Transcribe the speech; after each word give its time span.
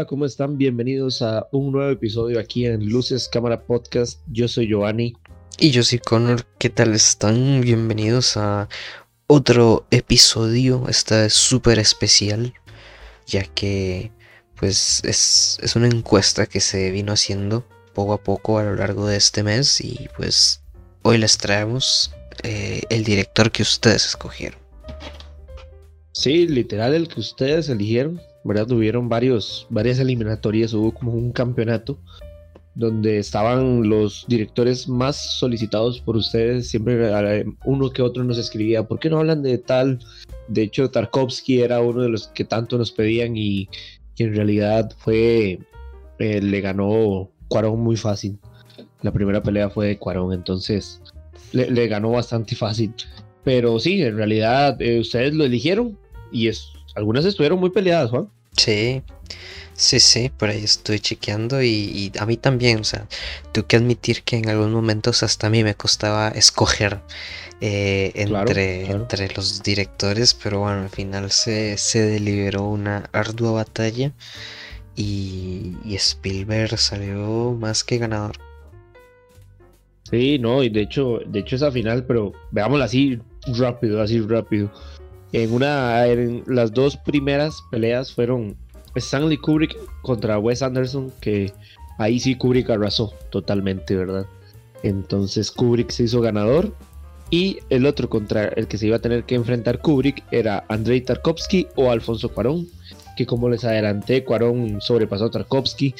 Hola, 0.00 0.06
¿cómo 0.06 0.24
están? 0.24 0.56
Bienvenidos 0.56 1.20
a 1.20 1.46
un 1.52 1.72
nuevo 1.72 1.90
episodio 1.90 2.40
aquí 2.40 2.64
en 2.64 2.88
Luces 2.88 3.28
Cámara 3.28 3.60
Podcast. 3.60 4.22
Yo 4.32 4.48
soy 4.48 4.66
Giovanni. 4.66 5.12
Y 5.58 5.72
yo 5.72 5.82
soy 5.82 5.98
Connor. 5.98 6.46
¿Qué 6.56 6.70
tal 6.70 6.94
están? 6.94 7.60
Bienvenidos 7.60 8.38
a 8.38 8.70
otro 9.26 9.86
episodio. 9.90 10.86
Esta 10.88 11.26
es 11.26 11.34
súper 11.34 11.78
especial, 11.78 12.54
ya 13.26 13.44
que 13.44 14.10
pues 14.58 15.02
es, 15.04 15.58
es 15.62 15.76
una 15.76 15.88
encuesta 15.88 16.46
que 16.46 16.60
se 16.60 16.90
vino 16.92 17.12
haciendo 17.12 17.66
poco 17.92 18.14
a 18.14 18.22
poco 18.22 18.56
a 18.56 18.64
lo 18.64 18.76
largo 18.76 19.06
de 19.06 19.18
este 19.18 19.42
mes 19.42 19.82
y 19.82 20.08
pues 20.16 20.62
hoy 21.02 21.18
les 21.18 21.36
traemos 21.36 22.10
eh, 22.42 22.80
el 22.88 23.04
director 23.04 23.52
que 23.52 23.60
ustedes 23.60 24.06
escogieron. 24.06 24.58
Sí, 26.12 26.48
literal 26.48 26.94
el 26.94 27.06
que 27.06 27.20
ustedes 27.20 27.68
eligieron. 27.68 28.18
¿Verdad? 28.44 28.66
Tuvieron 28.66 29.08
varios, 29.08 29.66
varias 29.70 29.98
eliminatorias, 29.98 30.72
hubo 30.72 30.92
como 30.92 31.12
un 31.12 31.32
campeonato 31.32 31.98
donde 32.74 33.18
estaban 33.18 33.88
los 33.88 34.24
directores 34.28 34.88
más 34.88 35.38
solicitados 35.38 36.00
por 36.00 36.16
ustedes. 36.16 36.68
Siempre 36.70 37.44
uno 37.64 37.90
que 37.90 38.02
otro 38.02 38.24
nos 38.24 38.38
escribía, 38.38 38.86
¿por 38.86 38.98
qué 38.98 39.10
no 39.10 39.18
hablan 39.18 39.42
de 39.42 39.58
tal? 39.58 39.98
De 40.48 40.62
hecho, 40.62 40.90
Tarkovsky 40.90 41.60
era 41.60 41.80
uno 41.80 42.02
de 42.02 42.08
los 42.08 42.28
que 42.28 42.44
tanto 42.44 42.78
nos 42.78 42.92
pedían 42.92 43.36
y 43.36 43.68
que 44.16 44.24
en 44.24 44.34
realidad 44.34 44.90
fue, 44.98 45.58
eh, 46.18 46.40
le 46.40 46.60
ganó 46.60 47.30
Cuarón 47.48 47.80
muy 47.80 47.96
fácil. 47.96 48.38
La 49.02 49.12
primera 49.12 49.42
pelea 49.42 49.70
fue 49.70 49.88
de 49.88 49.98
Cuarón, 49.98 50.32
entonces 50.32 51.02
le, 51.52 51.88
ganó 51.88 52.12
bastante 52.12 52.54
fácil. 52.54 52.94
Pero 53.44 53.78
sí, 53.78 54.00
en 54.02 54.16
realidad 54.16 54.80
eh, 54.80 55.00
ustedes 55.00 55.34
lo 55.34 55.44
eligieron 55.44 55.98
y 56.30 56.48
es, 56.48 56.72
algunas 56.94 57.24
estuvieron 57.24 57.58
muy 57.58 57.70
peleadas, 57.70 58.10
Juan. 58.10 58.28
Sí, 58.56 59.02
sí, 59.74 60.00
sí, 60.00 60.30
por 60.36 60.50
ahí 60.50 60.64
estoy 60.64 61.00
chequeando 61.00 61.62
y, 61.62 62.12
a 62.18 62.26
mí 62.26 62.36
también, 62.36 62.80
o 62.80 62.84
sea, 62.84 63.06
tengo 63.52 63.66
que 63.66 63.76
admitir 63.76 64.22
que 64.22 64.36
en 64.36 64.48
algunos 64.48 64.72
momentos 64.72 65.22
hasta 65.22 65.46
a 65.46 65.50
mí 65.50 65.62
me 65.64 65.74
costaba 65.74 66.28
escoger 66.28 67.00
eh, 67.60 68.12
entre, 68.14 68.90
entre 68.90 69.32
los 69.34 69.62
directores, 69.62 70.34
pero 70.34 70.60
bueno, 70.60 70.82
al 70.82 70.90
final 70.90 71.30
se, 71.30 71.76
se 71.78 72.00
deliberó 72.00 72.64
una 72.64 73.08
ardua 73.12 73.52
batalla 73.52 74.12
y, 74.96 75.76
y 75.84 75.94
Spielberg 75.94 76.76
salió 76.78 77.56
más 77.58 77.84
que 77.84 77.98
ganador. 77.98 78.36
Sí, 80.10 80.38
no, 80.40 80.62
y 80.64 80.68
de 80.68 80.82
hecho, 80.82 81.20
de 81.24 81.38
hecho 81.38 81.54
esa 81.54 81.70
final, 81.70 82.04
pero 82.04 82.32
veámosla 82.50 82.86
así 82.86 83.20
rápido, 83.56 84.02
así 84.02 84.20
rápido. 84.20 84.72
En 85.32 85.52
una, 85.52 86.06
en 86.06 86.42
las 86.46 86.72
dos 86.72 86.96
primeras 86.96 87.62
peleas 87.70 88.12
fueron 88.12 88.56
Stanley 88.94 89.36
Kubrick 89.36 89.76
contra 90.02 90.38
Wes 90.38 90.62
Anderson, 90.62 91.12
que 91.20 91.52
ahí 91.98 92.18
sí 92.18 92.34
Kubrick 92.34 92.70
arrasó 92.70 93.12
totalmente, 93.30 93.94
¿verdad? 93.94 94.26
Entonces 94.82 95.50
Kubrick 95.50 95.90
se 95.90 96.04
hizo 96.04 96.20
ganador. 96.20 96.72
Y 97.32 97.58
el 97.70 97.86
otro 97.86 98.10
contra 98.10 98.48
el 98.48 98.66
que 98.66 98.76
se 98.76 98.88
iba 98.88 98.96
a 98.96 99.00
tener 99.00 99.22
que 99.22 99.36
enfrentar 99.36 99.80
Kubrick 99.80 100.24
era 100.32 100.64
Andrei 100.68 101.00
Tarkovsky 101.00 101.68
o 101.76 101.92
Alfonso 101.92 102.28
Cuarón, 102.28 102.66
que 103.16 103.24
como 103.24 103.48
les 103.48 103.64
adelanté, 103.64 104.24
Cuarón 104.24 104.80
sobrepasó 104.80 105.26
a 105.26 105.30
Tarkovsky. 105.30 105.94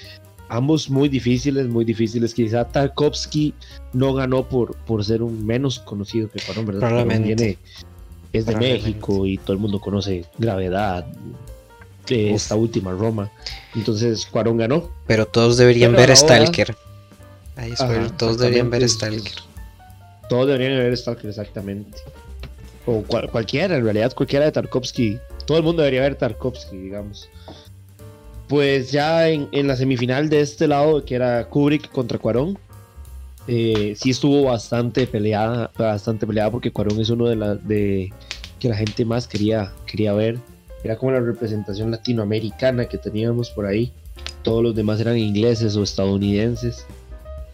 Ambos 0.48 0.90
muy 0.90 1.08
difíciles, 1.08 1.68
muy 1.68 1.84
difíciles. 1.84 2.34
Quizá 2.34 2.66
Tarkovsky 2.66 3.54
no 3.92 4.12
ganó 4.12 4.48
por, 4.48 4.74
por 4.78 5.04
ser 5.04 5.22
un 5.22 5.46
menos 5.46 5.78
conocido 5.78 6.28
que 6.28 6.40
Cuarón, 6.40 6.66
¿verdad? 6.66 6.88
Probablemente 6.88 7.58
es 8.32 8.46
de 8.46 8.56
México 8.56 9.26
y 9.26 9.38
todo 9.38 9.52
el 9.52 9.58
mundo 9.58 9.80
conoce 9.80 10.24
Gravedad, 10.38 11.06
de 12.06 12.32
esta 12.32 12.54
última 12.56 12.92
Roma. 12.92 13.30
Entonces 13.74 14.26
Cuarón 14.26 14.56
ganó. 14.56 14.90
Pero 15.06 15.26
todos 15.26 15.56
deberían 15.56 15.92
ver 15.92 16.16
Stalker. 16.16 16.74
Ahí 17.56 17.74
todos 18.16 18.38
deberían 18.38 18.70
ver 18.70 18.88
Stalker. 18.88 19.32
Todos 20.28 20.46
deberían 20.46 20.78
ver 20.78 20.96
Stalker, 20.96 21.30
exactamente. 21.30 21.98
O 22.86 23.02
cualquiera, 23.02 23.76
en 23.76 23.84
realidad, 23.84 24.12
cualquiera 24.14 24.46
de 24.46 24.52
Tarkovsky. 24.52 25.18
Todo 25.44 25.58
el 25.58 25.64
mundo 25.64 25.82
debería 25.82 26.02
ver 26.02 26.14
Tarkovsky, 26.14 26.76
digamos. 26.76 27.28
Pues 28.48 28.90
ya 28.90 29.28
en, 29.28 29.48
en 29.52 29.68
la 29.68 29.76
semifinal 29.76 30.28
de 30.28 30.40
este 30.40 30.66
lado, 30.66 31.04
que 31.04 31.14
era 31.14 31.46
Kubrick 31.48 31.90
contra 31.90 32.18
Cuarón, 32.18 32.58
eh, 33.46 33.94
sí 33.96 34.10
estuvo 34.10 34.44
bastante 34.44 35.06
peleada, 35.06 35.70
bastante 35.76 36.26
peleada 36.26 36.50
porque 36.50 36.70
Cuarón 36.70 37.00
es 37.00 37.10
uno 37.10 37.26
de 37.26 37.36
las 37.36 37.66
de 37.66 38.12
que 38.58 38.68
la 38.68 38.76
gente 38.76 39.04
más 39.04 39.26
quería, 39.26 39.72
quería 39.86 40.12
ver. 40.12 40.38
Era 40.84 40.96
como 40.96 41.12
la 41.12 41.20
representación 41.20 41.90
latinoamericana 41.90 42.86
que 42.86 42.98
teníamos 42.98 43.50
por 43.50 43.66
ahí. 43.66 43.92
Todos 44.42 44.62
los 44.62 44.74
demás 44.74 45.00
eran 45.00 45.18
ingleses 45.18 45.76
o 45.76 45.82
estadounidenses. 45.82 46.86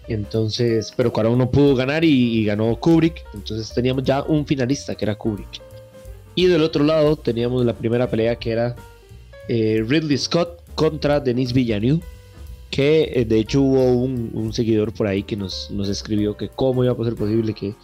Entonces, 0.09 0.93
pero 0.97 1.13
Cuarón 1.13 1.39
no 1.39 1.51
pudo 1.51 1.75
ganar 1.75 2.05
y, 2.05 2.45
ganó 2.45 2.77
Kubrick. 2.77 3.25
Entonces 3.35 3.73
teníamos 3.73 4.05
ya 4.05 4.23
un 4.23 4.47
finalista 4.47 4.95
que 4.95 5.05
era 5.05 5.17
Kubrick. 5.17 5.61
Y 6.35 6.47
del 6.47 6.63
otro 6.63 6.85
lado 6.85 7.17
teníamos 7.17 7.65
la 7.65 7.75
primera 7.75 8.09
pelea 8.09 8.37
que 8.37 8.51
era 8.51 8.77
eh, 9.49 9.85
Ridley 9.87 10.19
Scott 10.19 10.63
contra 10.75 11.19
Denis 11.19 11.53
Villeneuve 11.53 12.03
que 12.71 13.12
eh, 13.15 13.25
de 13.25 13.38
hecho 13.38 13.62
hubo 13.62 13.93
un, 13.93 14.53
seguidor 14.53 14.93
por 14.93 15.06
ahí 15.06 15.22
que 15.22 15.37
nos, 15.37 15.71
nos 15.71 15.88
escribió 15.88 16.37
que 16.37 16.49
cómo 16.49 16.84
iba 16.84 16.93
a 16.93 17.04
ser 17.04 17.15
posible 17.15 17.54
que, 17.54 17.75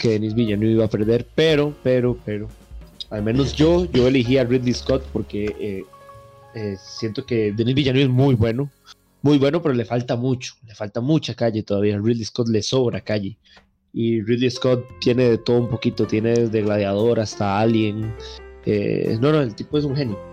que 0.00 0.10
Denis 0.10 0.34
Villeneuve 0.34 0.74
iba 0.74 0.84
a 0.84 0.90
perder, 0.90 1.26
pero, 1.34 1.74
pero, 1.82 2.16
pero, 2.24 2.48
al 3.10 3.22
menos 3.22 3.54
yo, 3.54 3.86
yo 3.90 4.06
elegí 4.08 4.38
a 4.38 4.44
Ridley 4.44 4.74
Scott 4.74 5.04
porque 5.12 5.56
eh, 5.58 5.84
eh, 6.54 6.76
siento 6.78 7.24
que 7.24 7.52
Denis 7.52 7.74
Villeneuve 7.74 8.04
es 8.04 8.10
muy 8.10 8.34
bueno, 8.34 8.70
muy 9.22 9.38
bueno, 9.38 9.62
pero 9.62 9.74
le 9.74 9.84
falta 9.84 10.16
mucho, 10.16 10.54
le 10.66 10.74
falta 10.74 11.00
mucha 11.00 11.34
calle 11.34 11.62
todavía, 11.62 11.96
a 11.96 12.00
Ridley 12.00 12.24
Scott 12.24 12.48
le 12.48 12.62
sobra 12.62 13.00
calle. 13.00 13.36
Y 13.92 14.20
Ridley 14.20 14.50
Scott 14.50 14.84
tiene 15.00 15.30
de 15.30 15.38
todo 15.38 15.58
un 15.60 15.68
poquito, 15.68 16.06
tiene 16.06 16.34
desde 16.34 16.62
Gladiador 16.62 17.20
hasta 17.20 17.58
Alien. 17.58 18.14
no, 19.20 19.32
no, 19.32 19.40
el 19.40 19.54
tipo 19.54 19.78
es 19.78 19.84
un 19.84 19.96
genio. 19.96 20.27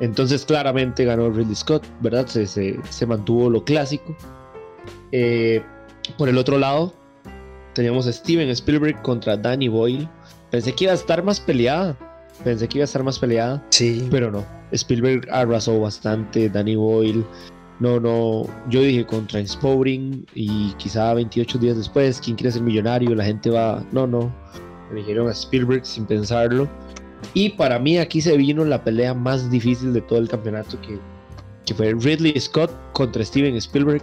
Entonces 0.00 0.44
claramente 0.44 1.04
ganó 1.04 1.30
Ridley 1.30 1.54
Scott, 1.54 1.86
¿verdad? 2.00 2.26
Se, 2.26 2.46
se, 2.46 3.06
mantuvo 3.06 3.50
lo 3.50 3.64
clásico. 3.64 4.16
Eh, 5.12 5.62
por 6.18 6.28
el 6.28 6.38
otro 6.38 6.58
lado, 6.58 6.92
teníamos 7.74 8.06
a 8.06 8.12
Steven 8.12 8.48
Spielberg 8.50 9.00
contra 9.02 9.36
Danny 9.36 9.68
Boyle. 9.68 10.08
Pensé 10.50 10.72
que 10.72 10.84
iba 10.84 10.92
a 10.92 10.96
estar 10.96 11.22
más 11.22 11.40
peleada. 11.40 11.96
Pensé 12.42 12.68
que 12.68 12.78
iba 12.78 12.84
a 12.84 12.86
estar 12.86 13.02
más 13.02 13.18
peleada. 13.18 13.64
Sí. 13.70 14.06
Pero 14.10 14.30
no. 14.30 14.44
Spielberg 14.72 15.28
arrasó 15.30 15.80
bastante. 15.80 16.48
Danny 16.48 16.76
Boyle. 16.76 17.24
No, 17.80 18.00
no. 18.00 18.46
Yo 18.68 18.80
dije 18.80 19.06
contra 19.06 19.44
Spouting. 19.46 20.26
Y 20.34 20.72
quizá 20.74 21.14
28 21.14 21.58
días 21.58 21.76
después, 21.76 22.20
¿quién 22.20 22.36
quiere 22.36 22.52
ser 22.52 22.62
millonario? 22.62 23.14
La 23.14 23.24
gente 23.24 23.50
va. 23.50 23.84
No, 23.92 24.06
no. 24.06 24.34
Me 24.90 25.00
dijeron 25.00 25.28
a 25.28 25.32
Spielberg 25.32 25.84
sin 25.86 26.06
pensarlo. 26.06 26.68
Y 27.32 27.50
para 27.50 27.78
mí 27.78 27.98
aquí 27.98 28.20
se 28.20 28.36
vino 28.36 28.64
la 28.64 28.82
pelea 28.84 29.14
más 29.14 29.50
difícil 29.50 29.92
de 29.92 30.02
todo 30.02 30.18
el 30.18 30.28
campeonato, 30.28 30.80
que, 30.80 30.98
que 31.64 31.74
fue 31.74 31.94
Ridley 31.94 32.38
Scott 32.38 32.70
contra 32.92 33.24
Steven 33.24 33.56
Spielberg. 33.56 34.02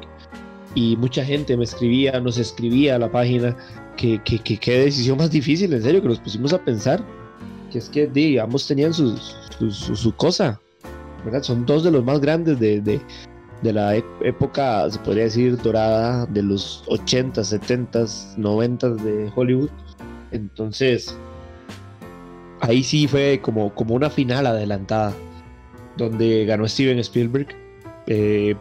Y 0.73 0.95
mucha 0.97 1.23
gente 1.23 1.55
me 1.57 1.65
escribía, 1.65 2.19
nos 2.19 2.37
escribía 2.37 2.95
a 2.95 2.99
la 2.99 3.11
página 3.11 3.55
que, 3.97 4.19
qué 4.23 4.79
decisión 4.79 5.17
más 5.17 5.31
difícil, 5.31 5.73
en 5.73 5.83
serio, 5.83 6.01
que 6.01 6.07
nos 6.07 6.19
pusimos 6.19 6.53
a 6.53 6.63
pensar. 6.63 7.03
Que 7.71 7.77
es 7.77 7.89
que 7.89 8.07
di, 8.07 8.37
ambos 8.37 8.67
tenían 8.67 8.93
su, 8.93 9.17
su, 9.69 10.15
cosa, 10.15 10.59
¿verdad? 11.23 11.43
Son 11.43 11.65
dos 11.65 11.83
de 11.83 11.91
los 11.91 12.03
más 12.03 12.19
grandes 12.19 12.59
de, 12.59 12.81
de, 12.81 12.99
de 13.61 13.73
la 13.73 13.95
época, 13.95 14.89
se 14.89 14.99
podría 14.99 15.25
decir, 15.25 15.57
dorada 15.61 16.25
de 16.25 16.43
los 16.43 16.83
80, 16.87 17.43
70, 17.43 18.05
90 18.37 18.89
de 18.89 19.31
Hollywood. 19.35 19.69
Entonces, 20.31 21.15
ahí 22.61 22.83
sí 22.83 23.07
fue 23.07 23.39
como, 23.41 23.73
como 23.73 23.95
una 23.95 24.09
final 24.09 24.47
adelantada, 24.47 25.13
donde 25.97 26.45
ganó 26.45 26.67
Steven 26.67 26.99
Spielberg. 26.99 27.47
Eh, 28.07 28.55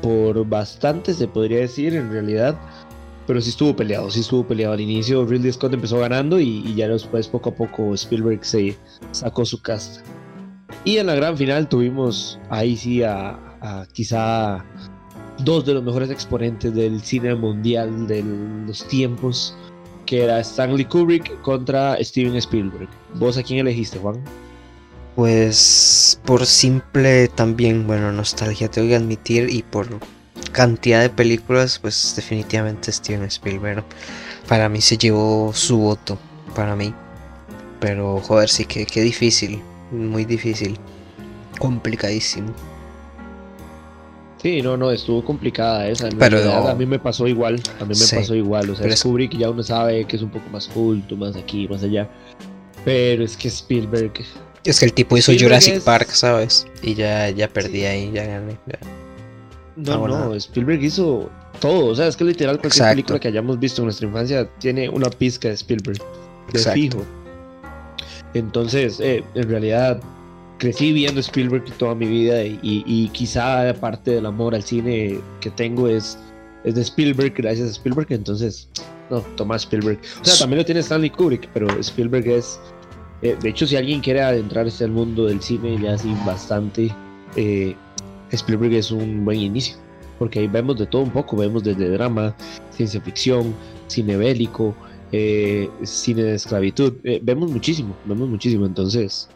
por 0.00 0.46
bastante, 0.46 1.14
se 1.14 1.28
podría 1.28 1.60
decir, 1.60 1.94
en 1.94 2.10
realidad. 2.10 2.58
Pero 3.26 3.40
sí 3.40 3.50
estuvo 3.50 3.74
peleado, 3.76 4.10
sí 4.10 4.20
estuvo 4.20 4.46
peleado. 4.46 4.74
Al 4.74 4.80
inicio 4.80 5.24
Ridley 5.24 5.52
Scott 5.52 5.72
empezó 5.72 5.98
ganando 5.98 6.40
y, 6.40 6.74
ya 6.74 6.88
después 6.88 7.28
poco 7.28 7.50
a 7.50 7.54
poco 7.54 7.94
Spielberg 7.94 8.44
se 8.44 8.76
sacó 9.12 9.44
su 9.44 9.62
casta. 9.62 10.02
Y 10.84 10.96
en 10.96 11.06
la 11.06 11.14
gran 11.14 11.36
final 11.36 11.68
tuvimos 11.68 12.40
ahí 12.50 12.76
sí 12.76 13.02
a, 13.04 13.38
a 13.60 13.86
quizá 13.92 14.64
dos 15.44 15.64
de 15.64 15.74
los 15.74 15.84
mejores 15.84 16.10
exponentes 16.10 16.74
del 16.74 17.00
cine 17.00 17.34
mundial 17.36 18.08
de 18.08 18.24
los 18.66 18.86
tiempos 18.88 19.56
que 20.12 20.24
era 20.24 20.40
Stanley 20.40 20.84
Kubrick 20.84 21.40
contra 21.40 21.96
Steven 22.04 22.36
Spielberg. 22.36 22.86
¿Vos 23.14 23.38
a 23.38 23.42
quién 23.42 23.60
elegiste, 23.60 23.98
Juan? 23.98 24.22
Pues 25.16 26.20
por 26.26 26.44
simple 26.44 27.28
también, 27.28 27.86
bueno, 27.86 28.12
nostalgia, 28.12 28.70
tengo 28.70 28.88
que 28.88 28.96
admitir, 28.96 29.48
y 29.48 29.62
por 29.62 29.88
cantidad 30.52 31.00
de 31.00 31.08
películas, 31.08 31.78
pues 31.78 32.12
definitivamente 32.14 32.92
Steven 32.92 33.24
Spielberg. 33.24 33.84
Para 34.46 34.68
mí 34.68 34.82
se 34.82 34.98
llevó 34.98 35.54
su 35.54 35.78
voto, 35.78 36.18
para 36.54 36.76
mí. 36.76 36.92
Pero 37.80 38.20
joder, 38.20 38.50
sí 38.50 38.66
que, 38.66 38.84
difícil, 39.00 39.62
muy 39.90 40.26
difícil, 40.26 40.76
complicadísimo. 41.58 42.52
Sí, 44.42 44.60
no, 44.60 44.76
no, 44.76 44.90
estuvo 44.90 45.24
complicada 45.24 45.86
esa. 45.88 46.08
Pero 46.18 46.68
a 46.68 46.74
mí 46.74 46.84
me 46.84 46.98
pasó 46.98 47.28
igual, 47.28 47.62
a 47.78 47.84
mí 47.84 47.94
me 47.94 48.18
pasó 48.18 48.34
igual. 48.34 48.70
O 48.70 48.74
sea, 48.74 48.88
descubrí 48.88 49.28
que 49.28 49.38
ya 49.38 49.48
uno 49.50 49.62
sabe 49.62 50.04
que 50.04 50.16
es 50.16 50.22
un 50.22 50.30
poco 50.30 50.48
más 50.50 50.66
culto, 50.66 51.16
más 51.16 51.36
aquí, 51.36 51.68
más 51.68 51.84
allá. 51.84 52.08
Pero 52.84 53.22
es 53.22 53.36
que 53.36 53.46
Spielberg. 53.46 54.12
Es 54.64 54.80
que 54.80 54.86
el 54.86 54.92
tipo 54.92 55.16
hizo 55.16 55.32
Jurassic 55.38 55.80
Park, 55.82 56.08
¿sabes? 56.08 56.66
Y 56.82 56.94
ya, 56.94 57.30
ya 57.30 57.48
perdí 57.48 57.84
ahí, 57.84 58.10
ya 58.12 58.24
gané. 58.24 58.58
No, 59.76 60.08
no, 60.08 60.34
Spielberg 60.34 60.82
hizo 60.82 61.30
todo. 61.60 61.86
O 61.86 61.94
sea, 61.94 62.08
es 62.08 62.16
que 62.16 62.24
literal 62.24 62.58
cualquier 62.58 62.88
película 62.88 63.20
que 63.20 63.28
hayamos 63.28 63.60
visto 63.60 63.82
en 63.82 63.86
nuestra 63.86 64.08
infancia 64.08 64.48
tiene 64.58 64.88
una 64.88 65.08
pizca 65.08 65.48
de 65.48 65.54
Spielberg. 65.54 66.02
De 66.52 66.58
fijo. 66.58 67.04
Entonces, 68.34 68.98
eh, 68.98 69.22
en 69.34 69.48
realidad, 69.48 70.00
crecí 70.62 70.92
viendo 70.92 71.18
Spielberg 71.18 71.64
toda 71.76 71.92
mi 71.96 72.06
vida 72.06 72.44
y, 72.44 72.60
y, 72.62 73.08
quizá 73.08 73.74
parte 73.80 74.12
del 74.12 74.26
amor 74.26 74.54
al 74.54 74.62
cine 74.62 75.18
que 75.40 75.50
tengo 75.50 75.88
es, 75.88 76.16
es 76.62 76.76
de 76.76 76.82
Spielberg, 76.82 77.34
gracias 77.34 77.66
a 77.66 77.70
Spielberg. 77.72 78.06
Entonces, 78.12 78.68
no, 79.10 79.22
Tomás 79.36 79.62
Spielberg. 79.62 79.98
O 80.20 80.24
sea, 80.24 80.38
también 80.38 80.58
lo 80.58 80.64
tiene 80.64 80.78
Stanley 80.78 81.10
Kubrick, 81.10 81.48
pero 81.52 81.66
Spielberg 81.80 82.28
es. 82.28 82.60
Eh, 83.22 83.36
de 83.42 83.48
hecho, 83.48 83.66
si 83.66 83.74
alguien 83.74 84.00
quiere 84.00 84.22
adentrarse 84.22 84.84
al 84.84 84.92
mundo 84.92 85.26
del 85.26 85.42
cine 85.42 85.76
ya 85.82 85.94
así 85.94 86.14
bastante, 86.24 86.94
eh, 87.34 87.74
Spielberg 88.30 88.74
es 88.74 88.92
un 88.92 89.24
buen 89.24 89.40
inicio. 89.40 89.74
Porque 90.20 90.38
ahí 90.38 90.46
vemos 90.46 90.78
de 90.78 90.86
todo 90.86 91.02
un 91.02 91.10
poco: 91.10 91.36
vemos 91.36 91.64
desde 91.64 91.88
drama, 91.88 92.36
ciencia 92.70 93.00
ficción, 93.00 93.52
cine 93.88 94.16
bélico, 94.16 94.76
eh, 95.10 95.68
cine 95.82 96.22
de 96.22 96.34
esclavitud. 96.36 96.92
vemos 97.20 97.50
muchísimo, 97.50 97.96
vemos 98.04 98.28
muchísimo. 98.28 98.64
Entonces, 98.64 99.28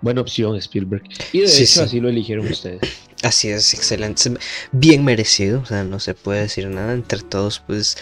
buena 0.00 0.20
opción 0.20 0.56
Spielberg. 0.56 1.02
Y 1.32 1.40
de 1.40 1.62
hecho, 1.62 1.82
así 1.82 2.00
lo 2.00 2.08
eligieron 2.08 2.46
ustedes. 2.46 2.80
Así 3.22 3.50
es, 3.50 3.74
excelente. 3.74 4.32
Bien 4.72 5.04
merecido, 5.04 5.60
o 5.60 5.66
sea, 5.66 5.84
no 5.84 6.00
se 6.00 6.14
puede 6.14 6.40
decir 6.40 6.68
nada. 6.68 6.94
Entre 6.94 7.20
todos, 7.20 7.60
pues 7.66 7.98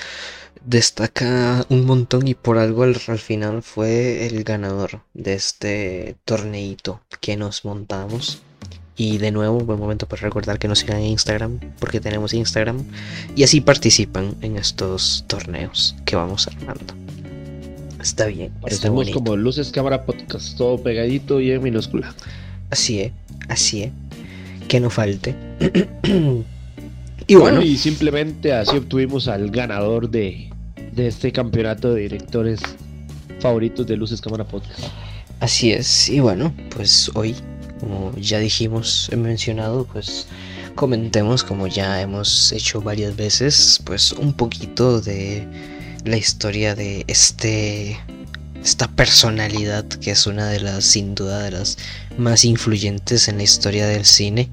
destaca 0.65 1.65
un 1.69 1.87
montón 1.87 2.29
y 2.29 2.35
por 2.35 2.59
algo 2.59 2.83
al, 2.83 2.97
final 2.97 3.63
fue 3.63 4.27
el 4.27 4.45
ganador 4.45 5.03
de 5.15 5.35
este 5.35 6.17
torneito 6.25 7.01
que 7.21 7.37
nos 7.37 7.65
montamos. 7.65 8.43
Y 8.97 9.19
de 9.19 9.31
nuevo, 9.31 9.61
buen 9.61 9.79
momento 9.79 10.09
para 10.09 10.23
recordar 10.23 10.59
que 10.59 10.67
nos 10.67 10.81
sigan 10.81 10.99
en 10.99 11.07
Instagram, 11.07 11.61
porque 11.79 12.01
tenemos 12.01 12.35
Instagram. 12.35 12.85
Y 13.37 13.45
así 13.45 13.61
participan 13.61 14.37
en 14.41 14.57
estos 14.57 15.25
torneos 15.29 15.95
que 16.05 16.17
vamos 16.17 16.49
armando. 16.49 17.08
Está 18.01 18.27
bien. 18.27 18.53
Estamos 18.67 19.11
como 19.11 19.37
Luces 19.37 19.71
Cámara 19.71 20.05
Podcast, 20.05 20.57
todo 20.57 20.83
pegadito 20.83 21.41
y 21.41 21.51
en 21.51 21.63
minúscula. 21.63 22.15
Así 22.71 23.01
es, 23.01 23.13
así 23.49 23.85
es 23.85 23.93
que 24.69 24.79
no 24.79 24.91
falte. 24.91 25.35
y 27.27 27.35
bueno, 27.35 27.63
y 27.63 27.77
simplemente 27.77 28.53
así 28.53 28.77
obtuvimos 28.77 29.27
al 29.27 29.51
ganador 29.51 30.11
de, 30.11 30.51
de 30.93 31.09
este 31.09 31.33
campeonato 31.33 31.95
de 31.95 32.03
directores 32.03 32.61
favoritos 33.41 33.87
de 33.87 33.97
Luces 33.97 34.21
Cámara 34.21 34.45
Podcast. 34.45 34.81
Así 35.41 35.73
es, 35.73 36.09
y 36.09 36.21
bueno, 36.21 36.53
pues 36.75 37.11
hoy, 37.15 37.35
como 37.81 38.13
ya 38.17 38.39
dijimos, 38.39 39.09
he 39.13 39.17
mencionado, 39.17 39.87
pues 39.93 40.27
comentemos, 40.75 41.43
como 41.43 41.67
ya 41.67 42.01
hemos 42.01 42.53
hecho 42.53 42.81
varias 42.81 43.17
veces, 43.17 43.81
pues 43.85 44.13
un 44.13 44.33
poquito 44.33 45.01
de 45.01 45.47
la 46.05 46.17
historia 46.17 46.75
de 46.75 47.05
este 47.07 47.99
esta 48.63 48.89
personalidad 48.89 49.85
que 49.85 50.11
es 50.11 50.27
una 50.27 50.49
de 50.49 50.61
las, 50.61 50.85
sin 50.85 51.15
duda, 51.15 51.43
de 51.43 51.53
las 51.53 51.79
más 52.19 52.45
influyentes 52.45 53.29
en 53.29 53.37
la 53.39 53.45
historia 53.45 53.87
del 53.87 54.05
cine 54.05 54.49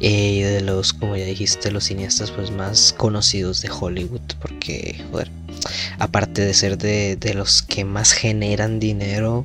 y 0.00 0.40
de 0.42 0.60
los, 0.60 0.92
como 0.92 1.16
ya 1.16 1.24
dijiste, 1.24 1.70
los 1.70 1.84
cineastas 1.84 2.30
pues 2.30 2.50
más 2.50 2.94
conocidos 2.96 3.62
de 3.62 3.70
Hollywood, 3.70 4.20
porque, 4.40 5.02
joder, 5.10 5.30
aparte 5.98 6.42
de 6.42 6.54
ser 6.54 6.78
de, 6.78 7.16
de 7.16 7.34
los 7.34 7.62
que 7.62 7.84
más 7.84 8.12
generan 8.12 8.78
dinero 8.78 9.44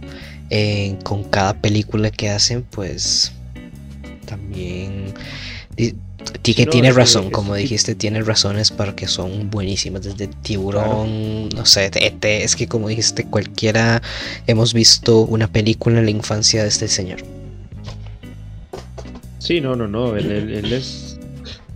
eh, 0.50 0.98
con 1.04 1.24
cada 1.24 1.54
película 1.56 2.12
que 2.12 2.30
hacen, 2.30 2.64
pues 2.64 3.32
también 4.26 5.14
que 6.52 6.66
tiene 6.66 6.92
razón, 6.92 7.30
como 7.32 7.56
dijiste, 7.56 7.96
tiene 7.96 8.22
razones 8.22 8.72
para 8.72 8.96
que 8.96 9.08
son 9.08 9.50
buenísimas. 9.50 10.04
Desde 10.04 10.28
Tiburón, 10.28 11.50
no 11.50 11.66
sé, 11.66 11.90
ET, 11.94 12.26
es 12.26 12.56
que 12.56 12.68
como 12.68 12.90
dijiste, 12.90 13.26
cualquiera 13.26 14.02
hemos 14.48 14.74
visto 14.74 15.22
una 15.22 15.48
película 15.48 16.00
en 16.00 16.06
la 16.06 16.12
infancia 16.12 16.64
de 16.64 16.70
este 16.70 16.88
señor. 16.88 17.20
Sí, 19.40 19.62
no, 19.62 19.76
no, 19.76 19.88
no, 19.88 20.16
él, 20.16 20.72
es... 20.72 21.18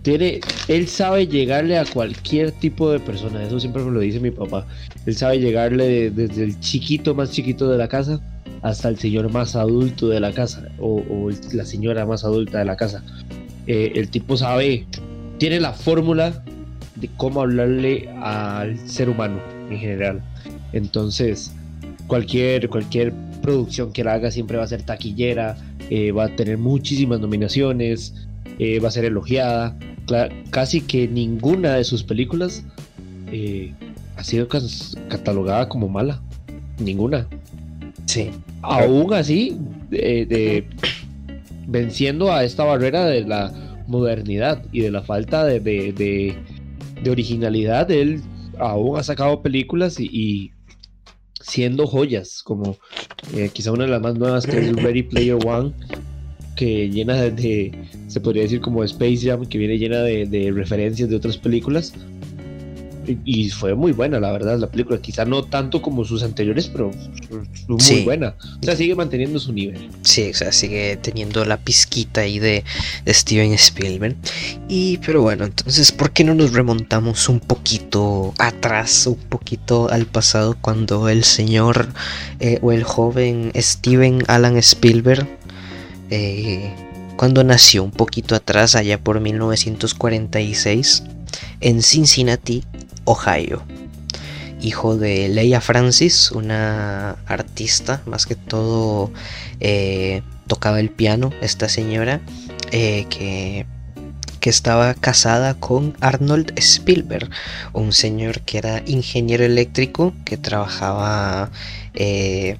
Tiene, 0.02 0.40
él 0.68 0.88
sabe 0.88 1.26
llegarle 1.26 1.76
a 1.76 1.84
cualquier 1.84 2.52
tipo 2.52 2.90
de 2.90 3.00
persona, 3.00 3.42
eso 3.42 3.60
siempre 3.60 3.82
me 3.82 3.90
lo 3.90 4.00
dice 4.00 4.20
mi 4.20 4.30
papá. 4.30 4.66
Él 5.06 5.16
sabe 5.16 5.38
llegarle 5.38 6.10
desde 6.10 6.44
el 6.44 6.60
chiquito 6.60 7.14
más 7.14 7.30
chiquito 7.30 7.70
de 7.70 7.78
la 7.78 7.88
casa 7.88 8.20
hasta 8.62 8.88
el 8.88 8.98
señor 8.98 9.30
más 9.30 9.54
adulto 9.54 10.08
de 10.08 10.20
la 10.20 10.32
casa 10.32 10.68
o 10.80 11.30
la 11.52 11.64
señora 11.64 12.06
más 12.06 12.24
adulta 12.24 12.58
de 12.58 12.64
la 12.64 12.76
casa. 12.76 13.04
Eh, 13.68 13.92
el 13.96 14.08
tipo 14.08 14.34
sabe, 14.38 14.86
tiene 15.36 15.60
la 15.60 15.74
fórmula 15.74 16.42
de 16.96 17.10
cómo 17.18 17.42
hablarle 17.42 18.08
al 18.22 18.78
ser 18.88 19.10
humano 19.10 19.38
en 19.70 19.78
general. 19.78 20.22
Entonces, 20.72 21.52
cualquier, 22.06 22.70
cualquier 22.70 23.12
producción 23.42 23.92
que 23.92 24.02
la 24.04 24.14
haga 24.14 24.30
siempre 24.30 24.56
va 24.56 24.64
a 24.64 24.68
ser 24.68 24.82
taquillera, 24.82 25.58
eh, 25.90 26.12
va 26.12 26.24
a 26.24 26.28
tener 26.34 26.56
muchísimas 26.56 27.20
nominaciones, 27.20 28.14
eh, 28.58 28.80
va 28.80 28.88
a 28.88 28.90
ser 28.90 29.04
elogiada. 29.04 29.76
casi 30.50 30.80
que 30.80 31.06
ninguna 31.06 31.74
de 31.74 31.84
sus 31.84 32.02
películas 32.02 32.64
ha 34.16 34.24
sido 34.24 34.48
catalogada 34.48 35.68
como 35.68 35.86
mala. 35.90 36.22
Ninguna. 36.78 37.26
Sí. 38.06 38.30
Aún 38.62 39.12
así, 39.12 39.58
de, 39.90 40.64
venciendo 41.68 42.32
a 42.32 42.44
esta 42.44 42.64
barrera 42.64 43.06
de 43.06 43.24
la 43.24 43.52
modernidad 43.86 44.64
y 44.72 44.80
de 44.80 44.90
la 44.90 45.02
falta 45.02 45.44
de, 45.44 45.60
de, 45.60 47.10
originalidad. 47.10 47.90
Él 47.90 48.22
aún 48.58 48.98
ha 48.98 49.02
sacado 49.02 49.42
películas 49.42 50.00
y, 50.00 50.50
siendo 51.40 51.86
joyas, 51.86 52.42
como 52.42 52.76
eh, 53.34 53.50
quizá 53.52 53.70
una 53.70 53.84
de 53.84 53.90
las 53.90 54.02
más 54.02 54.16
nuevas 54.16 54.46
que 54.46 54.58
es 54.58 54.72
Ready 54.82 55.04
Player 55.04 55.38
One, 55.46 55.72
que 56.56 56.90
llena 56.90 57.14
de, 57.14 57.72
se 58.08 58.20
podría 58.20 58.42
decir 58.42 58.60
como 58.60 58.82
Space 58.82 59.20
Jam, 59.22 59.46
que 59.46 59.58
viene 59.58 59.78
llena 59.78 60.00
de, 60.00 60.26
de 60.26 60.50
referencias 60.50 61.08
de 61.08 61.16
otras 61.16 61.36
películas 61.36 61.94
y 63.24 63.50
fue 63.50 63.74
muy 63.74 63.92
buena, 63.92 64.20
la 64.20 64.32
verdad, 64.32 64.58
la 64.58 64.68
película. 64.68 65.00
Quizá 65.00 65.24
no 65.24 65.44
tanto 65.44 65.80
como 65.80 66.04
sus 66.04 66.22
anteriores, 66.22 66.68
pero 66.68 66.90
muy 67.68 68.02
buena. 68.02 68.34
O 68.60 68.64
sea, 68.64 68.76
sigue 68.76 68.94
manteniendo 68.94 69.38
su 69.38 69.52
nivel. 69.52 69.90
Sí, 70.02 70.30
o 70.30 70.34
sea, 70.34 70.52
sigue 70.52 70.96
teniendo 70.96 71.44
la 71.44 71.56
pizquita 71.56 72.22
ahí 72.22 72.38
de, 72.38 72.64
Steven 73.06 73.52
Spielberg. 73.54 74.16
Y, 74.68 74.98
pero 74.98 75.22
bueno, 75.22 75.44
entonces, 75.44 75.92
¿por 75.92 76.12
qué 76.12 76.24
no 76.24 76.34
nos 76.34 76.52
remontamos 76.52 77.28
un 77.28 77.40
poquito 77.40 78.34
atrás, 78.38 79.06
un 79.06 79.16
poquito 79.16 79.90
al 79.90 80.06
pasado, 80.06 80.56
cuando 80.60 81.08
el 81.08 81.24
señor 81.24 81.88
eh, 82.40 82.58
o 82.62 82.72
el 82.72 82.84
joven 82.84 83.52
Steven 83.56 84.24
Alan 84.28 84.56
Spielberg, 84.58 85.26
eh, 86.10 86.72
cuando 87.16 87.42
nació 87.44 87.82
un 87.82 87.90
poquito 87.90 88.34
atrás, 88.34 88.76
allá 88.76 88.98
por 88.98 89.20
1946? 89.20 91.02
en 91.60 91.82
Cincinnati, 91.82 92.64
Ohio. 93.08 93.62
Hijo 94.60 94.96
de 94.96 95.28
Leia 95.28 95.62
Francis, 95.62 96.30
una 96.30 97.12
artista, 97.26 98.02
más 98.04 98.26
que 98.26 98.34
todo 98.34 99.10
eh, 99.60 100.22
tocaba 100.46 100.78
el 100.78 100.90
piano, 100.90 101.30
esta 101.40 101.70
señora, 101.70 102.20
eh, 102.70 103.06
que, 103.08 103.66
que 104.40 104.50
estaba 104.50 104.92
casada 104.92 105.54
con 105.54 105.96
Arnold 106.00 106.52
Spielberg, 106.56 107.30
un 107.72 107.92
señor 107.92 108.40
que 108.42 108.58
era 108.58 108.82
ingeniero 108.84 109.44
eléctrico, 109.44 110.12
que 110.26 110.36
trabajaba 110.36 111.50
eh, 111.94 112.58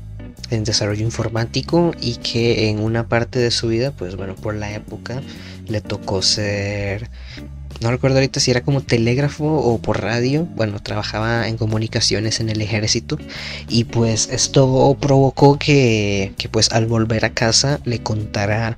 en 0.48 0.64
desarrollo 0.64 1.04
informático 1.04 1.92
y 2.00 2.16
que 2.16 2.70
en 2.70 2.80
una 2.80 3.06
parte 3.06 3.38
de 3.38 3.50
su 3.50 3.68
vida, 3.68 3.90
pues 3.90 4.16
bueno, 4.16 4.34
por 4.34 4.54
la 4.54 4.72
época 4.72 5.20
le 5.66 5.82
tocó 5.82 6.22
ser 6.22 7.10
no 7.80 7.90
recuerdo 7.90 8.16
ahorita 8.16 8.40
si 8.40 8.50
era 8.50 8.62
como 8.62 8.80
telégrafo 8.80 9.44
o 9.44 9.78
por 9.78 10.02
radio, 10.02 10.44
bueno, 10.56 10.80
trabajaba 10.82 11.48
en 11.48 11.56
comunicaciones 11.56 12.40
en 12.40 12.48
el 12.48 12.60
ejército 12.60 13.18
y 13.68 13.84
pues 13.84 14.28
esto 14.32 14.96
provocó 15.00 15.58
que, 15.58 16.32
pues 16.50 16.72
al 16.72 16.86
volver 16.86 17.24
a 17.24 17.30
casa 17.30 17.80
le 17.84 18.02
contara 18.02 18.76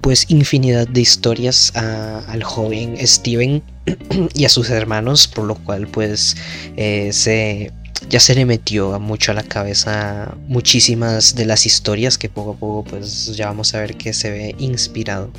pues 0.00 0.26
infinidad 0.28 0.86
de 0.86 1.00
historias 1.00 1.74
al 1.74 2.42
joven 2.42 2.96
Steven 3.06 3.62
y 4.34 4.44
a 4.44 4.48
sus 4.48 4.68
hermanos, 4.70 5.28
por 5.28 5.44
lo 5.44 5.54
cual 5.54 5.86
pues 5.86 6.36
eh, 6.76 7.10
se 7.12 7.72
ya 8.10 8.20
se 8.20 8.34
le 8.34 8.44
metió 8.44 8.98
mucho 9.00 9.32
a 9.32 9.34
la 9.34 9.42
cabeza 9.42 10.36
muchísimas 10.46 11.34
de 11.36 11.46
las 11.46 11.64
historias 11.64 12.18
que 12.18 12.28
poco 12.28 12.52
a 12.52 12.56
poco 12.56 12.84
pues 12.90 13.34
ya 13.34 13.46
vamos 13.46 13.74
a 13.74 13.80
ver 13.80 13.96
que 13.96 14.12
se 14.12 14.30
ve 14.30 14.54
inspirado 14.58 15.30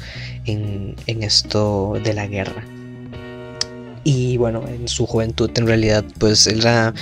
en, 0.45 0.95
en 1.05 1.21
esto 1.21 1.99
de 2.03 2.13
la 2.13 2.25
guerra. 2.25 2.74
Y 4.05 4.37
bueno, 4.37 4.63
en 4.67 4.87
su 4.87 5.07
juventud 5.07 5.49
en 5.55 5.65
realidad 5.65 6.05
pues 6.19 6.45
era 6.45 6.93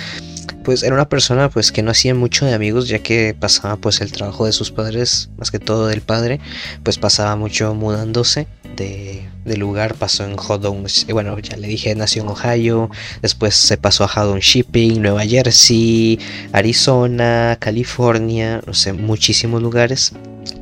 pues 0.64 0.82
era 0.82 0.94
una 0.94 1.08
persona 1.08 1.50
pues 1.50 1.70
que 1.70 1.82
no 1.82 1.90
hacía 1.90 2.14
mucho 2.14 2.46
de 2.46 2.54
amigos 2.54 2.88
ya 2.88 2.98
que 2.98 3.36
pasaba 3.38 3.76
pues 3.76 4.00
el 4.00 4.10
trabajo 4.10 4.46
de 4.46 4.52
sus 4.52 4.70
padres, 4.70 5.28
más 5.36 5.50
que 5.50 5.58
todo 5.58 5.86
del 5.86 6.00
padre, 6.00 6.40
pues 6.82 6.98
pasaba 6.98 7.36
mucho 7.36 7.74
mudándose 7.74 8.48
de, 8.76 9.28
lugar, 9.58 9.94
pasó 9.94 10.24
en 10.24 10.34
Hodon, 10.36 10.86
bueno 11.12 11.38
ya 11.38 11.58
le 11.58 11.68
dije 11.68 11.94
nació 11.94 12.22
en 12.22 12.30
Ohio, 12.30 12.90
después 13.20 13.54
se 13.54 13.76
pasó 13.76 14.04
a 14.04 14.06
Hodon 14.06 14.40
Shipping, 14.40 15.02
Nueva 15.02 15.26
Jersey, 15.26 16.18
Arizona, 16.52 17.58
California, 17.60 18.62
no 18.66 18.72
sé, 18.72 18.94
muchísimos 18.94 19.62
lugares. 19.62 20.12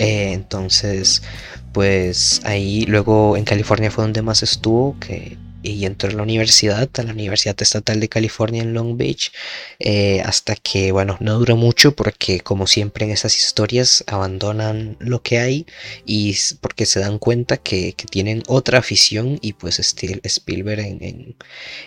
Eh, 0.01 0.33
entonces 0.33 1.23
pues 1.73 2.41
ahí 2.45 2.85
luego 2.87 3.37
en 3.37 3.45
California 3.45 3.93
fue 3.93 4.03
donde 4.03 4.23
más 4.23 4.43
estuvo, 4.43 4.97
que 4.99 5.39
y 5.63 5.85
entró 5.85 6.11
a 6.11 6.13
la 6.13 6.23
universidad, 6.23 6.89
a 6.97 7.03
la 7.03 7.13
Universidad 7.13 7.61
Estatal 7.61 8.01
de 8.01 8.09
California 8.09 8.63
en 8.63 8.75
Long 8.75 8.97
Beach, 8.97 9.33
eh, 9.79 10.21
hasta 10.25 10.57
que, 10.57 10.93
bueno, 10.93 11.17
no 11.21 11.39
duró 11.39 11.57
mucho 11.57 11.95
porque 11.95 12.41
como 12.41 12.67
siempre 12.67 13.05
en 13.05 13.13
esas 13.13 13.37
historias 13.39 14.05
abandonan 14.07 14.97
lo 15.01 15.23
que 15.23 15.39
hay 15.39 15.67
y 16.05 16.37
porque 16.61 16.87
se 16.87 17.01
dan 17.01 17.19
cuenta 17.19 17.57
que, 17.57 17.95
tienen 18.11 18.43
otra 18.49 18.79
afición 18.79 19.39
y 19.41 19.55
pues 19.55 19.79
Spielberg 19.79 20.81
en, 20.81 21.37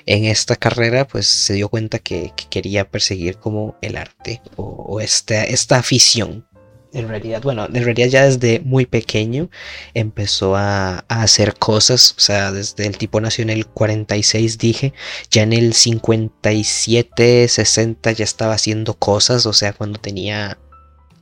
en, 0.06 0.26
esta 0.26 0.56
carrera 0.56 1.08
pues 1.08 1.28
se 1.28 1.54
dio 1.54 1.70
cuenta 1.70 2.00
que, 2.00 2.32
quería 2.50 2.90
perseguir 2.90 3.38
como 3.38 3.78
el 3.82 3.98
arte 3.98 4.42
o, 4.56 5.02
esta, 5.02 5.44
esta 5.44 5.78
afición 5.78 6.46
en 6.96 7.10
realidad, 7.10 7.42
bueno, 7.44 7.66
en 7.66 7.84
realidad 7.84 8.08
ya 8.08 8.26
desde 8.26 8.62
muy 8.62 8.86
pequeño 8.86 9.50
empezó 9.94 10.56
a, 10.56 11.00
hacer 11.10 11.56
cosas, 11.56 12.16
o 12.18 12.22
sea, 12.22 12.52
desde 12.52 12.88
el 12.88 12.98
tipo 12.98 13.20
nació 13.20 13.44
en 13.44 13.50
el 13.50 13.68
46, 13.68 14.58
dije, 14.58 14.94
ya 15.30 15.44
en 15.44 15.54
el 15.54 15.74
57, 15.74 17.48
60 17.48 18.12
ya 18.14 18.24
estaba 18.24 18.54
haciendo 18.54 18.94
cosas, 18.94 19.46
o 19.46 19.54
sea, 19.54 19.74
cuando 19.74 20.00
tenía 20.00 20.58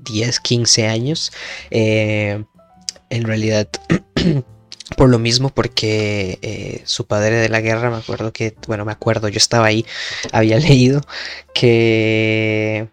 10, 0.05 0.39
15 0.39 0.87
años, 0.87 1.31
eh, 1.71 2.43
en 3.09 3.23
realidad... 3.23 3.67
por 4.97 5.09
lo 5.09 5.17
mismo, 5.17 5.49
porque 5.49 6.37
eh, 6.41 6.81
su 6.85 7.07
padre 7.07 7.37
de 7.37 7.49
la 7.49 7.61
guerra, 7.61 7.89
me 7.89 7.97
acuerdo 7.97 8.31
que, 8.31 8.55
bueno, 8.67 8.85
me 8.85 8.91
acuerdo, 8.91 9.27
yo 9.27 9.37
estaba 9.37 9.65
ahí, 9.65 9.85
había 10.31 10.59
leído 10.59 11.01
que 11.53 12.89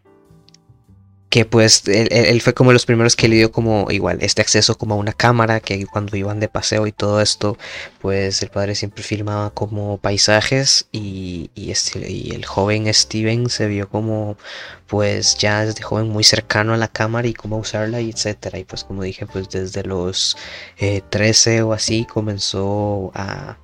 que 1.30 1.44
pues 1.44 1.84
él, 1.86 2.40
fue 2.42 2.54
como 2.54 2.72
los 2.72 2.84
primeros 2.86 3.14
que 3.14 3.28
le 3.28 3.36
dio 3.36 3.52
como 3.52 3.86
igual 3.90 4.18
este 4.20 4.42
acceso 4.42 4.76
como 4.76 4.94
a 4.94 4.98
una 4.98 5.12
cámara 5.12 5.60
que 5.60 5.86
cuando 5.86 6.16
iban 6.16 6.40
de 6.40 6.48
paseo 6.48 6.88
y 6.88 6.92
todo 6.92 7.20
esto 7.20 7.56
pues 8.00 8.42
el 8.42 8.50
padre 8.50 8.74
siempre 8.74 9.04
filmaba 9.04 9.50
como 9.50 9.98
paisajes 9.98 10.88
y, 10.90 11.50
este, 11.54 12.10
y 12.10 12.32
el 12.32 12.44
joven 12.44 12.92
Steven 12.92 13.48
se 13.48 13.68
vio 13.68 13.88
como 13.88 14.36
pues 14.88 15.38
ya 15.38 15.64
desde 15.64 15.82
joven 15.82 16.08
muy 16.08 16.24
cercano 16.24 16.74
a 16.74 16.76
la 16.76 16.88
cámara 16.88 17.28
y 17.28 17.34
cómo 17.34 17.58
usarla 17.58 18.00
y 18.00 18.10
etcétera. 18.10 18.58
Y 18.58 18.64
pues 18.64 18.82
como 18.82 19.04
dije 19.04 19.24
pues 19.26 19.48
desde 19.48 19.84
los 19.84 20.36
13 21.10 21.56
eh, 21.56 21.62
o 21.62 21.72
así 21.72 22.04
comenzó 22.06 23.12
a 23.14 23.56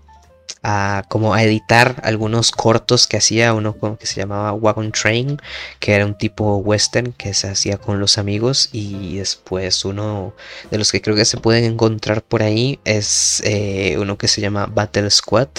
a 0.68 1.04
como 1.08 1.32
a 1.32 1.44
editar 1.44 2.00
algunos 2.02 2.50
cortos 2.50 3.06
que 3.06 3.16
hacía 3.16 3.54
uno 3.54 3.76
que 3.96 4.06
se 4.06 4.16
llamaba 4.16 4.52
Wagon 4.52 4.90
Train 4.90 5.40
que 5.78 5.92
era 5.92 6.04
un 6.04 6.18
tipo 6.18 6.56
western 6.56 7.12
que 7.12 7.34
se 7.34 7.46
hacía 7.46 7.78
con 7.78 8.00
los 8.00 8.18
amigos 8.18 8.70
y 8.72 9.18
después 9.18 9.84
uno 9.84 10.34
de 10.72 10.78
los 10.78 10.90
que 10.90 11.00
creo 11.00 11.14
que 11.14 11.24
se 11.24 11.36
pueden 11.36 11.62
encontrar 11.62 12.20
por 12.20 12.42
ahí 12.42 12.80
es 12.84 13.40
eh, 13.44 13.96
uno 14.00 14.18
que 14.18 14.26
se 14.26 14.40
llama 14.40 14.66
Battle 14.66 15.08
Squad 15.08 15.50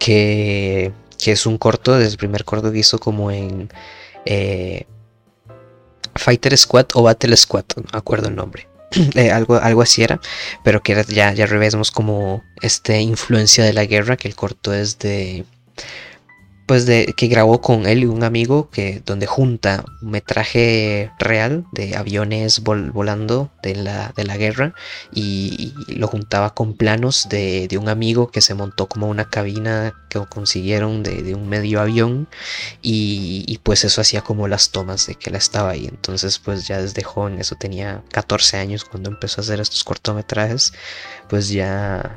que, 0.00 0.90
que 1.22 1.30
es 1.30 1.46
un 1.46 1.56
corto 1.56 1.96
desde 1.96 2.10
el 2.10 2.18
primer 2.18 2.44
corto 2.44 2.72
que 2.72 2.80
hizo 2.80 2.98
como 2.98 3.30
en 3.30 3.72
eh, 4.24 4.84
Fighter 6.16 6.58
Squad 6.58 6.86
o 6.94 7.04
Battle 7.04 7.36
Squad 7.36 7.66
no 7.76 7.84
acuerdo 7.96 8.26
el 8.26 8.34
nombre 8.34 8.66
Eh, 9.14 9.30
algo, 9.30 9.56
algo 9.56 9.82
así 9.82 10.02
era, 10.02 10.20
pero 10.64 10.82
que 10.82 11.04
ya, 11.08 11.32
ya 11.32 11.46
revésemos 11.46 11.90
como 11.90 12.42
este 12.60 13.00
influencia 13.00 13.64
de 13.64 13.72
la 13.72 13.84
guerra, 13.84 14.16
que 14.16 14.28
el 14.28 14.34
corto 14.34 14.72
es 14.74 14.98
de 14.98 15.44
pues 16.70 16.86
de 16.86 17.14
que 17.16 17.26
grabó 17.26 17.60
con 17.60 17.84
él 17.84 18.04
y 18.04 18.06
un 18.06 18.22
amigo 18.22 18.70
que 18.70 19.02
donde 19.04 19.26
junta 19.26 19.84
un 20.02 20.12
metraje 20.12 21.10
real 21.18 21.64
de 21.72 21.96
aviones 21.96 22.60
volando 22.62 23.50
de 23.60 23.74
la, 23.74 24.12
de 24.14 24.22
la 24.22 24.36
guerra 24.36 24.72
y, 25.12 25.74
lo 25.88 26.06
juntaba 26.06 26.54
con 26.54 26.76
planos 26.76 27.26
de, 27.28 27.68
un 27.76 27.88
amigo 27.88 28.30
que 28.30 28.40
se 28.40 28.54
montó 28.54 28.86
como 28.86 29.08
una 29.08 29.28
cabina 29.28 29.92
que 30.08 30.20
consiguieron 30.26 31.02
de, 31.02 31.34
un 31.34 31.48
medio 31.48 31.80
avión 31.80 32.28
y, 32.82 33.42
y, 33.48 33.58
pues 33.58 33.82
eso 33.82 34.00
hacía 34.00 34.20
como 34.20 34.46
las 34.46 34.70
tomas 34.70 35.08
de 35.08 35.16
que 35.16 35.30
él 35.30 35.34
estaba 35.34 35.70
ahí. 35.70 35.86
Entonces 35.86 36.38
pues 36.38 36.68
ya 36.68 36.80
desde 36.80 37.02
joven 37.02 37.40
eso 37.40 37.56
tenía 37.56 38.04
14 38.12 38.58
años 38.58 38.84
cuando 38.84 39.10
empezó 39.10 39.40
a 39.40 39.42
hacer 39.42 39.58
estos 39.60 39.82
cortometrajes 39.82 40.72
pues 41.28 41.48
ya 41.48 42.16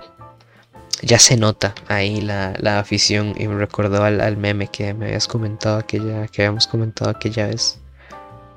ya 1.04 1.20
se 1.20 1.38
nota 1.38 1.76
ahí 1.88 2.22
la, 2.22 2.80
afición 2.80 3.34
y 3.38 3.48
me 3.48 3.56
recordó 3.56 4.04
al, 4.04 4.38
meme 4.38 4.68
que 4.68 4.94
me 4.94 5.08
habías 5.08 5.28
comentado 5.28 5.78
aquella, 5.78 6.28
que 6.28 6.42
habíamos 6.42 6.68
comentado 6.68 7.10
aquella 7.12 7.48
vez 7.48 7.80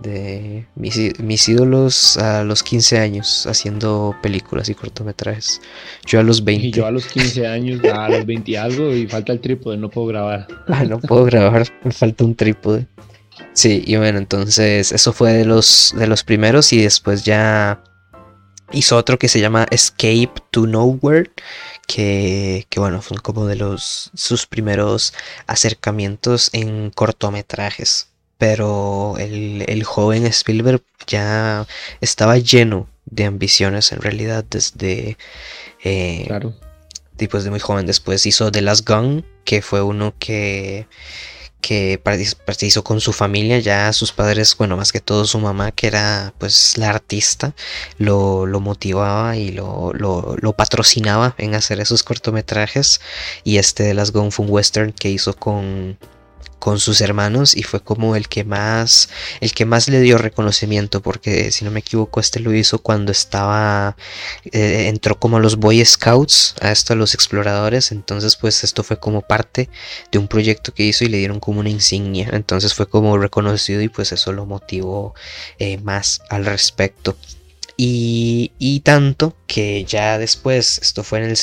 de 0.00 0.66
mis, 0.74 1.48
ídolos 1.48 2.18
a 2.18 2.44
los 2.44 2.62
15 2.62 2.98
años 2.98 3.46
haciendo 3.46 4.14
películas 4.22 4.68
y 4.68 4.74
cortometrajes. 4.74 5.60
Yo 6.06 6.20
a 6.20 6.22
los 6.22 6.44
20. 6.44 6.66
Y 6.66 6.70
yo 6.70 6.86
a 6.86 6.90
los 6.90 7.06
15 7.06 7.46
años, 7.46 7.80
a 7.84 8.08
los 8.08 8.26
20 8.26 8.50
y 8.50 8.56
algo, 8.56 8.92
y 8.92 9.06
falta 9.06 9.32
el 9.32 9.40
trípode, 9.40 9.76
no 9.76 9.90
puedo 9.90 10.08
grabar. 10.08 10.46
Ah, 10.68 10.84
no 10.84 10.98
puedo 10.98 11.24
grabar, 11.24 11.66
me 11.84 11.92
falta 11.92 12.24
un 12.24 12.34
trípode. 12.34 12.86
Sí, 13.52 13.82
y 13.86 13.96
bueno, 13.96 14.18
entonces 14.18 14.92
eso 14.92 15.12
fue 15.12 15.32
de 15.32 15.44
los, 15.44 15.94
de 15.96 16.06
los 16.06 16.24
primeros 16.24 16.72
y 16.72 16.82
después 16.82 17.24
ya 17.24 17.82
hizo 18.72 18.96
otro 18.96 19.18
que 19.18 19.28
se 19.28 19.40
llama 19.40 19.66
Escape 19.70 20.32
to 20.50 20.66
Nowhere, 20.66 21.30
que, 21.86 22.66
bueno, 22.76 23.00
son 23.02 23.18
como 23.18 23.46
de 23.46 23.56
los 23.56 24.10
sus 24.14 24.46
primeros 24.46 25.14
acercamientos 25.46 26.50
en 26.52 26.90
cortometrajes. 26.90 28.08
Pero 28.38 29.14
el, 29.18 29.82
joven 29.84 30.26
Spielberg 30.26 30.82
ya 31.06 31.66
estaba 32.00 32.36
lleno 32.36 32.86
de 33.06 33.24
ambiciones 33.24 33.92
en 33.92 34.02
realidad 34.02 34.44
desde... 34.48 35.16
Eh, 35.82 36.24
claro. 36.26 36.54
Después 37.16 37.44
de 37.44 37.50
muy 37.50 37.60
joven. 37.60 37.86
Después 37.86 38.26
hizo 38.26 38.52
The 38.52 38.60
Last 38.60 38.86
Gun, 38.86 39.24
que 39.44 39.62
fue 39.62 39.80
uno 39.80 40.14
que 40.18 40.86
que 41.60 42.00
hizo 42.62 42.84
con 42.84 43.00
su 43.00 43.12
familia, 43.12 43.58
ya 43.58 43.92
sus 43.92 44.12
padres, 44.12 44.56
bueno, 44.56 44.76
más 44.76 44.92
que 44.92 45.00
todo 45.00 45.24
su 45.26 45.38
mamá, 45.38 45.72
que 45.72 45.88
era 45.88 46.32
pues 46.38 46.78
la 46.78 46.90
artista, 46.90 47.54
lo, 47.98 48.46
motivaba 48.60 49.36
y 49.36 49.50
lo, 49.50 49.92
lo, 49.92 50.52
patrocinaba 50.52 51.34
en 51.38 51.54
hacer 51.54 51.80
esos 51.80 52.02
cortometrajes. 52.02 53.00
Y 53.44 53.58
este 53.58 53.82
de 53.82 53.94
las 53.94 54.12
Gone 54.12 54.30
Western 54.38 54.92
que 54.92 55.10
hizo 55.10 55.34
con, 55.34 55.98
con 56.58 56.78
sus 56.80 57.00
hermanos 57.00 57.56
y 57.56 57.62
fue 57.62 57.80
como 57.80 58.16
el 58.16 58.28
que 58.28 58.44
más 58.44 59.08
el 59.40 59.52
que 59.52 59.64
más 59.64 59.88
le 59.88 60.00
dio 60.00 60.18
reconocimiento 60.18 61.02
porque 61.02 61.52
si 61.52 61.64
no 61.64 61.70
me 61.70 61.80
equivoco 61.80 62.20
este 62.20 62.40
lo 62.40 62.54
hizo 62.54 62.78
cuando 62.78 63.12
estaba 63.12 63.96
eh, 64.52 64.88
entró 64.88 65.18
como 65.18 65.36
a 65.36 65.40
los 65.40 65.56
Boy 65.56 65.84
Scouts 65.84 66.56
a 66.60 66.72
esto 66.72 66.92
a 66.92 66.96
los 66.96 67.14
exploradores. 67.14 67.92
Entonces 67.92 68.36
pues 68.36 68.64
esto 68.64 68.82
fue 68.82 68.98
como 68.98 69.22
parte 69.22 69.68
de 70.10 70.18
un 70.18 70.28
proyecto 70.28 70.72
que 70.74 70.84
hizo 70.84 71.04
y 71.04 71.08
le 71.08 71.18
dieron 71.18 71.40
como 71.40 71.60
una 71.60 71.70
insignia. 71.70 72.30
Entonces 72.32 72.74
fue 72.74 72.88
como 72.88 73.18
reconocido 73.18 73.82
y 73.82 73.88
pues 73.88 74.12
eso 74.12 74.32
lo 74.32 74.46
motivó 74.46 75.14
eh, 75.58 75.78
más 75.78 76.20
al 76.30 76.44
respecto 76.46 77.16
y, 77.76 78.80
tanto 78.84 79.36
que 79.46 79.84
ya 79.84 80.18
después, 80.18 80.78
esto 80.78 81.02
fue 81.02 81.18
en 81.18 81.24
el, 81.26 81.36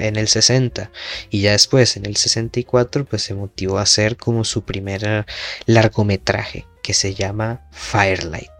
en 0.00 0.16
el 0.16 0.28
60 0.28 0.90
y 1.30 1.40
ya 1.42 1.52
después 1.52 1.96
en 1.96 2.06
el 2.06 2.16
64 2.16 3.04
pues 3.04 3.22
se 3.22 3.34
motivó 3.34 3.78
a 3.78 3.82
hacer 3.82 4.16
como 4.16 4.44
su 4.44 4.62
primer 4.62 5.26
largometraje 5.66 6.66
que 6.82 6.94
se 6.94 7.14
llama 7.14 7.68
Firelight. 7.72 8.50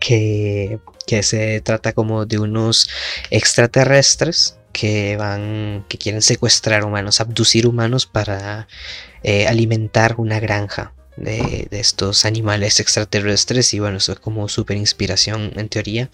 Que, 0.00 0.78
que 1.06 1.22
se 1.22 1.60
trata 1.60 1.92
como 1.92 2.26
de 2.26 2.38
unos 2.38 2.88
extraterrestres 3.30 4.58
que 4.72 5.16
van, 5.16 5.86
que 5.88 5.98
quieren 5.98 6.20
secuestrar 6.20 6.84
humanos, 6.84 7.20
abducir 7.20 7.66
humanos 7.66 8.06
para 8.06 8.68
eh, 9.22 9.46
alimentar 9.46 10.16
una 10.18 10.38
granja 10.40 10.92
de, 11.16 11.68
estos 11.70 12.24
animales 12.24 12.80
extraterrestres 12.80 13.72
y 13.74 13.80
bueno, 13.80 13.98
eso 13.98 14.12
es 14.12 14.20
como 14.20 14.48
súper 14.48 14.76
inspiración 14.76 15.52
en 15.56 15.68
teoría. 15.68 16.10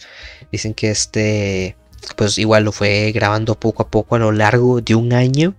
Dicen 0.51 0.75
que 0.75 0.91
este, 0.91 1.77
pues 2.17 2.39
igual 2.39 2.65
lo 2.65 2.73
fue 2.73 3.13
grabando 3.13 3.55
poco 3.55 3.83
a 3.83 3.89
poco 3.89 4.17
a 4.17 4.19
lo 4.19 4.33
largo 4.33 4.81
de 4.81 4.95
un 4.95 5.13
año, 5.13 5.55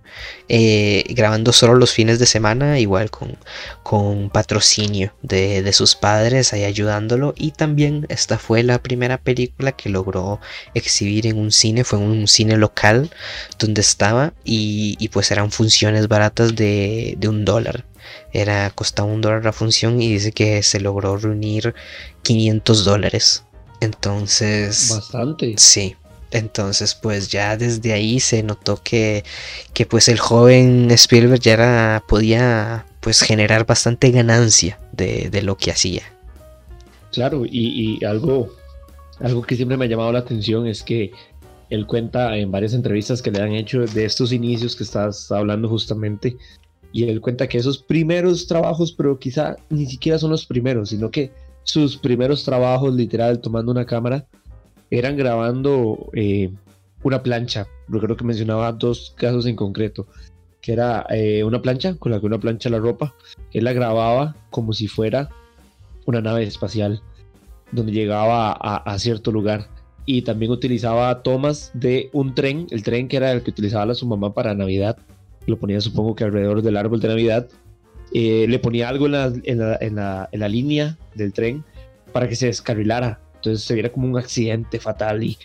eh, 0.48 1.04
grabando 1.10 1.52
solo 1.52 1.74
los 1.74 1.92
fines 1.92 2.18
de 2.18 2.26
semana, 2.26 2.78
igual 2.78 3.10
con, 3.10 3.38
con 3.82 4.30
patrocinio 4.30 5.14
de, 5.22 5.72
sus 5.72 5.94
padres 5.96 6.52
ahí 6.52 6.64
ayudándolo. 6.64 7.34
Y 7.36 7.52
también 7.52 8.06
esta 8.08 8.38
fue 8.38 8.62
la 8.62 8.82
primera 8.82 9.18
película 9.18 9.72
que 9.72 9.88
logró 9.88 10.40
exhibir 10.74 11.26
en 11.26 11.38
un 11.38 11.50
cine, 11.50 11.84
fue 11.84 11.98
en 11.98 12.06
un 12.06 12.28
cine 12.28 12.56
local 12.56 13.10
donde 13.58 13.80
estaba 13.80 14.32
y, 14.44 15.08
pues 15.08 15.30
eran 15.30 15.50
funciones 15.50 16.08
baratas 16.08 16.54
de, 16.56 17.14
de 17.18 17.28
un 17.28 17.44
dólar. 17.44 17.84
Era, 18.32 18.70
costaba 18.70 19.08
un 19.08 19.20
dólar 19.20 19.44
la 19.44 19.52
función 19.52 20.00
y 20.00 20.12
dice 20.12 20.32
que 20.32 20.62
se 20.62 20.80
logró 20.80 21.16
reunir 21.16 21.74
500 22.22 22.84
dólares. 22.84 23.44
Entonces... 23.80 24.90
Bastante. 24.90 25.54
Sí, 25.58 25.96
entonces, 26.34 26.96
pues 26.96 27.28
ya 27.28 27.56
desde 27.56 27.92
ahí 27.92 28.18
se 28.18 28.42
notó 28.42 28.82
que, 28.82 29.22
que 29.72 29.86
pues 29.86 30.08
el 30.08 30.18
joven 30.18 30.90
Spielberg 30.90 31.40
ya 31.40 31.52
era, 31.52 32.02
podía 32.08 32.86
pues 32.98 33.20
generar 33.20 33.64
bastante 33.66 34.10
ganancia 34.10 34.80
de, 34.90 35.42
lo 35.42 35.56
que 35.56 35.70
hacía. 35.70 36.02
Claro, 37.12 37.44
y, 37.46 38.04
algo, 38.04 38.48
algo 39.20 39.42
que 39.42 39.54
siempre 39.54 39.76
me 39.76 39.84
ha 39.84 39.88
llamado 39.88 40.10
la 40.10 40.18
atención 40.18 40.66
es 40.66 40.82
que 40.82 41.12
él 41.70 41.86
cuenta 41.86 42.36
en 42.36 42.50
varias 42.50 42.74
entrevistas 42.74 43.22
que 43.22 43.30
le 43.30 43.40
han 43.40 43.52
hecho 43.52 43.86
de 43.86 44.04
estos 44.04 44.32
inicios 44.32 44.74
que 44.74 44.82
estás 44.82 45.30
hablando 45.30 45.68
justamente, 45.68 46.36
y 46.94 47.08
él 47.08 47.20
cuenta 47.20 47.48
que 47.48 47.58
esos 47.58 47.78
primeros 47.78 48.46
trabajos, 48.46 48.92
pero 48.92 49.18
quizá 49.18 49.56
ni 49.68 49.84
siquiera 49.84 50.16
son 50.16 50.30
los 50.30 50.46
primeros, 50.46 50.90
sino 50.90 51.10
que 51.10 51.32
sus 51.64 51.96
primeros 51.96 52.44
trabajos, 52.44 52.94
literal, 52.94 53.40
tomando 53.40 53.72
una 53.72 53.84
cámara, 53.84 54.28
eran 54.90 55.16
grabando 55.16 56.08
eh, 56.14 56.52
una 57.02 57.20
plancha. 57.20 57.66
creo 57.88 58.16
que 58.16 58.24
mencionaba 58.24 58.70
dos 58.70 59.12
casos 59.16 59.44
en 59.46 59.56
concreto, 59.56 60.06
que 60.60 60.72
era 60.72 61.04
eh, 61.10 61.42
una 61.42 61.60
plancha 61.60 61.96
con 61.96 62.12
la 62.12 62.20
que 62.20 62.26
una 62.26 62.38
plancha 62.38 62.70
la 62.70 62.78
ropa. 62.78 63.12
Él 63.52 63.64
la 63.64 63.72
grababa 63.72 64.36
como 64.50 64.72
si 64.72 64.86
fuera 64.86 65.30
una 66.06 66.20
nave 66.20 66.44
espacial, 66.44 67.02
donde 67.72 67.90
llegaba 67.90 68.52
a, 68.52 68.98
cierto 69.00 69.32
lugar. 69.32 69.66
Y 70.06 70.22
también 70.22 70.52
utilizaba 70.52 71.24
tomas 71.24 71.72
de 71.74 72.08
un 72.12 72.36
tren, 72.36 72.68
el 72.70 72.84
tren 72.84 73.08
que 73.08 73.16
era 73.16 73.32
el 73.32 73.42
que 73.42 73.50
utilizaba 73.50 73.86
la 73.86 73.94
su 73.96 74.06
mamá 74.06 74.32
para 74.32 74.54
Navidad. 74.54 74.96
Lo 75.46 75.58
ponía 75.58 75.80
supongo 75.80 76.14
que 76.14 76.24
alrededor 76.24 76.62
del 76.62 76.76
árbol 76.76 77.00
de 77.00 77.08
Navidad. 77.08 77.48
Eh, 78.12 78.46
le 78.48 78.58
ponía 78.58 78.88
algo 78.88 79.06
en 79.06 79.12
la, 79.12 79.32
en, 79.42 79.58
la, 79.58 79.78
en, 79.80 79.96
la, 79.96 80.28
en 80.30 80.40
la 80.40 80.48
línea 80.48 80.98
del 81.14 81.32
tren 81.32 81.64
para 82.12 82.28
que 82.28 82.36
se 82.36 82.46
descarrilara 82.46 83.20
entonces 83.44 83.66
se 83.66 83.74
viera 83.74 83.92
como 83.92 84.08
un 84.08 84.16
accidente 84.16 84.80
fatal 84.80 85.22
y, 85.22 85.36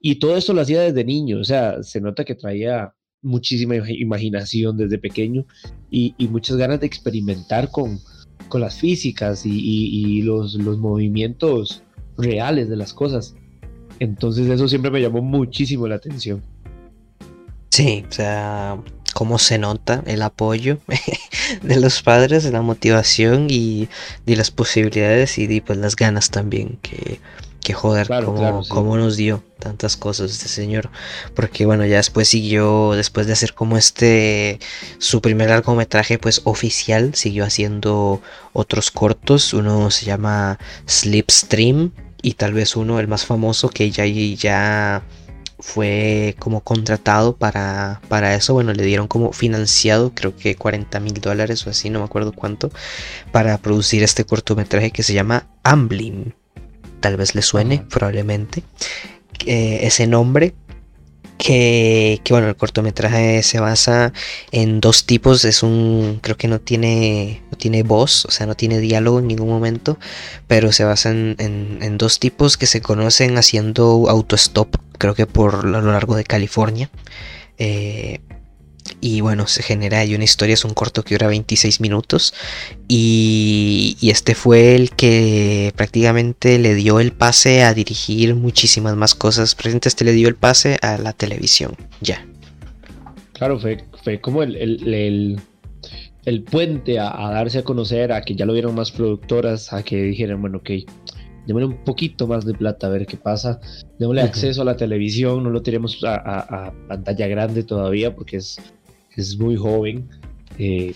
y 0.00 0.16
todo 0.16 0.36
eso 0.36 0.52
lo 0.52 0.60
hacía 0.60 0.82
desde 0.82 1.04
niño, 1.04 1.40
o 1.40 1.44
sea, 1.44 1.82
se 1.82 2.00
nota 2.00 2.24
que 2.24 2.36
traía 2.36 2.94
muchísima 3.22 3.74
imaginación 3.88 4.76
desde 4.76 4.98
pequeño 4.98 5.44
y, 5.90 6.14
muchas 6.30 6.56
ganas 6.56 6.80
de 6.80 6.86
experimentar 6.86 7.70
con, 7.70 7.98
con 8.48 8.60
las 8.60 8.76
físicas 8.76 9.44
y, 9.44 10.22
los, 10.22 10.54
los 10.54 10.78
movimientos 10.78 11.82
reales 12.16 12.68
de 12.68 12.76
las 12.76 12.94
cosas. 12.94 13.34
Entonces 13.98 14.48
eso 14.48 14.68
siempre 14.68 14.90
me 14.90 15.02
llamó 15.02 15.20
muchísimo 15.20 15.88
la 15.88 15.96
atención. 15.96 16.42
Sí, 17.70 18.04
o 18.08 18.12
sea, 18.12 18.82
cómo 19.20 19.38
se 19.38 19.58
nota 19.58 20.02
el 20.06 20.22
apoyo 20.22 20.78
de 21.62 21.76
los 21.78 22.00
padres, 22.00 22.46
la 22.46 22.62
motivación 22.62 23.48
y, 23.50 23.90
de 24.24 24.34
las 24.34 24.50
posibilidades 24.50 25.36
y 25.36 25.60
pues 25.60 25.78
las 25.78 25.94
ganas 25.94 26.30
también 26.30 26.78
que, 26.80 27.20
que 27.62 27.74
joder, 27.74 28.08
como, 28.70 28.96
nos 28.96 29.18
dio 29.18 29.44
tantas 29.58 29.98
cosas 29.98 30.30
este 30.30 30.48
señor. 30.48 30.88
Porque 31.34 31.66
bueno, 31.66 31.84
ya 31.84 31.98
después 31.98 32.28
siguió, 32.28 32.92
después 32.92 33.26
de 33.26 33.34
hacer 33.34 33.52
como 33.52 33.76
este, 33.76 34.58
su 34.96 35.20
primer 35.20 35.50
largometraje 35.50 36.18
pues 36.18 36.40
oficial, 36.44 37.14
siguió 37.14 37.44
haciendo 37.44 38.22
otros 38.54 38.90
cortos. 38.90 39.52
Uno 39.52 39.90
se 39.90 40.06
llama 40.06 40.58
Slipstream 40.86 41.90
y 42.22 42.32
tal 42.32 42.54
vez 42.54 42.74
uno, 42.74 42.98
el 42.98 43.06
más 43.06 43.26
famoso, 43.26 43.68
que 43.68 43.90
ya, 43.90 44.06
ya 44.06 45.02
fue 45.60 46.36
como 46.38 46.62
contratado 46.62 47.36
para, 47.36 48.00
para 48.08 48.34
eso. 48.34 48.54
Bueno, 48.54 48.72
le 48.72 48.84
dieron 48.84 49.08
como 49.08 49.32
financiado, 49.32 50.12
creo 50.14 50.36
que 50.36 50.56
40 50.56 51.00
mil 51.00 51.14
dólares 51.14 51.66
o 51.66 51.70
así, 51.70 51.90
no 51.90 52.00
me 52.00 52.04
acuerdo 52.04 52.32
cuánto, 52.32 52.70
para 53.32 53.56
producir 53.58 54.02
este 54.02 54.24
cortometraje 54.24 54.90
que 54.90 55.02
se 55.02 55.14
llama 55.14 55.46
Amblin. 55.62 56.34
Tal 57.00 57.16
vez 57.16 57.34
le 57.34 57.42
suene, 57.42 57.84
probablemente. 57.88 58.62
ese 59.46 60.06
nombre 60.06 60.54
que, 61.40 62.20
bueno, 62.28 62.48
el 62.48 62.56
cortometraje 62.56 63.42
se 63.42 63.60
basa 63.60 64.12
en 64.52 64.80
dos 64.80 65.06
tipos, 65.06 65.44
es 65.44 65.62
un, 65.62 66.20
creo 66.22 66.36
que 66.36 66.48
no 66.48 66.60
tiene, 66.60 67.42
no 67.50 67.56
tiene 67.56 67.82
voz, 67.82 68.26
o 68.26 68.30
sea, 68.30 68.46
no 68.46 68.54
tiene 68.54 68.78
diálogo 68.78 69.20
en 69.20 69.26
ningún 69.26 69.48
momento, 69.48 69.98
pero 70.46 70.70
se 70.70 70.84
basa 70.84 71.10
en, 71.10 71.98
dos 71.98 72.20
tipos 72.20 72.56
que 72.56 72.66
se 72.66 72.82
conocen 72.82 73.38
haciendo 73.38 74.06
autostop, 74.08 74.76
creo 74.98 75.14
que 75.14 75.26
por 75.26 75.64
lo 75.64 75.80
largo 75.80 76.14
de 76.14 76.24
California. 76.24 76.90
Eh, 77.58 78.20
y 79.00 79.20
bueno, 79.22 79.46
se 79.46 79.62
genera 79.62 80.00
ahí 80.00 80.14
una 80.14 80.24
historia, 80.24 80.54
es 80.54 80.64
un 80.64 80.74
corto 80.74 81.02
que 81.02 81.14
dura 81.14 81.28
26 81.28 81.80
minutos. 81.80 82.34
Y, 82.88 83.96
este 84.02 84.34
fue 84.34 84.74
el 84.74 84.90
que 84.90 85.72
prácticamente 85.76 86.58
le 86.58 86.74
dio 86.74 87.00
el 87.00 87.12
pase 87.12 87.62
a 87.62 87.72
dirigir 87.72 88.34
muchísimas 88.34 88.96
más 88.96 89.14
cosas. 89.14 89.54
Presente 89.54 89.88
este 89.88 90.04
le 90.04 90.12
dio 90.12 90.28
el 90.28 90.34
pase 90.34 90.76
a 90.82 90.98
la 90.98 91.12
televisión, 91.12 91.76
ya. 92.00 92.26
Claro, 93.32 93.58
fue, 93.58 93.84
fue 94.04 94.20
como 94.20 94.42
el, 94.42 94.56
el, 94.56 95.40
el, 96.26 96.42
puente 96.42 96.98
a, 96.98 97.10
darse 97.30 97.58
a 97.60 97.62
conocer, 97.62 98.12
a 98.12 98.20
que 98.20 98.34
ya 98.34 98.44
lo 98.44 98.52
vieron 98.52 98.74
más 98.74 98.90
productoras, 98.90 99.72
a 99.72 99.82
que 99.82 100.02
dijeran, 100.02 100.42
bueno, 100.42 100.58
ok, 100.58 100.70
démosle 101.46 101.68
un 101.68 101.84
poquito 101.84 102.26
más 102.26 102.44
de 102.44 102.52
plata 102.52 102.88
a 102.88 102.90
ver 102.90 103.06
qué 103.06 103.16
pasa, 103.16 103.60
démosle 103.98 104.20
acceso 104.20 104.60
a 104.60 104.66
la 104.66 104.76
televisión, 104.76 105.42
no 105.42 105.48
lo 105.48 105.62
tenemos 105.62 105.98
a 106.04 106.72
pantalla 106.86 107.26
grande 107.28 107.62
todavía 107.62 108.14
porque 108.14 108.36
es 108.36 108.58
es 109.16 109.38
muy 109.38 109.56
joven 109.56 110.08
eh, 110.58 110.94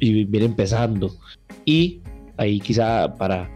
y 0.00 0.24
viene 0.24 0.46
empezando. 0.46 1.14
Y 1.64 2.00
ahí 2.36 2.60
quizá 2.60 3.14
para, 3.16 3.50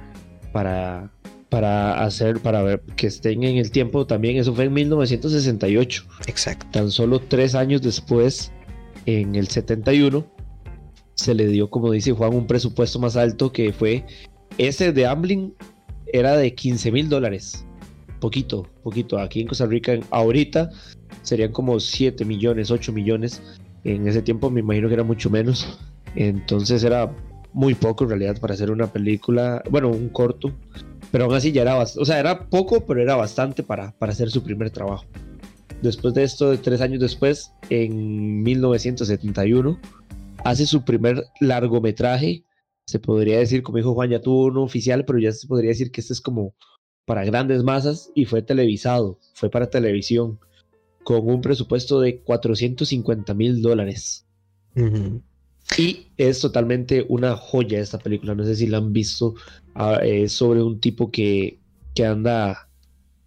para, 0.53 1.11
para 1.49 2.03
hacer, 2.05 2.41
para 2.41 2.63
ver 2.63 2.81
que 2.97 3.09
estén 3.09 3.43
en 3.43 3.57
el 3.57 3.71
tiempo 3.71 4.07
también, 4.07 4.37
eso 4.37 4.55
fue 4.55 4.65
en 4.65 4.73
1968. 4.75 6.05
Exacto. 6.27 6.67
Tan 6.71 6.91
solo 6.91 7.21
tres 7.21 7.55
años 7.55 7.83
después, 7.83 8.53
en 9.07 9.35
el 9.35 9.49
71, 9.49 10.25
se 11.15 11.35
le 11.35 11.47
dio, 11.47 11.71
como 11.71 11.91
dice 11.91 12.13
Juan, 12.13 12.35
un 12.35 12.47
presupuesto 12.47 12.99
más 12.99 13.17
alto 13.17 13.53
que 13.53 13.73
fue 13.73 14.05
ese 14.59 14.93
de 14.93 15.07
Amblin 15.07 15.55
era 16.13 16.37
de 16.37 16.55
15 16.55 16.93
mil 16.93 17.09
dólares. 17.09 17.65
Poquito, 18.21 18.69
poquito. 18.83 19.19
Aquí 19.19 19.41
en 19.41 19.49
Costa 19.49 19.67
Rica, 19.67 19.99
ahorita 20.11 20.71
serían 21.23 21.53
como 21.53 21.79
7 21.79 22.25
millones, 22.25 22.71
8 22.71 22.93
millones. 22.93 23.43
En 23.87 24.09
ese 24.09 24.21
tiempo 24.21 24.51
me 24.51 24.61
imagino 24.61 24.89
que 24.89 24.95
era 24.95 25.05
mucho 25.05 25.31
menos. 25.31 25.79
Entonces 26.17 26.83
era 26.83 27.15
muy 27.53 27.77
poco 27.77 28.03
en 28.03 28.11
realidad 28.11 28.41
para 28.41 28.55
hacer 28.55 28.73
una 28.73 28.93
película, 28.93 29.63
bueno, 29.71 29.91
un 29.91 30.09
corto. 30.09 30.53
Pero 31.13 31.27
aún 31.27 31.35
así 31.35 31.53
ya 31.53 31.63
era, 31.63 31.79
o 31.79 32.05
sea, 32.05 32.19
era 32.19 32.49
poco, 32.51 32.85
pero 32.85 33.01
era 33.01 33.15
bastante 33.15 33.63
para, 33.63 33.93
para 33.93 34.11
hacer 34.11 34.29
su 34.31 34.43
primer 34.43 34.71
trabajo. 34.71 35.05
Después 35.83 36.15
de 36.15 36.25
esto, 36.25 36.59
tres 36.59 36.81
años 36.81 36.99
después, 36.99 37.53
en 37.71 38.43
1971, 38.43 39.79
hace 40.45 40.67
su 40.67 40.85
primer 40.85 41.23
largometraje. 41.41 42.45
Se 42.89 42.99
podría 42.99 43.39
decir, 43.39 43.63
como 43.63 43.79
dijo 43.79 43.95
Juan, 43.95 44.11
ya 44.11 44.21
tuvo 44.21 44.47
uno 44.47 44.65
oficial, 44.65 45.05
pero 45.05 45.21
ya 45.21 45.31
se 45.31 45.47
podría 45.47 45.71
decir 45.71 45.93
que 45.93 46.01
este 46.01 46.13
es 46.13 46.21
como 46.21 46.55
para 47.05 47.25
grandes 47.25 47.63
masas 47.63 48.11
y 48.17 48.25
fue 48.25 48.43
televisado, 48.43 49.21
fue 49.35 49.49
para 49.49 49.71
televisión 49.71 50.41
con 51.07 51.29
un 51.29 51.41
presupuesto 51.41 52.01
de 52.01 52.19
450 52.19 53.33
mil 53.35 53.63
dólares. 53.63 54.27
Y 55.79 56.09
es 56.17 56.41
totalmente 56.41 57.07
una 57.09 57.37
joya 57.37 57.79
esta 57.79 58.01
película. 58.01 58.35
No 58.35 58.45
sé 58.45 58.57
si 58.57 58.67
la 58.67 58.79
han 58.79 58.93
visto. 58.93 59.37
Ah, 59.77 60.01
es 60.03 60.33
sobre 60.33 60.65
un 60.65 60.81
tipo 60.81 61.13
que, 61.13 61.61
que 61.95 62.05
anda, 62.05 62.69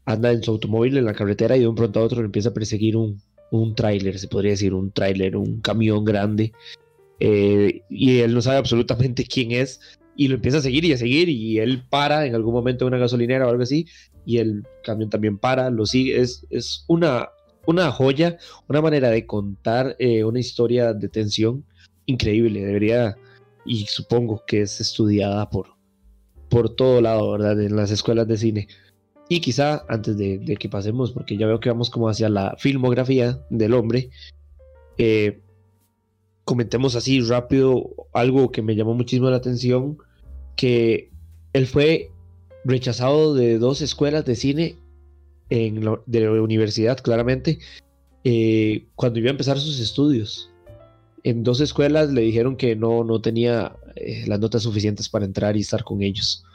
anda 0.04 0.30
en 0.34 0.44
su 0.44 0.52
automóvil 0.52 0.98
en 0.98 1.06
la 1.06 1.13
carretera 1.13 1.56
y 1.56 1.62
de 1.62 1.70
un 1.70 1.76
pronto 1.76 2.02
a 2.02 2.04
otro 2.04 2.20
le 2.20 2.26
empieza 2.26 2.50
a 2.50 2.54
perseguir 2.54 2.98
un, 2.98 3.22
un 3.50 3.74
tráiler, 3.76 4.20
se 4.20 4.28
podría 4.28 4.52
decir, 4.52 4.74
un 4.74 4.92
tráiler, 4.92 5.38
un 5.38 5.62
camión 5.62 6.04
grande. 6.04 6.52
Eh, 7.22 7.84
y 7.89 8.18
él 8.18 8.34
no 8.34 8.42
sabe 8.42 8.58
absolutamente 8.58 9.24
quién 9.34 9.54
es. 9.54 9.80
Y 10.18 10.28
lo 10.28 10.36
empieza 10.36 10.58
a 10.58 10.62
seguir 10.62 10.84
y 10.84 10.92
a 10.92 10.98
seguir. 10.98 11.30
Y 11.30 11.60
él 11.60 11.86
para 11.89 12.26
en 12.26 12.36
algún 12.36 12.54
momento 12.54 12.84
en 12.84 12.89
una 12.89 12.98
gasolinera 12.98 13.48
o 13.48 13.52
algo 13.52 13.63
así. 13.63 13.88
Y 14.26 14.39
el 14.39 14.68
camión 14.84 15.10
también 15.10 15.38
para, 15.38 15.70
lo 15.70 15.86
sigue. 15.86 16.20
Es, 16.20 16.46
es 16.50 16.84
una 16.89 17.30
una 17.69 17.91
joya, 17.91 18.38
una 18.67 18.82
manera 18.82 19.10
de 19.10 19.25
contar 19.25 19.95
eh, 19.99 20.23
una 20.23 20.39
historia 20.39 20.93
de 20.93 21.08
tensión 21.08 21.63
increíble. 22.05 22.65
Debería, 22.65 23.15
y 23.65 23.86
supongo 23.86 24.43
que 24.47 24.62
es 24.62 24.82
estudiada 24.82 25.49
por, 25.49 25.67
por 26.49 26.75
todo 26.75 26.99
lado, 27.01 27.32
¿verdad? 27.32 27.62
En 27.62 27.75
las 27.75 27.91
escuelas 27.91 28.27
de 28.27 28.38
cine. 28.38 28.67
Y 29.29 29.41
quizá 29.41 29.86
antes 29.88 30.17
de, 30.17 30.58
que 30.60 30.69
pasemos, 30.69 31.12
porque 31.12 31.38
ya 31.38 31.45
veo 31.45 31.60
que 31.60 31.69
vamos 31.69 31.91
como 31.91 32.10
hacia 32.10 32.29
la 32.29 32.55
filmografía 32.58 33.39
del 33.51 33.75
hombre, 33.75 34.10
eh, 34.97 35.41
comentemos 36.45 36.95
así 36.95 37.21
rápido 37.21 37.91
algo 38.12 38.51
que 38.51 38.63
me 38.63 38.75
llamó 38.75 38.95
muchísimo 38.95 39.29
la 39.29 39.38
atención, 39.38 39.99
que 40.55 41.12
él 41.53 41.67
fue 41.67 42.12
rechazado 42.65 43.36
de 43.36 43.60
dos 43.60 43.82
escuelas 43.82 44.25
de 44.25 44.36
cine 44.36 44.75
en 45.50 45.82
de 46.06 46.20
la 46.22 46.32
universidad, 46.32 47.00
claramente, 47.00 47.60
eh, 48.24 48.86
cuando 48.96 49.20
iba 49.20 49.30
a 49.30 49.32
empezar 49.32 49.60
sus 49.60 49.80
estudios. 49.80 50.52
En 51.24 51.44
dos 51.44 51.60
escuelas 51.60 52.12
le 52.12 52.22
dijeron 52.22 52.56
que 52.56 52.76
no, 52.76 53.04
no 53.04 53.22
tenía 53.22 53.76
eh, 53.96 54.24
las 54.28 54.40
notas 54.40 54.64
suficientes 54.64 55.10
para 55.10 55.26
entrar 55.26 55.58
y 55.58 55.62
estar 55.62 55.84
con 55.84 56.02
ellos. 56.02 56.46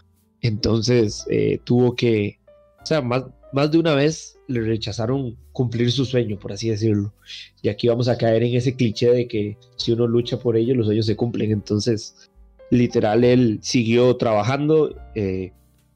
Entonces 0.41 1.27
tuvo 1.65 1.95
que 1.95 2.39
o 2.85 2.87
sea, 2.87 3.01
más, 3.01 3.25
más 3.55 3.71
de 3.71 3.79
una 3.79 3.95
vez 3.95 4.39
le 4.47 4.61
rechazaron 4.61 5.39
cumplir 5.53 5.91
su 5.91 6.05
sueño, 6.05 6.39
por 6.39 6.53
así 6.53 6.69
decirlo. 6.69 7.15
Y 7.63 7.71
aquí 7.71 7.89
vamos 7.89 8.09
a 8.09 8.19
caer 8.19 8.43
en 8.43 8.55
ese 8.55 8.77
cliché 8.77 9.11
de 9.11 9.27
que 9.27 9.57
si 9.77 9.93
uno 9.93 10.07
lucha 10.07 10.39
por 10.39 10.55
ello, 10.59 10.75
los 10.75 10.85
sueños 10.85 11.07
se 11.07 11.17
cumplen. 11.17 11.51
Entonces, 11.51 12.29
literal, 12.71 13.25
él 13.25 13.59
siguió 13.63 14.15
trabajando, 14.19 14.95
eh, 15.15 15.53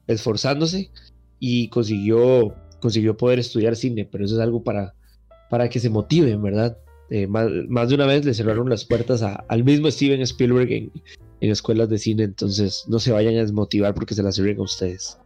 esforzándose 0.07 0.89
y 1.39 1.67
consiguió, 1.67 2.55
consiguió 2.79 3.17
poder 3.17 3.39
estudiar 3.39 3.75
cine, 3.75 4.07
pero 4.09 4.25
eso 4.25 4.35
es 4.35 4.41
algo 4.41 4.63
para, 4.63 4.93
para 5.49 5.69
que 5.69 5.79
se 5.79 5.89
motiven, 5.89 6.41
¿verdad? 6.41 6.77
Eh, 7.09 7.27
más, 7.27 7.89
de 7.89 7.95
una 7.95 8.05
vez 8.05 8.23
le 8.23 8.33
cerraron 8.33 8.69
las 8.69 8.85
puertas 8.85 9.23
al 9.23 9.63
mismo 9.63 9.89
Steven 9.89 10.21
Spielberg 10.21 10.71
en, 10.71 10.91
escuelas 11.41 11.89
de 11.89 11.97
cine, 11.97 12.23
entonces 12.23 12.83
no 12.87 12.99
se 12.99 13.11
vayan 13.11 13.35
a 13.35 13.41
desmotivar 13.41 13.93
porque 13.93 14.13
se 14.13 14.21
las 14.21 14.35
cierren 14.35 14.59
a 14.59 14.63
ustedes. 14.63 15.17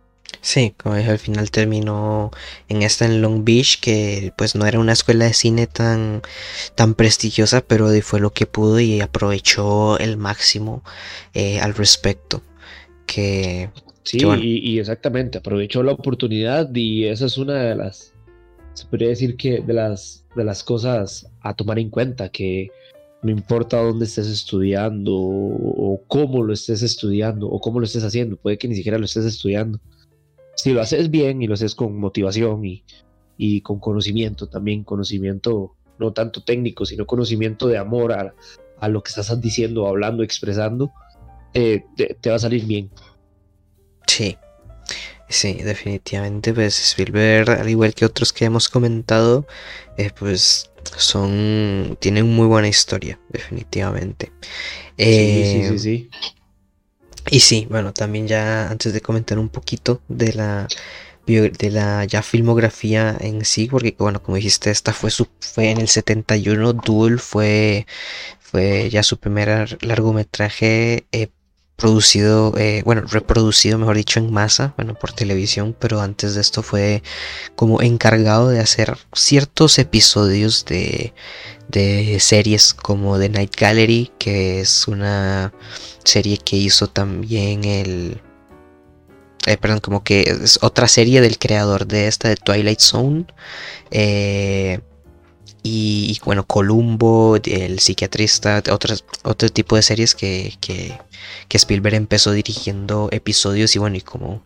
Sí, 0.42 0.74
como 0.78 0.96
dije, 0.96 1.12
al 1.12 1.20
final 1.20 1.52
terminó 1.52 2.32
en 2.68 2.82
esta 2.82 3.06
en 3.06 3.22
Long 3.22 3.44
Beach, 3.44 3.80
que 3.80 4.34
pues 4.38 4.56
no 4.56 4.66
era 4.66 4.80
una 4.80 4.94
escuela 4.94 5.26
de 5.26 5.34
cine 5.34 5.68
tan, 5.68 6.22
tan 6.76 6.96
prestigiosa, 6.96 7.62
pero 7.62 7.90
fue 8.02 8.20
lo 8.20 8.32
que 8.32 8.46
pudo 8.46 8.80
y 8.80 9.02
aprovechó 9.02 9.98
el 10.00 10.18
máximo 10.18 10.84
eh, 11.34 11.60
al 11.60 11.74
respecto. 11.76 12.42
Que, 13.06 13.70
sí, 14.04 14.20
y, 14.42 14.80
exactamente, 14.80 15.38
aprovechó 15.38 15.84
la 15.84 15.94
oportunidad 15.94 16.74
y 16.74 17.06
esa 17.06 17.26
es 17.26 17.38
una 17.38 17.56
de 17.56 17.76
las, 17.76 18.14
se 18.74 18.86
podría 18.86 19.10
decir 19.10 19.36
que 19.38 19.62
de 19.62 19.74
las, 19.74 20.26
de 20.36 20.44
las 20.44 20.64
cosas 20.64 21.28
a 21.42 21.56
tomar 21.56 21.80
en 21.80 21.90
cuenta, 21.90 22.30
que 22.30 22.70
no 23.22 23.32
importa 23.32 23.82
dónde 23.82 24.06
estés 24.06 24.28
estudiando 24.28 25.14
o 25.16 26.02
cómo 26.08 26.44
lo 26.44 26.54
estés 26.54 26.82
estudiando 26.82 27.48
o 27.48 27.60
cómo 27.60 27.80
lo 27.80 27.86
estés 27.86 28.04
haciendo, 28.04 28.36
puede 28.36 28.58
que 28.58 28.68
ni 28.68 28.76
siquiera 28.76 28.98
lo 28.98 29.06
estés 29.06 29.26
estudiando 29.26 29.80
si 30.56 30.72
lo 30.72 30.82
haces 30.82 31.10
bien 31.10 31.42
y 31.42 31.48
lo 31.48 31.56
haces 31.56 31.76
con 31.76 31.98
motivación 31.98 32.64
y, 32.66 32.84
y 33.38 33.62
con 33.62 33.80
conocimiento 33.80 34.48
también, 34.48 34.84
conocimiento 34.84 35.76
no 36.00 36.14
tanto 36.14 36.44
técnico, 36.44 36.86
sino 36.86 37.06
conocimiento 37.06 37.68
de 37.68 37.78
amor 37.78 38.14
a, 38.14 38.34
a 38.80 38.88
lo 38.88 39.04
que 39.04 39.10
estás 39.10 39.40
diciendo, 39.42 39.88
hablando, 39.88 40.24
expresando, 40.24 40.92
eh, 41.54 41.84
te, 41.96 42.30
va 42.30 42.36
a 42.36 42.40
salir 42.40 42.66
bien. 42.66 42.90
Sí, 44.08 44.38
sí, 45.30 45.54
definitivamente, 45.54 46.54
pues 46.54 46.80
Spielberg, 46.80 47.50
al 47.50 47.70
igual 47.70 47.94
que 47.94 48.06
otros 48.06 48.34
que 48.34 48.46
hemos 48.46 48.70
comentado, 48.70 49.48
eh, 49.98 50.12
pues 50.18 50.72
son, 50.98 51.98
tienen 52.00 52.28
muy 52.28 52.48
buena 52.48 52.68
historia, 52.68 53.20
definitivamente. 53.30 54.32
sí, 54.98 55.06
sí, 55.06 55.64
sí, 55.64 55.74
eh, 55.74 55.80
sí. 55.80 56.10
Y 57.30 57.40
sí, 57.40 57.68
bueno, 57.70 57.94
también 57.94 58.28
ya 58.28 58.70
antes 58.70 58.94
de 58.94 59.02
comentar 59.02 59.40
un 59.40 59.50
poquito 59.50 60.02
de 60.08 60.34
la 60.34 60.68
de 61.26 61.70
la 61.72 62.04
ya 62.04 62.22
filmografía 62.22 63.16
en 63.20 63.46
sí, 63.46 63.68
porque 63.72 63.96
bueno, 63.98 64.22
como 64.22 64.36
dijiste, 64.36 64.72
esta 64.72 64.92
fue 64.92 65.10
su 65.10 65.28
fue 65.40 65.72
en 65.72 65.80
el 65.80 65.88
71, 65.88 66.74
Duel 66.74 67.20
fue 67.20 67.88
fue 68.40 68.90
ya 68.90 69.04
su 69.04 69.18
primer 69.18 69.78
largometraje 69.84 71.06
eh, 71.12 71.30
producido, 71.84 72.54
eh, 72.58 72.82
bueno, 72.86 73.02
reproducido, 73.02 73.78
mejor 73.78 73.98
dicho, 73.98 74.18
en 74.18 74.32
masa, 74.32 74.74
bueno, 74.78 74.94
por 74.94 75.12
televisión, 75.12 75.76
pero 75.78 76.00
antes 76.00 76.34
de 76.34 76.40
esto 76.40 76.64
fue 76.64 77.04
como 77.58 77.82
encargado 77.82 78.48
de 78.48 78.62
hacer 78.62 78.98
ciertos 79.12 79.78
episodios 79.80 80.64
de, 80.64 81.14
de 81.68 82.22
series 82.22 82.74
como 82.74 83.20
The 83.20 83.28
Night 83.28 83.58
Gallery, 83.60 84.14
que 84.18 84.62
es 84.62 84.88
una 84.88 85.52
serie 86.06 86.38
que 86.38 86.56
hizo 86.56 86.88
también 86.88 87.66
el... 87.66 88.22
Eh, 89.46 89.58
perdón, 89.58 89.82
como 89.82 90.06
que 90.06 90.22
es 90.22 90.60
otra 90.62 90.88
serie 90.88 91.20
del 91.20 91.38
creador 91.38 91.86
de 91.86 92.08
esta, 92.08 92.30
de 92.30 92.38
Twilight 92.38 92.80
Zone. 92.80 93.26
Eh, 93.92 94.80
y, 95.64 96.20
bueno, 96.26 96.46
Columbo, 96.46 97.38
el 97.38 97.80
psiquiatrista, 97.80 98.62
otras, 98.70 99.06
otro 99.24 99.48
tipo 99.48 99.78
de 99.78 99.82
series 99.82 100.14
que, 100.14 100.56
que, 100.60 101.00
que, 101.48 101.58
Spielberg 101.58 101.96
empezó 101.96 102.34
dirigiendo 102.34 103.08
episodios 103.12 103.74
y 103.76 103.80
bueno, 103.80 103.96
y 103.96 104.02
como, 104.02 104.44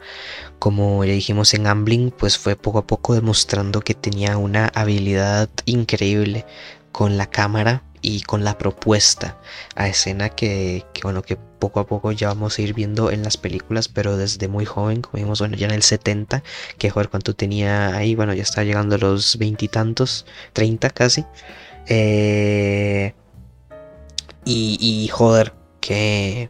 como 0.59 1.03
ya 1.03 1.13
dijimos 1.13 1.55
en 1.55 1.65
Ambling, 1.65 2.11
pues 2.11 2.37
fue 2.37 2.55
poco 2.55 2.77
a 2.79 2.87
poco 2.87 3.15
demostrando 3.15 3.81
que 3.81 3.95
tenía 3.95 4.37
una 4.37 4.67
habilidad 4.75 5.49
increíble 5.65 6.45
con 6.91 7.17
la 7.17 7.25
cámara 7.25 7.83
y 8.07 8.21
con 8.21 8.45
la 8.45 8.57
propuesta 8.57 9.37
a 9.75 9.89
escena 9.89 10.29
que, 10.29 10.85
bueno 11.03 11.21
que 11.23 11.35
poco 11.35 11.81
a 11.81 11.87
poco 11.87 12.13
ya 12.13 12.29
vamos 12.29 12.57
a 12.57 12.61
ir 12.61 12.73
viendo 12.73 13.11
en 13.11 13.21
las 13.21 13.35
películas 13.35 13.89
pero 13.89 14.15
desde 14.15 14.47
muy 14.47 14.63
joven 14.63 15.01
como 15.01 15.21
vimos 15.21 15.39
bueno 15.39 15.57
ya 15.57 15.67
en 15.67 15.73
el 15.73 15.83
70 15.83 16.41
que 16.77 16.89
joder 16.89 17.09
cuánto 17.09 17.35
tenía 17.35 17.95
ahí 17.97 18.15
bueno 18.15 18.33
ya 18.33 18.43
está 18.43 18.63
llegando 18.63 18.95
a 18.95 18.99
los 18.99 19.37
veintitantos 19.37 20.25
30 20.53 20.89
casi 20.91 21.25
eh, 21.87 23.13
y, 24.45 24.77
y 24.79 25.09
joder 25.09 25.53
que 25.81 26.49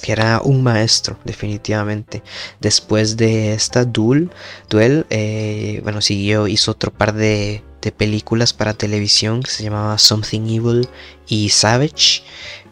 que 0.00 0.12
era 0.12 0.40
un 0.42 0.62
maestro, 0.62 1.18
definitivamente. 1.24 2.22
Después 2.60 3.16
de 3.16 3.52
esta 3.54 3.84
duel, 3.84 4.30
duel 4.68 5.06
eh, 5.10 5.80
bueno, 5.82 6.00
siguió, 6.00 6.48
hizo 6.48 6.72
otro 6.72 6.92
par 6.92 7.14
de, 7.14 7.62
de 7.80 7.92
películas 7.92 8.52
para 8.52 8.74
televisión 8.74 9.42
que 9.42 9.50
se 9.50 9.62
llamaba 9.64 9.98
Something 9.98 10.42
Evil 10.42 10.88
y 11.28 11.50
Savage. 11.50 12.22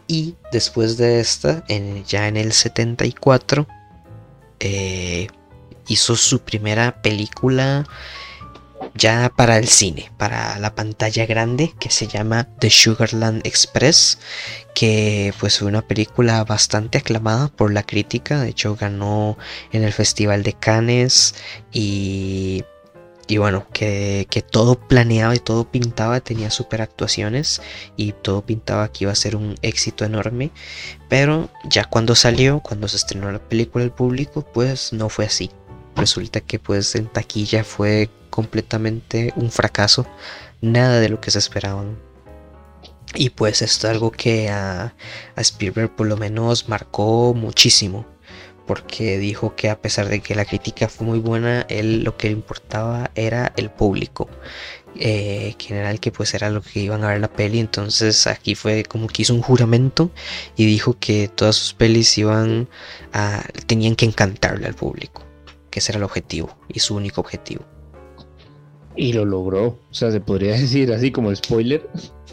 Y 0.07 0.35
después 0.51 0.97
de 0.97 1.19
esta, 1.19 1.63
ya 2.07 2.27
en 2.27 2.37
el 2.37 2.51
74, 2.51 3.67
eh, 4.59 5.27
hizo 5.87 6.15
su 6.15 6.39
primera 6.39 7.01
película 7.01 7.85
ya 8.95 9.31
para 9.35 9.57
el 9.57 9.67
cine, 9.67 10.11
para 10.17 10.57
la 10.59 10.75
pantalla 10.75 11.25
grande, 11.25 11.73
que 11.79 11.89
se 11.89 12.07
llama 12.07 12.47
The 12.59 12.69
Sugarland 12.69 13.45
Express, 13.45 14.19
que 14.75 15.33
pues 15.39 15.59
fue 15.59 15.67
una 15.67 15.81
película 15.81 16.43
bastante 16.43 16.97
aclamada 16.97 17.47
por 17.49 17.71
la 17.73 17.83
crítica, 17.83 18.39
de 18.39 18.49
hecho 18.49 18.75
ganó 18.75 19.37
en 19.71 19.83
el 19.83 19.93
Festival 19.93 20.43
de 20.43 20.53
Cannes 20.53 21.35
y 21.71 22.63
y 23.29 23.37
bueno, 23.37 23.67
que, 23.71 24.25
todo 24.49 24.75
planeaba 24.75 25.35
y 25.35 25.39
todo 25.39 25.69
pintaba, 25.69 26.19
tenía 26.19 26.49
super 26.49 26.81
actuaciones 26.81 27.61
y 27.95 28.13
todo 28.13 28.43
pintaba 28.43 28.91
que 28.91 29.03
iba 29.03 29.11
a 29.11 29.15
ser 29.15 29.35
un 29.35 29.55
éxito 29.61 30.03
enorme. 30.03 30.49
Pero 31.09 31.51
ya 31.63 31.85
cuando 31.85 32.15
salió, 32.15 32.59
cuando 32.59 32.87
se 32.87 32.97
estrenó 32.97 33.31
la 33.31 33.37
película 33.37 33.83
al 33.83 33.93
público, 33.93 34.41
pues 34.41 34.93
no 34.93 35.09
fue 35.09 35.25
así. 35.25 35.51
Resulta 35.95 36.41
que 36.41 36.57
pues 36.57 36.95
en 36.95 37.05
taquilla 37.05 37.63
fue 37.63 38.09
completamente 38.29 39.33
un 39.35 39.51
fracaso, 39.51 40.05
nada 40.61 40.99
de 40.99 41.09
lo 41.09 41.21
que 41.21 41.31
se 41.31 41.39
esperaban. 41.39 41.97
Y 43.15 43.31
pues 43.31 43.61
esto 43.61 43.87
es 43.87 43.93
algo 43.93 44.11
que 44.11 44.49
a, 44.49 44.93
a 45.35 45.41
Spielberg 45.41 45.95
por 45.95 46.07
lo 46.07 46.17
menos 46.17 46.69
marcó 46.69 47.33
muchísimo 47.33 48.05
porque 48.69 49.17
dijo 49.17 49.55
que 49.55 49.71
a 49.71 49.81
pesar 49.81 50.09
de 50.09 50.19
que 50.19 50.35
la 50.35 50.45
crítica 50.45 50.87
fue 50.89 51.07
muy 51.07 51.17
buena, 51.17 51.61
él 51.69 52.03
lo 52.03 52.17
que 52.17 52.27
le 52.27 52.33
importaba 52.33 53.09
era 53.15 53.51
el 53.55 53.71
público. 53.71 54.29
Eh, 54.95 55.55
general 55.57 55.99
que 55.99 56.11
pues 56.11 56.35
era 56.35 56.51
lo 56.51 56.61
que 56.61 56.81
iban 56.81 57.03
a 57.03 57.09
ver 57.09 57.19
la 57.19 57.31
peli 57.31 57.59
entonces 57.59 58.25
aquí 58.25 58.55
fue 58.55 58.83
como 58.83 59.07
que 59.07 59.21
hizo 59.21 59.35
un 59.35 59.41
juramento 59.43 60.11
y 60.57 60.65
dijo 60.65 60.97
que 60.99 61.27
todas 61.27 61.55
sus 61.55 61.73
pelis 61.75 62.17
iban 62.17 62.67
a 63.13 63.43
tenían 63.67 63.95
que 63.95 64.05
encantarle 64.05 64.65
al 64.65 64.73
público 64.73 65.23
que 65.69 65.79
ese 65.79 65.91
era 65.91 65.97
el 65.99 66.03
objetivo 66.05 66.57
y 66.67 66.79
su 66.79 66.95
único 66.95 67.21
objetivo 67.21 67.65
y 68.95 69.13
lo 69.13 69.25
logró 69.25 69.65
o 69.65 69.93
sea 69.93 70.11
se 70.11 70.19
podría 70.19 70.51
decir 70.59 70.91
así 70.93 71.11
como 71.11 71.33
spoiler 71.35 71.87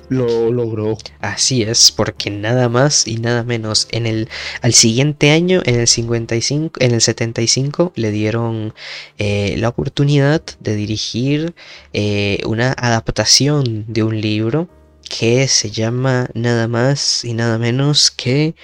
lo 0.09 0.53
logró. 0.53 0.97
Así 1.21 1.63
es, 1.63 1.91
porque 1.91 2.31
nada 2.31 2.69
más 2.69 3.07
y 3.07 3.17
nada 3.17 3.43
menos 3.43 3.89
en 3.91 4.07
el 4.07 4.29
al 4.63 4.73
siguiente 4.73 5.31
año, 5.31 5.63
en 5.65 5.81
el 5.81 5.89
55, 5.89 6.79
en 6.81 6.93
el 6.93 7.01
75 7.01 7.93
le 7.97 8.11
dieron 8.11 8.75
eh, 9.19 9.57
la 9.59 9.69
oportunidad 9.69 10.43
de 10.61 10.77
dirigir 10.77 11.55
eh, 11.93 12.41
una 12.47 12.73
adaptación 12.73 13.85
de 13.89 14.03
un 14.03 14.21
libro 14.21 14.69
que 15.09 15.49
se 15.49 15.71
llama 15.71 16.29
nada 16.35 16.69
más 16.69 17.25
y 17.25 17.35
nada 17.35 17.59
menos 17.59 18.11
que 18.11 18.55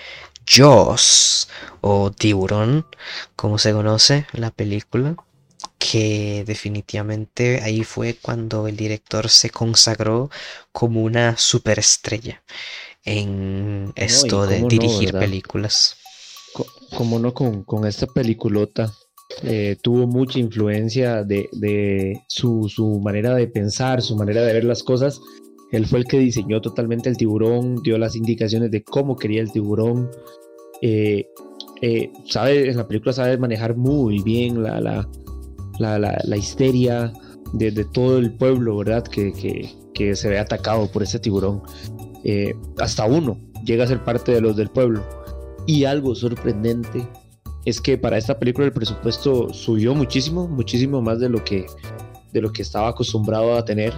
Jaws 0.46 1.48
o 1.81 2.11
Tiburón, 2.11 2.85
como 3.37 3.59
se 3.59 3.72
conoce 3.72 4.26
la 4.33 4.50
película 4.50 5.16
que 5.90 6.45
definitivamente 6.47 7.61
ahí 7.62 7.83
fue 7.83 8.14
cuando 8.14 8.68
el 8.68 8.77
director 8.77 9.29
se 9.29 9.51
consagró 9.51 10.31
como 10.71 11.03
una 11.03 11.37
superestrella 11.37 12.42
en 13.05 13.92
esto 13.97 14.47
de 14.47 14.62
dirigir 14.68 15.12
películas. 15.12 15.97
Como 16.97 17.18
no 17.18 17.35
con, 17.35 17.64
con 17.64 17.87
esta 17.87 18.07
peliculota 18.07 18.92
eh, 19.42 19.77
tuvo 19.83 20.07
mucha 20.07 20.38
influencia 20.38 21.25
de, 21.25 22.21
su, 22.29 23.01
manera 23.03 23.35
de 23.35 23.49
pensar, 23.49 24.03
su 24.03 24.14
manera 24.14 24.42
de 24.42 24.53
ver 24.53 24.64
las 24.64 24.83
cosas. 24.83 25.21
Él 25.73 25.87
fue 25.87 26.01
el 26.01 26.05
que 26.05 26.18
diseñó 26.18 26.61
totalmente 26.61 27.09
el 27.09 27.16
tiburón, 27.16 27.83
dio 27.83 27.99
las 27.99 28.14
indicaciones 28.14 28.71
de 28.71 28.85
cómo 28.85 29.16
quería 29.16 29.40
el 29.40 29.51
tiburón. 29.51 30.11
Eh, 30.83 31.27
eh, 31.81 32.12
sabe, 32.29 32.68
en 32.68 32.77
la 32.77 32.87
película 32.87 33.12
sabe 33.12 33.38
manejar 33.38 33.77
muy 33.77 34.23
bien 34.23 34.62
la, 34.62 34.81
la, 34.81 35.09
la, 35.78 36.37
histeria 36.37 37.12
de, 37.52 37.85
todo 37.92 38.18
el 38.18 38.32
pueblo, 38.35 38.78
¿verdad? 38.78 39.04
Que, 39.04 39.32
que, 39.94 40.16
se 40.16 40.28
ve 40.28 40.38
atacado 40.38 40.90
por 40.90 41.02
ese 41.02 41.18
tiburón. 41.18 41.62
hasta 42.78 43.04
uno 43.06 43.38
llega 43.64 43.85
a 43.85 43.87
ser 43.87 44.02
parte 44.04 44.32
de 44.32 44.40
los 44.40 44.56
del 44.56 44.68
pueblo. 44.68 45.02
Y 45.66 45.85
algo 45.85 46.14
sorprendente 46.14 47.06
es 47.64 47.80
que 47.80 47.96
para 47.96 48.18
esta 48.18 48.38
película 48.38 48.66
el 48.66 48.72
presupuesto 48.72 49.52
subió 49.52 49.94
muchísimo, 49.94 50.48
muchísimo 50.48 51.00
más 51.00 51.20
de 51.20 51.28
lo 51.28 51.44
que, 51.44 51.66
de 52.32 52.40
lo 52.40 52.52
que 52.52 52.62
estaba 52.62 52.88
acostumbrado 52.88 53.54
a 53.54 53.64
tener. 53.64 53.92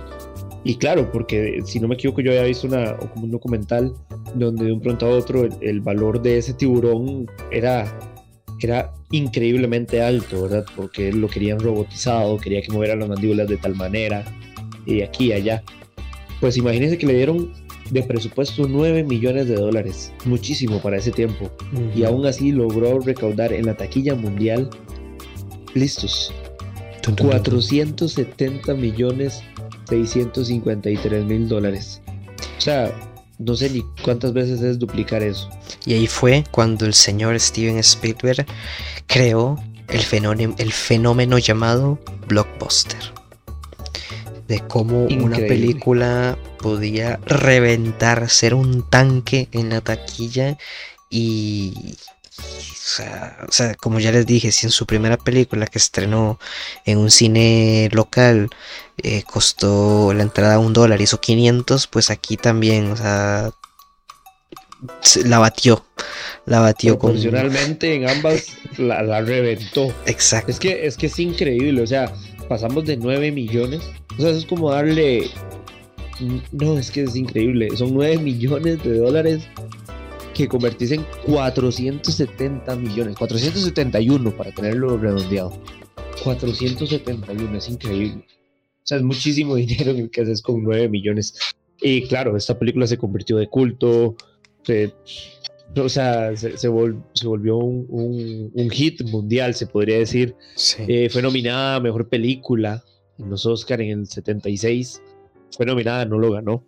Y 0.65 0.77
claro, 0.77 1.11
porque 1.11 1.61
si 1.65 1.81
no 1.81 1.89
me 1.89 1.95
equivoco, 1.95 2.21
yo 2.21 2.31
había 2.31 2.45
visto 2.45 2.67
una, 2.67 2.97
un 3.17 3.31
documental 3.31 3.95
donde 4.35 4.67
de 4.67 4.73
un 4.73 4.81
pronto 4.81 5.07
a 5.07 5.11
otro 5.11 5.47
el, 5.61 5.81
valor 5.81 6.21
de 6.23 6.39
ese 6.39 6.55
tiburón 6.55 7.27
era, 7.51 8.14
era 8.65 8.93
increíblemente 9.11 10.03
alto, 10.03 10.43
¿verdad? 10.43 10.65
Porque 10.77 11.13
lo 11.13 11.29
querían 11.29 11.61
robotizado, 11.61 12.39
quería 12.39 12.63
que 12.63 12.73
movieran 12.73 13.01
las 13.01 13.09
mandíbulas 13.09 13.49
de 13.49 13.57
tal 13.57 13.75
manera, 13.75 14.25
y 14.87 15.03
aquí 15.03 15.27
y 15.27 15.33
allá. 15.33 15.63
Pues 16.41 16.57
imagínense 16.57 16.99
que 16.99 17.07
le 17.07 17.15
dieron 17.15 17.53
de 17.91 18.03
presupuesto 18.03 18.67
9 18.67 19.05
millones 19.05 19.49
de 19.49 19.57
dólares, 19.57 20.13
muchísimo 20.25 20.81
para 20.81 20.97
ese 20.97 21.13
tiempo, 21.13 21.51
y 21.95 22.05
aún 22.05 22.27
así 22.27 22.51
logró 22.53 22.99
recaudar 23.01 23.53
en 23.53 23.67
la 23.67 23.77
taquilla 23.77 24.15
mundial, 24.15 24.71
listos, 25.75 26.33
470 27.17 28.75
millones 28.75 29.43
653 29.89 31.25
mil 31.25 31.49
dólares. 31.49 32.01
O 32.57 32.61
sea, 32.61 32.93
no 33.39 33.57
sé 33.57 33.71
ni 33.71 33.85
cuántas 34.03 34.33
veces 34.33 34.61
es 34.63 34.79
duplicar 34.79 35.23
eso. 35.23 35.49
Y 35.87 35.95
ahí 35.95 36.07
fue 36.07 36.45
cuando 36.51 36.87
el 36.87 36.95
señor 36.95 37.39
Steven 37.39 37.79
Spielberg 37.79 38.47
creó 39.07 39.59
el 39.89 40.01
fenómeno, 40.01 40.55
el 40.59 40.73
fenómeno 40.73 41.39
llamado 41.39 41.99
blockbuster. 42.29 43.01
De 44.49 44.61
cómo 44.61 45.05
una 45.05 45.39
película 45.39 46.37
podía 46.59 47.19
reventar, 47.25 48.29
ser 48.29 48.55
un 48.55 48.89
tanque 48.89 49.49
en 49.53 49.71
la 49.71 49.81
taquilla 49.81 50.59
y, 51.09 51.97
o 52.39 53.53
sea, 53.53 53.75
como 53.77 53.99
ya 54.01 54.13
les 54.13 54.27
dije, 54.27 54.53
si 54.53 54.67
en 54.67 54.73
su 54.73 54.87
primera 54.87 55.17
película 55.17 55.67
que 55.67 55.79
estrenó 55.79 56.39
en 56.85 56.99
un 56.99 57.11
cine 57.11 57.89
local 57.93 58.51
eh, 59.03 59.23
costó 59.23 60.13
la 60.13 60.23
entrada 60.23 60.59
un 60.59 60.73
dólar, 60.73 61.01
hizo 61.01 61.21
500, 61.21 61.87
pues 61.87 62.11
aquí 62.11 62.37
también, 62.37 62.91
o 62.93 62.97
sea, 62.97 63.51
la 65.25 65.39
batió. 65.39 65.85
La 66.47 66.61
batió 66.61 66.99
Proporcionalmente 66.99 67.95
en 67.95 68.09
ambas 68.09 68.49
la, 68.79 69.03
la, 69.03 69.21
reventó. 69.23 69.95
Exacto. 70.07 70.51
Es 70.51 70.59
que, 70.59 70.87
es 70.87 70.97
que 70.97 71.07
es 71.07 71.19
increíble, 71.19 71.83
o 71.83 71.87
sea, 71.87 72.13
pasamos 72.49 72.85
de 72.85 72.97
9 72.97 73.33
millones. 73.33 73.83
O 74.19 74.21
sea, 74.21 74.31
eso 74.31 74.39
es 74.41 74.47
como 74.47 74.71
darle 74.71 75.31
no, 76.53 76.79
es 76.79 76.91
que 76.91 77.03
es 77.03 77.17
increíble. 77.17 77.77
Son 77.77 77.93
9 77.93 78.19
millones 78.19 78.83
de 78.83 78.99
dólares 78.99 79.43
que 80.35 80.49
convertís 80.49 80.93
en 80.93 81.05
470 81.27 82.77
millones. 82.77 83.17
471 83.17 84.37
para 84.37 84.53
tenerlo 84.53 84.97
redondeado. 84.99 85.59
471, 86.23 87.57
es 87.57 87.69
increíble. 87.69 88.25
O 88.27 88.87
sea, 88.87 88.99
es 88.99 89.05
muchísimo 89.05 89.55
dinero 89.57 89.93
en 89.93 89.99
el 89.99 90.11
que 90.11 90.23
haces 90.23 90.43
con 90.43 90.63
9 90.63 90.89
millones. 90.89 91.39
Y 91.81 92.07
claro, 92.07 92.37
esta 92.37 92.59
película 92.59 92.87
se 92.87 92.99
convirtió 92.99 93.37
de 93.37 93.49
culto. 93.49 94.17
o 95.77 95.89
sea, 95.89 96.37
se, 96.37 96.69
volvió 96.69 97.57
un, 97.57 98.71
hit 98.71 99.03
mundial, 99.05 99.55
se 99.55 99.67
podría 99.67 99.99
decir. 99.99 100.35
Eh, 100.89 101.09
fue 101.11 101.23
nominada 101.23 101.77
a 101.77 101.81
Mejor 101.81 102.09
Película 102.09 102.85
en 103.19 103.31
los 103.31 103.47
Oscar 103.47 103.81
en 103.81 104.01
el 104.01 104.07
76 104.07 105.01
fue 105.57 105.67
nominada, 105.67 106.05
no 106.05 106.19
lo 106.19 106.33
ganó. 106.33 106.65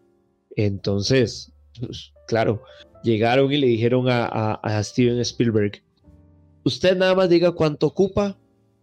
Entonces, 0.54 1.52
pues, 1.78 2.12
claro, 2.26 2.62
llegaron 3.02 3.52
y 3.52 3.58
le 3.58 3.66
dijeron 3.66 4.06
a, 4.08 4.82
Steven 4.82 5.18
Spielberg, 5.20 5.82
usted 6.64 6.96
nada 6.96 7.14
más 7.14 7.28
diga 7.28 7.52
cuánto 7.52 7.86
ocupa, 7.86 8.36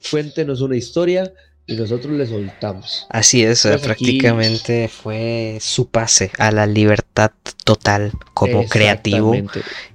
cuéntenos 0.09 0.61
una 0.61 0.75
historia 0.75 1.33
y 1.65 1.75
nosotros 1.75 2.13
le 2.13 2.27
soltamos. 2.27 3.05
Así 3.09 3.43
es, 3.43 3.67
prácticamente 3.81 4.89
fue 4.89 5.57
su 5.61 5.89
pase 5.89 6.31
a 6.37 6.51
la 6.51 6.65
libertad 6.65 7.31
total 7.63 8.11
como 8.33 8.65
creativo, 8.67 9.33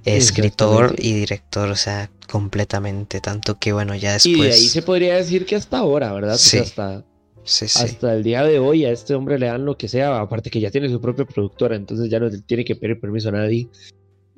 escritor 0.05 0.95
y 0.97 1.13
director, 1.13 1.69
o 1.69 1.75
sea, 1.75 2.09
completamente, 2.29 3.21
tanto 3.21 3.59
que 3.59 3.73
bueno, 3.73 3.95
ya 3.95 4.13
después... 4.13 4.37
Y 4.37 4.41
de 4.41 4.53
ahí 4.53 4.67
se 4.67 4.81
podría 4.81 5.15
decir 5.15 5.45
que 5.45 5.55
hasta 5.55 5.77
ahora, 5.77 6.11
¿verdad? 6.13 6.37
Sí. 6.37 6.57
hasta 6.57 7.03
hasta 7.49 8.13
el 8.13 8.23
día 8.23 8.43
de 8.43 8.59
hoy 8.59 8.85
a 8.85 8.91
este 8.91 9.15
hombre 9.15 9.39
le 9.39 9.47
dan 9.47 9.65
lo 9.65 9.77
que 9.77 9.87
sea, 9.87 10.19
aparte 10.19 10.49
que 10.49 10.59
ya 10.59 10.71
tiene 10.71 10.89
su 10.89 11.01
propia 11.01 11.25
productora, 11.25 11.75
entonces 11.75 12.09
ya 12.09 12.19
no 12.19 12.29
tiene 12.29 12.63
que 12.63 12.75
pedir 12.75 12.99
permiso 12.99 13.29
a 13.29 13.33
nadie. 13.33 13.67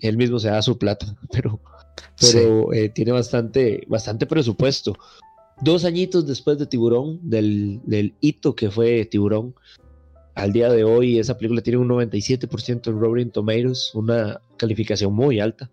Él 0.01 0.17
mismo 0.17 0.39
se 0.39 0.49
da 0.49 0.61
su 0.61 0.77
plata, 0.77 1.15
pero, 1.31 1.59
pero 2.19 2.73
eh, 2.73 2.89
tiene 2.89 3.11
bastante, 3.11 3.83
bastante 3.87 4.25
presupuesto. 4.25 4.97
Dos 5.61 5.85
añitos 5.85 6.27
después 6.27 6.57
de 6.57 6.65
Tiburón, 6.65 7.19
del, 7.21 7.79
del 7.85 8.15
hito 8.19 8.55
que 8.55 8.71
fue 8.71 9.05
Tiburón, 9.05 9.53
al 10.35 10.53
día 10.53 10.69
de 10.69 10.83
hoy 10.83 11.19
esa 11.19 11.37
película 11.37 11.61
tiene 11.61 11.77
un 11.77 11.89
97% 11.89 12.87
en 12.87 12.99
Rotten 12.99 13.31
Tomatoes, 13.31 13.91
una 13.93 14.41
calificación 14.57 15.13
muy 15.13 15.39
alta. 15.39 15.69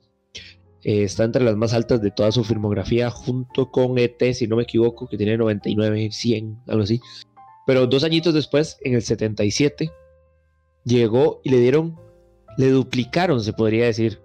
Eh, 0.85 1.05
está 1.05 1.25
entre 1.25 1.45
las 1.45 1.57
más 1.57 1.75
altas 1.75 2.01
de 2.01 2.11
toda 2.11 2.33
su 2.33 2.45
filmografía, 2.45 3.11
junto 3.11 3.71
con 3.71 3.99
ET, 3.99 4.23
si 4.33 4.47
no 4.47 4.57
me 4.57 4.63
equivoco, 4.65 5.09
que 5.09 5.17
tiene 5.17 5.37
99, 5.37 6.11
100, 6.11 6.59
algo 6.69 6.83
así. 6.83 7.01
Pero 7.67 7.87
dos 7.87 8.05
añitos 8.05 8.35
después, 8.35 8.79
en 8.83 8.95
el 8.95 9.03
77, 9.03 9.91
llegó 10.85 11.41
y 11.45 11.51
le 11.51 11.61
dieron, 11.61 11.99
le 12.59 12.71
duplicaron, 12.71 13.43
se 13.43 13.53
podría 13.53 13.87
decir, 13.87 14.21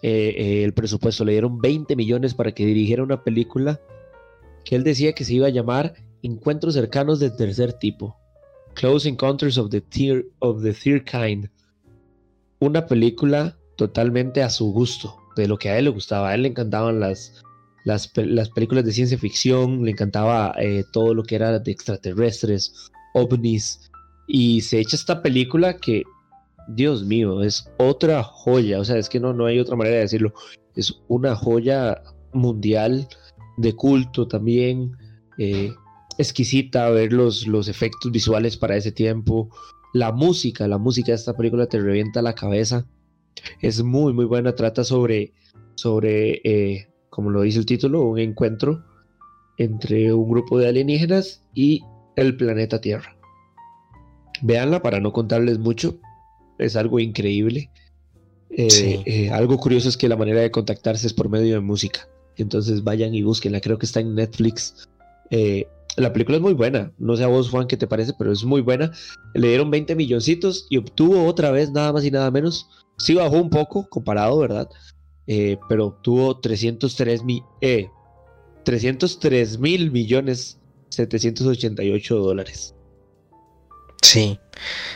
eh, 0.00 0.34
eh, 0.38 0.64
el 0.64 0.72
presupuesto. 0.72 1.24
Le 1.24 1.32
dieron 1.32 1.60
20 1.60 1.96
millones 1.96 2.32
para 2.32 2.52
que 2.52 2.64
dirigiera 2.64 3.02
una 3.02 3.24
película 3.24 3.80
que 4.64 4.76
él 4.76 4.84
decía 4.84 5.12
que 5.12 5.24
se 5.24 5.34
iba 5.34 5.48
a 5.48 5.50
llamar 5.50 5.94
Encuentros 6.22 6.72
cercanos 6.72 7.20
del 7.20 7.36
tercer 7.36 7.74
tipo. 7.74 8.16
Close 8.74 9.08
Encounters 9.08 9.58
of 9.58 9.70
the, 9.70 9.82
of 10.38 10.62
the 10.62 10.72
Third 10.72 11.04
Kind. 11.04 11.50
Una 12.60 12.86
película 12.86 13.58
totalmente 13.76 14.42
a 14.42 14.50
su 14.50 14.72
gusto, 14.72 15.16
de 15.36 15.48
lo 15.48 15.58
que 15.58 15.68
a 15.68 15.76
él 15.76 15.84
le 15.84 15.90
gustaba. 15.90 16.30
A 16.30 16.34
él 16.36 16.42
le 16.42 16.48
encantaban 16.48 17.00
las, 17.00 17.42
las, 17.84 18.08
películas 18.08 18.84
de 18.84 18.92
ciencia 18.92 19.18
ficción, 19.18 19.84
le 19.84 19.90
encantaba 19.90 20.54
eh, 20.58 20.84
todo 20.92 21.12
lo 21.12 21.24
que 21.24 21.34
era 21.34 21.58
de 21.58 21.72
extraterrestres, 21.72 22.90
ovnis, 23.14 23.90
y 24.26 24.60
se 24.62 24.78
echa 24.78 24.96
esta 24.96 25.22
película 25.22 25.76
que, 25.76 26.04
Dios 26.68 27.04
mío, 27.04 27.42
es 27.42 27.70
otra 27.78 28.22
joya, 28.22 28.80
o 28.80 28.84
sea, 28.84 28.96
es 28.96 29.08
que 29.08 29.20
no, 29.20 29.32
no 29.32 29.46
hay 29.46 29.58
otra 29.58 29.76
manera 29.76 29.96
de 29.96 30.02
decirlo, 30.02 30.32
es 30.74 31.02
una 31.08 31.36
joya 31.36 32.02
mundial 32.32 33.06
de 33.56 33.74
culto 33.74 34.26
también, 34.26 34.96
eh, 35.38 35.72
exquisita 36.18 36.88
ver 36.90 37.12
los, 37.12 37.46
los 37.46 37.68
efectos 37.68 38.10
visuales 38.10 38.56
para 38.56 38.76
ese 38.76 38.92
tiempo, 38.92 39.50
la 39.92 40.12
música, 40.12 40.66
la 40.66 40.78
música 40.78 41.12
de 41.12 41.16
esta 41.16 41.36
película 41.36 41.66
te 41.66 41.80
revienta 41.80 42.22
la 42.22 42.34
cabeza, 42.34 42.86
es 43.60 43.82
muy, 43.82 44.12
muy 44.12 44.24
buena, 44.24 44.54
trata 44.54 44.84
sobre, 44.84 45.34
sobre 45.74 46.40
eh, 46.44 46.88
como 47.14 47.30
lo 47.30 47.42
dice 47.42 47.60
el 47.60 47.66
título, 47.66 48.02
un 48.02 48.18
encuentro 48.18 48.84
entre 49.56 50.12
un 50.12 50.28
grupo 50.28 50.58
de 50.58 50.68
alienígenas 50.68 51.44
y 51.54 51.84
el 52.16 52.36
planeta 52.36 52.80
Tierra. 52.80 53.16
Véanla 54.42 54.82
para 54.82 54.98
no 54.98 55.12
contarles 55.12 55.60
mucho, 55.60 56.00
es 56.58 56.76
algo 56.76 56.98
increíble. 57.00 57.70
Eh, 58.50 59.02
eh, 59.04 59.30
algo 59.30 59.58
curioso 59.58 59.88
es 59.88 59.96
que 59.96 60.08
la 60.08 60.16
manera 60.16 60.40
de 60.40 60.50
contactarse 60.50 61.06
es 61.06 61.12
por 61.12 61.28
medio 61.28 61.54
de 61.54 61.60
música. 61.60 62.08
Entonces 62.36 62.82
vayan 62.84 63.14
y 63.14 63.22
búsquenla, 63.22 63.60
creo 63.60 63.78
que 63.78 63.86
está 63.86 64.00
en 64.00 64.14
Netflix. 64.14 64.88
Eh, 65.30 65.66
la 65.96 66.12
película 66.12 66.36
es 66.36 66.42
muy 66.42 66.54
buena, 66.54 66.92
no 66.98 67.16
sé 67.16 67.22
a 67.22 67.28
vos 67.28 67.50
Juan 67.50 67.68
qué 67.68 67.76
te 67.76 67.86
parece, 67.86 68.12
pero 68.18 68.32
es 68.32 68.44
muy 68.44 68.60
buena. 68.60 68.92
Le 69.34 69.48
dieron 69.48 69.70
20 69.70 69.94
milloncitos 69.94 70.66
y 70.70 70.76
obtuvo 70.76 71.24
otra 71.26 71.50
vez 71.50 71.70
nada 71.70 71.92
más 71.92 72.04
y 72.04 72.10
nada 72.10 72.30
menos. 72.30 72.68
Sí 72.98 73.14
bajó 73.14 73.40
un 73.40 73.50
poco 73.50 73.88
comparado, 73.88 74.38
¿verdad? 74.38 74.68
Pero 75.26 75.98
tuvo 76.02 76.38
303 76.38 77.24
mil, 77.24 77.42
eh, 77.60 77.88
303 78.64 79.58
mil 79.58 79.90
millones 79.90 80.58
788 80.90 82.16
dólares. 82.16 82.74
Sí, 84.04 84.38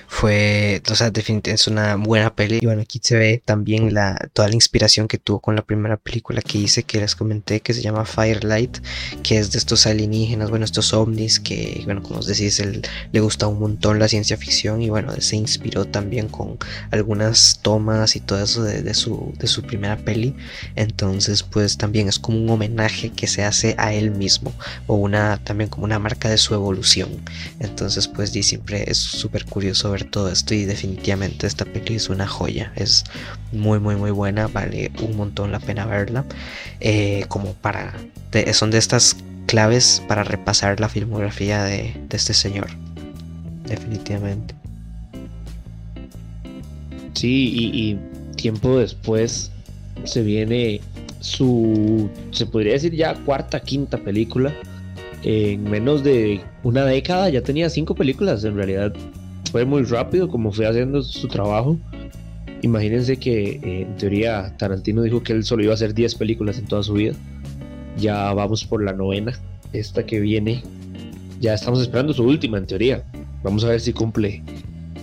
fue, 0.06 0.82
o 0.90 0.94
sea, 0.94 1.10
definitivamente 1.10 1.52
es 1.52 1.66
una 1.68 1.96
buena 1.96 2.34
peli. 2.34 2.58
Y 2.62 2.66
bueno, 2.66 2.82
aquí 2.82 3.00
se 3.02 3.16
ve 3.16 3.42
también 3.44 3.94
la, 3.94 4.16
toda 4.32 4.48
la 4.48 4.54
inspiración 4.54 5.08
que 5.08 5.18
tuvo 5.18 5.40
con 5.40 5.54
la 5.56 5.62
primera 5.62 5.96
película 5.96 6.40
que 6.42 6.58
hice, 6.58 6.82
que 6.82 7.00
les 7.00 7.14
comenté, 7.14 7.60
que 7.60 7.74
se 7.74 7.82
llama 7.82 8.04
Firelight, 8.04 8.78
que 9.22 9.38
es 9.38 9.52
de 9.52 9.58
estos 9.58 9.86
alienígenas, 9.86 10.50
bueno, 10.50 10.64
estos 10.64 10.92
ovnis, 10.94 11.40
que, 11.40 11.82
bueno, 11.84 12.02
como 12.02 12.20
os 12.20 12.26
decís, 12.26 12.58
él, 12.60 12.82
le 13.12 13.20
gusta 13.20 13.46
un 13.46 13.60
montón 13.60 13.98
la 13.98 14.08
ciencia 14.08 14.36
ficción 14.36 14.82
y 14.82 14.88
bueno, 14.90 15.12
se 15.20 15.36
inspiró 15.36 15.84
también 15.84 16.28
con 16.28 16.58
algunas 16.90 17.60
tomas 17.62 18.16
y 18.16 18.20
todo 18.20 18.42
eso 18.42 18.62
de, 18.62 18.94
su, 18.94 19.34
de 19.38 19.46
su 19.46 19.62
primera 19.62 19.96
peli. 19.96 20.34
Entonces, 20.74 21.42
pues 21.42 21.76
también 21.76 22.08
es 22.08 22.18
como 22.18 22.38
un 22.38 22.50
homenaje 22.50 23.10
que 23.10 23.26
se 23.26 23.44
hace 23.44 23.74
a 23.78 23.92
él 23.92 24.10
mismo, 24.10 24.52
o 24.86 24.94
una, 24.96 25.42
también 25.44 25.70
como 25.70 25.84
una 25.84 25.98
marca 25.98 26.28
de 26.30 26.38
su 26.38 26.54
evolución. 26.54 27.10
Entonces, 27.60 28.08
pues, 28.08 28.32
di 28.32 28.42
siempre 28.42 28.84
es 28.90 28.97
súper 28.98 29.44
curioso 29.44 29.90
ver 29.90 30.04
todo 30.04 30.30
esto 30.30 30.54
y 30.54 30.64
definitivamente 30.64 31.46
esta 31.46 31.64
peli 31.64 31.96
es 31.96 32.08
una 32.08 32.26
joya, 32.26 32.72
es 32.76 33.04
muy 33.52 33.78
muy 33.78 33.96
muy 33.96 34.10
buena, 34.10 34.46
vale 34.48 34.90
un 35.02 35.16
montón 35.16 35.52
la 35.52 35.60
pena 35.60 35.86
verla, 35.86 36.24
eh, 36.80 37.24
como 37.28 37.54
para, 37.54 37.94
son 38.52 38.70
de 38.70 38.78
estas 38.78 39.16
claves 39.46 40.02
para 40.06 40.24
repasar 40.24 40.78
la 40.78 40.88
filmografía 40.88 41.64
de, 41.64 41.94
este 42.10 42.34
señor, 42.34 42.68
definitivamente. 43.64 44.54
Sí, 47.14 47.52
y, 47.54 47.98
tiempo 48.36 48.78
después 48.78 49.50
se 50.04 50.22
viene 50.22 50.80
su, 51.18 52.08
se 52.30 52.46
podría 52.46 52.74
decir 52.74 52.94
ya 52.94 53.14
cuarta, 53.24 53.58
quinta 53.58 53.98
película. 53.98 54.54
En 55.22 55.64
menos 55.64 56.04
de 56.04 56.40
una 56.62 56.84
década 56.84 57.28
ya 57.28 57.42
tenía 57.42 57.68
cinco 57.70 57.94
películas 57.94 58.44
en 58.44 58.54
realidad 58.54 58.94
fue 59.50 59.64
muy 59.64 59.82
rápido 59.82 60.28
como 60.28 60.52
fue 60.52 60.66
haciendo 60.66 61.02
su 61.02 61.28
trabajo. 61.28 61.78
Imagínense 62.62 63.16
que 63.18 63.50
eh, 63.50 63.82
en 63.82 63.96
teoría 63.96 64.56
Tarantino 64.56 65.02
dijo 65.02 65.22
que 65.22 65.32
él 65.32 65.44
solo 65.44 65.62
iba 65.62 65.72
a 65.72 65.74
hacer 65.74 65.94
10 65.94 66.14
películas 66.16 66.58
en 66.58 66.66
toda 66.66 66.82
su 66.82 66.94
vida. 66.94 67.14
Ya 67.96 68.32
vamos 68.32 68.64
por 68.64 68.82
la 68.82 68.92
novena, 68.92 69.38
esta 69.72 70.04
que 70.04 70.20
viene. 70.20 70.62
Ya 71.40 71.54
estamos 71.54 71.80
esperando 71.80 72.12
su 72.12 72.24
última 72.24 72.58
en 72.58 72.66
teoría. 72.66 73.04
Vamos 73.42 73.64
a 73.64 73.68
ver 73.68 73.80
si 73.80 73.92
cumple 73.92 74.42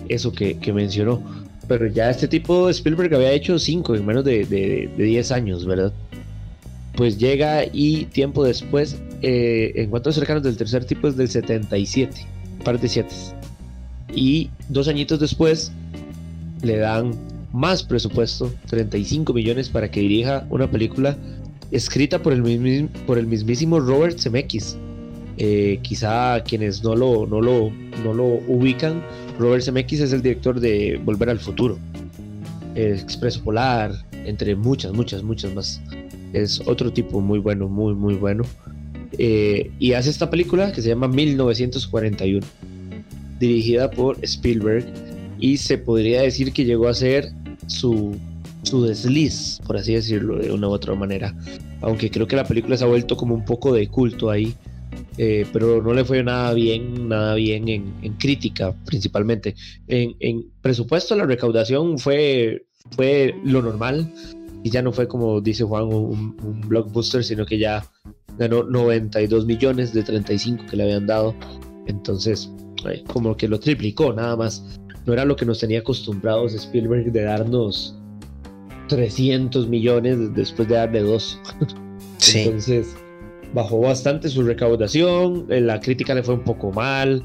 eso 0.08 0.32
que, 0.32 0.58
mencionó. 0.72 1.22
Pero 1.66 1.86
ya 1.86 2.10
este 2.10 2.28
tipo 2.28 2.66
de 2.66 2.72
Spielberg 2.72 3.14
había 3.14 3.32
hecho 3.32 3.58
5 3.58 3.96
en 3.96 4.06
menos 4.06 4.24
de, 4.24 4.44
de, 4.44 4.90
10 4.96 5.32
años, 5.32 5.66
¿verdad? 5.66 5.92
Pues 6.94 7.18
llega 7.18 7.64
y 7.72 8.04
tiempo 8.06 8.44
después, 8.44 8.96
eh, 9.22 9.72
en 9.76 9.90
cuanto 9.90 10.12
cercanos 10.12 10.42
del 10.42 10.56
tercer 10.56 10.84
tipo 10.84 11.08
es 11.08 11.16
del 11.16 11.28
77, 11.28 12.26
parte 12.64 12.88
7 12.88 13.08
y 14.14 14.50
dos 14.68 14.88
añitos 14.88 15.20
después 15.20 15.72
le 16.62 16.78
dan 16.78 17.12
más 17.52 17.82
presupuesto, 17.82 18.52
35 18.68 19.32
millones 19.32 19.68
para 19.68 19.90
que 19.90 20.00
dirija 20.00 20.46
una 20.50 20.70
película 20.70 21.16
escrita 21.70 22.22
por 22.22 22.32
el, 22.32 22.44
el 22.46 23.26
mismísimo 23.26 23.80
Robert 23.80 24.18
Zemeckis. 24.18 24.76
Eh, 25.38 25.80
quizá 25.82 26.42
quienes 26.44 26.82
no 26.82 26.96
lo, 26.96 27.26
no, 27.26 27.42
lo, 27.42 27.70
no 28.02 28.14
lo 28.14 28.24
ubican, 28.48 29.02
Robert 29.38 29.62
Zemeckis 29.62 30.00
es 30.00 30.12
el 30.12 30.22
director 30.22 30.60
de 30.60 30.98
Volver 31.04 31.28
al 31.28 31.38
Futuro, 31.38 31.78
Expreso 32.74 33.42
Polar, 33.42 33.92
entre 34.12 34.56
muchas, 34.56 34.92
muchas, 34.92 35.22
muchas 35.22 35.54
más. 35.54 35.80
Es 36.32 36.60
otro 36.66 36.90
tipo 36.90 37.20
muy 37.20 37.38
bueno, 37.38 37.68
muy, 37.68 37.94
muy 37.94 38.14
bueno. 38.14 38.44
Eh, 39.18 39.70
y 39.78 39.92
hace 39.92 40.10
esta 40.10 40.28
película 40.30 40.72
que 40.72 40.82
se 40.82 40.88
llama 40.88 41.08
1941 41.08 42.46
dirigida 43.38 43.90
por 43.90 44.18
Spielberg 44.22 44.86
y 45.38 45.56
se 45.58 45.78
podría 45.78 46.22
decir 46.22 46.52
que 46.52 46.64
llegó 46.64 46.88
a 46.88 46.94
ser 46.94 47.30
su, 47.66 48.16
su 48.62 48.84
desliz, 48.84 49.60
por 49.66 49.76
así 49.76 49.94
decirlo, 49.94 50.38
de 50.38 50.50
una 50.50 50.68
u 50.68 50.72
otra 50.72 50.94
manera. 50.94 51.34
Aunque 51.82 52.10
creo 52.10 52.26
que 52.26 52.36
la 52.36 52.44
película 52.44 52.76
se 52.76 52.84
ha 52.84 52.88
vuelto 52.88 53.16
como 53.16 53.34
un 53.34 53.44
poco 53.44 53.72
de 53.72 53.88
culto 53.88 54.30
ahí, 54.30 54.54
eh, 55.18 55.46
pero 55.52 55.82
no 55.82 55.92
le 55.92 56.04
fue 56.04 56.22
nada 56.22 56.52
bien, 56.54 57.08
nada 57.08 57.34
bien 57.34 57.68
en, 57.68 58.12
crítica 58.18 58.74
principalmente. 58.84 59.54
En, 59.88 60.46
presupuesto 60.62 61.14
la 61.14 61.26
recaudación 61.26 61.98
fue, 61.98 62.66
fue 62.92 63.34
lo 63.44 63.62
normal 63.62 64.10
y 64.62 64.70
ya 64.70 64.82
no 64.82 64.92
fue 64.92 65.06
como 65.06 65.40
dice 65.40 65.64
Juan 65.64 65.84
un 65.84 66.60
blockbuster, 66.66 67.22
sino 67.22 67.44
que 67.44 67.58
ya 67.58 67.84
ganó 68.38 68.64
92 68.64 69.46
millones 69.46 69.92
de 69.92 70.02
35 70.02 70.64
que 70.70 70.76
le 70.76 70.84
habían 70.84 71.06
dado. 71.06 71.34
Entonces, 71.86 72.50
como 73.06 73.36
que 73.36 73.48
lo 73.48 73.58
triplicó 73.58 74.12
nada 74.12 74.36
más. 74.36 74.80
No 75.06 75.12
era 75.12 75.24
lo 75.24 75.36
que 75.36 75.44
nos 75.44 75.60
tenía 75.60 75.80
acostumbrados 75.80 76.54
Spielberg 76.54 77.12
de 77.12 77.22
darnos 77.22 77.96
300 78.88 79.68
millones 79.68 80.34
después 80.34 80.68
de 80.68 80.74
darle 80.74 81.00
dos. 81.00 81.40
Entonces 82.34 82.96
bajó 83.54 83.80
bastante 83.80 84.28
su 84.28 84.42
recaudación, 84.42 85.46
eh, 85.48 85.60
la 85.60 85.80
crítica 85.80 86.14
le 86.14 86.22
fue 86.22 86.34
un 86.34 86.42
poco 86.42 86.72
mal, 86.72 87.22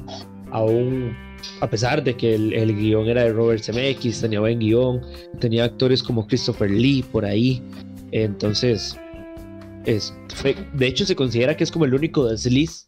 aún 0.50 1.14
a 1.60 1.68
pesar 1.68 2.02
de 2.04 2.16
que 2.16 2.34
el, 2.34 2.52
el 2.52 2.74
guion 2.74 3.08
era 3.08 3.24
de 3.24 3.32
Robert 3.32 3.62
Zemeckis, 3.62 4.20
tenía 4.20 4.40
buen 4.40 4.60
guion, 4.60 5.02
tenía 5.40 5.64
actores 5.64 6.02
como 6.02 6.26
Christopher 6.26 6.70
Lee 6.70 7.04
por 7.10 7.24
ahí, 7.24 7.60
entonces 8.12 8.96
de 9.84 10.86
hecho 10.86 11.06
se 11.06 11.16
considera 11.16 11.56
que 11.56 11.64
es 11.64 11.70
como 11.70 11.84
el 11.84 11.94
único 11.94 12.26
desliz 12.26 12.86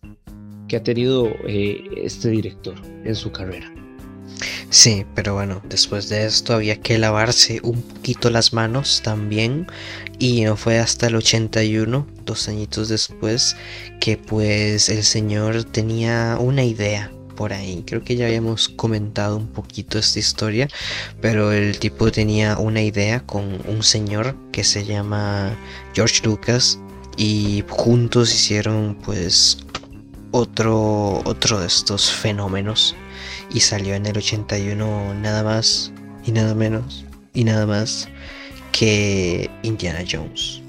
que 0.69 0.77
ha 0.77 0.83
tenido 0.83 1.27
eh, 1.47 1.85
este 1.97 2.31
director 2.31 2.75
en 3.05 3.15
su 3.15 3.31
carrera. 3.31 3.73
Sí, 4.71 5.07
pero 5.15 5.35
bueno, 5.35 5.63
después 5.69 6.09
de 6.09 6.27
esto 6.27 6.55
había 6.55 6.81
que 6.81 6.99
lavarse 6.99 7.61
un 7.63 7.81
poquito 7.83 8.31
las 8.31 8.53
manos 8.53 9.03
también 9.05 9.67
y 10.19 10.43
no 10.43 10.57
fue 10.57 10.79
hasta 10.79 11.07
el 11.07 11.17
81, 11.17 12.07
dos 12.25 12.49
añitos 12.49 12.89
después, 12.89 13.57
que 14.01 14.17
pues 14.17 14.89
el 14.89 15.05
señor 15.05 15.65
tenía 15.65 16.39
una 16.41 16.65
idea 16.65 17.13
por 17.37 17.53
ahí. 17.53 17.85
Creo 17.87 18.03
que 18.03 18.17
ya 18.17 18.27
habíamos 18.27 18.69
comentado 18.69 19.37
un 19.37 19.49
poquito 19.49 19.99
esta 19.99 20.19
historia, 20.19 20.69
pero 21.21 21.53
el 21.53 21.79
tipo 21.79 22.11
tenía 22.11 22.59
una 22.59 22.83
idea 22.83 23.21
con 23.21 23.61
un 23.69 23.83
señor 23.83 24.37
que 24.51 24.65
se 24.65 24.85
llama 24.85 25.57
George 25.95 26.25
Lucas 26.25 26.81
y 27.17 27.65
juntos 27.69 28.35
hicieron 28.35 28.97
pues 29.05 29.59
otro, 30.31 31.23
otro 31.25 31.61
de 31.61 31.67
estos 31.67 32.11
fenómenos 32.11 32.97
y 33.53 33.61
salió 33.61 33.95
en 33.95 34.07
el 34.07 34.17
81 34.17 35.15
nada 35.15 35.43
más 35.45 35.93
y 36.25 36.33
nada 36.33 36.55
menos 36.55 37.05
y 37.35 37.45
nada 37.45 37.67
más 37.67 38.09
que 38.73 39.49
Indiana 39.63 40.05
Jones. 40.11 40.61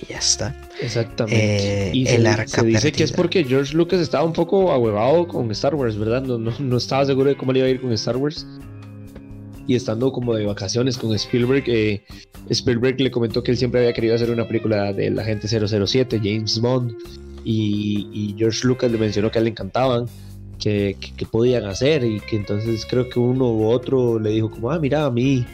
Y 0.00 0.12
ya 0.12 0.18
está. 0.18 0.56
Exactamente. 0.80 1.88
Eh, 1.88 1.90
y 1.94 2.08
el 2.08 2.26
se, 2.46 2.64
dice 2.64 2.92
que 2.92 3.04
es 3.04 3.12
porque 3.12 3.44
George 3.44 3.74
Lucas 3.74 4.00
estaba 4.00 4.24
un 4.24 4.32
poco 4.32 4.72
ahuevado 4.72 5.28
con 5.28 5.50
Star 5.52 5.74
Wars, 5.74 5.96
¿verdad? 5.96 6.22
No, 6.22 6.38
no, 6.38 6.76
estaba 6.76 7.04
seguro 7.04 7.28
de 7.28 7.36
cómo 7.36 7.52
le 7.52 7.60
iba 7.60 7.68
a 7.68 7.70
ir 7.70 7.80
con 7.80 7.92
Star 7.92 8.16
Wars. 8.16 8.46
Y 9.66 9.74
estando 9.76 10.12
como 10.12 10.34
de 10.34 10.44
vacaciones 10.44 10.98
con 10.98 11.14
Spielberg, 11.14 11.64
eh, 11.66 12.02
Spielberg 12.50 13.00
le 13.00 13.10
comentó 13.10 13.42
que 13.42 13.50
él 13.50 13.56
siempre 13.56 13.80
había 13.80 13.92
querido 13.92 14.14
hacer 14.14 14.30
una 14.30 14.46
película 14.46 14.92
del 14.92 15.18
agente 15.18 15.48
007, 15.48 16.20
James 16.22 16.60
Bond 16.60 16.94
y, 17.44 18.34
George 18.38 18.66
Lucas 18.66 18.90
le 18.90 18.98
mencionó 18.98 19.30
que 19.30 19.38
a 19.38 19.40
él 19.40 19.44
le 19.44 19.50
encantaban, 19.50 20.06
que, 20.58 20.96
podían 21.30 21.64
hacer 21.64 22.04
y 22.04 22.20
que 22.20 22.36
entonces 22.36 22.86
creo 22.88 23.08
que 23.08 23.18
uno 23.18 23.50
u 23.50 23.66
otro 23.66 24.18
le 24.18 24.30
dijo 24.30 24.50
como, 24.50 24.70
ah, 24.70 24.78
mira, 24.78 25.04
a 25.04 25.10
mí, 25.10 25.44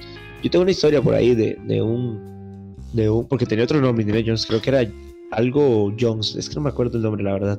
yo 0.42 0.50
tengo 0.50 0.62
una 0.62 0.70
historia 0.70 1.02
por 1.02 1.14
ahí 1.14 1.34
de, 1.34 1.58
de 1.66 1.82
un, 1.82 2.74
de 2.92 3.10
un, 3.10 3.26
porque 3.26 3.46
tenía 3.46 3.64
otro 3.64 3.80
nombre, 3.80 4.02
Indiana 4.02 4.24
Jones, 4.24 4.46
creo 4.46 4.60
que 4.60 4.70
era 4.70 4.90
algo 5.32 5.92
Jones, 5.98 6.34
es 6.36 6.48
que 6.48 6.54
no 6.56 6.62
me 6.62 6.70
acuerdo 6.70 6.96
el 6.96 7.02
nombre, 7.02 7.22
la 7.22 7.32
verdad. 7.32 7.58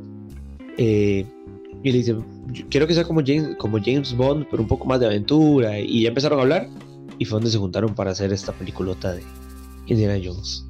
Eh, 0.78 1.26
y 1.84 1.92
le 1.92 1.98
dice, 1.98 2.16
quiero 2.70 2.86
que 2.86 2.94
sea 2.94 3.04
como 3.04 3.22
James, 3.26 3.56
como 3.58 3.80
James 3.84 4.16
Bond, 4.16 4.48
pero 4.52 4.62
un 4.62 4.68
poco 4.68 4.86
más 4.86 5.00
de 5.00 5.08
aventura. 5.08 5.80
Y 5.80 6.04
ya 6.04 6.10
empezaron 6.10 6.40
a 6.40 6.44
hablar 6.44 6.68
y 7.18 7.26
fue 7.26 7.38
donde 7.38 7.52
se 7.52 7.58
juntaron 7.58 7.96
para 7.96 8.12
hacer 8.12 8.32
esta 8.32 8.52
peliculota 8.52 9.14
de 9.14 9.24
Indiana 9.88 10.22
Jones. 10.24 10.66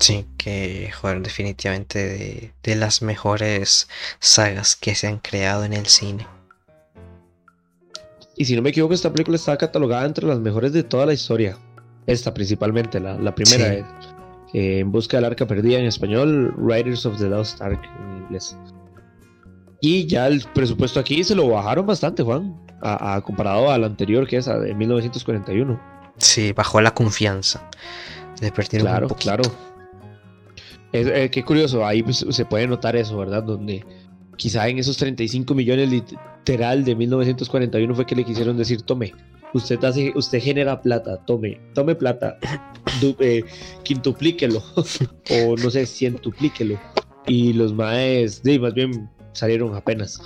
Sí, 0.00 0.26
que 0.36 0.90
joder, 0.92 1.22
definitivamente 1.22 2.52
de, 2.62 2.76
las 2.76 3.02
mejores 3.02 3.88
sagas 4.20 4.76
que 4.76 4.94
se 4.94 5.08
han 5.08 5.18
creado 5.18 5.64
en 5.64 5.72
el 5.72 5.86
cine. 5.86 6.26
Y 8.36 8.44
si 8.44 8.54
no 8.54 8.62
me 8.62 8.70
equivoco, 8.70 8.94
esta 8.94 9.12
película 9.12 9.36
está 9.36 9.56
catalogada 9.56 10.06
entre 10.06 10.26
las 10.26 10.38
mejores 10.38 10.72
de 10.72 10.84
toda 10.84 11.06
la 11.06 11.12
historia. 11.12 11.58
Esta 12.06 12.32
principalmente, 12.32 13.00
la, 13.00 13.34
primera, 13.34 13.74
eh, 14.54 14.78
En 14.78 14.92
Busca 14.92 15.16
del 15.16 15.24
Arca 15.24 15.46
Perdida 15.46 15.78
en 15.78 15.86
español, 15.86 16.54
Riders 16.56 17.04
of 17.04 17.18
the 17.18 17.28
Lost 17.28 17.60
Ark 17.60 17.80
en 18.00 18.22
inglés. 18.22 18.56
Y 19.80 20.06
ya 20.06 20.26
el 20.26 20.42
presupuesto 20.54 20.98
aquí 20.98 21.22
se 21.22 21.34
lo 21.34 21.48
bajaron 21.48 21.86
bastante, 21.86 22.22
Juan, 22.22 22.56
a, 22.82 23.20
comparado 23.24 23.70
al 23.70 23.84
anterior 23.84 24.26
que 24.26 24.38
es 24.38 24.46
de 24.46 24.74
1941. 24.74 25.80
Sí, 26.16 26.52
bajó 26.52 26.80
la 26.80 26.92
confianza. 26.92 27.68
De 28.40 28.50
claro, 28.50 29.08
claro. 29.08 29.42
Eh, 30.92 31.28
qué 31.30 31.44
curioso, 31.44 31.84
ahí 31.84 32.02
pues, 32.02 32.24
se 32.28 32.44
puede 32.44 32.66
notar 32.66 32.96
eso, 32.96 33.16
¿verdad? 33.18 33.42
Donde 33.42 33.84
quizá 34.36 34.68
en 34.68 34.78
esos 34.78 34.96
35 34.96 35.54
millones 35.54 35.90
literal 35.90 36.84
de 36.84 36.94
1941 36.94 37.94
fue 37.94 38.06
que 38.06 38.16
le 38.16 38.24
quisieron 38.24 38.56
decir, 38.56 38.82
tome, 38.82 39.12
usted 39.52 39.82
hace, 39.84 40.12
usted 40.14 40.40
genera 40.40 40.80
plata, 40.80 41.18
tome, 41.26 41.60
tome 41.74 41.94
plata, 41.94 42.38
eh, 43.20 43.44
quintuplíquelo, 43.82 44.62
o 45.30 45.56
no 45.56 45.70
sé, 45.70 45.84
cientuplíquelo. 45.84 46.78
Y 47.26 47.52
los 47.52 47.74
maes, 47.74 48.42
de, 48.42 48.58
más 48.58 48.72
bien 48.72 49.10
salieron 49.38 49.74
apenas. 49.74 50.20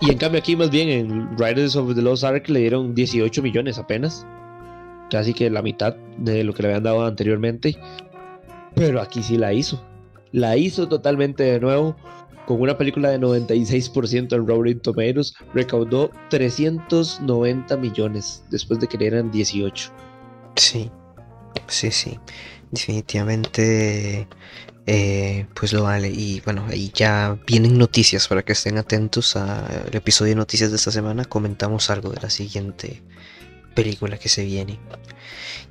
Y 0.00 0.10
en 0.10 0.18
cambio 0.18 0.40
aquí 0.40 0.56
más 0.56 0.70
bien 0.70 0.88
en 0.88 1.38
Riders 1.38 1.76
of 1.76 1.94
the 1.94 2.02
Lost 2.02 2.24
Ark 2.24 2.48
le 2.48 2.60
dieron 2.60 2.94
18 2.94 3.42
millones 3.42 3.78
apenas. 3.78 4.26
Casi 5.10 5.34
que 5.34 5.48
la 5.50 5.62
mitad 5.62 5.94
de 6.18 6.44
lo 6.44 6.52
que 6.52 6.62
le 6.62 6.68
habían 6.68 6.82
dado 6.82 7.04
anteriormente. 7.04 7.76
Pero 8.74 9.00
aquí 9.00 9.22
sí 9.22 9.36
la 9.36 9.52
hizo. 9.52 9.82
La 10.32 10.56
hizo 10.56 10.88
totalmente 10.88 11.44
de 11.44 11.60
nuevo 11.60 11.96
con 12.46 12.60
una 12.60 12.76
película 12.76 13.10
de 13.10 13.18
96% 13.18 14.34
en 14.34 14.46
Rotten 14.46 14.80
Tomatoes, 14.80 15.34
recaudó 15.54 16.10
390 16.30 17.76
millones 17.76 18.44
después 18.50 18.80
de 18.80 18.86
que 18.86 18.98
le 18.98 19.06
eran 19.06 19.30
18. 19.30 19.90
Sí, 20.56 20.90
sí, 21.66 21.90
sí. 21.90 22.18
Definitivamente, 22.70 24.26
eh, 24.86 25.46
pues 25.54 25.72
lo 25.72 25.84
vale. 25.84 26.08
Y 26.10 26.40
bueno, 26.40 26.66
ahí 26.68 26.90
ya 26.94 27.38
vienen 27.46 27.78
noticias 27.78 28.28
para 28.28 28.42
que 28.42 28.52
estén 28.52 28.78
atentos 28.78 29.36
al 29.36 29.94
episodio 29.94 30.30
de 30.30 30.36
noticias 30.36 30.70
de 30.70 30.76
esta 30.76 30.90
semana. 30.90 31.24
Comentamos 31.24 31.90
algo 31.90 32.10
de 32.10 32.20
la 32.20 32.30
siguiente 32.30 33.02
película 33.74 34.18
que 34.18 34.28
se 34.28 34.44
viene. 34.44 34.78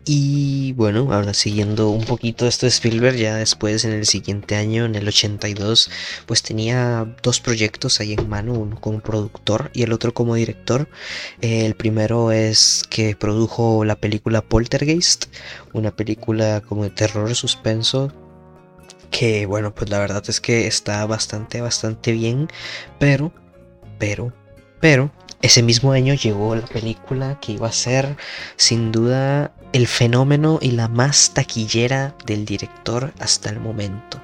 Y 0.05 0.74
bueno, 0.74 1.14
ahora 1.14 1.34
siguiendo 1.34 1.89
un 1.89 2.03
poquito 2.03 2.45
esto 2.45 2.66
de 2.66 2.72
Spielberg, 2.72 3.16
ya 3.16 3.38
después 3.38 3.86
en 3.86 3.93
el 3.93 4.05
siguiente 4.05 4.55
año, 4.55 4.84
en 4.84 4.95
el 4.95 5.07
82, 5.07 5.89
pues 6.26 6.43
tenía 6.43 7.16
dos 7.24 7.39
proyectos 7.39 8.01
ahí 8.01 8.14
en 8.14 8.28
mano, 8.28 8.53
uno 8.53 8.82
como 8.82 8.99
productor 8.99 9.72
y 9.74 9.84
el 9.84 9.93
otro 9.93 10.14
como 10.14 10.36
director. 10.36 10.89
el 11.39 11.76
primero 11.76 12.34
es 12.34 12.84
que 12.89 13.16
produjo 13.16 13.86
la 13.86 13.95
película 13.95 14.41
Poltergeist, 14.41 15.28
una 15.72 15.95
película 15.95 16.59
como 16.61 16.84
de 16.84 16.89
terror 16.89 17.34
suspenso. 17.34 18.11
Que 19.14 19.45
bueno, 19.45 19.76
pues 19.76 19.91
la 19.91 19.99
verdad 19.99 20.24
es 20.28 20.41
que 20.41 20.66
está 20.66 21.05
bastante, 21.05 21.61
bastante 21.61 22.11
bien, 22.14 22.47
pero, 22.99 23.32
pero, 23.99 24.34
pero 24.82 25.11
ese 25.43 25.61
mismo 25.61 25.91
año 25.91 26.16
llegó 26.16 26.55
la 26.55 26.66
película 26.66 27.39
que 27.39 27.51
iba 27.51 27.68
a 27.68 27.72
ser 27.72 28.18
sin 28.55 28.91
duda 28.91 29.53
el 29.72 29.86
fenómeno 29.86 30.57
y 30.59 30.72
la 30.72 30.88
más 30.88 31.32
taquillera 31.36 32.18
del 32.26 32.43
director 32.43 33.14
hasta 33.20 33.51
el 33.51 33.59
momento, 33.59 34.20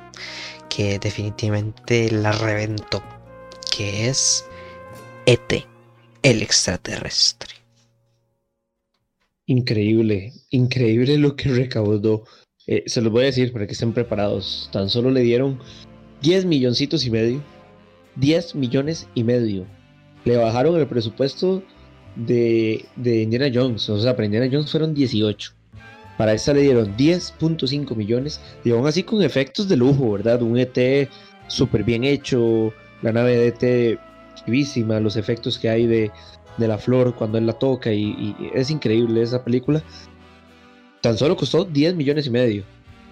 que 0.70 0.98
definitivamente 0.98 2.10
la 2.10 2.32
reventó, 2.32 3.04
que 3.72 4.10
es 4.10 4.44
ET, 5.28 5.68
el 6.24 6.42
extraterrestre. 6.42 7.54
Increíble, 9.46 10.34
increíble 10.50 11.18
lo 11.18 11.36
que 11.36 11.50
recaudó. 11.50 12.24
Eh, 12.72 12.84
se 12.86 13.02
los 13.02 13.12
voy 13.12 13.24
a 13.24 13.26
decir 13.26 13.52
para 13.52 13.66
que 13.66 13.74
estén 13.74 13.94
preparados. 13.94 14.70
Tan 14.72 14.90
solo 14.90 15.10
le 15.10 15.22
dieron 15.22 15.60
10 16.22 16.46
milloncitos 16.46 17.04
y 17.06 17.10
medio. 17.10 17.42
10 18.16 18.54
millones 18.56 19.08
y 19.16 19.24
medio 19.24 19.66
le 20.26 20.38
bajaron 20.38 20.78
el 20.78 20.88
presupuesto 20.88 21.64
de, 22.16 22.86
Indiana 22.96 23.50
Jones. 23.54 23.90
O 23.90 24.00
sea, 24.00 24.16
para 24.16 24.26
Indiana 24.26 24.50
Jones 24.52 24.72
fueron 24.72 24.94
18. 24.94 25.54
Para 26.18 26.34
esta 26.34 26.54
le 26.54 26.62
dieron 26.62 26.96
10.5 26.96 27.96
millones. 27.96 28.40
Y 28.64 28.72
aún 28.72 28.86
así 28.86 29.04
con 29.04 29.24
efectos 29.24 29.68
de 29.68 29.78
lujo, 29.78 30.12
¿verdad? 30.12 30.42
Un 30.42 30.58
ET 30.58 31.10
súper 31.48 31.84
bien 31.84 32.04
hecho. 32.04 32.74
La 33.02 33.12
nave 33.12 33.36
de 33.38 33.48
ET 33.48 34.00
vivísima. 34.46 35.00
Los 35.00 35.16
efectos 35.16 35.58
que 35.58 35.70
hay 35.70 35.88
de, 35.88 36.12
la 36.58 36.78
flor 36.78 37.16
cuando 37.16 37.38
él 37.38 37.48
la 37.48 37.54
toca. 37.54 37.92
Y, 37.94 38.36
es 38.54 38.70
increíble 38.70 39.22
esa 39.22 39.44
película. 39.44 39.82
Tan 41.02 41.18
solo 41.18 41.38
costó 41.38 41.66
10 41.66 41.96
millones 41.96 42.28
y 42.28 42.30
medio. 42.30 42.64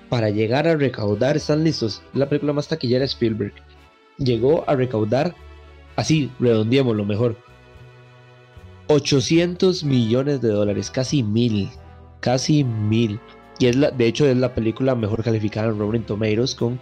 Para 0.09 0.29
llegar 0.29 0.67
a 0.67 0.75
recaudar, 0.75 1.37
están 1.37 1.63
listos. 1.63 2.01
La 2.13 2.27
película 2.27 2.53
más 2.53 2.67
taquillera 2.67 3.01
de 3.01 3.05
Spielberg. 3.05 3.53
Llegó 4.17 4.63
a 4.69 4.75
recaudar 4.75 5.35
así, 5.95 6.31
redondeemos 6.39 6.95
lo 6.95 7.05
mejor. 7.05 7.37
800 8.87 9.83
millones 9.83 10.41
de 10.41 10.49
dólares, 10.49 10.89
casi 10.89 11.23
mil, 11.23 11.69
casi 12.21 12.63
mil. 12.63 13.19
Y 13.59 13.67
es 13.67 13.75
la, 13.75 13.91
de 13.91 14.07
hecho 14.07 14.25
es 14.27 14.37
la 14.37 14.53
película 14.53 14.95
mejor 14.95 15.23
calificada 15.23 15.67
en 15.67 15.79
Rotten 15.79 16.03
Tomatoes 16.03 16.55
con 16.55 16.79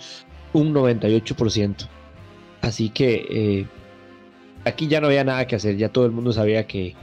un 0.53 0.73
98%. 0.73 1.87
Así 2.61 2.89
que 2.89 3.25
eh, 3.29 3.67
aquí 4.65 4.87
ya 4.87 5.01
no 5.01 5.07
había 5.07 5.23
nada 5.23 5.47
que 5.47 5.55
hacer, 5.55 5.77
ya 5.77 5.89
todo 5.89 6.05
el 6.05 6.11
mundo 6.11 6.33
sabía 6.33 6.67
que, 6.67 6.95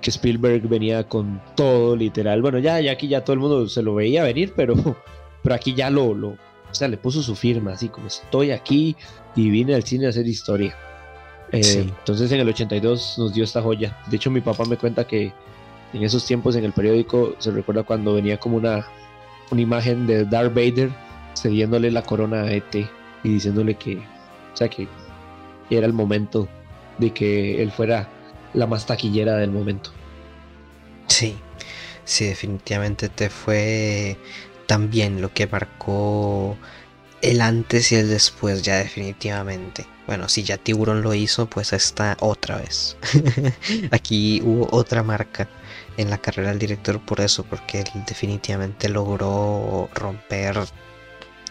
que 0.00 0.10
Spielberg 0.10 0.68
venía 0.68 1.08
con 1.08 1.40
todo 1.56 1.96
literal. 1.96 2.42
Bueno, 2.42 2.58
ya, 2.58 2.80
ya 2.80 2.92
aquí 2.92 3.08
ya 3.08 3.24
todo 3.24 3.34
el 3.34 3.40
mundo 3.40 3.68
se 3.68 3.82
lo 3.82 3.94
veía 3.94 4.22
venir, 4.22 4.52
pero, 4.56 4.74
pero 5.42 5.54
aquí 5.54 5.74
ya 5.74 5.90
lo, 5.90 6.14
lo, 6.14 6.28
o 6.28 6.74
sea, 6.74 6.88
le 6.88 6.96
puso 6.96 7.22
su 7.22 7.34
firma, 7.34 7.72
así 7.72 7.88
como 7.88 8.06
estoy 8.06 8.50
aquí 8.50 8.96
y 9.34 9.50
vine 9.50 9.74
al 9.74 9.84
cine 9.84 10.06
a 10.06 10.10
hacer 10.10 10.26
historia. 10.26 10.76
Eh, 11.50 11.86
entonces 11.98 12.30
en 12.30 12.40
el 12.40 12.48
82 12.48 13.16
nos 13.18 13.32
dio 13.32 13.44
esta 13.44 13.62
joya. 13.62 13.98
De 14.10 14.16
hecho 14.16 14.30
mi 14.30 14.40
papá 14.40 14.64
me 14.66 14.76
cuenta 14.76 15.06
que 15.06 15.32
en 15.94 16.02
esos 16.02 16.26
tiempos 16.26 16.56
en 16.56 16.64
el 16.64 16.72
periódico 16.72 17.34
se 17.38 17.50
recuerda 17.50 17.82
cuando 17.82 18.14
venía 18.14 18.38
como 18.38 18.58
una, 18.58 18.86
una 19.50 19.60
imagen 19.60 20.06
de 20.06 20.24
Darth 20.24 20.54
Vader 20.54 20.90
cediéndole 21.34 21.90
la 21.90 22.02
corona 22.02 22.42
a 22.42 22.52
ET 22.52 22.74
y 22.74 23.28
diciéndole 23.28 23.74
que, 23.74 23.96
o 23.96 24.56
sea, 24.56 24.68
que 24.68 24.86
era 25.70 25.86
el 25.86 25.92
momento 25.92 26.48
de 26.98 27.12
que 27.12 27.62
él 27.62 27.70
fuera 27.70 28.08
la 28.54 28.66
más 28.66 28.86
taquillera 28.86 29.36
del 29.36 29.50
momento. 29.50 29.90
Sí, 31.08 31.36
sí, 32.04 32.26
definitivamente 32.26 33.08
te 33.08 33.30
fue 33.30 34.18
también 34.66 35.20
lo 35.20 35.32
que 35.32 35.46
marcó 35.46 36.56
el 37.22 37.40
antes 37.40 37.92
y 37.92 37.96
el 37.96 38.08
después, 38.08 38.62
ya 38.62 38.76
definitivamente. 38.76 39.86
Bueno, 40.06 40.28
si 40.28 40.42
ya 40.42 40.56
Tiburón 40.56 41.02
lo 41.02 41.14
hizo, 41.14 41.46
pues 41.46 41.72
está 41.72 42.16
otra 42.20 42.56
vez. 42.56 42.96
Aquí 43.90 44.40
hubo 44.44 44.68
otra 44.70 45.02
marca 45.02 45.48
en 45.96 46.10
la 46.10 46.18
carrera 46.18 46.50
del 46.50 46.58
director 46.58 47.04
por 47.04 47.20
eso, 47.20 47.44
porque 47.44 47.80
él 47.80 47.88
definitivamente 48.06 48.88
logró 48.88 49.88
romper 49.94 50.60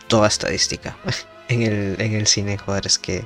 toda 0.08 0.28
estadística. 0.28 0.98
En 1.50 1.62
el, 1.62 1.96
en 2.00 2.14
el 2.14 2.28
cine, 2.28 2.58
joder, 2.58 2.88
es 2.88 2.98
que 3.00 3.26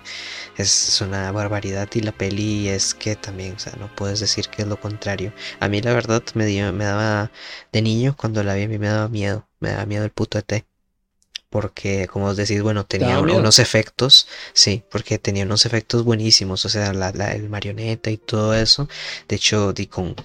es 0.58 1.02
una 1.02 1.32
barbaridad 1.32 1.90
y 1.94 2.02
la 2.02 2.12
peli 2.12 2.70
es 2.70 2.94
que 2.94 3.16
también, 3.16 3.56
o 3.56 3.60
sea, 3.60 3.74
no 3.80 3.94
puedes 3.96 4.20
decir 4.20 4.48
que 4.50 4.62
es 4.64 4.68
lo 4.68 4.80
contrario. 4.80 5.34
A 5.60 5.68
mí 5.70 5.82
la 5.82 5.94
verdad 5.94 6.24
me, 6.36 6.46
dio, 6.46 6.72
me 6.74 6.86
daba, 6.86 7.32
de 7.72 7.82
niño 7.82 8.16
cuando 8.18 8.44
la 8.44 8.56
vi 8.56 8.64
a 8.64 8.68
mí 8.68 8.78
me 8.78 8.88
daba 8.88 9.08
miedo, 9.10 9.48
me 9.60 9.70
daba 9.72 9.86
miedo 9.86 10.06
el 10.06 10.12
puto 10.12 10.38
ET 10.38 10.66
porque 11.52 12.08
como 12.08 12.28
os 12.28 12.38
decís, 12.38 12.62
bueno, 12.64 12.86
tenía 12.86 13.20
unos 13.20 13.60
efectos, 13.60 14.28
sí, 14.54 14.84
porque 14.90 15.20
tenía 15.20 15.44
unos 15.44 15.66
efectos 15.66 16.04
buenísimos, 16.06 16.64
o 16.64 16.70
sea, 16.70 16.94
la, 16.94 17.10
el 17.34 17.50
marioneta 17.50 18.10
y 18.10 18.18
todo 18.18 18.54
eso. 18.56 18.88
De 19.28 19.36
hecho, 19.36 19.74
di 19.74 19.88
con, 19.88 20.16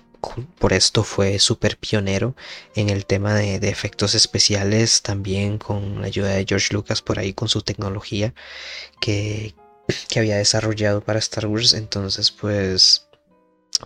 por 0.58 0.72
esto 0.72 1.04
fue 1.04 1.38
súper 1.38 1.76
pionero 1.78 2.34
en 2.74 2.90
el 2.90 3.06
tema 3.06 3.34
de, 3.34 3.56
efectos 3.68 4.14
especiales, 4.14 5.02
también 5.02 5.58
con 5.58 6.00
la 6.00 6.06
ayuda 6.06 6.30
de 6.30 6.44
George 6.46 6.74
Lucas 6.74 7.02
por 7.02 7.18
ahí 7.18 7.32
con 7.32 7.48
su 7.48 7.62
tecnología 7.62 8.34
que, 9.00 9.54
que 10.08 10.18
había 10.18 10.36
desarrollado 10.36 11.02
para 11.02 11.18
Star 11.18 11.46
Wars. 11.46 11.74
Entonces, 11.74 12.30
pues, 12.30 13.08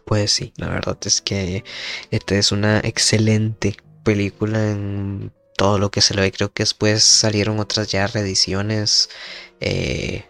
pues 0.05 0.33
sí, 0.33 0.53
la 0.57 0.69
verdad 0.69 0.99
es 1.05 1.21
que 1.21 1.65
esta 2.11 2.37
es 2.37 2.53
una 2.53 2.81
excelente 2.81 3.77
película 4.05 4.71
en 4.71 5.33
todo 5.57 5.79
lo 5.79 5.91
que 5.91 6.01
se 6.01 6.15
le 6.15 6.23
ve. 6.23 6.33
Creo 6.33 6.53
que 6.53 6.63
después 6.63 7.05
salieron 7.05 7.61
otras 7.61 7.89
ya 7.89 8.07
reediciones 8.07 9.11
eh, 9.61 10.25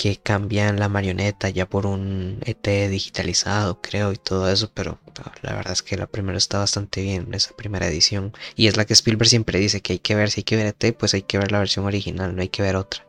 que 0.00 0.16
cambian 0.16 0.78
la 0.78 0.88
marioneta 0.88 1.50
ya 1.50 1.68
por 1.68 1.84
un 1.84 2.38
ET 2.46 2.66
digitalizado, 2.88 3.82
creo, 3.82 4.12
y 4.12 4.16
todo 4.16 4.50
eso. 4.50 4.70
Pero 4.72 4.98
la 5.42 5.54
verdad 5.54 5.74
es 5.74 5.82
que 5.82 5.98
la 5.98 6.06
primera 6.06 6.38
está 6.38 6.58
bastante 6.58 7.02
bien, 7.02 7.28
esa 7.34 7.54
primera 7.54 7.86
edición. 7.86 8.32
Y 8.56 8.68
es 8.68 8.78
la 8.78 8.86
que 8.86 8.94
Spielberg 8.94 9.28
siempre 9.28 9.58
dice 9.58 9.82
que 9.82 9.92
hay 9.92 9.98
que 9.98 10.14
ver, 10.14 10.30
si 10.30 10.40
hay 10.40 10.44
que 10.44 10.56
ver 10.56 10.74
ET, 10.78 10.96
pues 10.96 11.12
hay 11.12 11.20
que 11.20 11.36
ver 11.36 11.52
la 11.52 11.58
versión 11.58 11.84
original, 11.84 12.34
no 12.34 12.40
hay 12.40 12.48
que 12.48 12.62
ver 12.62 12.76
otra. 12.76 13.04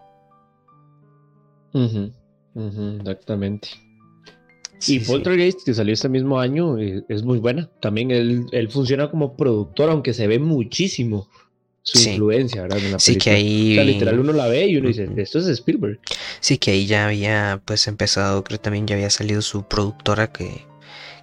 exactamente. 2.99 3.69
y 4.85 4.99
Poltergeist, 4.99 5.63
que 5.63 5.73
salió 5.73 5.93
este 5.93 6.09
mismo 6.09 6.41
año, 6.41 6.77
eh, 6.77 7.05
es 7.07 7.23
muy 7.23 7.39
buena. 7.39 7.69
También 7.79 8.11
él, 8.11 8.47
él, 8.51 8.69
funciona 8.69 9.09
como 9.09 9.37
productor, 9.37 9.89
aunque 9.89 10.13
se 10.13 10.27
ve 10.27 10.39
muchísimo 10.39 11.29
su 11.83 11.99
influencia, 11.99 12.61
¿verdad? 12.61 12.79
En 12.79 12.91
la 12.91 12.99
sí, 12.99 13.15
que 13.17 13.31
ahí... 13.31 13.83
literal 13.83 14.19
uno 14.19 14.33
la 14.33 14.47
ve 14.47 14.67
y 14.67 14.77
uno 14.77 14.87
dice, 14.89 15.09
esto 15.17 15.39
es 15.39 15.47
Spielberg. 15.47 15.99
Sí, 16.39 16.57
que 16.57 16.71
ahí 16.71 16.85
ya 16.85 17.05
había 17.05 17.61
pues 17.65 17.87
empezado, 17.87 18.43
creo 18.43 18.59
también 18.59 18.85
ya 18.87 18.95
había 18.95 19.09
salido 19.09 19.41
su 19.41 19.67
productora 19.67 20.31
que, 20.31 20.65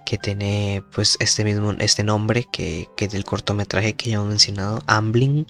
que 0.05 0.17
tiene 0.17 0.83
pues 0.91 1.15
este 1.19 1.43
mismo, 1.45 1.71
este 1.79 2.03
nombre 2.03 2.45
que, 2.51 2.87
que 2.97 3.07
del 3.07 3.23
cortometraje 3.23 3.93
que 3.93 4.09
ya 4.09 4.15
hemos 4.15 4.27
mencionado, 4.29 4.83
Ambling, 4.87 5.45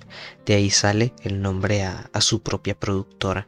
de 0.45 0.53
ahí 0.53 0.69
sale 0.69 1.13
el 1.23 1.41
nombre 1.41 1.83
a, 1.83 2.09
a 2.13 2.21
su 2.21 2.41
propia 2.43 2.75
productora. 2.79 3.47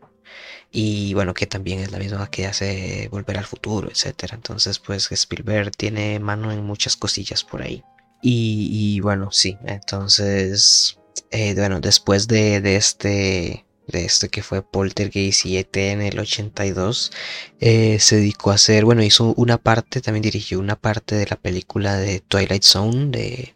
y 0.72 1.14
bueno, 1.14 1.34
que 1.34 1.48
también 1.48 1.80
es 1.80 1.92
la 1.92 2.00
misma 2.00 2.30
que 2.30 2.48
hace 2.48 3.10
Volver 3.12 3.38
al 3.38 3.46
Futuro, 3.46 3.90
etcétera. 3.90 4.36
Entonces, 4.36 4.80
pues 4.80 5.12
Spielberg 5.12 5.72
tiene 5.76 6.20
mano 6.20 6.52
en 6.52 6.64
muchas 6.64 6.96
cosillas 6.96 7.44
por 7.44 7.62
ahí. 7.62 7.84
Y, 8.24 9.00
bueno, 9.02 9.32
sí, 9.32 9.58
entonces, 9.66 10.98
eh, 11.32 11.54
bueno, 11.56 11.80
después 11.80 12.28
de, 12.28 12.62
de 12.62 12.76
este 12.76 13.66
de 13.88 14.06
este 14.06 14.30
que 14.30 14.42
fue 14.42 14.62
Poltergeist 14.62 15.46
y 15.46 15.58
ET 15.58 15.76
en 15.76 16.02
el 16.02 16.20
82, 16.20 17.12
eh, 17.60 18.00
se 18.00 18.18
dedicó 18.18 18.52
a 18.52 18.56
hacer, 18.56 18.86
bueno, 18.86 19.04
hizo 19.04 19.34
una 19.38 19.58
parte, 19.58 20.02
también 20.02 20.24
dirigió 20.24 20.60
una 20.60 20.76
parte 20.76 21.16
de 21.16 21.28
la 21.30 21.36
película 21.36 21.98
de 21.98 22.22
Twilight 22.22 22.64
Zone, 22.64 23.08
de, 23.08 23.54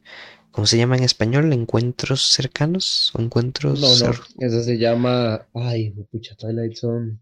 ¿cómo 0.51 0.67
se 0.67 0.77
llama 0.77 0.97
en 0.97 1.03
español? 1.03 1.51
¿Encuentros 1.53 2.21
cercanos? 2.21 3.11
¿O 3.15 3.21
encuentros? 3.21 3.79
No, 3.79 4.07
no, 4.07 4.13
esa 4.39 4.63
se 4.63 4.77
llama, 4.77 5.47
ay, 5.53 5.91
pucha, 6.11 6.35
Twilight 6.35 6.75
Zone. 6.75 7.17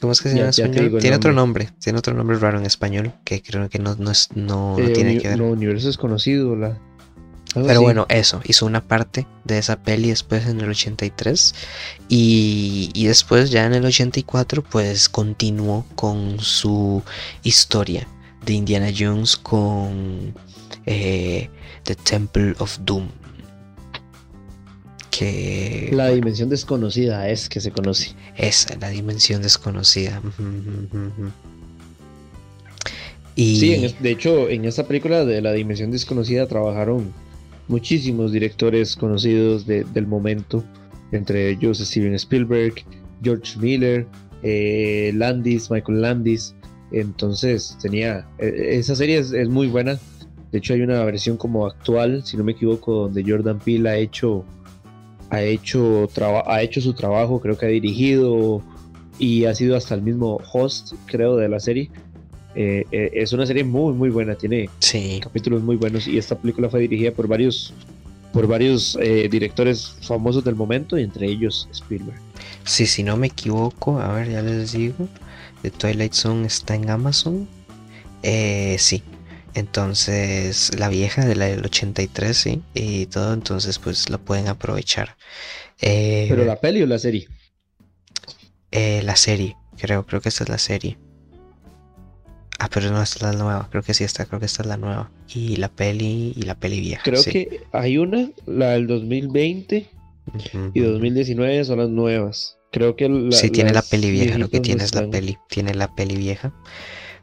¿Cómo 0.00 0.12
es 0.12 0.20
que 0.22 0.30
se 0.30 0.36
llama 0.36 0.50
en 0.56 0.64
español? 0.64 1.00
Tiene 1.00 1.16
otro 1.16 1.32
nombre, 1.32 1.68
tiene 1.80 1.98
otro 1.98 2.14
nombre 2.14 2.38
raro 2.38 2.58
en 2.58 2.66
español 2.66 3.12
que 3.24 3.42
creo 3.42 3.68
que 3.68 3.78
no, 3.78 3.94
no, 3.96 4.10
es, 4.10 4.28
no, 4.34 4.78
no 4.78 4.86
eh, 4.86 4.90
tiene 4.90 5.18
que 5.18 5.28
ver. 5.28 5.38
No, 5.38 5.48
universo 5.50 5.88
desconocido, 5.88 6.56
la... 6.56 6.80
Pero 7.54 7.82
bueno, 7.82 8.06
eso, 8.08 8.40
hizo 8.44 8.64
una 8.64 8.82
parte 8.82 9.26
de 9.44 9.58
esa 9.58 9.82
peli 9.82 10.08
después 10.08 10.46
en 10.46 10.60
el 10.60 10.70
83 10.70 11.54
y, 12.08 12.90
y, 12.94 13.06
después 13.06 13.50
ya 13.50 13.66
en 13.66 13.74
el 13.74 13.84
84 13.84 14.62
pues 14.62 15.08
continuó 15.08 15.84
con 15.94 16.40
su 16.40 17.02
historia 17.42 18.08
de 18.46 18.54
Indiana 18.54 18.90
Jones 18.96 19.36
con 19.36 20.34
eh, 20.86 21.50
The 21.84 21.94
Temple 21.94 22.54
of 22.58 22.78
Doom. 22.84 23.08
Que... 25.10 25.90
La 25.92 26.08
dimensión 26.08 26.48
desconocida 26.48 27.28
es 27.28 27.50
que 27.50 27.60
se 27.60 27.70
conoce. 27.70 28.14
Esa, 28.36 28.76
la 28.78 28.88
dimensión 28.88 29.42
desconocida. 29.42 30.22
y... 33.36 33.60
Sí, 33.60 33.94
de 34.00 34.10
hecho 34.10 34.48
en 34.48 34.64
esta 34.64 34.86
película 34.86 35.26
de 35.26 35.42
la 35.42 35.52
dimensión 35.52 35.90
desconocida 35.90 36.46
trabajaron 36.46 37.12
muchísimos 37.72 38.32
directores 38.32 38.94
conocidos 38.94 39.66
del 39.66 40.06
momento, 40.06 40.62
entre 41.10 41.48
ellos 41.48 41.78
Steven 41.78 42.12
Spielberg, 42.14 42.74
George 43.22 43.58
Miller, 43.58 44.06
eh, 44.42 45.10
Landis, 45.14 45.70
Michael 45.70 46.02
Landis. 46.02 46.54
Entonces 46.90 47.78
tenía, 47.80 48.28
e, 48.38 48.76
esa 48.78 48.94
serie 48.94 49.18
es, 49.18 49.48
muy 49.48 49.68
buena. 49.68 49.98
De 50.50 50.58
hecho 50.58 50.74
hay 50.74 50.82
una 50.82 51.02
versión 51.04 51.38
como 51.38 51.66
actual, 51.66 52.22
si 52.26 52.36
no 52.36 52.44
me 52.44 52.52
equivoco, 52.52 52.92
donde 53.04 53.24
Jordan 53.26 53.58
Peele 53.58 53.88
ha 53.88 53.96
hecho, 53.96 54.44
ha 55.30 55.40
hecho, 55.40 56.06
ha 56.46 56.62
hecho 56.62 56.82
su 56.82 56.92
trabajo, 56.92 57.40
creo 57.40 57.56
que 57.56 57.64
ha 57.64 57.70
dirigido 57.70 58.62
y 59.18 59.46
ha 59.46 59.54
sido 59.54 59.78
hasta 59.78 59.94
el 59.94 60.02
mismo 60.02 60.38
host, 60.52 60.92
creo, 61.06 61.36
de 61.36 61.48
la 61.48 61.58
serie. 61.58 61.90
Eh, 62.54 62.84
eh, 62.92 63.10
es 63.14 63.32
una 63.32 63.46
serie 63.46 63.64
muy, 63.64 63.94
muy 63.94 64.10
buena, 64.10 64.34
tiene 64.34 64.68
capítulos 65.22 65.62
muy 65.62 65.76
buenos 65.76 66.06
y 66.06 66.18
esta 66.18 66.36
película 66.36 66.68
fue 66.68 66.80
dirigida 66.80 67.10
por 67.10 67.26
varios, 67.26 67.72
por 68.32 68.46
varios 68.46 68.98
eh, 69.00 69.28
directores 69.30 69.96
famosos 70.02 70.44
del 70.44 70.54
momento 70.54 70.98
y 70.98 71.02
entre 71.02 71.26
ellos 71.26 71.68
Spielberg. 71.72 72.20
Sí, 72.64 72.86
si 72.86 73.02
no 73.02 73.16
me 73.16 73.28
equivoco, 73.28 73.98
a 73.98 74.12
ver, 74.12 74.30
ya 74.30 74.42
les 74.42 74.72
digo, 74.72 75.08
The 75.62 75.70
Twilight 75.70 76.12
Zone 76.12 76.46
está 76.46 76.74
en 76.74 76.90
Amazon. 76.90 77.48
sí, 78.22 79.02
entonces 79.54 80.78
la 80.78 80.88
vieja 80.88 81.24
de 81.24 81.34
la 81.34 81.46
del 81.46 81.64
83, 81.64 82.36
sí, 82.36 82.62
y 82.74 83.06
todo, 83.06 83.32
entonces 83.32 83.78
pues 83.78 84.10
lo 84.10 84.18
pueden 84.18 84.48
aprovechar. 84.48 85.16
¿Pero 85.80 86.44
la 86.44 86.60
peli 86.60 86.82
o 86.82 86.86
la 86.86 86.98
serie? 86.98 87.28
la 88.70 89.16
serie, 89.16 89.56
creo, 89.78 90.06
creo 90.06 90.20
que 90.20 90.28
esta 90.28 90.44
es 90.44 90.50
la 90.50 90.58
serie. 90.58 90.98
Ah, 92.62 92.68
pero 92.72 92.92
no 92.92 93.02
es 93.02 93.20
la 93.20 93.32
nueva, 93.32 93.66
creo 93.72 93.82
que 93.82 93.92
sí 93.92 94.04
está, 94.04 94.24
creo 94.24 94.38
que 94.38 94.46
esta 94.46 94.62
es 94.62 94.68
la 94.68 94.76
nueva. 94.76 95.10
Y 95.34 95.56
la 95.56 95.68
peli 95.68 96.32
y 96.36 96.42
la 96.42 96.54
peli 96.54 96.78
vieja. 96.78 97.02
Creo 97.02 97.20
que 97.24 97.64
hay 97.72 97.98
una, 97.98 98.30
la 98.46 98.70
del 98.70 98.86
2020 98.86 99.88
y 100.72 100.80
2019 100.80 101.64
son 101.64 101.80
las 101.80 101.88
nuevas. 101.88 102.58
Creo 102.70 102.94
que 102.94 103.08
la, 103.08 103.32
Sí, 103.32 103.50
tiene 103.50 103.72
la 103.72 103.82
peli 103.82 104.12
vieja, 104.12 104.38
lo 104.38 104.48
que 104.48 104.60
tiene 104.60 104.84
es 104.84 104.94
la 104.94 105.10
peli, 105.10 105.38
tiene 105.48 105.74
la 105.74 105.92
peli 105.92 106.14
vieja. 106.14 106.52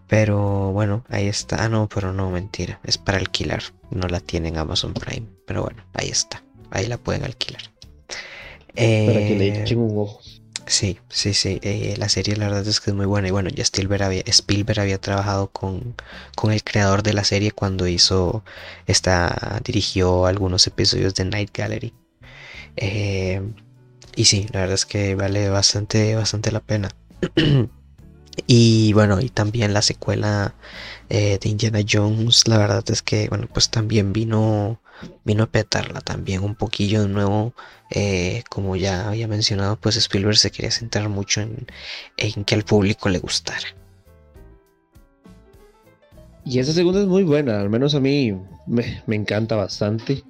Pero 0.09 0.73
bueno, 0.73 1.05
ahí 1.07 1.27
está. 1.27 1.63
Ah, 1.63 1.69
no, 1.69 1.87
pero 1.87 2.11
no, 2.11 2.29
mentira. 2.31 2.81
Es 2.83 2.97
para 2.97 3.17
alquilar. 3.17 3.63
No 3.91 4.09
la 4.09 4.19
tienen 4.19 4.57
Amazon 4.57 4.93
Prime. 4.93 5.25
Pero 5.47 5.63
bueno, 5.63 5.85
ahí 5.93 6.09
está. 6.09 6.43
Ahí 6.69 6.85
la 6.85 6.97
pueden 6.97 7.23
alquilar. 7.23 7.61
Para 7.87 8.09
que 8.75 9.35
le 9.39 9.47
eh, 9.47 9.61
echen 9.61 9.77
un 9.77 9.97
ojo. 9.97 10.19
Sí, 10.69 10.99
sí, 11.09 11.33
sí. 11.33 11.59
Eh, 11.63 11.95
la 11.97 12.09
serie 12.09 12.35
la 12.35 12.45
verdad 12.45 12.67
es 12.67 12.79
que 12.79 12.91
es 12.91 12.95
muy 12.95 13.07
buena. 13.07 13.27
Y 13.27 13.31
bueno, 13.31 13.49
ya 13.49 13.63
Spielberg 13.63 14.03
había, 14.79 15.01
trabajado 15.01 15.47
con, 15.51 15.95
con 16.35 16.51
el 16.51 16.63
creador 16.63 17.01
de 17.01 17.13
la 17.13 17.23
serie 17.23 17.51
cuando 17.51 17.87
hizo 17.87 18.43
esta. 18.85 19.59
dirigió 19.63 20.27
algunos 20.27 20.67
episodios 20.67 21.15
de 21.15 21.25
Night 21.25 21.49
Gallery. 21.57 21.93
Eh, 22.77 23.41
y 24.15 24.25
sí, 24.25 24.47
la 24.53 24.61
verdad 24.61 24.75
es 24.75 24.85
que 24.85 25.15
vale 25.15 25.49
bastante, 25.49 26.15
bastante 26.15 26.51
la 26.51 26.59
pena. 26.61 26.89
y 28.47 28.93
bueno, 28.93 29.19
y 29.21 29.29
también 29.29 29.73
la 29.73 29.81
secuela 29.81 30.53
eh, 31.09 31.39
de 31.41 31.49
Indiana 31.49 31.79
Jones, 31.89 32.47
la 32.47 32.57
verdad 32.57 32.83
es 32.89 33.01
que, 33.01 33.29
bueno, 33.29 33.47
pues 33.51 33.69
también 33.69 34.13
vino 34.13 34.79
vino 35.23 35.43
a 35.43 35.47
petarla 35.47 36.01
también 36.01 36.43
un 36.43 36.55
poquillo 36.55 37.03
de 37.03 37.09
nuevo. 37.09 37.53
Eh, 37.91 38.43
como 38.49 38.75
ya 38.75 39.09
había 39.09 39.27
mencionado, 39.27 39.77
pues 39.77 39.95
Spielberg 39.97 40.37
se 40.37 40.51
quería 40.51 40.71
centrar 40.71 41.09
mucho 41.09 41.41
en, 41.41 41.65
que 42.45 42.55
al 42.55 42.63
público 42.63 43.09
le 43.09 43.19
gustara. 43.19 43.67
Y 46.45 46.59
esa 46.59 46.73
segunda 46.73 47.01
es 47.01 47.07
muy 47.07 47.23
buena, 47.23 47.59
al 47.59 47.69
menos 47.69 47.95
a 47.95 47.99
mí 47.99 48.35
me, 48.65 49.01
encanta 49.07 49.55
bastante. 49.55 50.23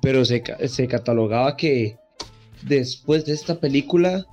Pero 0.00 0.24
se, 0.24 0.42
catalogaba 0.88 1.56
que 1.56 1.96
después 2.62 3.24
de 3.24 3.32
esta 3.32 3.60
película, 3.60 4.26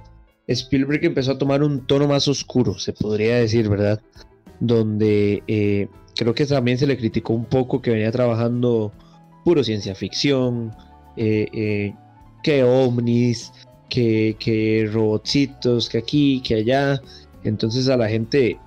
Spielberg 0.53 1.05
empezó 1.05 1.33
a 1.33 1.37
tomar 1.37 1.63
un 1.63 1.85
tono 1.85 2.07
más 2.07 2.27
oscuro, 2.27 2.77
se 2.79 2.93
podría 2.93 3.37
decir, 3.37 3.69
¿verdad? 3.69 4.01
Donde 4.59 5.43
eh, 5.47 5.87
creo 6.15 6.33
que 6.33 6.45
también 6.45 6.77
se 6.77 6.87
le 6.87 6.97
criticó 6.97 7.33
un 7.33 7.45
poco 7.45 7.81
que 7.81 7.91
venía 7.91 8.11
trabajando 8.11 8.91
puro 9.45 9.63
ciencia 9.63 9.95
ficción, 9.95 10.71
eh, 11.17 11.47
eh, 11.53 11.93
que 12.43 12.63
ovnis, 12.63 13.51
que, 13.89 14.35
que 14.39 14.89
robotcitos, 14.91 15.87
que 15.87 15.99
aquí, 15.99 16.41
que 16.41 16.55
allá. 16.55 17.01
Entonces 17.43 17.87
a 17.87 17.97
la 17.97 18.09
gente 18.09 18.57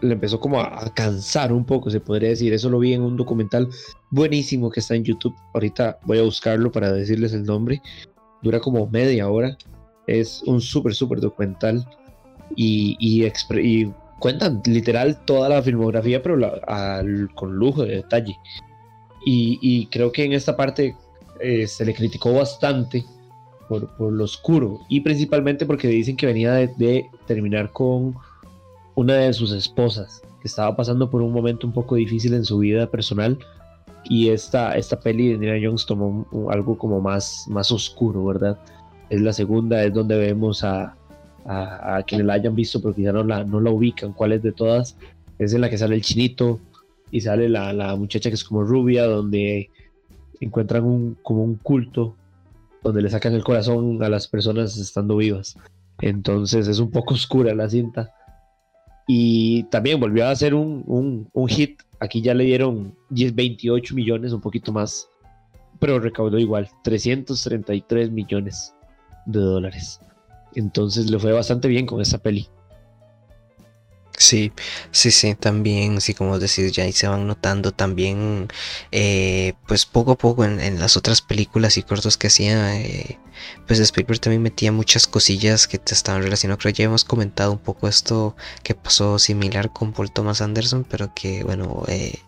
le 0.00 0.12
empezó 0.12 0.40
como 0.40 0.60
a, 0.60 0.92
cansar 0.94 1.52
un 1.52 1.64
poco, 1.64 1.90
se 1.90 2.00
podría 2.00 2.30
decir. 2.30 2.52
Eso 2.52 2.70
lo 2.70 2.78
vi 2.78 2.94
en 2.94 3.02
un 3.02 3.16
documental 3.16 3.68
buenísimo 4.10 4.70
que 4.70 4.80
está 4.80 4.94
en 4.94 5.04
YouTube. 5.04 5.34
Ahorita 5.54 5.98
voy 6.04 6.18
a 6.18 6.22
buscarlo 6.22 6.72
para 6.72 6.92
decirles 6.92 7.32
el 7.32 7.44
nombre. 7.44 7.82
Dura 8.42 8.60
como 8.60 8.86
media 8.88 9.28
hora. 9.28 9.56
Es 10.08 10.42
un 10.46 10.60
súper, 10.60 10.94
súper 10.94 11.20
documental. 11.20 11.86
Y, 12.56 12.96
y, 12.98 13.92
cuentan 14.18 14.62
literal 14.64 15.24
toda 15.24 15.48
la 15.48 15.62
filmografía, 15.62 16.22
pero 16.22 16.38
con 17.34 17.54
lujo 17.54 17.84
de 17.84 17.96
detalle. 17.96 18.36
Y, 19.24 19.86
creo 19.86 20.10
que 20.10 20.24
en 20.24 20.32
esta 20.32 20.56
parte 20.56 20.96
eh, 21.40 21.66
se 21.66 21.84
le 21.84 21.94
criticó 21.94 22.32
bastante 22.32 23.04
por, 23.68 23.88
lo 24.00 24.24
oscuro 24.24 24.80
y 24.88 25.00
principalmente 25.00 25.66
porque 25.66 25.88
dicen 25.88 26.16
que 26.16 26.26
venía 26.26 26.52
de, 26.52 27.06
terminar 27.26 27.70
con 27.70 28.14
una 28.94 29.14
de 29.14 29.32
sus 29.34 29.52
esposas 29.52 30.22
que 30.40 30.48
estaba 30.48 30.74
pasando 30.74 31.10
por 31.10 31.20
un 31.20 31.32
momento 31.32 31.66
un 31.66 31.72
poco 31.72 31.96
difícil 31.96 32.32
en 32.32 32.44
su 32.44 32.58
vida 32.58 32.90
personal 32.90 33.38
y 34.04 34.30
esta, 34.30 34.76
esta 34.76 34.98
peli 34.98 35.28
de 35.28 35.34
Indiana 35.34 35.60
Jones 35.62 35.84
tomó 35.84 36.26
algo 36.50 36.78
como 36.78 37.00
más, 37.00 37.44
más 37.48 37.70
oscuro, 37.70 38.24
¿verdad? 38.24 38.58
Es 39.10 39.20
la 39.20 39.32
segunda, 39.32 39.82
es 39.84 39.92
donde 39.92 40.18
vemos 40.18 40.64
a, 40.64 40.94
a, 41.46 42.02
quienes 42.06 42.26
la 42.26 42.34
hayan 42.34 42.54
visto 42.54 42.80
porque 42.80 43.02
ya 43.02 43.12
no 43.12 43.24
la, 43.24 43.44
no 43.44 43.60
la 43.60 43.70
ubican, 43.70 44.12
cuál 44.12 44.32
es 44.32 44.42
de 44.42 44.52
todas. 44.52 44.96
Es 45.38 45.54
en 45.54 45.60
la 45.60 45.70
que 45.70 45.78
sale 45.78 45.94
el 45.94 46.02
chinito, 46.02 46.60
y 47.10 47.20
sale 47.20 47.48
la, 47.48 47.96
muchacha 47.96 48.30
que 48.30 48.34
es 48.34 48.44
como 48.44 48.62
rubia, 48.62 49.04
donde 49.04 49.70
encuentran 50.40 50.84
un, 50.84 51.16
como 51.22 51.42
un 51.42 51.56
culto, 51.56 52.16
donde 52.82 53.02
le 53.02 53.10
sacan 53.10 53.34
el 53.34 53.44
corazón 53.44 54.02
a 54.02 54.08
las 54.08 54.28
personas 54.28 54.76
estando 54.76 55.16
vivas. 55.16 55.56
Entonces 56.00 56.68
es 56.68 56.78
un 56.78 56.90
poco 56.90 57.14
oscura 57.14 57.54
la 57.54 57.68
cinta. 57.68 58.14
Y 59.06 59.64
también 59.64 59.98
volvió 59.98 60.26
a 60.26 60.36
ser 60.36 60.54
un, 60.54 61.28
hit. 61.48 61.80
Aquí 61.98 62.20
ya 62.20 62.34
le 62.34 62.44
dieron 62.44 62.94
10, 63.10 63.34
28 63.34 63.94
millones, 63.94 64.32
un 64.32 64.40
poquito 64.40 64.70
más. 64.70 65.08
Pero 65.80 65.98
recaudó 65.98 66.38
igual, 66.38 66.68
333 66.82 68.10
millones 68.10 68.74
de 69.28 69.40
dólares. 69.40 70.00
Entonces 70.54 71.10
le 71.10 71.18
fue 71.18 71.32
bastante 71.32 71.68
bien 71.68 71.86
con 71.86 72.00
esa 72.00 72.18
peli. 72.18 72.48
Sí, 74.18 74.52
sí, 74.90 75.12
sí, 75.12 75.34
también, 75.36 76.00
sí, 76.00 76.12
como 76.12 76.38
decís, 76.40 76.72
ya 76.72 76.82
ahí 76.84 76.92
se 76.92 77.06
van 77.06 77.26
notando 77.28 77.72
también, 77.72 78.48
eh, 78.90 79.54
pues 79.68 79.86
poco 79.86 80.12
a 80.12 80.18
poco 80.18 80.44
en, 80.44 80.80
las 80.80 80.96
otras 80.96 81.22
películas 81.22 81.76
y 81.76 81.84
cortos 81.84 82.16
que 82.18 82.26
hacía, 82.26 82.80
eh, 82.80 83.18
pues 83.66 83.78
Spielberg 83.80 84.20
también 84.20 84.42
metía 84.42 84.72
muchas 84.72 85.06
cosillas 85.06 85.68
que 85.68 85.78
te 85.78 85.94
estaban 85.94 86.22
relacionadas. 86.22 86.60
Creo 86.60 86.72
que 86.74 86.82
ya 86.82 86.86
hemos 86.86 87.04
comentado 87.04 87.52
un 87.52 87.58
poco 87.58 87.88
esto 87.88 88.36
que 88.62 88.74
pasó 88.74 89.18
similar 89.18 89.72
con 89.72 89.92
Paul 89.92 90.10
Thomas 90.10 90.40
Anderson, 90.40 90.84
pero 90.88 91.14
que, 91.14 91.44
bueno, 91.44 91.84
eh, 91.88 92.18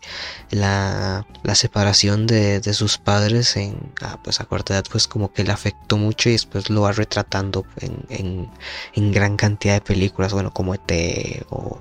la, 0.50 1.26
separación 1.54 2.26
de, 2.26 2.62
sus 2.74 2.98
padres 2.98 3.56
en, 3.56 3.92
ah, 4.02 4.20
pues 4.22 4.40
a 4.40 4.44
corta 4.44 4.74
edad, 4.74 4.84
pues 4.90 5.08
como 5.08 5.32
que 5.32 5.44
le 5.44 5.52
afectó 5.52 5.96
mucho 5.96 6.28
y 6.28 6.32
después 6.32 6.70
lo 6.70 6.82
va 6.82 6.92
retratando 6.92 7.66
en, 8.08 8.48
en, 8.94 9.12
gran 9.12 9.36
cantidad 9.36 9.74
de 9.74 9.80
películas, 9.80 10.32
bueno, 10.32 10.52
como 10.52 10.74
ET 10.74 11.44
o, 11.50 11.79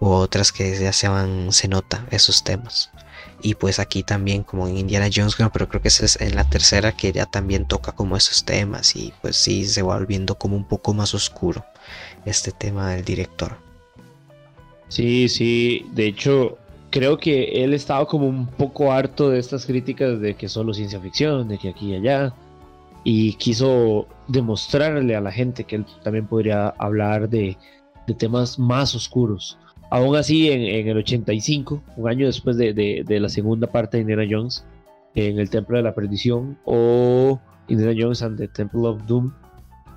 u 0.00 0.08
otras 0.08 0.52
que 0.52 0.78
ya 0.78 0.92
se 0.92 1.08
van, 1.08 1.52
se 1.52 1.68
nota 1.68 2.06
esos 2.10 2.44
temas. 2.44 2.90
Y 3.42 3.54
pues 3.54 3.78
aquí 3.78 4.02
también 4.02 4.42
como 4.42 4.66
en 4.68 4.78
Indiana 4.78 5.08
Jones, 5.14 5.36
pero 5.52 5.68
creo 5.68 5.82
que 5.82 5.88
es 5.88 6.20
en 6.20 6.34
la 6.34 6.48
tercera 6.48 6.92
que 6.92 7.12
ya 7.12 7.26
también 7.26 7.66
toca 7.66 7.92
como 7.92 8.16
esos 8.16 8.44
temas 8.44 8.96
y 8.96 9.12
pues 9.20 9.36
sí 9.36 9.66
se 9.66 9.82
va 9.82 9.98
volviendo 9.98 10.36
como 10.36 10.56
un 10.56 10.64
poco 10.64 10.94
más 10.94 11.14
oscuro 11.14 11.64
este 12.24 12.52
tema 12.52 12.90
del 12.90 13.04
director. 13.04 13.56
Sí, 14.88 15.28
sí, 15.28 15.86
de 15.92 16.06
hecho 16.06 16.58
creo 16.90 17.18
que 17.18 17.64
él 17.64 17.74
estaba 17.74 18.06
como 18.06 18.28
un 18.28 18.46
poco 18.46 18.92
harto 18.92 19.28
de 19.28 19.40
estas 19.40 19.66
críticas 19.66 20.20
de 20.20 20.36
que 20.36 20.48
solo 20.48 20.72
ciencia 20.72 21.00
ficción, 21.00 21.48
de 21.48 21.58
que 21.58 21.70
aquí 21.70 21.90
y 21.90 21.96
allá, 21.96 22.32
y 23.02 23.34
quiso 23.34 24.06
demostrarle 24.28 25.16
a 25.16 25.20
la 25.20 25.32
gente 25.32 25.64
que 25.64 25.76
él 25.76 25.86
también 26.02 26.26
podría 26.26 26.68
hablar 26.78 27.28
de, 27.28 27.58
de 28.06 28.14
temas 28.14 28.58
más 28.58 28.94
oscuros. 28.94 29.58
Aún 29.90 30.16
así, 30.16 30.50
en, 30.50 30.88
el 30.88 30.96
85, 30.96 31.82
un 31.96 32.08
año 32.08 32.26
después 32.26 32.56
de, 32.56 33.04
la 33.08 33.28
segunda 33.28 33.66
parte 33.66 33.96
de 33.96 34.00
Indiana 34.02 34.24
Jones, 34.28 34.64
en 35.14 35.38
el 35.38 35.48
Templo 35.50 35.76
de 35.76 35.84
la 35.84 35.94
Perdición, 35.94 36.58
o 36.64 37.38
Indiana 37.68 37.94
Jones 37.96 38.22
and 38.22 38.38
the 38.38 38.48
Temple 38.48 38.88
of 38.88 39.06
Doom, 39.06 39.32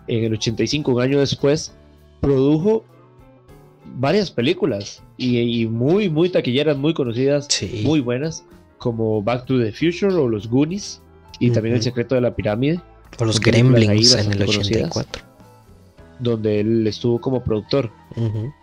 en 0.08 0.26
el 0.26 0.34
85, 0.34 0.91
un 0.91 1.01
año 1.01 1.20
después, 1.20 1.74
produjo 2.22 2.86
varias 3.95 4.30
películas 4.30 5.01
y, 5.18 5.66
muy, 5.66 6.10
muy 6.10 6.30
taquilleras, 6.30 6.78
muy 6.78 6.93
conocidas, 6.93 7.47
muy 7.84 7.99
buenas, 7.99 8.45
como 8.78 9.24
Back 9.24 9.45
to 9.45 9.58
the 9.58 9.72
Future 9.72 10.14
o 10.14 10.28
Los 10.28 10.47
Goonies, 10.47 11.01
y 11.39 11.49
también 11.49 11.76
El 11.76 11.82
Secreto 11.82 12.16
de 12.16 12.22
la 12.22 12.36
Pirámide. 12.36 12.80
O 13.20 13.26
Los 13.26 13.39
Gremlins 13.39 14.16
en 14.16 14.32
el 14.32 14.43
84 14.43 15.26
donde 16.20 16.59
él 16.59 16.88
estuvo 16.88 17.20
como 17.20 17.43
productor. 17.43 17.91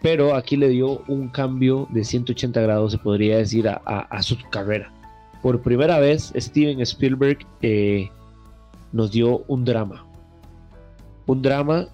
Pero 0.03 0.35
aquí 0.35 0.57
le 0.57 0.69
dio 0.69 1.03
un 1.07 1.29
cambio 1.29 1.87
de 1.91 2.05
180 2.05 2.61
grados, 2.61 2.93
se 2.93 2.99
podría 2.99 3.39
decir, 3.39 3.69
a, 3.69 4.23
su 4.23 4.37
carrera. 4.51 4.93
Por 5.43 5.61
primera 5.61 5.99
vez, 5.99 6.33
Steven 6.37 6.81
Spielberg 6.81 7.39
eh, 7.63 8.09
nos 8.93 9.13
dio 9.13 9.45
un 9.47 9.65
drama. 9.65 10.07
Un 11.27 11.43
drama 11.43 11.89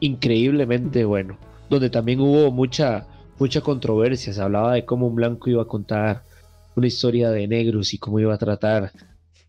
increíblemente 0.00 1.04
bueno, 1.04 1.38
donde 1.68 1.90
también 1.90 2.20
hubo 2.20 2.50
mucha, 2.50 3.06
mucha 3.38 3.60
controversia. 3.60 4.32
Se 4.32 4.42
hablaba 4.42 4.74
de 4.74 4.84
cómo 4.84 5.06
un 5.06 5.14
blanco 5.14 5.48
iba 5.48 5.62
a 5.62 5.66
contar 5.66 6.24
una 6.76 6.86
historia 6.86 7.30
de 7.30 7.46
negros 7.48 7.94
y 7.94 7.98
cómo 7.98 8.20
iba 8.20 8.34
a 8.34 8.38
tratar 8.38 8.92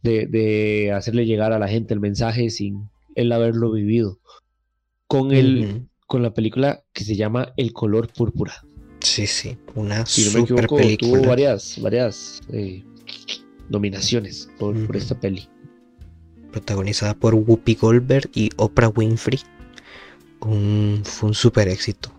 de, 0.02 0.26
de 0.28 0.92
hacerle 0.92 1.26
llegar 1.26 1.54
a 1.54 1.60
la 1.60 1.68
gente 1.68 1.94
el 1.94 2.00
mensaje 2.00 2.50
sin 2.50 2.90
él 3.16 3.32
haberlo 3.32 3.72
vivido 3.72 4.18
con, 5.12 5.34
el, 5.34 5.90
con 6.08 6.24
la 6.24 6.34
película 6.34 6.84
que 6.94 7.04
se 7.04 7.18
llama 7.18 7.52
El 7.58 7.74
color 7.74 8.08
púrpura. 8.08 8.54
Sí, 9.02 9.28
sí, 9.28 9.58
una 9.76 10.06
super 10.06 10.68
película. 10.68 11.20
Tuvo 11.20 11.28
varias, 11.28 11.78
varias 11.82 12.40
eh, 12.54 12.82
nominaciones 13.68 14.50
por, 14.58 14.78
esta 14.96 15.20
peli. 15.20 15.50
Protagonizada 16.52 17.14
por 17.14 17.36
Whoopi 17.36 17.76
Goldberg 17.76 18.30
y 18.34 18.52
Oprah 18.56 18.88
Winfrey. 18.88 19.40
Un, 20.40 21.02
fue 21.04 21.30
un 21.30 21.36
super 21.36 21.68
éxito. 21.68 22.14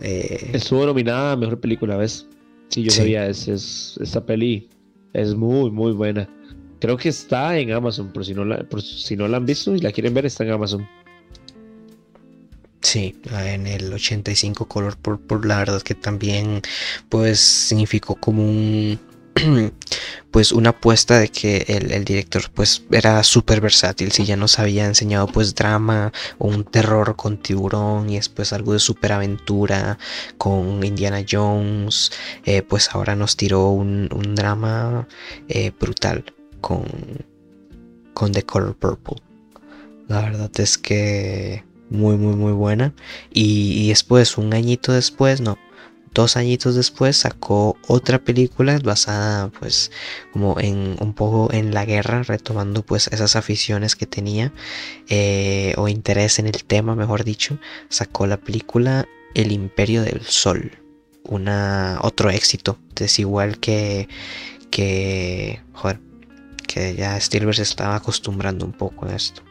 Eh, 0.00 0.50
Estuvo 0.52 0.84
nominada 0.84 1.32
a 1.32 1.36
mejor 1.36 1.60
película, 1.60 1.96
¿ves? 1.96 2.26
Sí, 2.70 2.82
yo 2.82 2.90
sabía, 2.90 3.28
es, 3.28 3.46
es, 3.46 3.98
esta 4.00 4.26
peli 4.26 4.68
es 5.12 5.36
muy, 5.36 5.70
muy 5.70 5.92
buena. 5.92 6.28
Creo 6.80 6.96
que 6.96 7.10
está 7.10 7.56
en 7.56 7.70
Amazon, 7.70 8.12
por 8.12 8.24
si 8.24 8.34
no 8.34 8.44
la, 8.44 8.68
por 8.68 8.82
si 8.82 9.14
no 9.14 9.28
la 9.28 9.36
han 9.36 9.46
visto 9.46 9.76
y 9.76 9.80
la 9.80 9.92
quieren 9.92 10.12
ver, 10.12 10.26
está 10.26 10.42
en 10.42 10.50
Amazon. 10.50 10.88
Sí, 12.82 13.16
en 13.30 13.68
el 13.68 13.92
85 13.92 14.66
color 14.66 14.96
por, 14.96 15.46
la 15.46 15.58
verdad 15.58 15.82
que 15.82 15.94
también 15.94 16.62
pues 17.08 17.38
significó 17.38 18.16
como 18.16 18.42
un 18.42 18.98
pues 20.32 20.52
una 20.52 20.70
apuesta 20.70 21.18
de 21.18 21.28
que 21.28 21.64
el, 21.68 22.04
director 22.04 22.50
pues 22.52 22.84
era 22.90 23.22
súper 23.22 23.60
versátil. 23.60 24.10
Si 24.10 24.24
ya 24.24 24.36
nos 24.36 24.58
había 24.58 24.84
enseñado 24.86 25.28
pues 25.28 25.54
drama 25.54 26.12
o 26.38 26.48
un 26.48 26.64
terror 26.64 27.14
con 27.16 27.38
tiburón 27.38 28.10
y 28.10 28.16
después 28.16 28.52
algo 28.52 28.72
de 28.72 28.80
superaventura 28.80 29.98
con 30.36 30.82
Indiana 30.84 31.24
Jones 31.28 32.10
eh, 32.44 32.62
pues 32.62 32.90
ahora 32.92 33.14
nos 33.14 33.36
tiró 33.36 33.68
un, 33.70 34.08
drama 34.34 35.06
eh, 35.48 35.70
brutal 35.78 36.24
con 36.60 36.84
con 38.14 38.32
The 38.32 38.42
Color 38.42 38.76
Purple. 38.76 39.22
La 40.08 40.20
verdad 40.22 40.50
es 40.58 40.76
que 40.78 41.64
muy, 41.92 42.16
muy, 42.16 42.34
muy 42.34 42.52
buena. 42.52 42.94
Y, 43.32 43.88
después, 43.88 44.38
un 44.38 44.54
añito 44.54 44.92
después, 44.92 45.40
no, 45.40 45.58
dos 46.14 46.36
añitos 46.36 46.74
después 46.74 47.16
sacó 47.16 47.76
otra 47.86 48.18
película 48.18 48.78
basada 48.82 49.48
pues 49.48 49.90
como 50.30 50.60
en 50.60 50.96
un 51.00 51.14
poco 51.14 51.50
en 51.52 51.72
la 51.72 51.86
guerra 51.86 52.22
retomando 52.22 52.82
pues 52.82 53.08
esas 53.08 53.34
aficiones 53.34 53.96
que 53.96 54.06
tenía 54.06 54.52
eh, 55.08 55.72
o 55.78 55.88
interés 55.88 56.38
en 56.38 56.48
el 56.48 56.64
tema 56.64 56.94
mejor 56.94 57.24
dicho 57.24 57.58
sacó 57.88 58.26
la 58.26 58.36
película 58.36 59.08
El 59.34 59.52
Imperio 59.52 60.02
del 60.02 60.20
Sol 60.20 60.72
una 61.24 61.98
otro 62.02 62.28
éxito 62.28 62.78
desigual 62.94 63.58
que 63.58 64.06
que 64.70 65.62
joder 65.72 65.98
que 66.68 66.94
ya 66.94 67.16
Spielberg 67.16 67.56
se 67.56 67.62
estaba 67.62 67.96
acostumbrando 67.96 68.66
un 68.66 68.72
poco 68.72 69.06
a 69.06 69.14
esto 69.14 69.42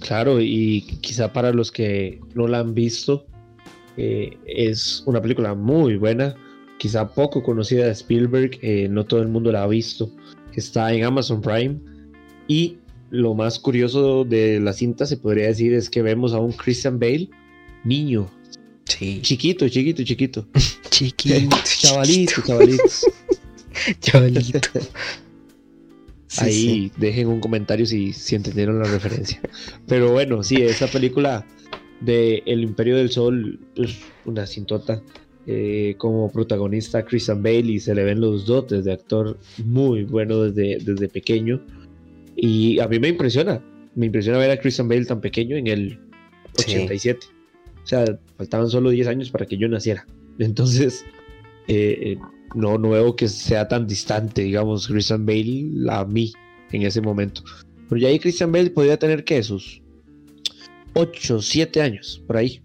Claro, 0.00 0.40
y 0.40 0.82
quizá 1.00 1.32
para 1.32 1.52
los 1.52 1.72
que 1.72 2.20
no 2.34 2.46
la 2.46 2.60
han 2.60 2.74
visto, 2.74 3.26
eh, 3.96 4.36
es 4.46 5.02
una 5.06 5.20
película 5.20 5.54
muy 5.54 5.96
buena, 5.96 6.36
quizá 6.78 7.12
poco 7.12 7.42
conocida 7.42 7.86
de 7.86 7.92
Spielberg, 7.92 8.58
eh, 8.62 8.88
no 8.88 9.04
todo 9.04 9.20
el 9.20 9.28
mundo 9.28 9.50
la 9.50 9.64
ha 9.64 9.66
visto, 9.66 10.10
está 10.54 10.92
en 10.92 11.04
Amazon 11.04 11.40
Prime. 11.40 11.78
Y 12.46 12.78
lo 13.10 13.34
más 13.34 13.58
curioso 13.58 14.24
de 14.24 14.60
la 14.60 14.72
cinta, 14.72 15.06
se 15.06 15.16
podría 15.16 15.48
decir, 15.48 15.74
es 15.74 15.90
que 15.90 16.02
vemos 16.02 16.32
a 16.32 16.38
un 16.38 16.52
Christian 16.52 16.98
Bale, 16.98 17.28
niño. 17.84 18.30
Sí. 18.84 19.20
Chiquito, 19.22 19.68
chiquito, 19.68 20.02
chiquito. 20.04 20.46
chiquito. 20.90 21.56
chavalito, 21.80 22.42
chavalito. 22.46 22.84
chavalito. 24.00 24.60
Ahí 26.36 26.92
dejen 26.98 27.28
un 27.28 27.40
comentario 27.40 27.86
si, 27.86 28.12
si 28.12 28.34
entendieron 28.34 28.78
la 28.78 28.84
referencia. 28.84 29.40
Pero 29.86 30.12
bueno, 30.12 30.42
sí, 30.42 30.56
esa 30.56 30.86
película 30.86 31.46
de 32.00 32.42
El 32.46 32.62
Imperio 32.62 32.96
del 32.96 33.10
Sol 33.10 33.58
es 33.76 33.98
una 34.24 34.46
cintota. 34.46 35.02
Eh, 35.50 35.94
como 35.96 36.30
protagonista 36.30 37.06
Christian 37.06 37.42
Bale 37.42 37.72
y 37.72 37.80
se 37.80 37.94
le 37.94 38.04
ven 38.04 38.20
los 38.20 38.44
dotes 38.44 38.84
de 38.84 38.92
actor 38.92 39.38
muy 39.64 40.04
bueno 40.04 40.42
desde, 40.42 40.76
desde 40.84 41.08
pequeño. 41.08 41.64
Y 42.36 42.78
a 42.80 42.86
mí 42.86 42.98
me 42.98 43.08
impresiona, 43.08 43.64
me 43.94 44.04
impresiona 44.06 44.36
ver 44.36 44.50
a 44.50 44.60
Christian 44.60 44.88
Bale 44.88 45.06
tan 45.06 45.22
pequeño 45.22 45.56
en 45.56 45.68
el 45.68 45.98
87. 46.58 47.26
O 47.82 47.86
sea, 47.86 48.04
faltaban 48.36 48.68
solo 48.68 48.90
10 48.90 49.08
años 49.08 49.30
para 49.30 49.46
que 49.46 49.56
yo 49.56 49.68
naciera. 49.68 50.06
Entonces, 50.38 51.06
eh, 51.66 51.98
eh 52.12 52.18
no, 52.54 52.78
nuevo 52.78 53.16
que 53.16 53.28
sea 53.28 53.68
tan 53.68 53.86
distante, 53.86 54.42
digamos, 54.42 54.88
Christian 54.88 55.26
Bale 55.26 55.70
a 55.90 56.04
mí 56.04 56.32
en 56.72 56.82
ese 56.82 57.00
momento. 57.00 57.42
Pero 57.88 58.00
ya 58.00 58.08
ahí 58.08 58.18
Christian 58.18 58.52
Bale 58.52 58.70
podría 58.70 58.98
tener 58.98 59.24
que 59.24 59.42
sus 59.42 59.82
8, 60.94 61.42
7 61.42 61.80
años, 61.80 62.22
por 62.26 62.36
ahí. 62.36 62.60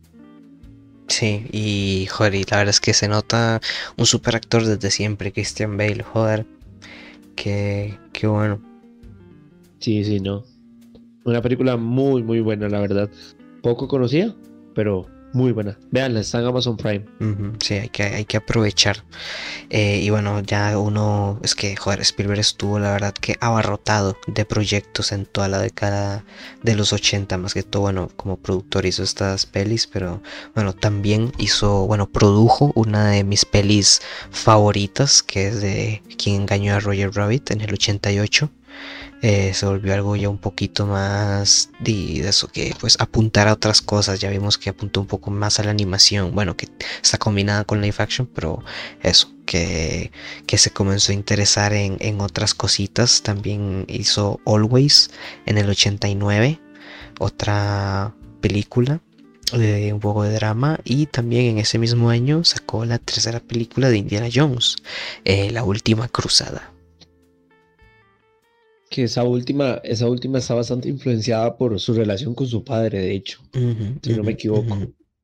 Sí, 1.08 1.46
y 1.52 2.08
joder, 2.10 2.36
y 2.36 2.44
la 2.50 2.58
verdad 2.58 2.70
es 2.70 2.80
que 2.80 2.94
se 2.94 3.08
nota 3.08 3.62
un 3.98 4.06
super 4.06 4.36
actor 4.36 4.66
desde 4.66 4.90
siempre, 4.90 5.32
Christian 5.32 5.78
Bale, 5.78 6.04
joder. 6.04 6.46
Qué, 7.36 7.98
qué 8.14 8.28
bueno. 8.28 8.62
Sí, 9.80 10.04
sí, 10.04 10.20
no. 10.20 10.44
Una 11.26 11.42
película 11.42 11.78
muy, 11.78 12.24
muy 12.24 12.40
buena, 12.40 12.70
la 12.70 12.80
verdad. 12.80 13.10
Poco 13.62 13.88
conocida, 13.88 14.36
pero 14.76 15.08
muy 15.34 15.52
buena. 15.52 15.78
Veanla, 15.92 16.20
está 16.20 16.40
en 16.40 16.46
Amazon 16.46 16.78
Prime. 16.78 17.06
sí, 17.60 17.74
hay 17.74 17.90
que, 17.90 18.04
hay 18.04 18.26
que 18.26 18.38
aprovechar. 18.38 19.04
Eh, 19.70 20.00
y 20.04 20.10
bueno, 20.10 20.42
ya 20.42 20.78
uno, 20.78 21.40
es 21.44 21.56
que, 21.56 21.76
joder, 21.76 22.02
Spielberg 22.02 22.40
estuvo, 22.40 22.80
la 22.80 22.92
verdad, 22.92 23.14
que 23.14 23.36
abarrotado 23.42 24.16
de 24.28 24.46
proyectos 24.46 25.12
en 25.12 25.26
toda 25.26 25.48
la 25.48 25.60
década 25.60 26.24
de 26.62 26.76
los 26.76 26.94
80, 26.94 27.38
más 27.40 27.54
que 27.54 27.64
todo, 27.64 27.82
bueno, 27.82 28.10
como 28.16 28.38
productor 28.38 28.86
hizo 28.86 29.04
estas 29.04 29.46
pelis, 29.46 29.88
pero 29.88 30.22
bueno, 30.54 30.74
también 30.74 31.32
hizo, 31.40 31.88
bueno, 31.88 32.08
produjo 32.08 32.72
una 32.76 33.10
de 33.10 33.24
mis 33.24 33.46
pelis 33.46 34.02
favoritas, 34.30 35.24
que 35.24 35.48
es 35.48 35.62
de 35.62 36.02
Quien 36.18 36.42
engañó 36.42 36.76
a 36.76 36.80
Roger 36.80 37.12
Rabbit 37.14 37.52
en 37.52 37.62
el 37.62 37.74
88. 37.74 38.50
Eh, 39.26 39.54
se 39.54 39.66
volvió 39.66 39.94
algo 39.94 40.18
ya 40.18 40.28
un 40.28 40.38
poquito 40.38 40.86
más 40.86 41.70
de, 41.80 42.28
eso 42.28 42.50
que 42.50 42.76
pues 42.78 42.98
apuntar 43.00 43.48
a 43.48 43.54
otras 43.54 43.82
cosas. 43.82 44.20
Ya 44.20 44.30
vimos 44.30 44.58
que 44.58 44.70
apuntó 44.70 45.00
un 45.00 45.08
poco 45.08 45.32
más 45.32 45.60
a 45.60 45.64
la 45.64 45.72
animación 45.72 46.36
bueno 46.36 46.58
que 46.58 46.68
está 47.02 47.18
combinada 47.18 47.64
con 47.64 47.82
live 47.82 47.96
action 48.00 48.28
pero 48.28 48.62
eso 49.02 49.32
que, 49.46 50.12
que 50.46 50.58
se 50.58 50.72
comenzó 50.72 51.14
a 51.14 51.16
interesar 51.16 51.72
en, 51.72 51.96
en 52.02 52.20
otras 52.20 52.54
cositas. 52.54 53.24
También 53.24 53.86
hizo 53.88 54.42
Always 54.46 55.10
en 55.46 55.58
el 55.58 55.70
89 55.70 56.60
otra 57.20 58.14
película 58.42 59.00
de 59.54 59.94
un 59.94 60.02
poco 60.02 60.24
de 60.24 60.34
drama. 60.34 60.82
Y 60.84 61.06
también 61.06 61.46
en 61.46 61.60
ese 61.60 61.80
mismo 61.80 62.10
año 62.10 62.44
sacó 62.44 62.84
la 62.84 63.00
tercera 63.00 63.40
película 63.40 63.90
de 63.90 64.00
Indiana 64.00 64.28
Jones, 64.34 64.76
eh, 65.24 65.50
La 65.52 65.64
Última 65.64 66.10
Cruzada 66.10 66.73
que 68.94 69.04
esa 69.06 69.24
última, 69.24 69.82
esa 69.84 70.08
última 70.08 70.38
está 70.38 70.54
bastante 70.54 70.88
influenciada 70.88 71.58
por 71.58 71.80
su 71.80 71.96
relación 71.96 72.36
con 72.36 72.46
su 72.46 72.64
padre, 72.64 73.00
de 73.00 73.16
hecho, 73.16 73.40
si 74.04 74.14
no 74.14 74.24
me 74.24 74.34
equivoco. 74.34 74.78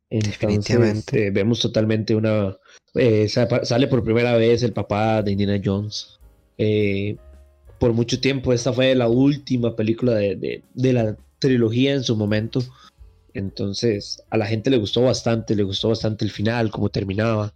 Definitivamente. 0.09 1.30
vemos 1.30 1.59
totalmente 1.59 2.15
una... 2.15 2.57
Eh, 2.95 3.30
sale 3.30 3.88
por 3.88 4.03
primera 4.03 4.36
vez 4.38 4.63
el 4.63 4.74
papá 4.74 5.22
de 5.22 5.34
Indiana 5.34 5.61
Jones. 5.63 6.20
Eh, 6.57 7.15
por 7.78 7.93
mucho 7.93 8.20
tiempo 8.20 8.51
esta 8.53 8.74
fue 8.74 8.95
la 8.95 9.07
última 9.07 9.76
película 9.76 10.15
de, 10.15 10.63
de, 10.74 10.93
la 10.93 11.15
trilogía 11.38 11.93
en 11.93 12.03
su 12.03 12.15
momento. 12.15 12.63
Entonces 13.36 14.24
a 14.32 14.38
la 14.38 14.47
gente 14.47 14.72
le 14.72 14.78
gustó 14.78 15.03
bastante, 15.03 15.55
le 15.55 15.61
gustó 15.61 15.89
bastante 15.89 16.26
el 16.26 16.32
final, 16.32 16.72
cómo 16.72 16.89
terminaba. 16.89 17.53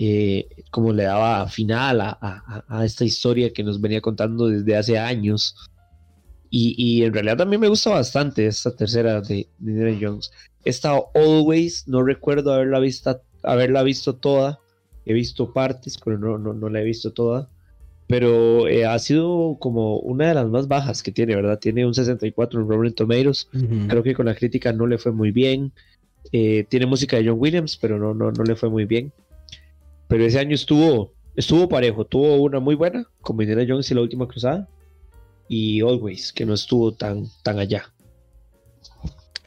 Eh, 0.00 0.46
como 0.70 0.92
le 0.92 1.02
daba 1.02 1.48
final 1.48 2.00
a, 2.00 2.82
esta 2.84 3.04
historia 3.04 3.52
que 3.52 3.64
nos 3.64 3.80
venía 3.80 4.00
contando 4.00 4.46
desde 4.46 4.76
hace 4.76 4.96
años. 4.96 5.56
Y, 6.50 7.02
en 7.02 7.12
realidad 7.12 7.38
también 7.38 7.60
me 7.60 7.68
gusta 7.68 7.90
bastante 7.90 8.46
esta 8.46 8.74
tercera 8.76 9.20
de, 9.20 9.48
Indiana 9.60 9.98
Jones. 10.00 10.30
Esta 10.64 10.96
Always, 11.14 11.88
no 11.88 12.04
recuerdo 12.04 12.52
haberla, 12.52 12.78
vista, 12.78 13.22
haberla 13.42 13.82
visto 13.82 14.14
toda. 14.14 14.60
He 15.04 15.14
visto 15.14 15.52
partes, 15.52 15.98
pero 15.98 16.16
no, 16.16 16.38
no, 16.38 16.68
la 16.68 16.80
he 16.80 16.84
visto 16.84 17.12
toda. 17.12 17.50
Pero 18.06 18.68
eh, 18.68 18.86
ha 18.86 18.98
sido 19.00 19.56
como 19.58 19.98
una 19.98 20.28
de 20.28 20.34
las 20.34 20.46
más 20.46 20.68
bajas 20.68 21.02
que 21.02 21.10
tiene, 21.10 21.34
¿verdad? 21.34 21.58
Tiene 21.58 21.84
un 21.84 21.94
64 21.94 22.60
en 22.60 22.68
Rotten 22.68 22.94
Tomatoes. 22.94 23.48
Creo 23.88 24.04
que 24.04 24.14
con 24.14 24.26
la 24.26 24.36
crítica 24.36 24.72
no 24.72 24.86
le 24.86 24.96
fue 24.96 25.10
muy 25.10 25.32
bien. 25.32 25.72
Eh, 26.30 26.64
tiene 26.68 26.86
música 26.86 27.16
de 27.16 27.28
John 27.28 27.40
Williams, 27.40 27.76
pero 27.76 27.98
no, 27.98 28.14
no, 28.14 28.30
no 28.30 28.44
le 28.44 28.54
fue 28.54 28.70
muy 28.70 28.84
bien. 28.84 29.12
Pero 30.08 30.24
ese 30.24 30.38
año 30.38 30.54
estuvo, 30.54 31.12
estuvo 31.36 31.68
parejo. 31.68 32.04
Tuvo 32.04 32.36
una 32.36 32.60
muy 32.60 32.74
buena, 32.74 33.06
como 33.20 33.42
Indiana 33.42 33.64
Jones 33.68 33.90
y 33.90 33.94
la 33.94 34.00
última 34.00 34.26
cruzada. 34.26 34.68
Y 35.48 35.80
Always, 35.82 36.32
que 36.32 36.44
no 36.44 36.54
estuvo 36.54 36.92
tan, 36.92 37.26
tan 37.42 37.58
allá. 37.58 37.92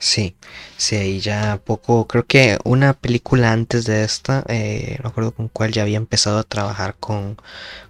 Sí, 0.04 0.36
sí, 0.78 0.96
ahí 0.96 1.20
ya 1.20 1.62
poco, 1.64 2.08
creo 2.08 2.26
que 2.26 2.58
una 2.64 2.94
película 2.94 3.52
antes 3.52 3.86
de 3.86 4.04
esta, 4.04 4.44
eh, 4.48 4.98
no 5.04 5.10
recuerdo 5.10 5.32
con 5.32 5.48
cuál 5.48 5.72
ya 5.72 5.84
había 5.84 5.98
empezado 5.98 6.40
a 6.40 6.44
trabajar 6.44 6.96
con, 7.00 7.38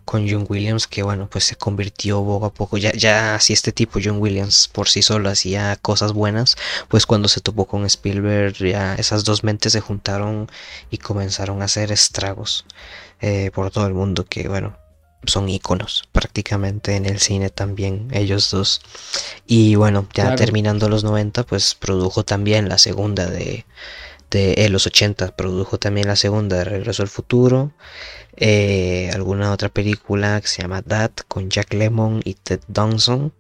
con 0.04 0.30
John 0.30 0.46
Williams, 0.50 0.88
que 0.88 1.04
bueno, 1.04 1.30
pues 1.30 1.46
se 1.46 1.56
convirtió 1.56 2.22
poco 2.22 2.46
a 2.48 2.54
poco, 2.54 2.78
ya, 2.78 2.92
ya 2.92 3.40
si 3.40 3.54
este 3.54 3.72
tipo 3.72 4.00
John 4.04 4.18
Williams 4.20 4.68
por 4.68 4.90
sí 4.90 5.02
solo 5.04 5.30
hacía 5.30 5.78
cosas 5.78 6.12
buenas, 6.12 6.58
pues 6.90 7.06
cuando 7.06 7.30
se 7.30 7.40
topó 7.40 7.66
con 7.66 7.86
Spielberg 7.86 8.56
ya 8.56 8.96
esas 8.96 9.24
dos 9.24 9.46
mentes 9.46 9.72
se 9.72 9.80
juntaron 9.80 10.50
y 10.90 10.98
comenzaron 10.98 11.62
a 11.62 11.66
hacer 11.66 11.94
estragos 11.94 12.66
eh, 13.22 13.52
por 13.54 13.72
todo 13.72 13.88
el 13.88 13.94
mundo, 13.94 14.26
que 14.26 14.50
bueno, 14.50 14.78
son 15.26 15.50
íconos 15.50 16.08
prácticamente 16.12 16.96
en 16.96 17.06
el 17.06 17.20
cine 17.20 17.50
también, 17.50 18.08
ellos 18.12 18.50
dos. 18.52 18.82
Y 19.46 19.76
bueno, 19.76 20.08
ya 20.14 20.36
terminando 20.36 20.90
los 20.90 21.04
90, 21.04 21.44
pues 21.44 21.76
produjo 21.76 22.24
también 22.24 22.70
la 22.70 22.78
segunda 22.78 23.28
de, 23.30 23.66
de 24.30 24.54
eh, 24.54 24.70
los 24.70 24.88
80, 24.88 25.36
produjo 25.36 25.78
también 25.78 26.08
la 26.08 26.16
segunda 26.16 26.58
de 26.58 26.64
Regreso 26.64 27.04
al 27.04 27.10
Futuro. 27.10 27.72
Eh, 28.38 29.12
alguna 29.14 29.52
otra 29.52 29.70
película 29.70 30.40
que 30.42 30.48
se 30.48 30.62
llama 30.62 30.82
That 30.82 31.12
con 31.28 31.50
Jack 31.50 31.74
Lemmon 31.74 32.22
y 32.24 32.36
Ted 32.36 32.62
Danson. 32.68 33.34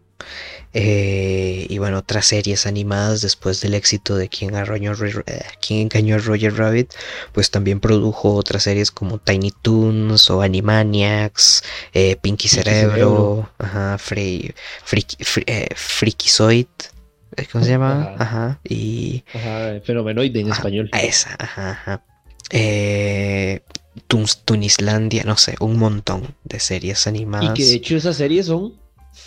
Eh, 0.73 1.65
y 1.69 1.77
bueno, 1.79 1.97
otras 1.97 2.25
series 2.27 2.65
animadas 2.65 3.21
después 3.21 3.59
del 3.59 3.73
éxito 3.73 4.15
de 4.15 4.29
Quien, 4.29 4.55
eh, 4.55 5.43
engañó 5.69 6.15
a 6.15 6.17
Roger 6.19 6.55
Rabbit, 6.55 6.93
pues 7.33 7.51
también 7.51 7.81
produjo 7.81 8.35
otras 8.35 8.63
series 8.63 8.89
como 8.91 9.17
Tiny 9.17 9.51
Toons 9.61 10.29
o 10.29 10.41
Animaniacs, 10.41 11.63
eh, 11.93 12.15
Pinky 12.21 12.47
Cerebro, 12.47 13.49
Ajá, 13.57 13.97
Free, 13.97 14.53
Freakizoid. 14.85 16.67
¿Cómo 17.51 17.63
se 17.63 17.71
llama? 17.71 18.15
Ajá. 18.17 18.59
Y. 18.67 19.23
Ajá, 19.33 19.79
Fenomenoide 19.83 20.41
en 20.41 20.51
español. 20.51 20.89
Esa, 20.93 21.35
ajá, 21.39 21.71
ajá. 21.71 22.03
Tunislandia, 24.45 25.23
no 25.23 25.37
sé, 25.37 25.55
un 25.59 25.77
montón 25.77 26.35
de 26.43 26.59
series 26.59 27.07
animadas. 27.07 27.57
Y 27.57 27.61
que 27.61 27.65
de 27.65 27.75
hecho 27.75 27.95
esas 27.95 28.17
series 28.17 28.47
son 28.47 28.73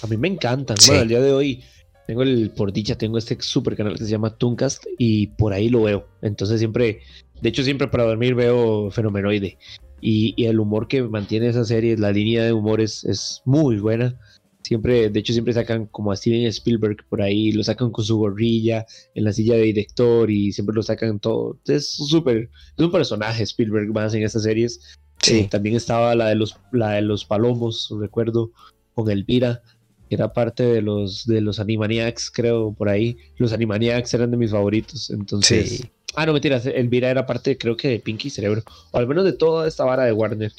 a 0.02 0.06
mí 0.06 0.16
me 0.16 0.28
encantan. 0.28 0.76
Bueno, 0.86 1.02
al 1.02 1.08
día 1.08 1.20
de 1.20 1.32
hoy 1.32 1.64
tengo 2.06 2.22
el, 2.22 2.50
por 2.50 2.72
dicha, 2.72 2.96
tengo 2.96 3.18
este 3.18 3.36
super 3.40 3.76
canal 3.76 3.96
que 3.96 4.04
se 4.04 4.10
llama 4.10 4.36
Tooncast 4.36 4.84
y 4.98 5.28
por 5.28 5.52
ahí 5.52 5.68
lo 5.68 5.82
veo. 5.82 6.06
Entonces 6.22 6.58
siempre, 6.58 7.00
de 7.40 7.48
hecho 7.48 7.62
siempre 7.62 7.88
para 7.88 8.04
dormir 8.04 8.34
veo 8.34 8.90
Fenomenoide. 8.90 9.58
Y, 10.00 10.34
el 10.44 10.60
humor 10.60 10.86
que 10.86 11.02
mantiene 11.02 11.48
esa 11.48 11.64
serie, 11.64 11.96
la 11.96 12.12
línea 12.12 12.44
de 12.44 12.52
humor 12.52 12.82
es, 12.82 13.04
es 13.04 13.40
muy 13.46 13.78
buena. 13.78 14.18
Siempre, 14.60 15.08
de 15.08 15.20
hecho, 15.20 15.32
siempre 15.32 15.54
sacan 15.54 15.86
como 15.86 16.12
a 16.12 16.16
Steven 16.16 16.46
Spielberg 16.46 17.06
por 17.08 17.22
ahí, 17.22 17.52
lo 17.52 17.62
sacan 17.62 17.90
con 17.90 18.04
su 18.04 18.18
gorrilla 18.18 18.86
en 19.14 19.24
la 19.24 19.32
silla 19.32 19.54
de 19.54 19.62
director 19.62 20.30
y 20.30 20.52
siempre 20.52 20.74
lo 20.74 20.82
sacan 20.82 21.20
todo. 21.20 21.58
Es 21.66 21.90
súper, 21.90 22.50
es 22.76 22.84
un 22.84 22.92
personaje 22.92 23.42
Spielberg 23.44 23.92
más 23.94 24.14
en 24.14 24.22
estas 24.22 24.42
series. 24.42 24.98
Sí. 25.22 25.38
Eh, 25.38 25.48
también 25.50 25.76
estaba 25.76 26.14
la 26.14 26.28
de 26.28 26.34
los, 26.34 26.56
la 26.72 26.92
de 26.92 27.02
los 27.02 27.24
palomos, 27.24 27.90
recuerdo, 27.98 28.52
con 28.94 29.10
Elvira 29.10 29.62
era 30.10 30.32
parte 30.32 30.62
de 30.62 30.82
los 30.82 31.26
de 31.26 31.40
los 31.40 31.60
Animaniacs, 31.60 32.30
creo, 32.30 32.72
por 32.72 32.88
ahí. 32.88 33.16
Los 33.36 33.52
Animaniacs 33.52 34.12
eran 34.14 34.30
de 34.30 34.36
mis 34.36 34.50
favoritos, 34.50 35.10
entonces... 35.10 35.86
Ah, 36.16 36.26
no, 36.26 36.32
mentiras, 36.32 36.64
Elvira 36.66 37.10
era 37.10 37.26
parte, 37.26 37.58
creo 37.58 37.76
que 37.76 37.88
de 37.88 37.98
Pinky 37.98 38.30
Cerebro, 38.30 38.62
o 38.92 38.98
al 38.98 39.08
menos 39.08 39.24
de 39.24 39.32
toda 39.32 39.66
esta 39.66 39.84
vara 39.84 40.04
de 40.04 40.12
Warner 40.12 40.52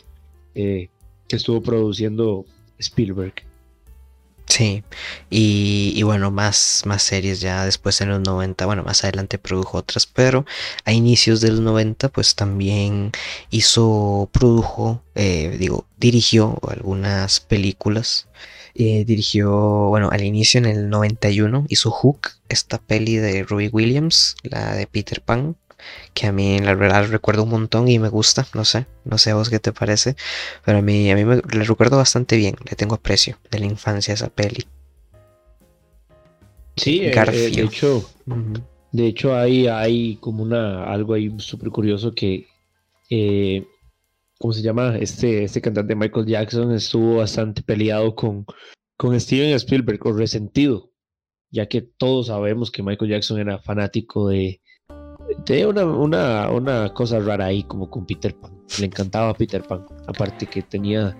eh, 0.53 0.89
que 1.29 1.35
estuvo 1.37 1.61
produciendo 1.61 2.45
Spielberg. 2.77 3.33
Sí, 4.47 4.83
y, 5.29 6.01
bueno, 6.03 6.29
más, 6.29 6.83
más 6.85 7.01
series 7.01 7.41
ya 7.41 7.65
después 7.65 7.99
en 8.01 8.09
los 8.09 8.21
90, 8.21 8.65
bueno, 8.65 8.83
más 8.83 9.03
adelante 9.03 9.39
produjo 9.39 9.79
otras, 9.79 10.05
pero 10.05 10.45
a 10.85 10.93
inicios 10.93 11.41
de 11.41 11.49
los 11.49 11.61
90 11.61 12.09
pues 12.09 12.35
también 12.35 13.11
hizo, 13.49 14.29
produjo, 14.31 15.01
eh, 15.15 15.55
digo, 15.59 15.87
dirigió 15.97 16.59
algunas 16.69 17.39
películas 17.39 18.27
eh, 18.77 19.05
dirigió, 19.05 19.87
bueno, 19.87 20.09
al 20.11 20.23
inicio 20.23 20.57
en 20.57 20.65
el 20.65 20.89
91 20.89 21.65
hizo 21.69 21.91
Hook, 21.91 22.31
esta 22.49 22.77
peli 22.77 23.15
de 23.15 23.43
Robbie 23.43 23.69
Williams, 23.71 24.35
la 24.43 24.75
de 24.75 24.85
Peter 24.85 25.21
Pan, 25.21 25.55
que 26.13 26.27
a 26.27 26.33
mí 26.33 26.59
la 26.59 26.75
verdad 26.75 27.07
recuerdo 27.07 27.43
un 27.43 27.51
montón 27.51 27.87
y 27.87 27.99
me 27.99 28.09
gusta, 28.09 28.45
no 28.53 28.65
sé, 28.65 28.85
no 29.05 29.17
sé 29.17 29.31
a 29.31 29.35
vos 29.35 29.49
qué 29.49 29.59
te 29.59 29.71
parece, 29.71 30.17
pero 30.65 30.79
a 30.79 30.81
mí, 30.81 31.09
a 31.09 31.15
mí 31.15 31.23
me 31.23 31.37
la 31.37 31.63
recuerdo 31.63 31.95
bastante 31.95 32.35
bien, 32.35 32.57
le 32.69 32.75
tengo 32.75 32.95
aprecio 32.95 33.37
de 33.49 33.59
la 33.59 33.65
infancia 33.65 34.13
a 34.13 34.15
esa 34.15 34.27
peli. 34.29 34.65
Sí, 36.75 36.99
eh, 37.01 37.13
eh, 37.15 37.51
de 37.51 37.61
hecho, 37.61 38.09
de 38.91 39.07
hecho 39.07 39.37
hay, 39.37 39.67
hay 39.67 40.17
como 40.17 40.43
una 40.43 40.83
algo 40.91 41.13
ahí 41.13 41.33
súper 41.37 41.69
curioso 41.69 42.13
que 42.13 42.45
¿cómo 44.39 44.53
se 44.53 44.61
llama? 44.61 44.97
Este, 44.97 45.43
este 45.43 45.61
cantante 45.61 45.95
Michael 45.95 46.25
Jackson 46.25 46.71
estuvo 46.71 47.17
bastante 47.17 47.61
peleado 47.61 48.15
con, 48.15 48.45
con 48.97 49.19
Steven 49.19 49.53
Spielberg 49.55 50.05
o 50.05 50.13
resentido, 50.13 50.91
ya 51.51 51.67
que 51.67 51.81
todos 51.81 52.27
sabemos 52.27 52.71
que 52.71 52.83
Michael 52.83 53.11
Jackson 53.11 53.39
era 53.39 53.59
fanático 53.59 54.29
de, 54.29 54.61
de 55.45 55.65
una, 55.65 55.85
una, 55.85 56.49
una 56.51 56.93
cosa 56.93 57.19
rara 57.19 57.45
ahí 57.45 57.63
como 57.63 57.89
con 57.89 58.05
Peter 58.05 58.35
Pan. 58.35 58.51
Le 58.79 58.87
encantaba 58.87 59.33
Peter 59.33 59.63
Pan, 59.63 59.85
aparte 60.07 60.45
que 60.47 60.61
tenía 60.61 61.15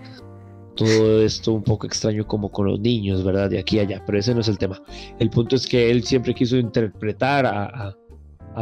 todo 0.74 1.22
esto 1.22 1.52
un 1.52 1.62
poco 1.62 1.86
extraño 1.86 2.26
como 2.26 2.50
con 2.50 2.66
los 2.66 2.78
niños, 2.78 3.24
¿verdad? 3.24 3.48
De 3.48 3.58
aquí 3.58 3.78
a 3.78 3.82
allá, 3.82 4.02
pero 4.04 4.18
ese 4.18 4.34
no 4.34 4.40
es 4.40 4.48
el 4.48 4.58
tema. 4.58 4.82
El 5.18 5.30
punto 5.30 5.56
es 5.56 5.66
que 5.66 5.90
él 5.90 6.04
siempre 6.04 6.34
quiso 6.34 6.58
interpretar 6.58 7.46
a, 7.46 7.64
a 7.64 7.96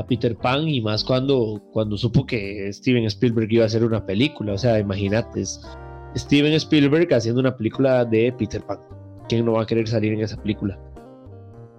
Peter 0.02 0.36
Pan 0.36 0.68
y 0.68 0.80
más 0.80 1.04
cuando, 1.04 1.62
cuando 1.72 1.96
supo 1.96 2.26
que 2.26 2.72
Steven 2.72 3.04
Spielberg 3.04 3.52
iba 3.52 3.64
a 3.64 3.66
hacer 3.66 3.84
una 3.84 4.04
película. 4.04 4.54
O 4.54 4.58
sea, 4.58 4.78
imagínate, 4.78 5.44
Steven 6.16 6.52
Spielberg 6.54 7.12
haciendo 7.12 7.40
una 7.40 7.56
película 7.56 8.04
de 8.04 8.32
Peter 8.32 8.62
Pan. 8.62 8.78
¿Quién 9.28 9.44
no 9.44 9.52
va 9.52 9.62
a 9.62 9.66
querer 9.66 9.86
salir 9.86 10.12
en 10.12 10.20
esa 10.20 10.36
película? 10.40 10.78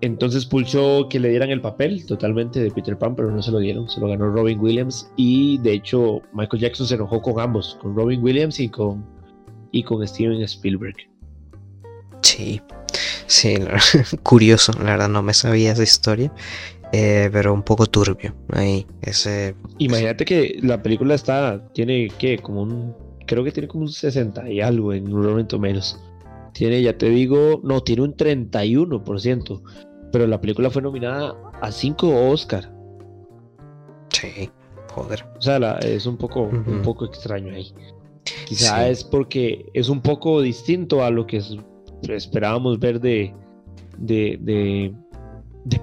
Entonces 0.01 0.45
pulsó 0.45 1.07
que 1.09 1.19
le 1.19 1.29
dieran 1.29 1.49
el 1.49 1.61
papel 1.61 2.05
totalmente 2.05 2.59
de 2.59 2.69
Peter 2.69 2.97
Pan, 2.97 3.15
pero 3.15 3.31
no 3.31 3.41
se 3.41 3.51
lo 3.51 3.59
dieron, 3.59 3.89
se 3.89 3.99
lo 3.99 4.07
ganó 4.07 4.29
Robin 4.29 4.59
Williams 4.59 5.09
y 5.15 5.57
de 5.59 5.73
hecho 5.73 6.21
Michael 6.33 6.61
Jackson 6.61 6.85
se 6.85 6.95
enojó 6.95 7.21
con 7.21 7.39
ambos, 7.39 7.77
con 7.81 7.95
Robin 7.95 8.21
Williams 8.21 8.59
y 8.59 8.69
con, 8.69 9.05
y 9.71 9.83
con 9.83 10.05
Steven 10.05 10.41
Spielberg. 10.41 10.95
Sí, 12.21 12.61
sí, 13.25 13.55
curioso, 14.23 14.73
la 14.73 14.91
verdad 14.91 15.09
no 15.09 15.23
me 15.23 15.33
sabía 15.33 15.71
esa 15.71 15.83
historia, 15.83 16.31
eh, 16.91 17.29
pero 17.31 17.53
un 17.53 17.63
poco 17.63 17.85
turbio 17.85 18.33
ahí, 18.53 18.85
ese... 19.01 19.55
Imagínate 19.77 20.25
que 20.25 20.59
la 20.61 20.81
película 20.81 21.15
está, 21.15 21.67
tiene 21.73 22.09
que 22.17 22.37
como 22.39 22.61
un, 22.63 22.95
creo 23.25 23.43
que 23.43 23.51
tiene 23.51 23.67
como 23.67 23.83
un 23.83 23.89
60 23.89 24.49
y 24.49 24.61
algo 24.61 24.93
en 24.93 25.13
un 25.13 25.25
momento 25.25 25.59
menos. 25.59 25.99
Tiene, 26.53 26.81
ya 26.81 26.97
te 26.97 27.09
digo, 27.09 27.59
no, 27.63 27.81
tiene 27.81 28.03
un 28.03 28.15
31%, 28.15 29.61
pero 30.11 30.27
la 30.27 30.39
película 30.39 30.69
fue 30.69 30.81
nominada 30.81 31.35
a 31.61 31.71
5 31.71 32.29
Oscar. 32.29 32.71
Sí, 34.09 34.49
joder. 34.93 35.25
O 35.37 35.41
sea, 35.41 35.79
es 35.79 36.05
un 36.05 36.15
poco, 36.15 36.43
un 36.43 36.81
poco 36.81 37.05
extraño 37.05 37.53
ahí. 37.53 37.73
Quizá 38.45 38.87
es 38.87 39.03
porque 39.03 39.65
es 39.73 39.89
un 39.89 40.01
poco 40.01 40.41
distinto 40.41 41.03
a 41.03 41.11
lo 41.11 41.27
que 41.27 41.41
esperábamos 42.07 42.79
ver 42.79 43.01
de, 43.01 43.33
de, 43.97 44.37
de, 44.41 44.93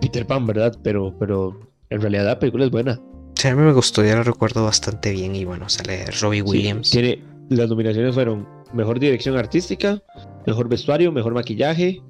Peter 0.01 0.26
Pan, 0.26 0.47
¿verdad? 0.47 0.76
Pero, 0.83 1.14
pero 1.18 1.59
en 1.91 2.01
realidad 2.01 2.24
la 2.24 2.39
película 2.39 2.64
es 2.64 2.70
buena. 2.70 3.01
Sí, 3.35 3.49
a 3.49 3.57
mí 3.57 3.62
me 3.62 3.72
gustó, 3.72 4.05
ya 4.05 4.14
la 4.14 4.22
recuerdo 4.22 4.64
bastante 4.64 5.11
bien 5.11 5.35
y 5.35 5.45
bueno, 5.45 5.68
sale 5.68 6.05
Robbie 6.20 6.43
Williams. 6.43 6.91
tiene, 6.91 7.22
las 7.49 7.68
nominaciones 7.68 8.14
fueron 8.14 8.47
Mejor 8.72 9.01
Dirección 9.01 9.37
Artística, 9.37 10.01
Mejor 10.47 10.68
Vestuario, 10.68 11.11
Mejor 11.12 11.35
Maquillaje, 11.35 12.01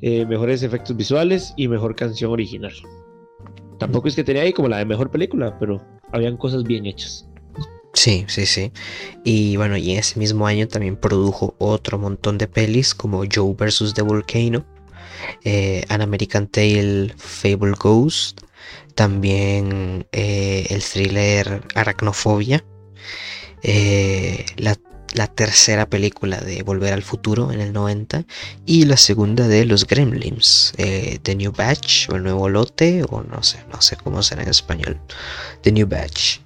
eh, 0.00 0.24
Mejores 0.26 0.62
Efectos 0.62 0.96
Visuales 0.96 1.52
y 1.56 1.68
Mejor 1.68 1.94
Canción 1.94 2.30
Original. 2.30 2.72
Tampoco 3.78 4.08
es 4.08 4.16
que 4.16 4.24
tenía 4.24 4.42
ahí 4.42 4.52
como 4.52 4.68
la 4.68 4.78
de 4.78 4.84
Mejor 4.84 5.10
Película, 5.10 5.58
pero 5.58 5.82
habían 6.12 6.36
cosas 6.36 6.64
bien 6.64 6.86
hechas. 6.86 7.26
Sí, 7.92 8.24
sí, 8.28 8.46
sí. 8.46 8.72
Y 9.24 9.56
bueno, 9.56 9.76
y 9.76 9.92
ese 9.92 10.18
mismo 10.18 10.46
año 10.46 10.68
también 10.68 10.96
produjo 10.96 11.54
otro 11.58 11.98
montón 11.98 12.38
de 12.38 12.46
pelis 12.46 12.94
como 12.94 13.24
Joe 13.30 13.54
vs. 13.54 13.94
The 13.94 14.02
Volcano, 14.02 14.64
eh, 15.44 15.84
An 15.88 16.02
American 16.02 16.46
Tale, 16.46 17.14
Fable 17.16 17.74
Ghost, 17.78 18.40
también 18.94 20.06
eh, 20.12 20.66
el 20.70 20.82
thriller 20.82 21.62
Aracnofobia, 21.74 22.64
la 24.56 24.76
la 25.14 25.26
tercera 25.26 25.88
película 25.88 26.38
de 26.38 26.62
Volver 26.62 26.92
al 26.92 27.02
Futuro 27.02 27.52
en 27.52 27.60
el 27.60 27.72
90 27.72 28.24
y 28.66 28.84
la 28.84 28.96
segunda 28.96 29.48
de 29.48 29.64
Los 29.64 29.86
Gremlins, 29.86 30.72
eh, 30.76 31.18
The 31.22 31.34
New 31.34 31.52
Batch 31.52 32.08
o 32.10 32.16
el 32.16 32.22
nuevo 32.22 32.48
lote 32.48 33.04
o 33.08 33.22
no 33.22 33.42
sé, 33.42 33.58
no 33.72 33.80
sé 33.80 33.96
cómo 33.96 34.22
será 34.22 34.42
en 34.42 34.50
español, 34.50 35.00
The 35.62 35.72
New 35.72 35.88
Batch. 35.88 36.40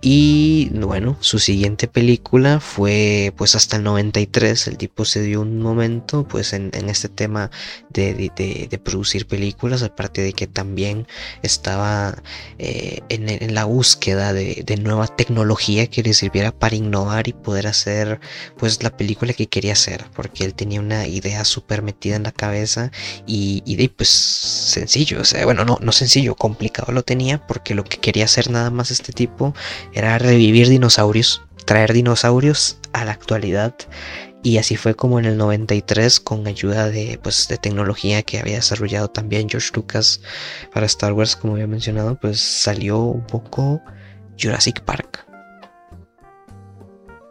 Y 0.00 0.68
bueno, 0.74 1.16
su 1.20 1.40
siguiente 1.40 1.88
película 1.88 2.60
fue 2.60 3.32
pues 3.36 3.56
hasta 3.56 3.78
el 3.78 3.82
93, 3.82 4.68
el 4.68 4.76
tipo 4.76 5.04
se 5.04 5.22
dio 5.22 5.40
un 5.40 5.60
momento 5.60 6.26
pues 6.28 6.52
en, 6.52 6.70
este 6.88 7.08
tema 7.08 7.50
de, 7.90 8.80
producir 8.84 9.26
películas, 9.26 9.82
aparte 9.82 10.22
de 10.22 10.34
que 10.34 10.46
también 10.46 11.08
estaba 11.42 12.22
eh, 12.58 13.00
en, 13.08 13.54
la 13.54 13.64
búsqueda 13.64 14.32
de, 14.32 14.64
nueva 14.80 15.08
tecnología 15.08 15.88
que 15.88 16.04
le 16.04 16.14
sirviera 16.14 16.52
para 16.52 16.76
innovar 16.76 17.26
y 17.26 17.32
poder 17.32 17.66
hacer 17.66 18.20
pues 18.56 18.80
la 18.84 18.96
película 18.96 19.32
que 19.32 19.48
quería 19.48 19.72
hacer, 19.72 20.04
porque 20.14 20.44
él 20.44 20.54
tenía 20.54 20.80
una 20.80 21.08
idea 21.08 21.44
súper 21.44 21.82
metida 21.82 22.14
en 22.14 22.22
la 22.22 22.32
cabeza 22.32 22.92
y, 23.26 23.62
de 23.74 23.88
pues 23.88 24.08
sencillo, 24.10 25.22
o 25.22 25.24
sea, 25.24 25.44
bueno, 25.44 25.64
no, 25.64 25.78
no 25.80 25.90
sencillo, 25.90 26.36
complicado 26.36 26.92
lo 26.92 27.02
tenía 27.02 27.44
porque 27.48 27.74
lo 27.74 27.82
que 27.82 27.98
quería 27.98 28.26
hacer 28.26 28.48
nada 28.50 28.70
más 28.70 28.92
este 28.92 29.12
tipo 29.12 29.54
era 29.92 30.18
revivir 30.18 30.68
dinosaurios, 30.68 31.42
traer 31.64 31.92
dinosaurios 31.92 32.78
a 32.92 33.04
la 33.04 33.12
actualidad. 33.12 33.74
Y 34.42 34.58
así 34.58 34.76
fue 34.76 34.94
como 34.94 35.18
en 35.18 35.24
el 35.24 35.36
93, 35.36 36.20
con 36.20 36.46
ayuda 36.46 36.88
de, 36.88 37.18
pues, 37.22 37.48
de 37.48 37.58
tecnología 37.58 38.22
que 38.22 38.38
había 38.38 38.56
desarrollado 38.56 39.08
también 39.08 39.48
George 39.48 39.70
Lucas 39.74 40.20
para 40.72 40.86
Star 40.86 41.12
Wars, 41.12 41.34
como 41.34 41.54
había 41.54 41.66
mencionado, 41.66 42.14
pues 42.20 42.40
salió 42.40 42.98
un 43.00 43.26
poco 43.26 43.82
Jurassic 44.40 44.80
Park. 44.82 45.26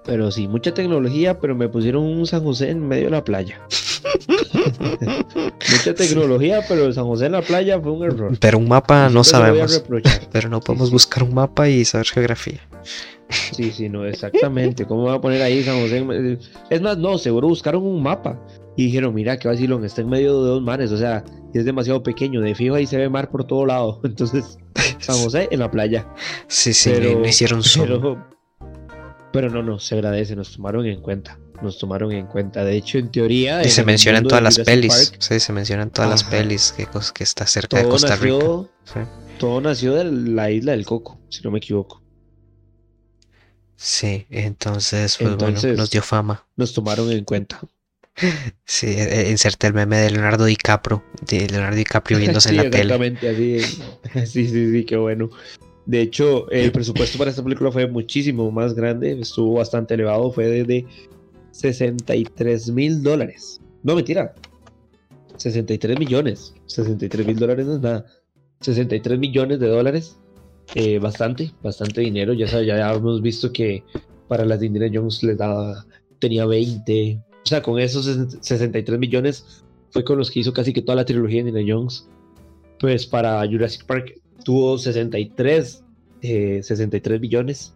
Pero 0.03 0.31
sí, 0.31 0.47
mucha 0.47 0.73
tecnología, 0.73 1.39
pero 1.39 1.55
me 1.55 1.69
pusieron 1.69 2.03
un 2.03 2.27
San 2.27 2.43
José 2.43 2.69
en 2.69 2.87
medio 2.87 3.05
de 3.05 3.11
la 3.11 3.23
playa. 3.23 3.59
mucha 5.71 5.93
tecnología, 5.95 6.61
pero 6.67 6.91
San 6.91 7.05
José 7.05 7.27
en 7.27 7.33
la 7.33 7.41
playa 7.41 7.79
fue 7.79 7.91
un 7.91 8.03
error. 8.03 8.37
Pero 8.39 8.57
un 8.57 8.67
mapa 8.67 9.09
no 9.09 9.23
sabemos. 9.23 9.83
Pero 10.31 10.49
no 10.49 10.59
podemos 10.59 10.91
buscar 10.91 11.23
un 11.23 11.33
mapa 11.33 11.69
y 11.69 11.85
saber 11.85 12.07
geografía. 12.07 12.59
Sí, 13.29 13.71
sí, 13.71 13.89
no, 13.89 14.05
exactamente. 14.05 14.85
¿Cómo 14.85 15.03
va 15.03 15.15
a 15.15 15.21
poner 15.21 15.41
ahí 15.41 15.63
San 15.63 15.81
José? 15.81 16.37
Es 16.69 16.81
más, 16.81 16.97
no, 16.97 17.17
seguro 17.17 17.47
buscaron 17.47 17.83
un 17.83 18.01
mapa 18.01 18.39
y 18.75 18.85
dijeron, 18.85 19.13
mira, 19.13 19.37
que 19.37 19.47
vacilón, 19.47 19.83
está 19.83 20.01
en 20.01 20.09
medio 20.09 20.41
de 20.41 20.49
dos 20.49 20.61
mares, 20.61 20.91
o 20.91 20.97
sea, 20.97 21.23
es 21.53 21.65
demasiado 21.65 22.03
pequeño, 22.03 22.41
de 22.41 22.53
fijo 22.55 22.75
ahí 22.75 22.85
se 22.85 22.97
ve 22.97 23.09
mar 23.09 23.29
por 23.29 23.45
todo 23.45 23.65
lado. 23.65 23.99
Entonces, 24.03 24.57
San 24.99 25.17
José 25.17 25.47
en 25.51 25.59
la 25.59 25.71
playa. 25.71 26.07
Sí, 26.47 26.73
sí, 26.73 26.91
pero, 26.93 27.19
me 27.19 27.29
hicieron 27.29 27.63
zoom. 27.63 28.21
Pero 29.33 29.49
no, 29.49 29.61
no, 29.61 29.79
se 29.79 29.95
agradece, 29.95 30.35
nos 30.35 30.55
tomaron 30.55 30.85
en 30.85 31.01
cuenta. 31.01 31.39
Nos 31.61 31.79
tomaron 31.79 32.11
en 32.11 32.27
cuenta. 32.27 32.63
De 32.63 32.75
hecho, 32.75 32.97
en 32.97 33.09
teoría. 33.09 33.63
Y 33.63 33.69
se 33.69 33.83
menciona 33.83 34.19
en 34.19 34.25
todas 34.25 34.43
las 34.43 34.59
pelis. 34.59 35.13
sí, 35.17 35.39
se 35.39 35.53
menciona 35.53 35.83
en 35.83 35.89
todas 35.89 36.09
las 36.09 36.23
pelis 36.23 36.73
que, 36.75 36.87
que 37.13 37.23
está 37.23 37.47
cerca 37.47 37.77
de 37.77 37.89
Costa 37.89 38.15
Rica. 38.15 38.65
Todo 39.39 39.61
nació 39.61 39.93
de 39.93 40.05
la 40.05 40.49
isla 40.49 40.71
del 40.71 40.85
Coco, 40.85 41.19
si 41.29 41.43
no 41.43 41.51
me 41.51 41.59
equivoco. 41.59 42.01
Sí, 43.75 44.25
entonces, 44.31 45.17
pues 45.19 45.35
bueno, 45.37 45.59
nos 45.75 45.91
dio 45.91 46.01
fama. 46.01 46.43
Nos 46.55 46.73
tomaron 46.73 47.11
en 47.11 47.23
cuenta. 47.23 47.61
Sí, 48.65 48.87
e, 48.87 49.27
e, 49.27 49.31
inserté 49.31 49.67
el 49.67 49.73
meme 49.75 49.97
de 49.97 50.09
Leonardo 50.09 50.45
DiCaprio, 50.45 51.03
de 51.21 51.47
Leonardo 51.47 51.77
DiCaprio 51.77 52.17
viéndose 52.19 52.49
en 52.49 52.57
la 52.57 52.63
tele. 52.63 52.95
Exactamente, 52.95 53.29
así. 53.29 53.59
Sí, 54.25 54.47
sí, 54.47 54.71
sí, 54.71 54.85
qué 54.85 54.97
bueno. 54.97 55.29
De 55.85 56.01
hecho, 56.01 56.49
el 56.49 56.71
presupuesto 56.71 57.17
para 57.17 57.29
esta 57.29 57.43
película 57.43 57.71
fue 57.71 57.87
muchísimo 57.87 58.51
más 58.51 58.73
grande, 58.73 59.19
estuvo 59.21 59.53
bastante 59.53 59.93
elevado, 59.93 60.31
fue 60.31 60.47
de 60.47 60.85
63 61.59 62.69
mil 62.71 63.01
dólares. 63.01 63.59
No, 63.83 63.95
mentira. 63.95 64.33
63 65.37 65.99
millones. 65.99 66.53
63 66.67 67.25
mil 67.25 67.37
dólares 67.37 67.65
no 67.65 67.75
es 67.75 67.81
nada. 67.81 68.05
63 68.61 69.19
millones 69.19 69.59
de 69.59 69.67
dólares. 69.67 70.17
Eh, 70.75 70.99
bastante, 70.99 71.51
bastante 71.63 72.01
dinero. 72.01 72.33
Ya, 72.33 72.45
ya 72.61 72.93
hemos 72.93 73.21
visto 73.21 73.51
que 73.51 73.83
para 74.27 74.45
las 74.45 74.59
de 74.59 74.67
Indiana 74.67 74.91
Jones 74.93 75.23
les 75.23 75.37
daba, 75.37 75.85
tenía 76.19 76.45
20. 76.45 77.21
O 77.43 77.47
sea, 77.47 77.61
con 77.61 77.79
esos 77.79 78.05
63 78.41 78.99
millones 78.99 79.63
fue 79.91 80.03
con 80.03 80.17
los 80.17 80.29
que 80.29 80.41
hizo 80.41 80.53
casi 80.53 80.73
que 80.73 80.81
toda 80.81 80.97
la 80.97 81.05
trilogía 81.05 81.43
de 81.43 81.49
Indiana 81.49 81.73
Jones. 81.73 82.07
Pues 82.79 83.07
para 83.07 83.39
Jurassic 83.47 83.85
Park 83.85 84.21
tuvo 84.43 84.77
63, 84.77 85.83
63 86.21 87.15
eh, 87.15 87.19
millones 87.19 87.73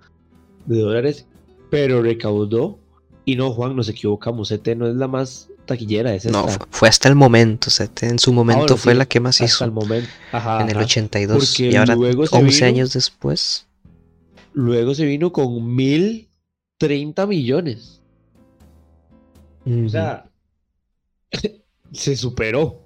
de 0.65 0.79
dólares, 0.79 1.27
pero 1.69 2.03
recaudó. 2.03 2.77
Y 3.25 3.35
no, 3.35 3.51
Juan, 3.51 3.75
nos 3.75 3.87
equivocamos. 3.89 4.51
ET 4.51 4.67
no 4.75 4.87
es 4.87 4.95
la 4.95 5.07
más 5.07 5.49
taquillera, 5.65 6.13
es 6.13 6.25
No, 6.25 6.47
fue 6.69 6.89
hasta 6.89 7.07
el 7.07 7.15
momento. 7.15 7.69
ET 7.79 8.03
en 8.03 8.19
su 8.19 8.33
momento 8.33 8.73
ah, 8.73 8.77
fue 8.77 8.95
la 8.95 9.05
que 9.05 9.19
más 9.19 9.35
hasta 9.35 9.45
hizo. 9.45 9.65
el 9.65 9.71
momento. 9.71 10.09
en 10.33 10.69
el 10.69 10.77
82. 10.77 11.59
y 11.59 11.75
ahora, 11.75 11.95
11 11.95 12.65
años 12.65 12.93
después. 12.93 13.67
Luego 14.53 14.95
se 14.95 15.05
vino 15.05 15.31
con 15.31 15.75
1030 15.75 17.25
millones. 17.27 18.01
O 19.65 19.89
sea, 19.89 20.29
se 21.91 22.15
superó. 22.15 22.81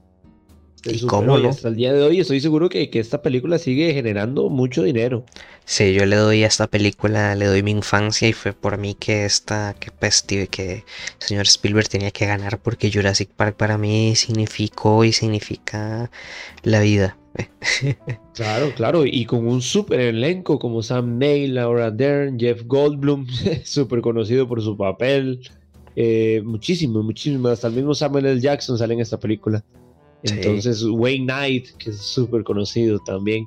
¿Y 0.86 1.05
cómo 1.05 1.38
no? 1.38 1.49
hasta 1.49 1.69
el 1.69 1.75
día 1.75 1.93
de 1.93 2.03
hoy 2.03 2.19
estoy 2.19 2.39
seguro 2.39 2.69
que, 2.69 2.89
que, 2.89 2.99
esta 2.99 3.21
película 3.21 3.57
sigue 3.57 3.93
generando 3.93 4.49
mucho 4.49 4.83
dinero. 4.83 5.25
Sí, 5.65 5.93
yo 5.93 6.05
le 6.05 6.15
doy 6.15 6.43
a 6.43 6.47
esta 6.47 6.67
película, 6.67 7.33
le 7.36 7.45
doy 7.45 7.63
mi 7.63 7.71
infancia 7.71 8.27
y 8.27 8.33
fue 8.33 8.53
por 8.53 8.77
mí 8.77 8.93
que 8.93 9.25
esta, 9.25 9.75
que 9.79 9.89
pues, 9.91 10.21
que 10.23 10.43
el 10.43 10.83
señor 11.19 11.45
Spielberg 11.45 11.89
tenía 11.89 12.11
que 12.11 12.25
ganar 12.27 12.61
porque 12.61 12.91
Jurassic 12.91 13.29
Park 13.29 13.57
para 13.57 13.77
mí 13.77 14.15
significó 14.15 15.03
y 15.03 15.11
significa 15.11 16.11
la 16.63 16.81
vida. 16.81 17.17
claro, 18.33 18.71
claro, 18.75 19.05
y 19.05 19.25
con 19.25 19.47
un 19.47 19.61
súper 19.61 19.99
elenco 19.99 20.59
como 20.59 20.81
Sam 20.81 21.17
Neill, 21.17 21.55
Laura 21.55 21.91
Dern, 21.91 22.39
Jeff 22.39 22.63
Goldblum, 22.65 23.27
súper 23.63 24.01
conocido 24.01 24.47
por 24.47 24.61
su 24.61 24.77
papel. 24.77 25.41
Eh, 25.95 26.41
muchísimo, 26.45 27.01
muchísimo, 27.03 27.47
hasta 27.47 27.67
el 27.67 27.73
mismo 27.73 27.93
Samuel 27.93 28.25
L. 28.25 28.41
Jackson 28.41 28.77
sale 28.77 28.93
en 28.93 28.99
esta 28.99 29.19
película. 29.19 29.63
Entonces, 30.26 30.84
Wayne 30.84 31.26
Knight, 31.26 31.69
que 31.78 31.91
es 31.91 31.97
súper 31.97 32.43
conocido 32.43 32.99
también. 32.99 33.45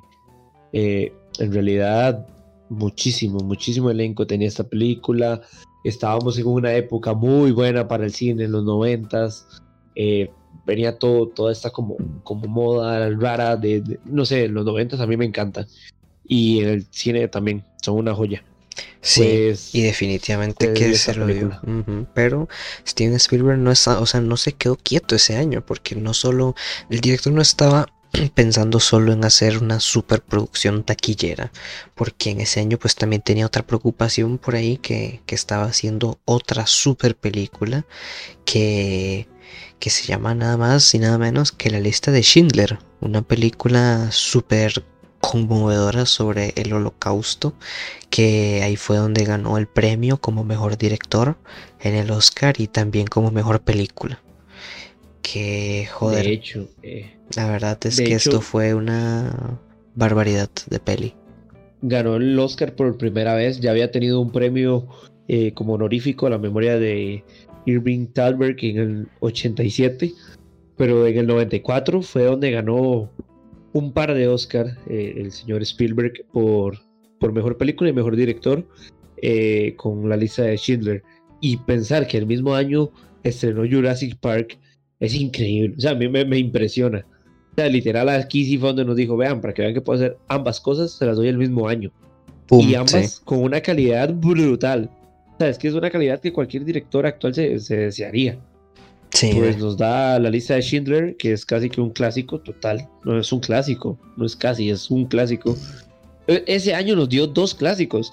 Eh, 0.73 1.11
En 1.39 1.53
realidad, 1.53 2.27
muchísimo, 2.69 3.39
muchísimo 3.39 3.89
elenco 3.89 4.27
tenía 4.27 4.47
esta 4.47 4.63
película. 4.63 5.41
Estábamos 5.83 6.37
en 6.37 6.47
una 6.47 6.73
época 6.73 7.13
muy 7.13 7.51
buena 7.51 7.87
para 7.87 8.05
el 8.05 8.11
cine 8.11 8.45
en 8.45 8.51
los 8.51 8.63
noventas. 8.63 9.47
Eh, 9.95 10.29
venía 10.65 10.97
todo, 10.97 11.27
toda 11.27 11.51
esta 11.51 11.69
como, 11.69 11.95
como 12.23 12.47
moda 12.47 13.09
rara 13.11 13.55
de, 13.55 13.99
no 14.05 14.25
sé, 14.25 14.47
los 14.47 14.65
noventas 14.65 14.99
a 14.99 15.07
mí 15.07 15.15
me 15.17 15.25
encantan. 15.25 15.65
Y 16.27 16.59
en 16.59 16.69
el 16.69 16.85
cine 16.91 17.27
también, 17.27 17.63
son 17.81 17.95
una 17.97 18.13
joya. 18.13 18.43
Sí, 19.01 19.21
pues, 19.21 19.73
y 19.73 19.81
definitivamente 19.81 20.73
que 20.73 20.95
se 20.95 21.15
lo 21.15 21.27
digo. 21.27 21.51
Pero 22.13 22.49
Steven 22.87 23.15
Spielberg 23.15 23.59
no 23.59 23.71
o 23.71 24.05
sea, 24.05 24.21
no 24.21 24.37
se 24.37 24.53
quedó 24.53 24.75
quieto 24.75 25.15
ese 25.15 25.37
año, 25.37 25.65
porque 25.65 25.95
no 25.95 26.13
solo, 26.13 26.55
el 26.89 26.99
director 26.99 27.31
no 27.31 27.41
estaba 27.41 27.87
pensando 28.33 28.79
solo 28.79 29.13
en 29.13 29.23
hacer 29.23 29.57
una 29.59 29.79
superproducción 29.79 30.83
taquillera, 30.83 31.51
porque 31.95 32.31
en 32.31 32.41
ese 32.41 32.59
año 32.59 32.77
pues 32.77 32.95
también 32.95 33.21
tenía 33.21 33.45
otra 33.45 33.65
preocupación 33.65 34.37
por 34.37 34.55
ahí 34.55 34.77
que, 34.77 35.21
que 35.25 35.35
estaba 35.35 35.65
haciendo 35.65 36.19
otra 36.25 36.67
super 36.67 37.15
película 37.15 37.85
que, 38.45 39.27
que 39.79 39.89
se 39.89 40.05
llama 40.05 40.35
nada 40.35 40.57
más 40.57 40.93
y 40.93 40.99
nada 40.99 41.17
menos 41.17 41.51
que 41.51 41.69
La 41.69 41.79
lista 41.79 42.11
de 42.11 42.21
Schindler, 42.21 42.79
una 42.99 43.21
película 43.21 44.11
súper 44.11 44.83
conmovedora 45.19 46.05
sobre 46.05 46.53
el 46.55 46.73
holocausto, 46.73 47.53
que 48.09 48.61
ahí 48.63 48.75
fue 48.75 48.97
donde 48.97 49.23
ganó 49.23 49.57
el 49.57 49.67
premio 49.67 50.17
como 50.17 50.43
mejor 50.43 50.77
director 50.77 51.37
en 51.81 51.95
el 51.95 52.11
Oscar 52.11 52.55
y 52.57 52.67
también 52.67 53.07
como 53.07 53.31
mejor 53.31 53.61
película. 53.61 54.21
Que 55.21 55.87
joder. 55.91 56.25
De 56.25 56.31
hecho, 56.31 56.67
eh, 56.81 57.17
la 57.35 57.49
verdad 57.49 57.77
es 57.85 57.97
que 57.97 58.13
esto 58.13 58.41
fue 58.41 58.73
una 58.73 59.59
barbaridad 59.95 60.49
de 60.67 60.79
peli. 60.79 61.13
Ganó 61.81 62.15
el 62.15 62.37
Oscar 62.39 62.75
por 62.75 62.97
primera 62.97 63.35
vez, 63.35 63.59
ya 63.59 63.71
había 63.71 63.91
tenido 63.91 64.19
un 64.19 64.31
premio 64.31 64.87
eh, 65.27 65.53
como 65.53 65.73
honorífico 65.73 66.27
a 66.27 66.31
la 66.31 66.37
memoria 66.37 66.77
de 66.77 67.23
Irving 67.65 68.07
Thalberg 68.07 68.57
en 68.61 68.77
el 68.77 69.07
87, 69.19 70.11
pero 70.75 71.05
en 71.05 71.17
el 71.17 71.27
94 71.27 72.01
fue 72.01 72.23
donde 72.23 72.51
ganó 72.51 73.09
un 73.73 73.93
par 73.93 74.13
de 74.13 74.27
Oscar 74.27 74.77
eh, 74.87 75.15
el 75.17 75.31
señor 75.31 75.61
Spielberg 75.61 76.25
por, 76.31 76.77
por 77.19 77.33
mejor 77.33 77.57
película 77.57 77.89
y 77.89 77.93
mejor 77.93 78.15
director 78.15 78.67
eh, 79.21 79.73
con 79.75 80.07
la 80.09 80.17
lista 80.17 80.43
de 80.43 80.57
Schindler. 80.57 81.03
Y 81.41 81.57
pensar 81.57 82.07
que 82.07 82.17
el 82.17 82.25
mismo 82.25 82.55
año 82.55 82.91
estrenó 83.23 83.63
Jurassic 83.69 84.17
Park 84.19 84.57
es 84.99 85.15
increíble. 85.15 85.75
O 85.77 85.81
sea, 85.81 85.91
a 85.91 85.95
mí 85.95 86.07
me, 86.09 86.37
impresiona. 86.37 87.05
O 87.51 87.55
sea, 87.55 87.69
literal, 87.69 88.09
aquí 88.09 88.45
sí 88.45 88.57
fue 88.57 88.69
donde 88.69 88.85
nos 88.85 88.95
dijo: 88.95 89.15
vean, 89.15 89.41
para 89.41 89.53
que 89.53 89.61
vean 89.61 89.73
que 89.73 89.81
puedo 89.81 89.99
hacer 89.99 90.17
ambas 90.27 90.59
cosas, 90.59 90.91
se 90.91 91.05
las 91.05 91.15
doy 91.15 91.27
el 91.27 91.37
mismo 91.37 91.67
año. 91.67 91.91
y 92.51 92.75
ambas 92.75 93.21
con 93.21 93.39
una 93.39 93.61
calidad 93.61 94.13
brutal. 94.13 94.89
O 95.33 95.37
sea, 95.39 95.49
es 95.49 95.57
que 95.57 95.69
es 95.69 95.73
una 95.73 95.89
calidad 95.89 96.19
que 96.19 96.33
cualquier 96.33 96.65
director 96.65 97.05
actual 97.05 97.33
se, 97.33 97.59
se 97.59 97.77
desearía. 97.77 98.39
Pues 99.11 99.57
nos 99.57 99.75
da 99.75 100.19
la 100.19 100.29
lista 100.29 100.55
de 100.55 100.61
Schindler, 100.61 101.17
que 101.17 101.33
es 101.33 101.45
casi 101.45 101.69
que 101.69 101.81
un 101.81 101.89
clásico 101.89 102.39
total. 102.39 102.87
No 103.03 103.19
es 103.19 103.31
un 103.31 103.39
clásico, 103.39 103.99
no 104.17 104.25
es 104.25 104.35
casi, 104.35 104.69
es 104.69 104.89
un 104.91 105.05
clásico. 105.05 105.57
E, 106.27 106.43
ese 106.47 106.75
año 106.75 106.95
nos 106.95 107.09
dio 107.09 107.27
dos 107.27 107.55
clásicos: 107.55 108.11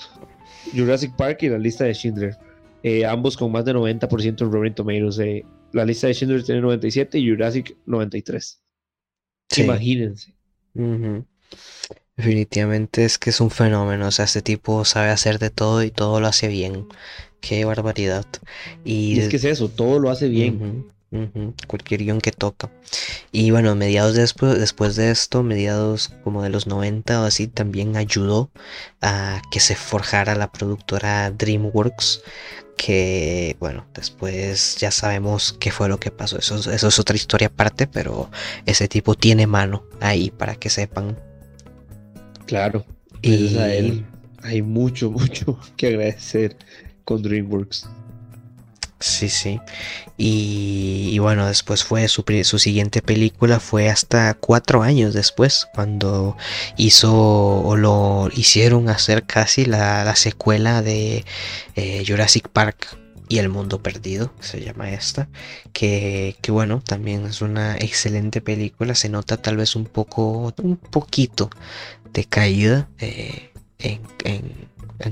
Jurassic 0.74 1.14
Park 1.16 1.42
y 1.42 1.48
la 1.48 1.58
lista 1.58 1.84
de 1.84 1.94
Schindler. 1.94 2.36
Eh, 2.82 3.04
ambos 3.04 3.36
con 3.36 3.52
más 3.52 3.64
de 3.64 3.74
90% 3.74 4.42
en 4.42 4.52
Rotten 4.52 4.74
Tomatoes. 4.74 5.18
Eh, 5.18 5.44
la 5.72 5.84
lista 5.84 6.06
de 6.06 6.14
Schindler 6.14 6.42
tiene 6.42 6.60
97 6.60 7.18
y 7.18 7.30
Jurassic 7.30 7.76
93. 7.86 8.62
Imagínense. 9.58 10.34
Definitivamente 12.16 13.04
es 13.04 13.18
que 13.18 13.30
es 13.30 13.40
un 13.40 13.50
fenómeno. 13.50 14.08
O 14.08 14.10
sea, 14.10 14.24
este 14.24 14.42
tipo 14.42 14.84
sabe 14.84 15.10
hacer 15.10 15.38
de 15.38 15.50
todo 15.50 15.82
y 15.82 15.90
todo 15.90 16.20
lo 16.20 16.26
hace 16.26 16.48
bien. 16.48 16.86
Qué 17.40 17.64
barbaridad. 17.64 18.26
Y, 18.84 19.18
es 19.18 19.28
que 19.28 19.36
es 19.36 19.44
eso, 19.44 19.68
todo 19.68 19.98
lo 19.98 20.10
hace 20.10 20.28
bien. 20.28 20.86
Cualquier 21.66 22.02
guion 22.02 22.20
que 22.20 22.32
toca. 22.32 22.70
Y 23.32 23.50
bueno, 23.50 23.74
mediados 23.74 24.14
después, 24.14 24.58
después 24.58 24.96
de 24.96 25.10
esto, 25.10 25.42
mediados 25.42 26.12
como 26.24 26.42
de 26.42 26.50
los 26.50 26.66
90 26.66 27.22
o 27.22 27.24
así, 27.24 27.46
también 27.46 27.96
ayudó 27.96 28.50
a 29.00 29.40
que 29.50 29.60
se 29.60 29.76
forjara 29.76 30.34
la 30.34 30.50
productora 30.50 31.30
DreamWorks. 31.30 32.22
Que 32.76 33.56
bueno, 33.58 33.86
después 33.94 34.76
ya 34.76 34.90
sabemos 34.90 35.56
qué 35.58 35.70
fue 35.70 35.88
lo 35.88 35.98
que 35.98 36.10
pasó. 36.10 36.38
Eso, 36.38 36.56
eso 36.70 36.88
es 36.88 36.98
otra 36.98 37.16
historia 37.16 37.46
aparte, 37.46 37.86
pero 37.86 38.30
ese 38.66 38.86
tipo 38.88 39.14
tiene 39.14 39.46
mano 39.46 39.84
ahí 40.00 40.30
para 40.30 40.56
que 40.56 40.68
sepan. 40.68 41.16
Claro. 42.46 42.84
Y 43.22 43.56
a 43.56 43.74
él 43.74 44.04
hay 44.42 44.62
mucho, 44.62 45.10
mucho 45.12 45.58
que 45.76 45.88
agradecer 45.88 46.56
con 47.06 47.22
DreamWorks. 47.22 47.88
Sí, 48.98 49.28
sí. 49.28 49.60
Y, 50.16 51.18
bueno, 51.18 51.46
después 51.46 51.84
fue 51.84 52.08
su, 52.08 52.24
su, 52.44 52.58
siguiente 52.58 53.02
película, 53.02 53.60
fue 53.60 53.90
hasta 53.90 54.34
cuatro 54.34 54.82
años 54.82 55.14
después, 55.14 55.68
cuando 55.74 56.36
hizo 56.76 57.12
o 57.14 57.76
lo 57.76 58.30
hicieron 58.34 58.88
hacer 58.88 59.24
casi 59.24 59.66
la, 59.66 60.14
secuela 60.16 60.82
de 60.82 61.24
eh, 61.74 62.04
Jurassic 62.06 62.48
Park 62.48 62.98
y 63.28 63.38
El 63.38 63.50
Mundo 63.50 63.82
Perdido, 63.82 64.32
se 64.40 64.62
llama 64.62 64.90
esta, 64.90 65.28
que, 65.74 66.36
que, 66.40 66.50
bueno, 66.50 66.82
también 66.84 67.26
es 67.26 67.42
una 67.42 67.76
excelente 67.76 68.40
película, 68.40 68.94
se 68.94 69.10
nota 69.10 69.36
tal 69.36 69.58
vez 69.58 69.76
un 69.76 69.84
poco, 69.84 70.54
un 70.62 70.76
poquito 70.78 71.50
de 72.12 72.24
caída 72.24 72.88
eh, 72.98 73.50
en 73.78 74.00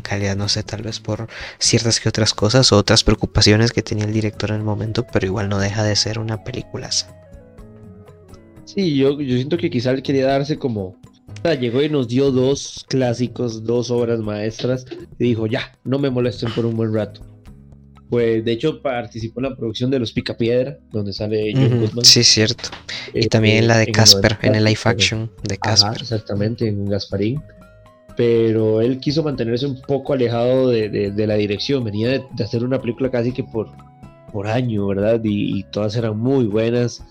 calidad, 0.02 0.36
no 0.36 0.48
sé, 0.48 0.62
tal 0.62 0.82
vez 0.82 1.00
por 1.00 1.28
ciertas 1.58 2.00
que 2.00 2.08
otras 2.08 2.34
cosas 2.34 2.72
o 2.72 2.76
otras 2.76 3.04
preocupaciones 3.04 3.72
que 3.72 3.82
tenía 3.82 4.04
el 4.04 4.12
director 4.12 4.50
en 4.50 4.56
el 4.56 4.62
momento, 4.62 5.06
pero 5.12 5.26
igual 5.26 5.48
no 5.48 5.58
deja 5.58 5.82
de 5.82 5.96
ser 5.96 6.18
una 6.18 6.42
película. 6.44 6.90
Sí, 8.64 8.96
yo, 8.96 9.20
yo 9.20 9.36
siento 9.36 9.56
que 9.56 9.70
quizá 9.70 9.90
él 9.90 10.02
quería 10.02 10.26
darse 10.26 10.58
como... 10.58 10.82
O 10.86 11.42
sea, 11.42 11.54
llegó 11.54 11.82
y 11.82 11.88
nos 11.88 12.08
dio 12.08 12.30
dos 12.30 12.84
clásicos, 12.88 13.64
dos 13.64 13.90
obras 13.90 14.20
maestras, 14.20 14.86
y 15.18 15.24
dijo, 15.24 15.46
ya, 15.46 15.76
no 15.84 15.98
me 15.98 16.10
molesten 16.10 16.52
por 16.52 16.64
un 16.64 16.76
buen 16.76 16.94
rato. 16.94 17.20
Pues 18.08 18.44
de 18.44 18.52
hecho 18.52 18.80
participó 18.80 19.40
en 19.40 19.50
la 19.50 19.56
producción 19.56 19.90
de 19.90 19.98
Los 19.98 20.12
Picapiedra, 20.12 20.78
donde 20.92 21.12
sale 21.12 21.52
John 21.54 21.80
Goodman. 21.80 22.04
Sí, 22.04 22.22
cierto. 22.22 22.68
Y 23.12 23.26
también 23.26 23.58
en 23.58 23.68
la 23.68 23.78
de 23.78 23.86
Casper, 23.88 24.38
en 24.42 24.54
el 24.54 24.64
live 24.64 24.80
action 24.84 25.30
de 25.42 25.58
Casper. 25.58 26.00
exactamente, 26.00 26.68
en 26.68 26.86
Gasparín 26.86 27.42
pero 28.16 28.80
él 28.80 29.00
quiso 29.00 29.22
mantenerse 29.22 29.66
un 29.66 29.80
poco 29.80 30.12
alejado 30.12 30.68
de, 30.68 31.12
la 31.16 31.34
dirección, 31.34 31.84
venía 31.84 32.10
de, 32.10 32.44
hacer 32.44 32.64
una 32.64 32.80
película 32.80 33.10
casi 33.10 33.32
que 33.32 33.44
por, 33.44 33.68
por 34.32 34.46
año, 34.46 34.86
¿verdad? 34.86 35.20
Y, 35.24 35.64
todas 35.64 35.96
eran 35.96 36.18
muy 36.18 36.46
buenas, 36.46 37.04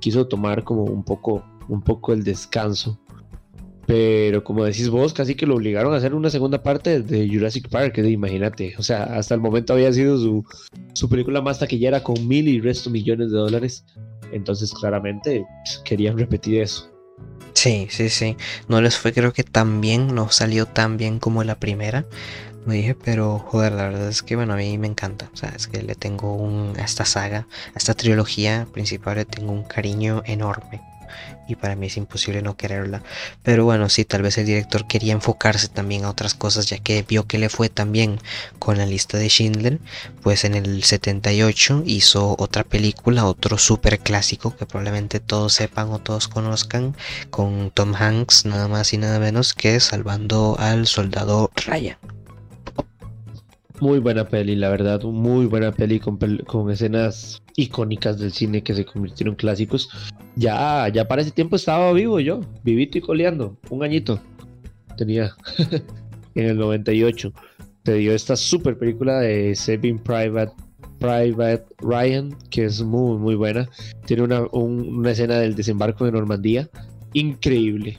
quiso 0.00 0.26
tomar 0.26 0.64
como 0.64 0.84
un 0.84 1.04
poco, 1.04 1.44
un 1.68 1.82
poco 1.82 2.12
el 2.12 2.22
descanso, 2.22 2.98
pero 3.86 4.44
como 4.44 4.64
decís 4.64 4.90
vos, 4.90 5.12
casi 5.12 5.34
que 5.34 5.46
lo 5.46 5.56
obligaron 5.56 5.94
a 5.94 5.96
hacer 5.96 6.14
una 6.14 6.30
segunda 6.30 6.62
parte 6.62 7.02
de 7.02 7.28
Jurassic 7.28 7.68
Park, 7.68 7.98
imagínate, 7.98 8.74
o 8.78 8.82
sea, 8.82 9.04
hasta 9.04 9.34
el 9.34 9.40
momento 9.40 9.72
había 9.72 9.92
sido 9.92 10.18
su, 10.18 10.44
su 10.92 11.08
película 11.08 11.40
más 11.40 11.58
taquillera 11.58 12.02
con 12.02 12.28
mil 12.28 12.46
y 12.46 12.60
resto 12.60 12.90
millones 12.90 13.30
de 13.30 13.38
dólares, 13.38 13.84
entonces 14.32 14.72
claramente 14.72 15.44
pues, 15.64 15.78
querían 15.84 16.18
repetir 16.18 16.60
eso. 16.60 16.91
Sí, 17.62 17.86
sí, 17.90 18.08
sí. 18.08 18.36
No 18.66 18.80
les 18.80 18.98
fue, 18.98 19.12
creo 19.12 19.32
que 19.32 19.44
tan 19.44 19.80
bien, 19.80 20.16
no 20.16 20.30
salió 20.32 20.66
tan 20.66 20.96
bien 20.96 21.20
como 21.20 21.44
la 21.44 21.54
primera. 21.60 22.04
Me 22.66 22.74
dije, 22.74 22.96
pero 22.96 23.38
joder, 23.38 23.72
la 23.72 23.84
verdad 23.84 24.08
es 24.08 24.22
que 24.24 24.34
bueno, 24.34 24.54
a 24.54 24.56
mí 24.56 24.78
me 24.78 24.88
encanta. 24.88 25.30
O 25.32 25.36
sea, 25.36 25.50
es 25.50 25.68
que 25.68 25.80
le 25.82 25.94
tengo 25.94 26.34
un, 26.34 26.76
a 26.76 26.84
esta 26.84 27.04
saga, 27.04 27.46
a 27.74 27.78
esta 27.78 27.94
trilogía 27.94 28.66
principal, 28.72 29.16
le 29.18 29.26
tengo 29.26 29.52
un 29.52 29.62
cariño 29.62 30.22
enorme 30.26 30.80
y 31.48 31.56
para 31.56 31.76
mí 31.76 31.86
es 31.86 31.96
imposible 31.96 32.42
no 32.42 32.56
quererla. 32.56 33.02
Pero 33.42 33.64
bueno, 33.64 33.88
sí, 33.88 34.04
tal 34.04 34.22
vez 34.22 34.38
el 34.38 34.46
director 34.46 34.86
quería 34.86 35.12
enfocarse 35.12 35.68
también 35.68 36.04
a 36.04 36.10
otras 36.10 36.34
cosas, 36.34 36.66
ya 36.66 36.78
que 36.78 37.02
vio 37.02 37.26
que 37.26 37.38
le 37.38 37.48
fue 37.48 37.68
también 37.68 38.20
con 38.58 38.78
la 38.78 38.86
lista 38.86 39.18
de 39.18 39.28
Schindler, 39.28 39.78
pues 40.22 40.44
en 40.44 40.54
el 40.54 40.82
78 40.84 41.82
hizo 41.86 42.36
otra 42.38 42.64
película, 42.64 43.26
otro 43.26 43.58
super 43.58 43.98
clásico 43.98 44.56
que 44.56 44.66
probablemente 44.66 45.20
todos 45.20 45.52
sepan 45.54 45.90
o 45.90 45.98
todos 45.98 46.28
conozcan, 46.28 46.96
con 47.30 47.70
Tom 47.70 47.94
Hanks, 47.94 48.46
nada 48.46 48.68
más 48.68 48.92
y 48.92 48.98
nada 48.98 49.18
menos 49.18 49.54
que 49.54 49.80
Salvando 49.80 50.56
al 50.58 50.86
Soldado 50.86 51.50
Ryan. 51.66 52.21
Muy 53.80 53.98
buena 53.98 54.28
peli, 54.28 54.54
la 54.54 54.68
verdad, 54.68 55.02
muy 55.02 55.46
buena 55.46 55.72
peli 55.72 55.98
con, 55.98 56.18
con 56.46 56.70
escenas 56.70 57.42
icónicas 57.56 58.18
del 58.18 58.32
cine 58.32 58.62
que 58.62 58.74
se 58.74 58.84
convirtieron 58.84 59.32
en 59.32 59.36
clásicos. 59.36 59.88
Ya, 60.36 60.88
ya 60.88 61.08
para 61.08 61.22
ese 61.22 61.30
tiempo 61.30 61.56
estaba 61.56 61.92
vivo 61.92 62.20
yo, 62.20 62.40
vivito 62.62 62.98
y 62.98 63.00
coleando, 63.00 63.56
un 63.70 63.82
añito 63.82 64.20
tenía 64.96 65.34
en 66.34 66.46
el 66.46 66.56
98. 66.58 67.32
Te 67.82 67.94
dio 67.94 68.14
esta 68.14 68.36
super 68.36 68.78
película 68.78 69.18
de 69.18 69.54
Saving 69.56 69.98
Private 69.98 70.52
Private 70.98 71.64
Ryan, 71.78 72.36
que 72.50 72.64
es 72.64 72.80
muy, 72.82 73.18
muy 73.18 73.34
buena. 73.34 73.68
Tiene 74.06 74.22
una, 74.22 74.46
una 74.52 75.10
escena 75.10 75.38
del 75.38 75.56
desembarco 75.56 76.04
de 76.04 76.12
Normandía 76.12 76.70
increíble. 77.12 77.98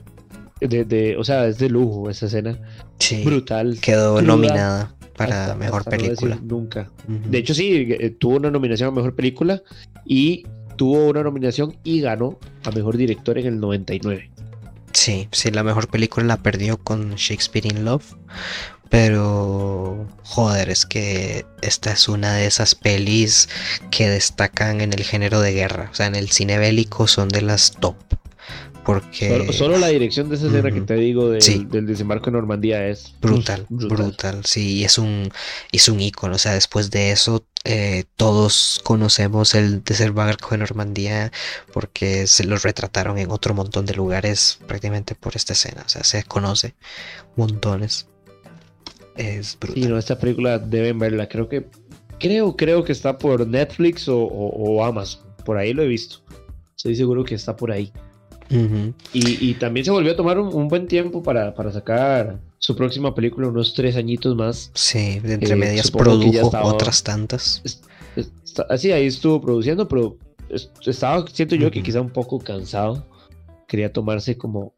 de, 0.61 1.17
o 1.17 1.24
sea, 1.26 1.47
es 1.47 1.57
de 1.57 1.69
lujo 1.69 2.09
esa 2.09 2.28
escena. 2.28 2.57
Sí, 2.99 3.21
brutal. 3.26 3.78
Quedó 3.82 4.21
nominada 4.21 4.95
para 5.16 5.55
mejor 5.55 5.84
película. 5.86 6.39
nunca. 6.41 6.89
De 7.07 7.38
hecho, 7.38 7.53
sí, 7.53 7.88
eh, 7.89 8.09
tuvo 8.11 8.38
una 8.38 8.51
nominación 8.51 8.89
a 8.89 8.91
mejor 8.91 9.16
película 9.16 9.61
y 10.05 10.45
tuvo 10.76 11.07
una 11.07 11.24
nominación 11.24 11.78
y 11.84 12.01
ganó 12.01 12.39
a 12.64 12.72
mejor 12.72 12.97
director 12.97 13.38
en 13.38 13.45
el 13.45 13.59
99. 13.59 14.32
Sí, 14.93 15.28
sí, 15.32 15.51
la 15.51 15.64
mejor 15.64 15.88
película 15.88 16.26
la 16.26 16.38
perdió 16.38 16.78
con 16.78 17.16
Shakespeare 17.16 17.66
in 17.66 17.86
Love. 17.86 18.16
Pero, 18.89 20.07
joder, 20.22 20.70
es 20.70 20.86
que 20.86 21.47
esta 21.64 21.91
es 21.91 22.07
una 22.07 22.36
de 22.36 22.45
esas 22.45 22.76
pelis 22.76 23.49
que 23.89 24.07
destacan 24.07 24.82
en 24.82 24.93
el 24.93 25.03
género 25.03 25.41
de 25.41 25.51
guerra. 25.51 25.89
O 25.91 25.95
sea, 25.95 26.05
en 26.05 26.14
el 26.14 26.30
cine 26.30 26.59
bélico 26.59 27.07
son 27.07 27.30
de 27.30 27.41
las 27.41 27.72
top. 27.72 27.95
Porque... 28.86 29.48
Solo, 29.54 29.78
la 29.78 29.88
dirección 29.88 30.30
de 30.30 30.36
esa 30.36 30.48
escena 30.48 30.72
que 30.72 30.82
te 30.82 30.96
digo 30.96 31.30
del 31.30 31.86
desembarco 31.86 32.30
en 32.30 32.34
Normandía 32.34 32.88
es 32.88 33.16
brutal, 33.22 33.66
brutal, 33.70 34.44
sí, 34.46 34.84
es 34.84 34.98
un, 34.98 35.32
es 35.72 35.88
un 35.88 36.02
ícono, 36.02 36.36
o 36.36 36.38
sea, 36.38 36.54
después 36.54 36.92
de 36.92 37.12
eso 37.12 37.46
eh, 37.64 38.04
todos 38.18 38.82
conocemos 38.84 39.56
el 39.56 39.84
desembarco 39.84 40.54
en 40.54 40.60
Normandía 40.60 41.32
porque 41.72 42.28
se 42.28 42.44
lo 42.44 42.58
retrataron 42.58 43.18
en 43.18 43.32
otro 43.32 43.54
montón 43.54 43.86
de 43.86 43.94
lugares 43.94 44.60
prácticamente 44.68 45.16
por 45.16 45.36
esta 45.36 45.54
escena, 45.54 45.84
o 45.86 45.90
sea, 45.90 46.04
se 46.04 46.24
conoce 46.24 46.76
montones. 47.38 48.08
Es 49.16 49.58
brutal. 49.60 49.84
Sí, 49.84 49.90
no, 49.90 49.98
esta 49.98 50.20
película 50.20 50.60
deben 50.60 51.00
verla, 51.00 51.30
creo 51.30 51.48
que, 51.48 51.68
creo, 52.20 52.58
creo 52.58 52.84
que 52.84 52.92
está 52.92 53.18
por 53.18 53.48
Netflix 53.48 54.06
o 54.10 54.84
Amazon, 54.84 55.22
por 55.46 55.58
ahí 55.58 55.74
lo 55.74 55.84
he 55.84 55.88
visto, 55.88 56.18
estoy 56.76 56.98
seguro 56.98 57.24
que 57.24 57.36
está 57.36 57.56
por 57.56 57.72
ahí 57.72 57.94
y, 59.14 59.54
también 59.56 59.86
se 59.86 59.91
volvió 59.91 60.12
a 60.12 60.16
tomar 60.16 60.39
un, 60.39 60.68
buen 60.68 60.88
tiempo 60.88 61.24
para, 61.24 61.54
sacar 61.72 62.39
su 62.60 62.76
próxima 62.76 63.14
película, 63.14 63.48
unos 63.48 63.74
tres 63.74 63.96
añitos 63.96 64.36
más. 64.36 64.72
Sí, 64.74 65.20
de 65.20 65.34
entre 65.34 65.54
eh, 65.54 65.56
medias 65.56 65.91
produjo 65.91 66.52
otras 66.64 67.04
tantas. 67.04 67.62
Así, 68.70 68.91
ahí 68.91 69.08
estuvo 69.08 69.41
produciendo, 69.41 69.88
pero 69.88 70.18
estaba, 70.86 71.26
siento 71.28 71.56
yo 71.56 71.72
que 71.72 71.82
quizá 71.82 72.02
un 72.02 72.12
poco 72.12 72.39
cansado. 72.39 73.06
Quería 73.68 73.91
tomarse 73.91 74.38
como 74.38 74.74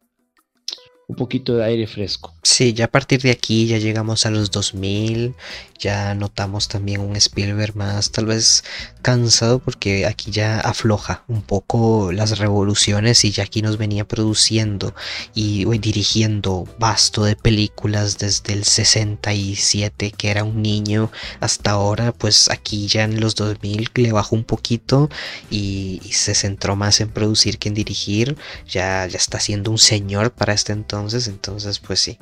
un 1.08 1.14
poquito 1.14 1.56
de 1.56 1.64
aire 1.64 1.86
fresco. 1.86 2.34
Sí, 2.42 2.72
ya 2.72 2.86
a 2.86 2.90
partir 2.90 3.22
de 3.22 3.30
aquí 3.30 3.66
ya 3.66 3.78
llegamos 3.78 4.26
a 4.26 4.30
los 4.30 4.50
2000, 4.50 5.34
ya 5.78 6.14
notamos 6.14 6.66
también 6.68 7.00
un 7.00 7.14
Spielberg 7.16 7.76
más 7.76 8.10
tal 8.10 8.26
vez 8.26 8.64
cansado 9.02 9.60
porque 9.60 10.06
aquí 10.06 10.32
ya 10.32 10.58
afloja 10.58 11.22
un 11.28 11.42
poco 11.42 12.10
las 12.12 12.38
revoluciones 12.38 13.24
y 13.24 13.30
ya 13.30 13.44
aquí 13.44 13.62
nos 13.62 13.78
venía 13.78 14.06
produciendo 14.06 14.94
y 15.34 15.64
dirigiendo 15.78 16.66
basto 16.78 17.24
de 17.24 17.36
películas 17.36 18.18
desde 18.18 18.54
el 18.54 18.64
67 18.64 20.10
que 20.10 20.30
era 20.30 20.42
un 20.42 20.62
niño 20.62 21.12
hasta 21.40 21.72
ahora 21.72 22.12
pues 22.12 22.50
aquí 22.50 22.88
ya 22.88 23.04
en 23.04 23.20
los 23.20 23.34
2000 23.36 23.90
le 23.94 24.12
bajó 24.12 24.34
un 24.34 24.44
poquito 24.44 25.08
y, 25.50 26.00
se 26.16 26.34
centró 26.34 26.76
más 26.76 27.00
en 27.00 27.10
producir 27.10 27.58
que 27.58 27.68
en 27.68 27.74
dirigir 27.74 28.36
ya, 28.66 29.06
ya 29.06 29.18
está 29.18 29.38
siendo 29.38 29.70
un 29.70 29.78
señor 29.78 30.32
para 30.32 30.54
este 30.54 30.72
entonces 30.72 30.95
entonces 31.26 31.78
pues 31.78 32.00
sí 32.00 32.18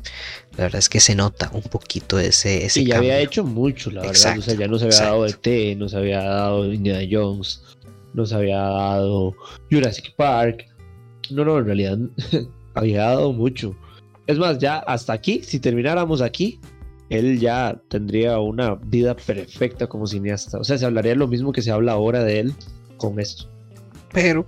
la 0.57 0.65
verdad 0.65 0.79
es 0.79 0.89
que 0.89 1.01
se 1.01 1.15
nota 1.15 1.51
un 1.53 1.63
poquito 1.63 2.19
ese, 2.19 2.65
ese 2.65 2.83
y 2.83 2.87
ya 2.87 2.99
había 2.99 3.19
hecho 3.19 3.45
mucho, 3.45 3.91
la 3.91 4.03
verdad. 4.03 4.39
O 4.39 4.43
sea, 4.43 4.55
ya 4.55 4.69
nos 4.69 4.83
había 4.83 5.01
dado 5.01 5.27
ET, 5.27 5.77
nos 5.77 5.95
había 5.95 6.23
dado 6.23 6.73
Indiana 6.73 7.07
Jones, 7.11 7.63
nos 8.13 8.33
había 8.33 8.59
dado 8.59 9.35
Jurassic 9.71 10.15
Park. 10.17 10.67
No, 11.31 11.45
no, 11.45 11.59
en 11.59 11.65
realidad 11.65 11.99
había 12.75 13.03
dado 13.03 13.33
mucho. 13.33 13.75
Es 14.27 14.39
más, 14.39 14.59
ya 14.59 14.79
hasta 14.79 15.13
aquí, 15.13 15.43
si 15.43 15.59
termináramos 15.59 16.23
aquí, 16.23 16.61
él 17.11 17.39
ya 17.41 17.81
tendría 17.89 18.39
una 18.39 18.77
vida 18.77 19.17
perfecta 19.17 19.87
como 19.87 20.07
cineasta. 20.07 20.59
O 20.59 20.65
sea, 20.65 20.79
se 20.79 20.87
hablaría 20.87 21.15
lo 21.15 21.27
mismo 21.27 21.53
que 21.53 21.63
se 21.63 21.71
habla 21.71 21.93
ahora 21.93 22.23
de 22.23 22.41
él 22.41 22.55
con 22.97 23.19
esto. 23.19 23.49
Pero 24.13 24.47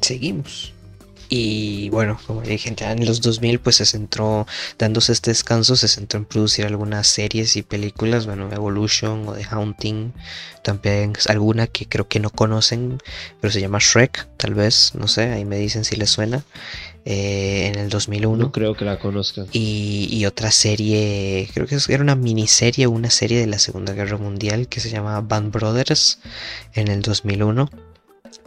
seguimos. 0.00 0.74
Y 1.34 1.88
bueno, 1.88 2.20
como 2.26 2.42
dije, 2.42 2.74
ya 2.76 2.92
en 2.92 3.06
los 3.06 3.22
2000 3.22 3.58
pues 3.58 3.76
se 3.76 3.86
centró, 3.86 4.46
dándose 4.78 5.12
este 5.12 5.30
descanso, 5.30 5.76
se 5.76 5.88
centró 5.88 6.18
en 6.18 6.26
producir 6.26 6.66
algunas 6.66 7.06
series 7.06 7.56
y 7.56 7.62
películas, 7.62 8.26
bueno, 8.26 8.52
Evolution 8.52 9.26
o 9.26 9.32
The 9.32 9.46
Haunting, 9.50 10.12
también 10.62 11.14
alguna 11.28 11.68
que 11.68 11.88
creo 11.88 12.06
que 12.06 12.20
no 12.20 12.28
conocen, 12.28 12.98
pero 13.40 13.50
se 13.50 13.62
llama 13.62 13.78
Shrek, 13.80 14.28
tal 14.36 14.52
vez, 14.52 14.92
no 14.94 15.08
sé, 15.08 15.30
ahí 15.30 15.46
me 15.46 15.56
dicen 15.56 15.86
si 15.86 15.96
les 15.96 16.10
suena. 16.10 16.44
Eh, 17.06 17.66
en 17.66 17.80
el 17.80 17.88
2001. 17.88 18.36
No 18.36 18.52
creo 18.52 18.74
que 18.74 18.84
la 18.84 18.98
conozcan. 18.98 19.48
Y, 19.50 20.08
y, 20.12 20.24
otra 20.26 20.52
serie, 20.52 21.48
creo 21.52 21.66
que 21.66 21.76
era 21.88 22.00
una 22.00 22.14
miniserie, 22.14 22.86
una 22.86 23.10
serie 23.10 23.40
de 23.40 23.48
la 23.48 23.58
Segunda 23.58 23.92
Guerra 23.92 24.18
Mundial 24.18 24.68
que 24.68 24.78
se 24.78 24.88
llama 24.88 25.20
Band 25.20 25.50
Brothers 25.50 26.20
en 26.74 26.86
el 26.86 27.02
2001. 27.02 27.70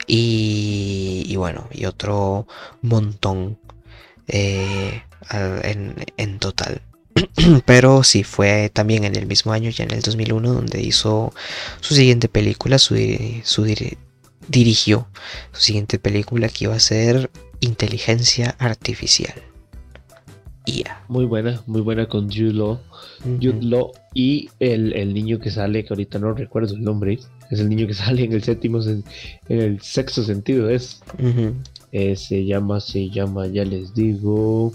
Y, 0.07 1.35
bueno, 1.37 1.67
y 1.71 1.85
otro 1.85 2.47
montón 2.81 3.57
eh, 4.27 5.01
en, 5.31 6.39
total. 6.39 6.81
Pero 7.65 8.03
sí, 8.03 8.23
fue 8.23 8.69
también 8.69 9.03
en 9.03 9.15
el 9.15 9.25
mismo 9.25 9.51
año, 9.51 9.69
ya 9.69 9.83
en 9.83 9.91
el 9.91 10.01
2001, 10.01 10.53
donde 10.53 10.81
hizo 10.81 11.33
su 11.81 11.95
siguiente 11.95 12.27
película, 12.27 12.77
su, 12.77 12.95
dirigió 14.47 15.07
su 15.51 15.61
siguiente 15.61 15.97
película 15.97 16.49
que 16.49 16.65
iba 16.65 16.75
a 16.75 16.79
ser 16.79 17.31
Inteligencia 17.61 18.55
Artificial. 18.59 19.33
Muy 21.07 21.25
buena, 21.25 21.61
muy 21.67 21.81
buena 21.81 22.07
con 22.07 22.29
Jude 22.29 22.53
Law. 22.53 22.79
Law 23.61 23.91
y 24.13 24.49
el, 24.59 25.13
niño 25.13 25.39
que 25.39 25.51
sale, 25.51 25.83
que 25.83 25.93
ahorita 25.93 26.19
no 26.19 26.33
recuerdo 26.33 26.73
el 26.75 26.83
nombre, 26.83 27.19
es 27.51 27.59
el 27.59 27.69
niño 27.69 27.87
que 27.87 27.93
sale 28.05 28.23
en 28.23 28.33
el 28.33 28.43
séptimo, 28.43 28.81
en, 28.83 29.03
el 29.49 29.81
sexto 29.81 30.23
sentido, 30.23 30.69
es. 30.69 31.01
Eh, 31.91 32.15
se 32.15 32.45
llama, 32.45 32.79
se 32.79 33.09
llama, 33.09 33.47
ya 33.47 33.63
les 33.63 33.93
digo, 33.93 34.73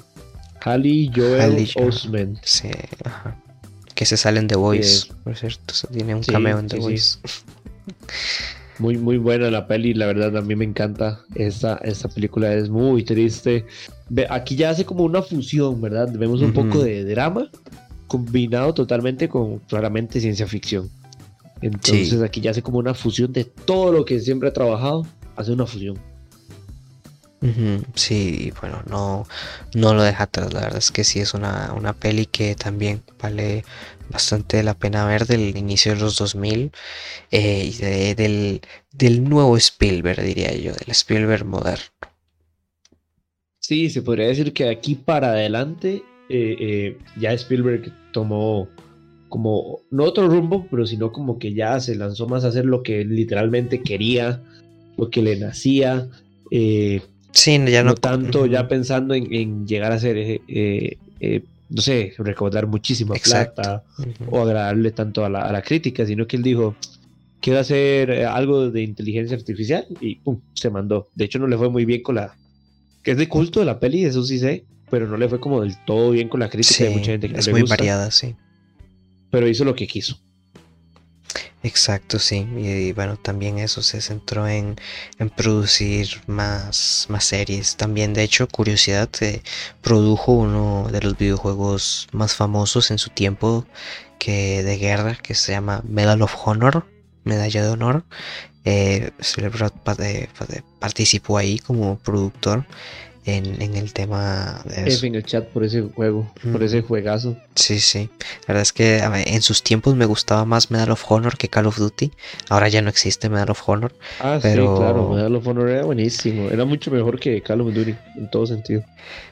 Halley 0.63 1.11
Joel 1.15 1.69
Osment. 1.77 2.39
Sí, 2.43 2.71
Que 3.95 4.07
se 4.07 4.17
salen 4.17 4.47
de 4.47 4.57
Voice, 4.57 5.09
por 5.25 5.37
cierto, 5.37 5.75
tiene 5.93 6.15
un 6.15 6.23
cameo 6.23 6.59
en 6.59 6.69
The 6.69 6.79
Voice. 6.79 7.19
Muy, 8.79 8.97
muy 8.97 9.19
buena 9.19 9.51
la 9.51 9.67
peli, 9.67 9.93
la 9.93 10.07
verdad 10.07 10.35
a 10.39 10.41
mí 10.41 10.57
me 10.57 10.65
encanta. 10.65 11.21
Esta, 11.35 11.77
esta 11.85 12.09
película 12.09 12.55
es 12.55 12.71
muy 12.71 13.05
triste. 13.05 13.67
Aquí 14.31 14.57
ya 14.57 14.71
hace 14.71 14.87
como 14.87 15.05
una 15.05 15.21
fusión, 15.21 15.83
¿verdad? 15.83 16.11
Vemos 16.11 16.41
un 16.41 16.55
poco 16.55 16.83
de 16.83 17.05
drama 17.05 17.51
combinado 18.07 18.73
totalmente 18.73 19.29
con 19.29 19.59
claramente 19.61 20.19
ciencia 20.19 20.47
ficción. 20.47 20.91
Entonces 21.63 22.21
aquí 22.23 22.41
ya 22.41 22.53
hace 22.53 22.63
como 22.63 22.79
una 22.79 22.95
fusión 22.95 23.33
de 23.33 23.45
todo 23.45 23.93
lo 23.93 24.05
que 24.05 24.21
siempre 24.21 24.49
ha 24.49 24.53
trabajado, 24.53 25.07
hace 25.37 25.53
una 25.53 25.67
fusión. 25.67 25.99
Sí, 27.95 28.53
bueno, 28.61 28.83
no, 28.87 29.27
no 29.75 29.95
lo 29.95 30.03
deja 30.03 30.25
atrás. 30.25 30.53
La 30.53 30.61
verdad 30.61 30.79
es 30.79 30.91
que 30.91 31.05
sí 31.05 31.21
es 31.21 31.33
una, 31.33 31.73
una 31.75 31.95
peli 31.95 32.27
que 32.27 32.55
también 32.55 33.03
vale 33.21 33.65
bastante 34.11 34.63
la 34.63 34.75
pena 34.75 35.07
ver 35.07 35.27
del 35.27 35.57
inicio 35.57 35.95
de 35.95 36.01
los 36.01 36.17
2000 36.17 36.71
eh, 37.31 37.65
y 37.65 38.15
del, 38.15 38.61
del 38.93 39.25
nuevo 39.25 39.57
Spielberg, 39.57 40.23
diría 40.23 40.55
yo, 40.55 40.73
del 40.73 40.91
Spielberg 40.91 41.47
moderno. 41.47 41.85
Sí, 43.59 43.89
se 43.89 44.03
podría 44.03 44.27
decir 44.27 44.53
que 44.53 44.69
aquí 44.69 44.95
para 44.95 45.29
adelante 45.29 46.03
eh, 46.29 46.57
eh, 46.61 46.99
ya 47.19 47.33
Spielberg 47.33 47.93
tomó 48.13 48.69
como, 49.31 49.81
no 49.91 50.05
otro 50.05 50.29
rumbo, 50.29 50.67
pero 50.71 50.87
sino 50.87 51.11
como 51.13 51.39
que 51.39 51.55
ya 51.55 51.81
se 51.81 51.95
lanzó 51.95 52.29
más 52.29 52.45
a 52.45 52.49
hacer 52.49 52.67
lo 52.67 52.83
que 52.83 53.07
literalmente 53.07 53.81
quería, 53.81 54.43
lo 54.99 55.09
que 55.09 55.23
le 55.23 55.37
nacía. 55.37 56.09
Eh, 56.51 57.01
sí, 57.33 57.59
ya 57.67 57.83
no, 57.83 57.95
tanto 57.95 58.45
ya 58.45 58.69
pensando 58.69 59.15
en, 59.15 59.67
llegar 59.67 59.93
a 59.93 59.99
ser 59.99 60.43
no 61.71 61.81
sé, 61.81 62.13
recaudar 62.19 62.67
muchísima 62.67 63.15
plata 63.15 63.85
o 64.29 64.41
agradarle 64.41 64.91
tanto 64.91 65.25
a 65.25 65.31
la, 65.31 65.63
crítica, 65.63 66.05
sino 66.05 66.27
que 66.27 66.37
él 66.37 66.43
dijo, 66.43 66.75
quiero 67.41 67.61
hacer 67.61 68.11
eh, 68.11 68.27
algo 68.27 68.71
de 68.71 68.83
inteligencia 68.83 69.37
artificial 69.37 69.87
y 70.01 70.17
pum, 70.17 70.41
se 70.53 70.69
mandó. 70.69 71.09
De 71.15 71.25
hecho, 71.25 71.39
no 71.39 71.47
le 71.47 71.57
fue 71.57 71.71
muy 71.71 71.85
bien 71.85 72.03
con 72.03 72.17
la... 72.17 72.37
que 73.03 73.13
es 73.13 73.17
de 73.17 73.29
culto 73.29 73.61
de 73.61 73.67
la 73.67 73.79
peli, 73.79 74.05
eso 74.05 74.25
sí 74.25 74.39
sé, 74.41 74.65
pero 74.91 75.07
no 75.07 75.17
le 75.17 75.29
fue 75.29 75.39
como 75.39 75.63
del 75.63 75.77
todo 75.87 76.11
bien 76.11 76.29
con 76.29 76.41
la 76.41 76.51
crítica 76.51 76.85
de 76.85 76.91
mucha 76.91 77.13
gente 77.13 77.29
que 77.29 77.39
es 77.39 77.49
muy 77.49 77.63
variada, 77.63 78.11
sí. 78.11 78.35
Pero 79.31 79.49
hizo 79.49 79.65
lo 79.65 79.75
que 79.75 79.87
quiso. 79.87 80.19
Exacto, 81.63 82.19
sí. 82.19 82.47
Y, 82.57 82.93
bueno, 82.93 83.17
también 83.17 83.59
eso 83.59 83.83
se 83.83 84.01
centró 84.01 84.49
en, 84.49 84.77
producir 85.37 86.09
más, 86.27 87.07
más 87.11 87.25
series. 87.25 87.77
También, 87.77 88.15
de 88.15 88.23
hecho, 88.23 88.49
curiosidad, 88.49 89.11
eh, 89.21 89.43
produjo 89.83 90.33
uno 90.33 90.89
de 90.91 91.01
los 91.03 91.19
videojuegos 91.19 92.09
más 92.13 92.35
famosos 92.35 92.91
en 92.91 92.99
su 92.99 93.11
tiempo 93.11 93.67
que 94.19 94.63
de 94.63 94.79
guerra, 94.79 95.17
que 95.17 95.35
se 95.35 95.53
llama 95.53 95.83
Medal 95.87 96.23
of 96.23 96.35
Honor, 96.47 96.87
Medalla 97.25 97.63
de 97.63 97.69
Honor. 97.69 98.05
Eh, 98.65 99.11
participó 100.79 101.39
ahí 101.39 101.59
como 101.59 101.99
productor. 101.99 102.67
En, 103.25 103.77
el 103.77 103.93
tema 103.93 104.63
de 104.65 104.89
eso. 104.89 105.07
en 105.07 105.15
el 105.15 105.25
chat 105.25 105.47
por 105.49 105.65
ese 105.65 105.83
juego, 105.83 106.33
por 106.51 106.63
ese 106.63 106.83
juegazo. 106.83 107.37
Sí, 107.55 107.79
sí. 107.79 108.09
La 108.43 108.49
verdad 108.49 108.63
es 108.63 108.73
que 108.73 108.99
en 108.99 109.43
sus 109.43 109.63
tiempos 109.63 109.95
me 109.95 110.07
gustaba 110.07 110.45
más 110.45 110.71
Medal 110.71 110.91
of 110.91 111.05
Honor 111.11 111.37
que 111.37 111.49
Call 111.49 111.67
of 111.67 111.79
Duty. 111.79 112.13
Ahora 112.49 112.69
ya 112.69 112.83
no 112.83 112.89
existe 112.89 113.29
Medal 113.29 113.51
of 113.51 113.69
Honor. 113.69 113.95
Ah, 114.21 114.39
pero... 114.41 114.77
sí, 114.77 114.81
claro. 114.83 115.11
Medal 115.11 115.37
of 115.37 115.47
Honor 115.47 115.69
era 115.69 115.85
buenísimo. 115.85 116.51
Era 116.51 116.65
mucho 116.65 116.91
mejor 116.91 117.21
que 117.21 117.43
Call 117.43 117.61
of 117.61 117.75
Duty 117.75 117.95
en 118.17 118.31
todo 118.31 118.47
sentido. 118.47 118.83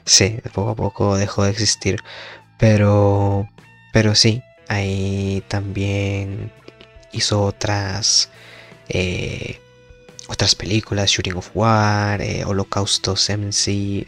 Sí, 0.05 0.37
poco 0.53 0.69
a 0.69 0.75
poco 0.75 1.17
dejó 1.17 1.43
de 1.43 1.51
existir. 1.51 1.99
Pero, 2.57 3.49
pero 3.93 4.15
sí, 4.15 4.43
ahí 4.67 5.43
también 5.47 6.51
hizo 7.11 7.43
otras 7.43 8.29
eh, 8.89 9.59
otras 10.29 10.53
películas, 10.55 11.09
Shooting 11.09 11.35
of 11.35 11.49
War, 11.55 12.21
eh, 12.21 12.43
Holocausto 12.45 13.15
Semsi, 13.15 14.05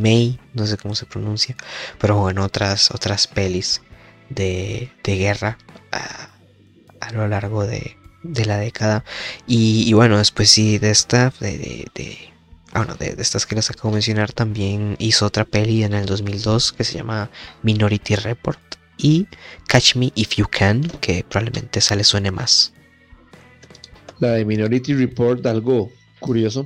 May, 0.00 0.40
no 0.54 0.66
sé 0.66 0.78
cómo 0.78 0.94
se 0.94 1.06
pronuncia, 1.06 1.54
pero 1.98 2.16
bueno, 2.16 2.42
otras, 2.42 2.90
otras 2.90 3.26
pelis 3.26 3.82
de, 4.30 4.90
guerra 5.04 5.58
a, 5.92 7.12
lo 7.12 7.28
largo 7.28 7.66
de, 7.66 7.96
la 8.22 8.56
década. 8.56 9.04
Y, 9.46 9.92
bueno, 9.92 10.16
después 10.18 10.50
sí, 10.50 10.78
de 10.78 10.90
esta, 10.90 11.32
de, 11.38 11.86
ah, 12.72 12.86
de, 12.98 13.14
estas 13.18 13.44
que 13.44 13.54
les 13.54 13.70
acabo 13.70 13.90
de 13.90 13.96
mencionar, 13.96 14.32
también 14.32 14.96
hizo 14.98 15.26
otra 15.26 15.44
peli 15.44 15.84
en 15.84 15.92
el 15.92 16.06
2002 16.06 16.72
que 16.72 16.84
se 16.84 16.94
llama 16.94 17.30
Minority 17.62 18.16
Report 18.16 18.58
y 18.96 19.26
Catch 19.68 19.96
Me 19.96 20.12
If 20.14 20.36
You 20.36 20.46
Can, 20.50 20.82
que 21.00 21.24
probablemente 21.28 21.80
sale 21.82 22.04
suene 22.04 22.30
más. 22.30 22.72
La 24.22 24.34
de 24.34 24.44
Minority 24.44 24.94
Report, 24.94 25.44
algo 25.46 25.90
curioso. 26.20 26.64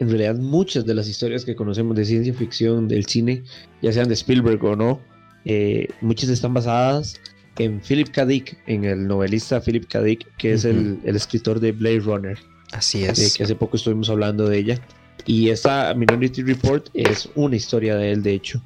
En 0.00 0.10
realidad 0.10 0.34
muchas 0.34 0.84
de 0.84 0.92
las 0.92 1.08
historias 1.08 1.46
que 1.46 1.56
conocemos 1.56 1.96
de 1.96 2.04
ciencia 2.04 2.34
ficción 2.34 2.88
del 2.88 3.06
cine, 3.06 3.42
ya 3.80 3.90
sean 3.90 4.06
de 4.06 4.12
Spielberg 4.12 4.62
o 4.62 4.76
no, 4.76 5.00
eh, 5.46 5.88
muchas 6.02 6.28
están 6.28 6.52
basadas 6.52 7.18
en 7.56 7.80
Philip 7.80 8.10
K. 8.10 8.26
Dick, 8.26 8.58
en 8.66 8.84
el 8.84 9.08
novelista 9.08 9.62
Philip 9.62 9.86
K. 9.88 10.02
Dick, 10.02 10.26
que 10.36 10.52
es 10.52 10.66
el, 10.66 11.00
escritor 11.06 11.58
de 11.58 11.72
Blade 11.72 12.00
Runner. 12.00 12.38
Así 12.72 13.02
es. 13.02 13.18
Eh, 13.18 13.32
que 13.34 13.44
hace 13.44 13.54
poco 13.54 13.78
estuvimos 13.78 14.10
hablando 14.10 14.46
de 14.46 14.58
ella. 14.58 14.78
Y 15.24 15.48
esta 15.48 15.94
Minority 15.94 16.42
Report 16.42 16.90
es 16.92 17.30
una 17.34 17.56
historia 17.56 17.96
de 17.96 18.12
él, 18.12 18.22
de 18.22 18.34
hecho 18.34 18.62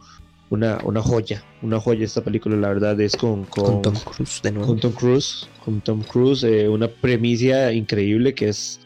una, 0.55 0.78
una 0.85 1.02
joya, 1.02 1.44
una 1.62 1.78
joya 1.78 2.05
esta 2.05 2.22
película, 2.22 2.56
la 2.56 2.68
verdad 2.68 3.01
es 3.01 3.16
con, 3.16 3.44
con, 3.44 3.82
Tom 3.82 3.94
Cruise 3.94 4.40
de 4.43 4.52
nuevo. 4.52 4.68
Con 4.68 4.81
Tom 4.81 4.93
Cruise, 4.93 5.48
con 5.64 5.81
Tom 5.81 6.02
Cruise, 6.02 6.44
eh, 6.44 6.68
una 6.68 6.89
premisa 6.89 7.72
increíble 7.72 8.35
que 8.35 8.48
es 8.48 8.81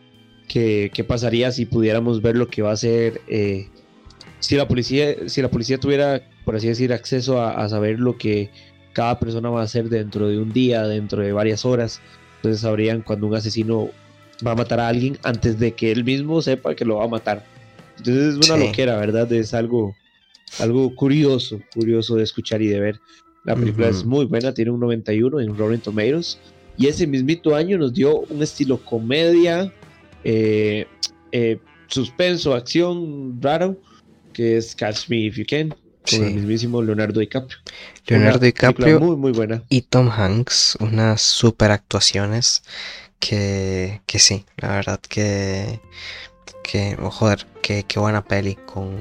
que, 0.49 1.05
pasaría 1.07 1.53
si 1.53 1.66
pudiéramos 1.66 2.23
ver 2.23 2.36
lo 2.36 2.49
que 2.49 2.62
va 2.62 2.73
a 2.73 2.77
ser 2.77 3.20
eh, 3.28 3.69
si 4.40 4.57
la 4.57 4.69
policía, 4.69 5.28
si 5.28 5.43
la 5.43 5.51
policía 5.51 5.78
tuviera, 5.78 6.23
por 6.45 6.57
así 6.57 6.69
decir, 6.69 6.93
acceso 6.93 7.43
a, 7.43 7.69
saber 7.69 7.99
lo 7.99 8.16
que 8.16 8.51
cada 8.93 9.19
persona 9.19 9.51
va 9.51 9.61
a 9.61 9.65
hacer 9.65 9.89
dentro 9.89 10.28
de 10.28 10.39
un 10.39 10.53
día, 10.53 10.86
dentro 10.86 11.23
de 11.23 11.32
varias 11.32 11.65
horas, 11.65 12.01
entonces 12.36 12.62
sabrían 12.62 13.03
cuando 13.03 13.27
un 13.27 13.35
asesino 13.35 13.90
va 14.47 14.53
a 14.53 14.55
matar 14.55 14.81
a 14.81 14.89
alguien 14.89 15.19
antes 15.24 15.59
de 15.59 15.73
que 15.73 15.90
él 15.90 16.05
mismo 16.05 16.40
sepa 16.40 16.74
que 16.74 16.85
lo 16.85 16.97
va 16.97 17.05
a 17.05 17.09
matar. 17.09 17.45
Entonces 17.99 18.36
es 18.39 18.49
una 18.49 18.65
loquera, 18.65 18.97
¿verdad? 18.97 19.31
Es 19.32 19.55
algo 19.55 19.97
algo 20.61 20.95
curioso, 20.95 21.61
curioso 21.75 22.16
de 22.16 22.25
escuchar 22.25 22.62
y 22.62 22.69
de 22.69 22.81
ver. 22.81 23.01
La 23.45 23.55
película 23.55 23.89
es 23.89 24.05
muy 24.05 24.27
buena, 24.27 24.53
tiene 24.53 24.70
un 24.70 24.81
91 24.81 25.41
en 25.41 25.57
Rotten 25.57 25.81
Tomatoes. 25.81 26.39
Y 26.77 26.87
ese 26.87 27.07
mismito 27.07 27.55
año 27.55 27.79
nos 27.79 27.95
dio 27.95 28.20
un 28.20 28.43
estilo 28.43 28.79
comedia, 28.85 29.73
eh, 30.23 30.87
eh, 31.33 31.59
suspenso, 31.87 32.55
acción 32.55 33.41
raro, 33.41 33.81
que 34.33 34.59
es 34.59 34.75
Catch 34.75 35.09
Me 35.09 35.16
If 35.16 35.37
You 35.37 35.45
Can, 35.49 35.75
con 36.09 36.25
el 36.25 36.35
mismísimo 36.35 36.83
Leonardo 36.83 37.20
DiCaprio. 37.20 37.59
Leonardo 38.07 38.45
DiCaprio 38.45 39.01
muy, 39.01 39.16
muy 39.16 39.33
buena. 39.33 39.62
y 39.69 39.83
Tom 39.83 40.11
Hanks, 40.11 40.77
unas 40.81 41.20
super 41.20 41.70
actuaciones 41.70 42.62
que, 43.19 44.01
que 44.07 44.19
sí, 44.19 44.45
la 44.59 44.75
verdad 44.75 45.01
que 45.01 45.81
que, 46.70 46.97
oh, 47.03 47.11
joder, 47.11 47.47
qué, 47.62 47.85
buena 47.97 48.23
peli 48.23 48.55
con 48.55 48.95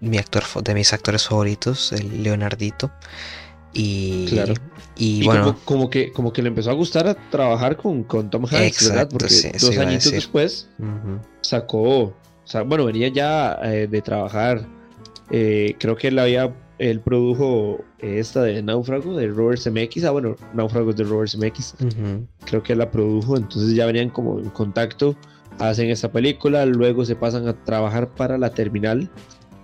mi 0.00 0.18
actor 0.18 0.42
de 0.62 0.74
mis 0.74 0.92
actores 0.92 1.26
favoritos, 1.26 1.92
el 1.92 2.22
Leonardito. 2.22 2.90
Y, 3.72 4.26
claro. 4.26 4.54
y, 4.96 5.24
bueno. 5.24 5.56
Como, 5.64 5.88
que, 5.88 6.12
como 6.12 6.32
que 6.32 6.42
le 6.42 6.48
empezó 6.48 6.70
a 6.70 6.74
gustar 6.74 7.06
a 7.06 7.14
trabajar 7.30 7.76
con, 7.76 8.04
con 8.04 8.28
Tom 8.28 8.44
Hanks, 8.44 8.88
¿verdad? 8.88 9.08
Porque 9.08 9.52
dos 9.58 9.78
añitos 9.78 10.12
después 10.12 10.68
sacó. 11.40 12.12
Bueno, 12.66 12.84
venía 12.84 13.08
ya 13.08 13.58
eh, 13.62 13.86
de 13.88 14.02
trabajar. 14.02 14.66
Eh, 15.30 15.76
creo 15.78 15.96
que 15.96 16.08
él 16.08 16.18
había. 16.18 16.52
Él 16.78 17.00
produjo 17.00 17.84
esta 18.00 18.42
de 18.42 18.60
Náufrago 18.60 19.16
de 19.16 19.28
Robert 19.28 19.60
Zemeckis. 19.62 20.04
Ah, 20.04 20.10
bueno, 20.10 20.34
Náufrago 20.54 20.92
de 20.92 21.04
Robert 21.04 21.30
Zemeckis. 21.30 21.74
Creo 22.44 22.62
que 22.64 22.72
él 22.72 22.80
la 22.80 22.90
produjo. 22.90 23.36
Entonces 23.36 23.74
ya 23.74 23.86
venían 23.86 24.10
como 24.10 24.40
en 24.40 24.50
contacto 24.50 25.16
hacen 25.58 25.90
esta 25.90 26.10
película, 26.10 26.66
luego 26.66 27.04
se 27.04 27.16
pasan 27.16 27.48
a 27.48 27.64
trabajar 27.64 28.08
para 28.14 28.38
La 28.38 28.50
Terminal, 28.50 29.10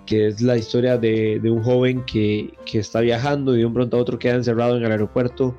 que 0.06 0.28
es 0.28 0.40
la 0.40 0.56
historia 0.56 0.98
de, 0.98 1.40
un 1.44 1.62
joven 1.62 2.04
que, 2.04 2.52
está 2.72 3.00
viajando 3.00 3.54
y 3.54 3.60
de 3.60 3.66
un 3.66 3.74
pronto 3.74 3.96
a 3.96 4.00
otro 4.00 4.18
queda 4.18 4.34
encerrado 4.34 4.76
en 4.76 4.84
el 4.84 4.92
aeropuerto 4.92 5.56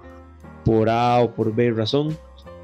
por 0.65 0.89
A 0.89 1.21
o 1.21 1.33
por 1.33 1.53
B 1.53 1.71
razón 1.71 2.17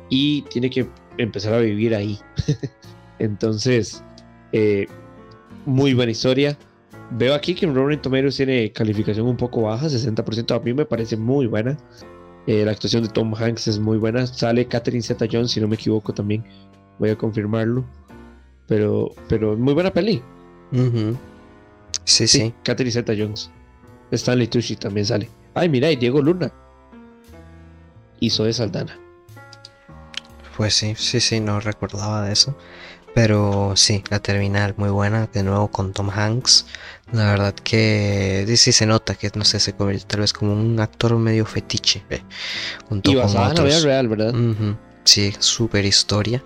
y 0.10 0.44
tiene 0.44 0.70
que 0.70 0.88
empezar 1.18 1.54
a 1.54 1.60
vivir 1.60 1.96
ahí. 1.96 2.20
Entonces, 3.20 4.04
eh, 4.52 4.88
muy 5.66 5.94
buena 5.94 6.12
historia. 6.12 6.58
Veo 7.12 7.34
aquí 7.34 7.56
que 7.56 7.66
Rotten 7.66 8.02
Tomatoes 8.02 8.36
tiene 8.36 8.72
calificación 8.72 9.28
un 9.28 9.38
poco 9.38 9.64
baja, 9.64 9.88
60%. 9.88 10.56
A 10.56 10.60
mí 10.60 10.74
me 10.74 10.86
parece 10.86 11.16
muy 11.16 11.48
buena. 11.48 11.78
Eh, 12.48 12.64
la 12.66 12.72
actuación 12.72 13.04
de 13.04 13.10
Tom 13.10 13.34
Hanks 13.34 13.68
es 13.68 13.80
muy 13.80 13.98
buena. 13.98 14.28
Sale 14.28 14.68
Catherine 14.68 15.02
Zeta 15.02 15.26
Jones, 15.30 15.52
si 15.52 15.62
no 15.62 15.68
me 15.68 15.76
equivoco, 15.76 16.14
también 16.14 16.44
voy 17.00 17.10
a 17.10 17.18
confirmarlo. 17.18 17.86
Pero, 18.68 19.12
pero 19.30 19.56
muy 19.56 19.74
buena 19.74 19.92
peli. 19.94 20.22
sí, 22.04 22.28
sí, 22.28 22.54
Catherine 22.64 22.92
Zeta 22.92 23.14
Jones. 23.18 23.50
Stanley 24.12 24.48
Tucci 24.48 24.76
también 24.76 25.06
sale. 25.06 25.30
Ay, 25.54 25.70
mira, 25.70 25.92
y 25.92 25.96
Diego 25.96 26.22
Luna. 26.22 26.52
Hizo 28.20 28.44
de 28.44 28.54
Saldana. 28.54 28.98
Pues 30.56 30.74
sí, 30.74 30.96
sí, 30.98 31.20
sí, 31.20 31.40
no 31.40 31.60
recordaba 31.60 32.24
de 32.24 32.34
eso. 32.34 32.58
Pero 33.14 33.74
sí, 33.76 34.04
la 34.10 34.20
terminal 34.20 34.76
muy 34.78 34.90
buena, 34.90 35.28
de 35.34 35.44
nuevo 35.44 35.70
con 35.70 35.92
Tom 35.92 36.10
Hanks. 36.10 36.68
La 37.12 37.32
verdad 37.32 37.56
que 37.56 38.46
sí, 38.58 38.72
se 38.72 38.86
nota 38.86 39.16
que 39.16 39.32
no 39.34 39.44
sé, 39.44 39.60
se 39.60 39.74
convierte 39.74 40.06
tal 40.06 40.20
vez 40.20 40.34
como 40.34 40.54
un 40.54 40.80
actor 40.80 41.16
medio 41.18 41.46
fetiche. 41.46 42.04
Eh, 42.10 42.22
y 43.04 43.16
basada 43.16 43.50
en 43.50 43.56
la 43.56 43.64
vida 43.64 43.80
real, 43.80 44.08
¿verdad? 44.08 44.34
Sí, 45.04 45.34
super 45.40 45.86
historia. 45.86 46.44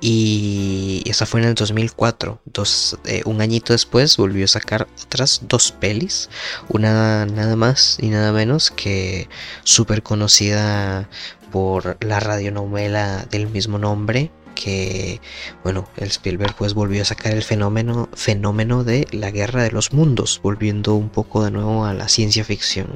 Y 0.00 1.02
esa 1.06 1.24
fue 1.26 1.40
en 1.40 1.48
el 1.48 1.54
2004. 1.54 2.40
Dos, 2.44 2.98
eh, 3.06 3.22
un 3.24 3.40
añito 3.40 3.72
después 3.72 4.16
volvió 4.16 4.44
a 4.44 4.48
sacar 4.48 4.86
otras 5.04 5.42
dos 5.48 5.72
pelis. 5.72 6.28
Una 6.68 7.26
nada 7.26 7.56
más 7.56 7.98
y 8.00 8.08
nada 8.08 8.32
menos 8.32 8.70
que 8.70 9.28
súper 9.64 10.02
conocida 10.02 11.08
por 11.50 11.96
la 12.04 12.20
radionovela 12.20 13.24
del 13.30 13.48
mismo 13.48 13.78
nombre. 13.78 14.30
Que, 14.54 15.20
bueno, 15.62 15.86
el 15.96 16.08
Spielberg 16.08 16.54
pues 16.56 16.72
volvió 16.72 17.02
a 17.02 17.04
sacar 17.04 17.32
el 17.32 17.42
fenómeno, 17.42 18.08
fenómeno 18.14 18.84
de 18.84 19.06
la 19.12 19.30
guerra 19.30 19.62
de 19.62 19.70
los 19.70 19.92
mundos, 19.92 20.40
volviendo 20.42 20.94
un 20.94 21.10
poco 21.10 21.44
de 21.44 21.50
nuevo 21.50 21.84
a 21.84 21.92
la 21.92 22.08
ciencia 22.08 22.42
ficción. 22.42 22.86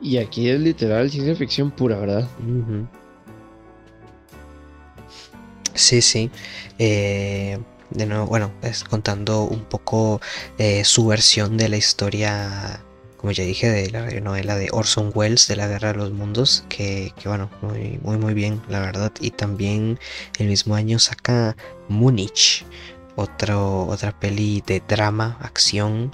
Y 0.00 0.18
aquí 0.18 0.48
es 0.48 0.60
literal 0.60 1.10
ciencia 1.10 1.34
ficción 1.36 1.70
pura, 1.70 1.98
¿verdad? 1.98 2.28
Sí, 5.76 6.02
sí. 6.02 6.30
Eh, 6.78 7.58
de 7.90 8.06
nuevo, 8.06 8.26
bueno, 8.26 8.52
es 8.62 8.84
contando 8.84 9.42
un 9.42 9.64
poco 9.64 10.20
eh, 10.58 10.84
su 10.84 11.06
versión 11.06 11.56
de 11.56 11.68
la 11.68 11.76
historia, 11.76 12.82
como 13.16 13.32
ya 13.32 13.44
dije, 13.44 13.70
de 13.70 13.90
la 13.90 14.08
novela 14.20 14.56
de 14.56 14.68
Orson 14.72 15.12
Welles 15.14 15.46
de 15.48 15.56
la 15.56 15.68
Guerra 15.68 15.92
de 15.92 15.98
los 15.98 16.12
Mundos, 16.12 16.64
que, 16.68 17.12
bueno, 17.24 17.50
muy, 17.62 17.98
muy, 18.02 18.18
muy 18.18 18.34
bien, 18.34 18.62
la 18.68 18.80
verdad. 18.80 19.12
Y 19.20 19.30
también 19.30 19.98
el 20.38 20.48
mismo 20.48 20.74
año 20.74 20.98
saca 20.98 21.56
Múnich, 21.88 22.64
otro, 23.16 23.86
otra 23.86 24.18
peli 24.18 24.62
de 24.66 24.82
drama, 24.86 25.38
acción, 25.40 26.12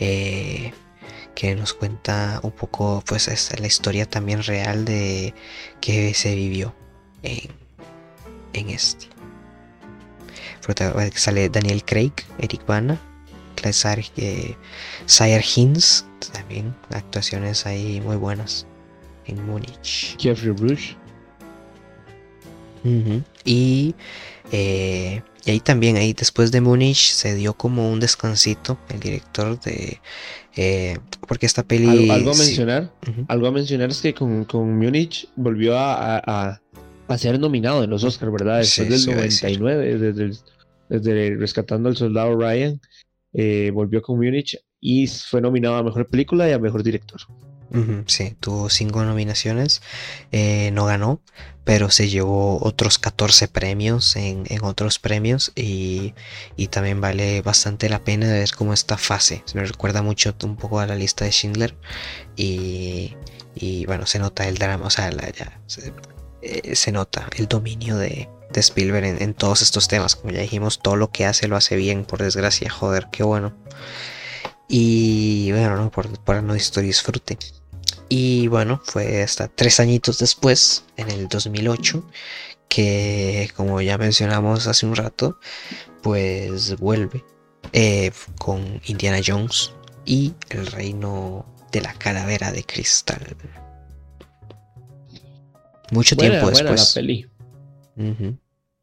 eh, 0.00 0.72
que 1.34 1.54
nos 1.56 1.72
cuenta 1.74 2.40
un 2.42 2.52
poco, 2.52 3.02
pues, 3.06 3.28
es 3.28 3.58
la 3.58 3.66
historia 3.66 4.06
también 4.06 4.42
real 4.42 4.84
de 4.84 5.34
que 5.80 6.14
se 6.14 6.34
vivió 6.34 6.74
en 7.22 7.63
en 8.54 8.70
este. 8.70 9.06
Sale 11.14 11.48
Daniel 11.50 11.84
Craig, 11.84 12.12
Eric 12.38 12.64
Bana, 12.66 12.98
Claire 13.54 14.04
eh, 14.16 14.56
Hinz, 15.54 16.04
también 16.32 16.74
actuaciones 16.90 17.66
ahí 17.66 18.00
muy 18.00 18.16
buenas 18.16 18.66
en 19.26 19.44
Múnich. 19.46 20.16
Jeffrey 20.18 20.52
Bruce. 20.52 20.96
Y 23.44 23.94
eh, 24.52 25.22
y 25.46 25.50
ahí 25.50 25.60
también, 25.60 25.96
ahí 25.96 26.14
después 26.14 26.50
de 26.52 26.60
Múnich 26.60 27.12
se 27.12 27.34
dio 27.34 27.54
como 27.54 27.90
un 27.90 28.00
descansito 28.00 28.78
el 28.88 29.00
director 29.00 29.60
de... 29.60 30.00
Eh, 30.56 30.98
porque 31.26 31.46
esta 31.46 31.62
peli... 31.62 32.08
algo 32.10 32.30
a 32.30 32.34
mencionar, 32.34 32.92
algo 33.28 33.48
a 33.48 33.50
mencionar 33.50 33.90
es 33.90 34.00
que 34.00 34.14
con, 34.14 34.44
con 34.44 34.78
Múnich 34.78 35.28
volvió 35.36 35.76
a, 35.76 36.16
a, 36.18 36.60
ser 37.16 37.38
nominado 37.38 37.84
en 37.84 37.90
los 37.90 38.04
Oscars, 38.04 38.32
¿verdad? 38.32 38.58
Después 38.58 38.88
del 38.88 39.16
99, 39.16 39.98
desde, 39.98 40.38
desde, 40.88 41.36
Rescatando 41.36 41.88
al 41.88 41.96
Soldado 41.96 42.36
Ryan, 42.36 42.80
eh, 43.32 43.70
volvió 43.72 44.02
con 44.02 44.16
Múnich 44.16 44.58
y 44.80 45.06
fue 45.06 45.40
nominado 45.40 45.76
a 45.76 45.82
Mejor 45.82 46.08
Película 46.08 46.48
y 46.48 46.52
a 46.52 46.58
Mejor 46.58 46.82
Director. 46.82 47.20
Sí, 48.06 48.36
tuvo 48.38 48.70
cinco 48.70 49.04
nominaciones, 49.04 49.82
eh, 50.30 50.70
no 50.72 50.84
ganó, 50.84 51.20
pero 51.64 51.90
se 51.90 52.08
llevó 52.08 52.62
otros 52.62 53.00
14 53.00 53.48
premios 53.48 54.14
en, 54.14 54.46
otros 54.62 55.00
premios 55.00 55.50
y, 55.56 56.14
también 56.70 57.00
vale 57.00 57.42
bastante 57.42 57.88
la 57.88 58.04
pena 58.04 58.28
ver 58.28 58.50
cómo 58.56 58.74
esta 58.74 58.96
fase. 58.96 59.42
Se 59.46 59.58
me 59.58 59.64
recuerda 59.64 60.02
mucho 60.02 60.36
un 60.44 60.56
poco 60.56 60.78
a 60.78 60.86
la 60.86 60.94
lista 60.94 61.24
de 61.24 61.32
Schindler 61.32 61.74
y, 62.36 63.16
bueno, 63.86 64.06
se 64.06 64.20
nota 64.20 64.46
el 64.46 64.56
drama, 64.56 64.86
o 64.86 64.90
sea, 64.90 65.10
ya, 65.10 65.60
eh, 66.44 66.76
se, 66.76 66.92
nota 66.92 67.28
el 67.36 67.48
dominio 67.48 67.96
de, 67.96 68.28
Spielberg 68.54 69.20
en, 69.20 69.34
todos 69.34 69.62
estos 69.62 69.88
temas. 69.88 70.14
Como 70.14 70.32
ya 70.32 70.40
dijimos, 70.40 70.78
todo 70.80 70.96
lo 70.96 71.10
que 71.10 71.24
hace 71.24 71.48
lo 71.48 71.56
hace 71.56 71.74
bien, 71.74 72.04
por 72.04 72.22
desgracia, 72.22 72.70
joder, 72.70 73.08
qué 73.10 73.22
bueno. 73.22 73.52
Y 74.68 75.50
bueno, 75.52 75.76
¿no? 75.76 75.90
Por, 75.90 76.42
no 76.42 76.54
disfrute. 76.54 77.38
Y 78.08 78.46
bueno, 78.48 78.80
fue 78.84 79.22
hasta 79.22 79.48
tres 79.48 79.80
añitos 79.80 80.18
después, 80.18 80.84
en 80.96 81.10
el 81.10 81.28
2008, 81.28 82.04
que 82.68 83.50
como 83.56 83.80
ya 83.80 83.98
mencionamos 83.98 84.66
hace 84.66 84.86
un 84.86 84.94
rato, 84.94 85.38
pues 86.02 86.76
vuelve 86.78 87.24
eh, 87.72 88.12
con 88.38 88.80
Indiana 88.84 89.20
Jones 89.26 89.72
y 90.04 90.34
el 90.50 90.66
reino 90.66 91.46
de 91.72 91.80
la 91.80 91.94
calavera 91.94 92.52
de 92.52 92.62
cristal. 92.62 93.36
Mucho 95.94 96.16
tiempo 96.16 96.50
después. 96.50 96.98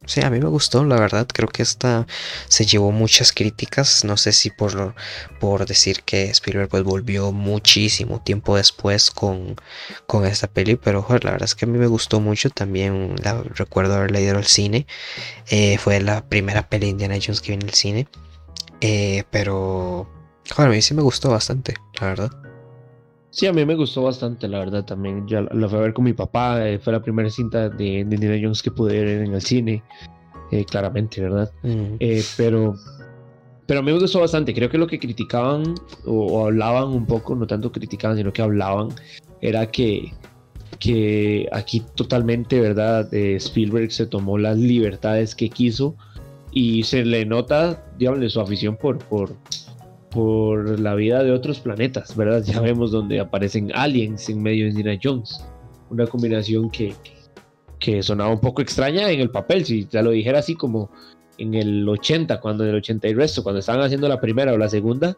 Sí, 0.04 0.20
a 0.20 0.30
mí 0.30 0.40
me 0.40 0.48
gustó, 0.48 0.84
la 0.84 0.98
verdad. 0.98 1.28
Creo 1.32 1.48
que 1.48 1.62
esta 1.62 2.06
se 2.48 2.66
llevó 2.66 2.90
muchas 2.90 3.32
críticas. 3.32 4.04
No 4.04 4.16
sé 4.16 4.32
si 4.32 4.50
por, 4.50 4.94
por 5.38 5.64
decir 5.64 6.02
que 6.02 6.24
Spielberg 6.30 6.68
pues 6.68 6.82
volvió 6.82 7.30
muchísimo 7.30 8.20
tiempo 8.20 8.56
después 8.56 9.12
con, 9.12 9.54
con 10.06 10.26
esta 10.26 10.48
peli, 10.48 10.74
pero 10.74 11.06
la 11.08 11.30
verdad 11.30 11.44
es 11.44 11.54
que 11.54 11.66
a 11.66 11.68
mí 11.68 11.78
me 11.78 11.86
gustó 11.86 12.20
mucho. 12.20 12.50
También 12.50 13.14
la, 13.22 13.42
recuerdo 13.42 13.94
haber 13.94 14.10
leído 14.10 14.36
al 14.36 14.46
cine. 14.46 14.86
Eh, 15.50 15.78
fue 15.78 16.00
la 16.00 16.28
primera 16.28 16.68
peli 16.68 16.86
de 16.86 16.90
Indiana 16.90 17.18
Jones 17.24 17.40
que 17.40 17.52
vi 17.52 17.54
en 17.54 17.62
el 17.62 17.74
cine. 17.74 18.08
Eh, 18.80 19.22
pero 19.30 20.10
a 20.56 20.66
mí 20.66 20.82
sí 20.82 20.94
me 20.94 21.02
gustó 21.02 21.30
bastante, 21.30 21.74
la 22.00 22.08
verdad. 22.08 22.51
Sí, 23.32 23.46
a 23.46 23.52
mí 23.52 23.64
me 23.64 23.74
gustó 23.74 24.02
bastante, 24.02 24.46
la 24.46 24.58
verdad, 24.58 24.84
también. 24.84 25.26
Ya 25.26 25.40
la 25.40 25.66
fui 25.66 25.78
a 25.78 25.82
ver 25.82 25.94
con 25.94 26.04
mi 26.04 26.12
papá, 26.12 26.68
eh, 26.68 26.78
fue 26.78 26.92
la 26.92 27.02
primera 27.02 27.30
cinta 27.30 27.70
de, 27.70 28.00
Indiana 28.00 28.38
Jones 28.40 28.62
que 28.62 28.70
pude 28.70 29.02
ver 29.02 29.22
en 29.22 29.32
el 29.32 29.40
cine, 29.40 29.82
eh, 30.50 30.66
claramente, 30.66 31.22
¿verdad? 31.22 31.50
Eh, 31.64 32.22
pero, 32.36 32.74
pero 33.66 33.80
a 33.80 33.82
mí 33.82 33.90
me 33.90 33.98
gustó 33.98 34.20
bastante. 34.20 34.52
Creo 34.52 34.68
que 34.68 34.76
lo 34.76 34.86
que 34.86 34.98
criticaban 34.98 35.74
o, 36.04 36.44
hablaban 36.44 36.88
un 36.88 37.06
poco, 37.06 37.34
no 37.34 37.46
tanto 37.46 37.72
criticaban, 37.72 38.18
sino 38.18 38.34
que 38.34 38.42
hablaban, 38.42 38.90
era 39.40 39.66
que, 39.66 40.12
que 40.78 41.48
aquí 41.52 41.82
totalmente, 41.94 42.60
¿verdad? 42.60 43.08
Spielberg 43.14 43.92
se 43.92 44.04
tomó 44.04 44.36
las 44.36 44.58
libertades 44.58 45.34
que 45.34 45.48
quiso 45.48 45.96
y 46.50 46.82
se 46.82 47.02
le 47.02 47.24
nota, 47.24 47.82
digamos, 47.98 48.30
su 48.30 48.42
afición 48.42 48.76
por, 48.76 48.98
por 48.98 49.34
por 50.12 50.78
la 50.78 50.94
vida 50.94 51.22
de 51.22 51.32
otros 51.32 51.60
planetas, 51.60 52.14
¿verdad? 52.16 52.42
Ya 52.44 52.60
vemos 52.60 52.90
donde 52.90 53.18
aparecen 53.20 53.70
aliens 53.74 54.28
en 54.28 54.42
medio 54.42 54.64
de 54.64 54.70
Indiana 54.70 55.00
Jones. 55.02 55.44
Una 55.90 56.06
combinación 56.06 56.70
que, 56.70 56.94
que 57.78 58.02
sonaba 58.02 58.30
un 58.30 58.40
poco 58.40 58.62
extraña 58.62 59.10
en 59.10 59.20
el 59.20 59.30
papel, 59.30 59.64
si 59.64 59.86
ya 59.90 60.02
lo 60.02 60.10
dijera 60.10 60.38
así 60.40 60.54
como 60.54 60.90
en 61.38 61.54
el 61.54 61.88
80, 61.88 62.40
cuando 62.40 62.64
en 62.64 62.70
el 62.70 62.76
80 62.76 63.08
y 63.08 63.14
resto, 63.14 63.42
cuando 63.42 63.60
estaban 63.60 63.82
haciendo 63.82 64.08
la 64.08 64.20
primera 64.20 64.52
o 64.52 64.58
la 64.58 64.68
segunda, 64.68 65.16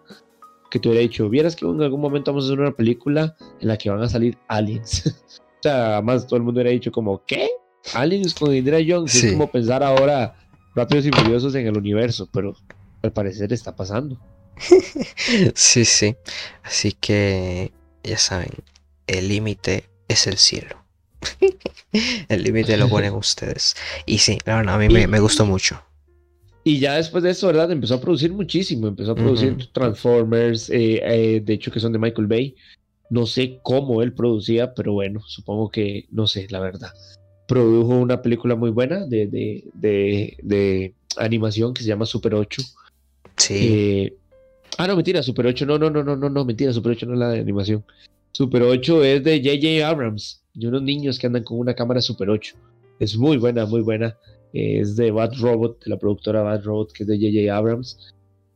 que 0.71 0.79
te 0.79 0.89
hubiera 0.89 1.03
dicho, 1.03 1.29
vieras 1.29 1.57
que 1.57 1.67
en 1.67 1.83
algún 1.83 2.01
momento 2.01 2.31
vamos 2.31 2.45
a 2.45 2.49
hacer 2.49 2.61
una 2.61 2.73
película 2.73 3.37
en 3.61 3.69
la 3.69 3.77
que 3.77 3.91
van 3.91 4.03
a 4.03 4.09
salir 4.09 4.39
aliens. 4.49 5.07
o 5.39 5.63
sea, 5.63 5.95
además 5.95 6.27
todo 6.27 6.37
el 6.37 6.43
mundo 6.45 6.59
hubiera 6.59 6.71
dicho 6.71 6.93
como, 6.93 7.23
¿qué? 7.27 7.49
Aliens 7.95 8.35
con 8.35 8.55
Indiana 8.55 8.85
Jones. 8.87 9.23
Es 9.23 9.33
como 9.33 9.51
pensar 9.51 9.83
ahora 9.83 10.35
Rápidos 10.75 11.07
y 11.07 11.11
Furiosos 11.11 11.55
en 11.55 11.67
el 11.67 11.77
universo, 11.77 12.29
pero 12.33 12.57
al 13.03 13.13
parecer 13.13 13.53
está 13.53 13.77
pasando. 13.77 14.19
sí, 15.55 15.85
sí. 15.85 16.17
Así 16.63 16.93
que 16.93 17.73
ya 18.03 18.19
saben, 18.19 18.51
el 19.07 19.29
límite 19.29 19.85
es 20.09 20.27
el 20.27 20.37
cielo. 20.37 20.85
el 22.29 22.43
límite 22.43 22.77
lo 22.77 22.89
ponen 22.89 23.15
ustedes. 23.15 23.75
Y 24.07 24.19
sí, 24.19 24.39
la 24.45 24.57
verdad, 24.57 24.75
a 24.75 24.79
mí 24.79 24.89
me, 24.89 25.21
gustó 25.21 25.47
mucho. 25.47 25.81
Y 26.63 26.79
ya 26.79 26.95
después 26.95 27.23
de 27.23 27.31
eso, 27.31 27.47
¿verdad? 27.47 27.71
Empezó 27.71 27.95
a 27.95 28.01
producir 28.01 28.33
muchísimo. 28.33 28.89
Empezó 28.89 29.13
a 29.13 29.17
producir 29.17 29.69
Transformers, 29.73 30.71
eh, 30.71 31.03
eh, 31.05 31.41
de 31.45 31.53
hecho 31.53 31.71
que 31.71 31.81
son 31.81 31.93
de 31.93 31.99
Michael 31.99 32.27
Bay. 32.27 32.55
No 33.11 33.27
sé 33.27 33.59
cómo 33.63 34.03
él 34.03 34.15
producía, 34.15 34.75
pero 34.75 34.95
bueno, 34.95 35.21
supongo 35.27 35.71
que, 35.71 36.07
no 36.11 36.27
sé, 36.27 36.47
la 36.49 36.61
verdad. 36.61 36.91
Produjo 37.47 37.95
una 37.97 38.23
película 38.23 38.57
muy 38.57 38.71
buena 38.71 39.05
de, 39.05 39.27
de, 39.27 40.39
de, 40.43 40.95
animación 41.19 41.75
que 41.75 41.83
se 41.83 41.89
llama 41.89 42.07
Super 42.07 42.35
8. 42.35 42.63
Sí. 43.37 43.55
Eh, 43.55 44.17
Ah, 44.79 44.87
no, 44.87 44.97
mentira, 44.97 45.23
Super 45.23 45.47
8, 45.47 45.67
no, 45.67 45.79
no, 45.79 45.91
no, 45.91 46.03
no, 46.03 46.17
no, 46.17 46.29
no, 46.29 46.45
mentira, 46.45 46.73
Super 46.73 46.93
8 46.93 47.07
no 47.07 47.13
es 47.15 47.19
la 47.19 47.29
de 47.31 47.41
animación. 47.41 47.85
Super 48.33 48.63
8 48.63 49.05
es 49.05 49.25
de 49.25 49.39
J.J. 49.39 49.89
Abrams, 49.89 50.43
y 50.55 50.67
unos 50.67 50.83
niños 50.83 51.19
que 51.19 51.27
andan 51.27 51.45
con 51.45 51.59
una 51.59 51.75
cámara 51.75 52.01
Super 52.01 52.31
8. 52.31 52.57
Es 52.99 53.17
muy 53.17 53.37
buena, 53.37 53.67
muy 53.67 53.81
buena. 53.81 54.17
Es 54.53 54.97
de 54.97 55.11
Bad 55.11 55.35
Robot, 55.41 55.85
de 55.85 55.91
la 55.91 55.99
productora 55.99 56.43
Bad 56.43 56.65
Robot, 56.65 56.93
que 56.93 57.03
es 57.03 57.09
de 57.09 57.17
J.J. 57.17 57.57
Abrams. 57.57 58.15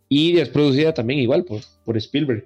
Y 0.09 0.39
es 0.39 0.49
producida 0.49 0.95
también 0.95 1.20
igual 1.20 1.45
por, 1.45 1.61
por 1.85 1.97
Spielberg. 1.97 2.45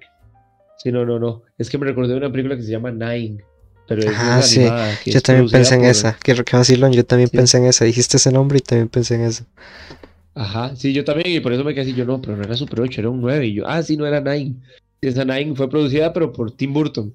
Sí, 0.77 0.91
no, 0.91 1.05
no, 1.05 1.19
no. 1.19 1.43
Es 1.57 1.69
que 1.69 1.77
me 1.77 1.85
recordé 1.85 2.09
de 2.09 2.17
una 2.17 2.31
película 2.31 2.57
que 2.57 2.63
se 2.63 2.71
llama 2.71 2.91
Nine. 2.91 3.43
Pero 3.87 4.01
es 4.01 4.15
ah, 4.15 4.41
sí. 4.41 4.65
yo 5.05 5.21
también 5.21 5.49
pensé 5.49 5.75
en 5.75 5.85
esa. 5.85 6.17
Quiero 6.21 6.43
que 6.45 6.55
vacilón, 6.55 6.93
yo 6.93 7.05
también 7.05 7.29
pensé 7.29 7.57
en 7.57 7.65
esa. 7.65 7.85
Dijiste 7.85 8.17
ese 8.17 8.31
nombre 8.31 8.57
y 8.57 8.61
también 8.61 8.89
pensé 8.89 9.15
en 9.15 9.21
esa. 9.21 9.45
Ajá, 10.35 10.75
sí, 10.75 10.93
yo 10.93 11.03
también, 11.03 11.35
y 11.35 11.39
por 11.39 11.53
eso 11.53 11.63
me 11.63 11.73
quedé 11.73 11.83
así, 11.83 11.93
yo 11.93 12.05
no, 12.05 12.19
pero 12.19 12.35
no 12.35 12.43
era 12.43 12.55
Super 12.55 12.81
8, 12.81 13.01
era 13.01 13.09
un 13.09 13.21
9, 13.21 13.45
y 13.47 13.53
yo, 13.55 13.67
ah, 13.67 13.83
sí, 13.83 13.95
no 13.95 14.05
era 14.05 14.19
9. 14.19 14.53
Esa 15.01 15.25
9 15.25 15.53
fue 15.55 15.69
producida, 15.69 16.11
pero 16.11 16.31
por 16.33 16.51
Tim 16.51 16.73
Burton. 16.73 17.13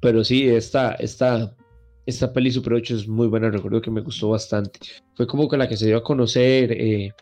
Pero 0.00 0.22
sí, 0.22 0.48
esta, 0.48 0.94
esta, 0.94 1.54
esta 2.04 2.32
peli 2.32 2.50
Super 2.50 2.74
8 2.74 2.96
es 2.96 3.08
muy 3.08 3.26
buena, 3.26 3.50
recuerdo 3.50 3.80
que 3.80 3.90
me 3.90 4.02
gustó 4.02 4.30
bastante. 4.30 4.80
Fue 5.14 5.26
como 5.26 5.48
que 5.48 5.56
la 5.56 5.68
que 5.68 5.76
se 5.76 5.86
dio 5.86 5.96
a 5.96 6.02
conocer 6.02 6.68
J.J. 6.68 7.14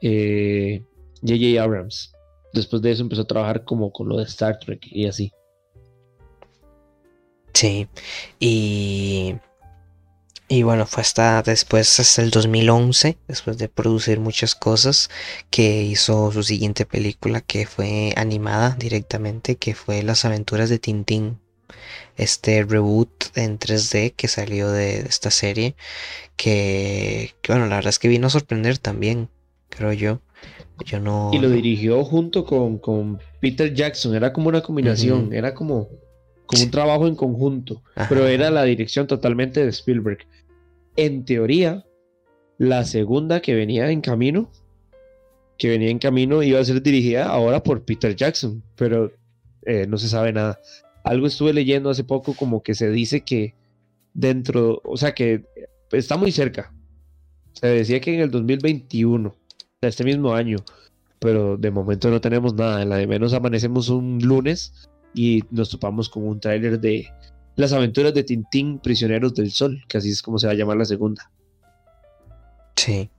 Eh, 0.00 0.82
eh, 1.22 1.58
Abrams. 1.58 2.12
Después 2.54 2.80
de 2.82 2.92
eso 2.92 3.02
empezó 3.02 3.22
a 3.22 3.26
trabajar 3.26 3.64
como 3.64 3.92
con 3.92 4.08
lo 4.08 4.16
de 4.16 4.24
Star 4.24 4.58
Trek 4.58 4.86
y 4.90 5.06
así. 5.06 5.32
Sí, 7.52 7.86
y 8.40 9.34
y 10.52 10.64
bueno, 10.64 10.84
fue 10.84 11.00
hasta 11.00 11.40
después, 11.40 11.98
hasta 11.98 12.20
el 12.20 12.28
2011, 12.28 13.16
después 13.26 13.56
de 13.56 13.70
producir 13.70 14.20
muchas 14.20 14.54
cosas, 14.54 15.08
que 15.48 15.82
hizo 15.82 16.30
su 16.30 16.42
siguiente 16.42 16.84
película 16.84 17.40
que 17.40 17.64
fue 17.64 18.12
animada 18.18 18.76
directamente, 18.78 19.56
que 19.56 19.74
fue 19.74 20.02
Las 20.02 20.26
aventuras 20.26 20.68
de 20.68 20.78
Tintín. 20.78 21.38
Este 22.18 22.64
reboot 22.64 23.34
en 23.34 23.58
3D 23.58 24.12
que 24.14 24.28
salió 24.28 24.70
de 24.70 25.00
esta 25.00 25.30
serie, 25.30 25.74
que, 26.36 27.30
bueno, 27.48 27.66
la 27.66 27.76
verdad 27.76 27.88
es 27.88 27.98
que 27.98 28.08
vino 28.08 28.26
a 28.26 28.30
sorprender 28.30 28.76
también, 28.76 29.30
creo 29.70 29.94
yo. 29.94 30.20
Yo 30.84 31.00
no. 31.00 31.30
Y 31.32 31.38
lo 31.38 31.48
dirigió 31.48 32.04
junto 32.04 32.44
con, 32.44 32.76
con 32.76 33.20
Peter 33.40 33.72
Jackson, 33.72 34.14
era 34.14 34.34
como 34.34 34.50
una 34.50 34.60
combinación, 34.60 35.32
era 35.32 35.54
como 35.54 35.88
como 36.52 36.64
un 36.64 36.70
trabajo 36.70 37.06
en 37.06 37.16
conjunto, 37.16 37.82
pero 38.08 38.26
era 38.26 38.50
la 38.50 38.64
dirección 38.64 39.06
totalmente 39.06 39.62
de 39.62 39.70
Spielberg 39.70 40.26
en 40.96 41.24
teoría, 41.24 41.84
la 42.58 42.84
segunda 42.84 43.40
que 43.40 43.54
venía 43.54 43.90
en 43.90 44.00
camino, 44.00 44.50
que 45.58 45.68
venía 45.68 45.90
en 45.90 45.98
camino, 45.98 46.42
iba 46.42 46.60
a 46.60 46.64
ser 46.64 46.82
dirigida 46.82 47.26
ahora 47.26 47.62
por 47.62 47.84
Peter 47.84 48.14
Jackson, 48.14 48.62
pero 48.76 49.12
eh, 49.62 49.86
no 49.86 49.98
se 49.98 50.08
sabe 50.08 50.32
nada. 50.32 50.60
Algo 51.04 51.26
estuve 51.26 51.52
leyendo 51.52 51.90
hace 51.90 52.04
poco 52.04 52.34
como 52.34 52.62
que 52.62 52.74
se 52.74 52.90
dice 52.90 53.22
que 53.22 53.54
dentro, 54.14 54.80
o 54.84 54.96
sea 54.96 55.14
que 55.14 55.44
está 55.90 56.16
muy 56.16 56.32
cerca. 56.32 56.72
Se 57.52 57.66
decía 57.66 58.00
que 58.00 58.14
en 58.14 58.20
el 58.20 58.30
2021, 58.30 59.34
este 59.80 60.04
mismo 60.04 60.34
año, 60.34 60.58
pero 61.18 61.56
de 61.56 61.70
momento 61.70 62.10
no 62.10 62.20
tenemos 62.20 62.54
nada. 62.54 62.82
En 62.82 62.88
la 62.88 62.96
de 62.96 63.06
menos 63.06 63.32
amanecemos 63.32 63.88
un 63.88 64.18
lunes 64.20 64.88
y 65.14 65.42
nos 65.50 65.70
topamos 65.70 66.08
con 66.08 66.26
un 66.26 66.40
tráiler 66.40 66.80
de 66.80 67.08
las 67.56 67.72
aventuras 67.72 68.14
de 68.14 68.24
Tintín, 68.24 68.78
Prisioneros 68.78 69.34
del 69.34 69.50
Sol, 69.50 69.84
que 69.88 69.98
así 69.98 70.10
es 70.10 70.22
como 70.22 70.38
se 70.38 70.46
va 70.46 70.52
a 70.52 70.56
llamar 70.56 70.76
la 70.76 70.84
segunda. 70.84 71.30
Sí, 72.76 73.10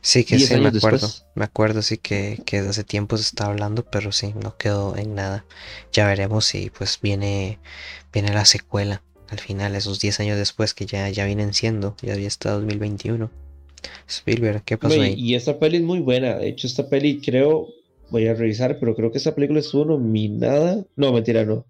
sí 0.00 0.24
que 0.24 0.38
sí, 0.38 0.54
me 0.56 0.68
acuerdo. 0.68 1.08
Me 1.34 1.44
acuerdo, 1.44 1.82
sí 1.82 1.98
que, 1.98 2.40
que 2.46 2.58
hace 2.58 2.84
tiempo 2.84 3.16
se 3.16 3.24
estaba 3.24 3.50
hablando, 3.50 3.84
pero 3.84 4.12
sí, 4.12 4.32
no 4.40 4.56
quedó 4.56 4.96
en 4.96 5.14
nada. 5.14 5.44
Ya 5.92 6.06
veremos 6.06 6.46
si 6.46 6.70
pues 6.70 6.98
viene, 7.02 7.58
viene 8.12 8.32
la 8.32 8.44
secuela 8.44 9.02
al 9.30 9.38
final, 9.38 9.76
esos 9.76 10.00
10 10.00 10.20
años 10.20 10.38
después 10.38 10.74
que 10.74 10.86
ya, 10.86 11.08
ya 11.08 11.24
vienen 11.24 11.54
siendo, 11.54 11.96
ya 12.02 12.14
había 12.14 12.28
estado 12.28 12.58
2021. 12.60 13.30
Spielberg, 14.08 14.64
¿qué 14.64 14.76
pasó 14.76 15.00
ahí? 15.00 15.14
Y 15.16 15.34
esta 15.34 15.58
peli 15.58 15.78
es 15.78 15.82
muy 15.82 16.00
buena. 16.00 16.36
De 16.36 16.48
hecho, 16.48 16.66
esta 16.66 16.88
peli 16.88 17.20
creo, 17.20 17.68
voy 18.10 18.26
a 18.26 18.34
revisar, 18.34 18.78
pero 18.80 18.94
creo 18.94 19.12
que 19.12 19.18
esta 19.18 19.34
película 19.34 19.60
estuvo 19.60 19.84
nominada. 19.84 20.84
No, 20.96 21.12
mentira, 21.12 21.44
no. 21.44 21.64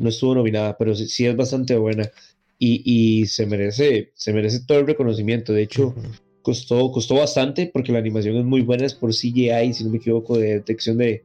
No 0.00 0.08
estuvo 0.08 0.34
nominada, 0.34 0.76
pero 0.76 0.94
sí, 0.94 1.26
es 1.26 1.36
bastante 1.36 1.76
buena. 1.76 2.10
Y, 2.58 2.82
y, 2.84 3.26
se 3.26 3.46
merece, 3.46 4.12
se 4.14 4.32
merece 4.32 4.64
todo 4.66 4.80
el 4.80 4.86
reconocimiento. 4.86 5.52
De 5.52 5.62
hecho, 5.62 5.94
costó, 6.42 6.90
costó 6.90 7.14
bastante 7.14 7.70
porque 7.72 7.92
la 7.92 7.98
animación 8.00 8.36
es 8.36 8.44
muy 8.44 8.62
buena, 8.62 8.86
es 8.86 8.94
por 8.94 9.12
CGI, 9.12 9.72
si 9.72 9.84
no 9.84 9.90
me 9.90 9.98
equivoco, 9.98 10.36
de 10.36 10.54
detección 10.54 10.98
de, 10.98 11.24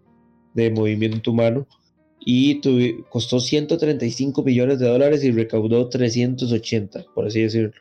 de 0.54 0.72
movimiento 0.72 1.32
humano 1.32 1.66
y 2.28 2.60
costó 3.10 3.40
135 3.40 4.42
millones 4.42 4.80
de 4.80 4.88
dólares 4.88 5.24
y 5.24 5.32
recaudó 5.32 5.88
380, 5.88 7.06
por 7.14 7.28
así 7.28 7.42
decirlo. 7.44 7.72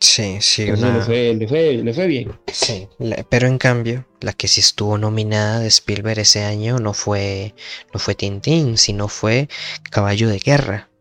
Sí, 0.00 0.38
sí, 0.40 0.66
le, 0.66 0.76
fue, 0.76 1.34
le, 1.34 1.48
fue, 1.48 1.74
le, 1.74 1.94
fue, 1.94 2.06
bien. 2.08 2.32
Sí, 2.52 2.88
pero 3.30 3.46
en 3.46 3.58
cambio, 3.58 4.04
la 4.20 4.32
que 4.32 4.48
sí 4.48 4.60
estuvo 4.60 4.98
nominada 4.98 5.60
de 5.60 5.68
Spielberg 5.68 6.18
ese 6.18 6.42
año 6.42 6.78
no 6.78 6.94
fue, 6.94 7.54
no 7.94 8.00
fue 8.00 8.16
Tintín, 8.16 8.76
sino 8.76 9.06
fue 9.06 9.48
Caballo 9.90 10.28
de 10.28 10.40
Guerra 10.40 10.91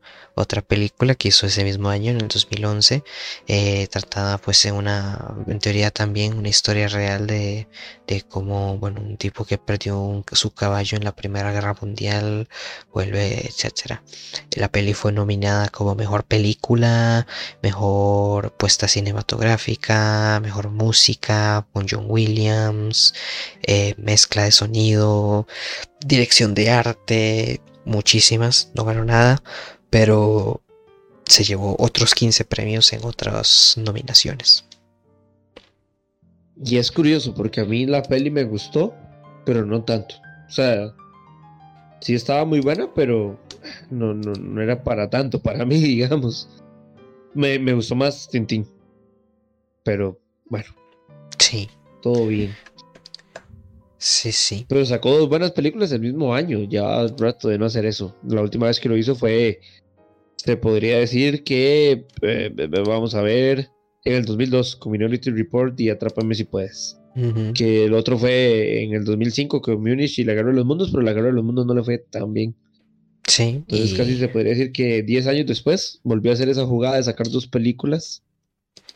otra 0.42 0.62
película 0.62 1.16
que 1.16 1.30
hizo 1.30 1.46
ese 1.48 1.64
mismo 1.64 1.90
año, 1.90 2.12
en 2.12 2.22
el 2.22 2.28
2011, 2.28 3.04
eh, 3.48 3.88
tratada 3.88 4.38
pues 4.38 4.66
en 4.66 4.76
una, 4.76 5.36
en 5.48 5.60
teoría 5.60 5.92
también 5.92 6.38
una 6.38 6.50
historia 6.50 6.88
real 6.88 7.28
de, 7.28 7.68
de 8.08 8.22
cómo, 8.24 8.78
bueno, 8.78 9.02
un 9.02 9.18
tipo 9.18 9.46
que 9.46 9.58
perdió 9.58 10.24
su 10.32 10.52
caballo 10.54 10.98
en 10.98 11.04
la 11.04 11.16
Primera 11.16 11.52
Guerra 11.52 11.76
Mundial, 11.80 12.48
vuelve, 12.94 13.46
etcétera. 13.48 14.04
La 14.56 14.70
peli 14.70 14.94
fue 14.94 15.12
nominada 15.12 15.70
como 15.70 15.96
mejor 15.96 16.26
película, 16.26 17.28
mejor 17.62 18.54
puesta 18.58 18.88
cinematográfica, 18.88 20.40
mejor 20.42 20.70
música 20.70 21.68
con 21.74 21.88
John 21.90 22.06
Williams, 22.08 23.14
eh, 23.64 23.96
mezcla 23.98 24.44
de 24.44 24.52
sonido, 24.52 25.48
dirección 26.06 26.54
de 26.54 26.70
arte, 26.72 27.62
muchísimas, 27.86 28.72
no 28.76 28.86
ganó 28.86 29.06
nada, 29.06 29.42
pero 29.92 30.62
se 31.28 31.44
llevó 31.44 31.76
otros 31.78 32.16
15 32.16 32.46
premios 32.46 32.92
en 32.94 33.06
otras 33.06 33.76
nominaciones. 33.78 34.66
Y 36.64 36.78
es 36.78 36.92
curioso 36.92 37.36
porque 37.36 37.62
a 37.62 37.66
mí 37.66 37.86
la 37.86 38.02
peli 38.02 38.32
me 38.32 38.44
gustó, 38.44 38.96
pero 39.46 39.66
no 39.66 39.84
tanto. 39.84 40.16
O 40.48 40.52
sea, 40.52 40.94
sí 42.00 42.16
estaba 42.16 42.46
muy 42.46 42.62
buena, 42.62 42.90
pero 42.94 43.40
no, 43.90 44.14
no, 44.14 44.62
era 44.62 44.84
para 44.84 45.10
tanto 45.10 45.40
para 45.40 45.66
mí, 45.68 45.80
digamos. 45.80 46.50
Me, 47.34 47.60
me 47.60 47.74
gustó 47.74 47.96
más 47.96 48.28
Tintín. 48.30 48.68
Pero 49.84 50.20
bueno. 50.46 50.68
Sí. 51.38 51.70
Todo 52.02 52.28
bien. 52.28 52.56
Sí, 53.98 54.32
sí. 54.32 54.66
Pero 54.68 54.84
sacó 54.86 55.12
dos 55.12 55.30
buenas 55.30 55.52
películas 55.52 55.92
el 55.92 56.02
mismo 56.02 56.34
año. 56.34 56.64
Ya 56.64 57.06
rato 57.18 57.50
de 57.50 57.60
no 57.60 57.66
hacer 57.66 57.86
eso. 57.86 58.16
La 58.28 58.42
última 58.42 58.68
vez 58.68 58.80
que 58.80 58.90
lo 58.90 58.98
hizo 58.98 59.16
fue 59.16 59.62
se 60.44 60.58
podría 60.58 60.98
decir 60.98 61.44
que, 61.44 62.08
eh, 62.22 62.70
vamos 62.88 63.14
a 63.14 63.22
ver, 63.22 63.70
en 64.04 64.14
el 64.14 64.26
2002 64.26 64.76
con 64.78 64.92
Minority 64.92 65.30
Report 65.30 65.80
y 65.80 65.90
Atrápame 65.90 66.34
si 66.34 66.46
puedes. 66.46 66.98
Que 67.54 67.86
el 67.86 67.94
otro 67.94 68.18
fue 68.18 68.84
en 68.84 68.94
el 68.94 69.04
2005 69.04 69.62
con 69.62 69.82
Munich 69.82 70.18
y 70.18 70.24
La 70.24 70.34
Guerra 70.34 70.50
de 70.50 70.56
los 70.56 70.66
Mundos, 70.66 70.92
pero 70.92 71.04
La 71.04 71.12
Guerra 71.12 71.28
de 71.28 71.34
los 71.34 71.44
Mundos 71.44 71.66
no 71.66 71.76
le 71.76 71.84
fue 71.84 71.98
tan 71.98 72.34
bien. 72.34 72.56
Sí. 73.28 73.64
Entonces 73.68 73.94
casi 73.94 74.18
se 74.18 74.30
podría 74.30 74.54
decir 74.54 74.72
que 74.72 75.04
10 75.04 75.28
años 75.28 75.46
después 75.46 76.00
volvió 76.04 76.32
a 76.32 76.34
hacer 76.36 76.50
esa 76.50 76.66
jugada 76.66 76.96
de 76.96 77.04
sacar 77.04 77.30
dos 77.30 77.48
películas, 77.48 78.24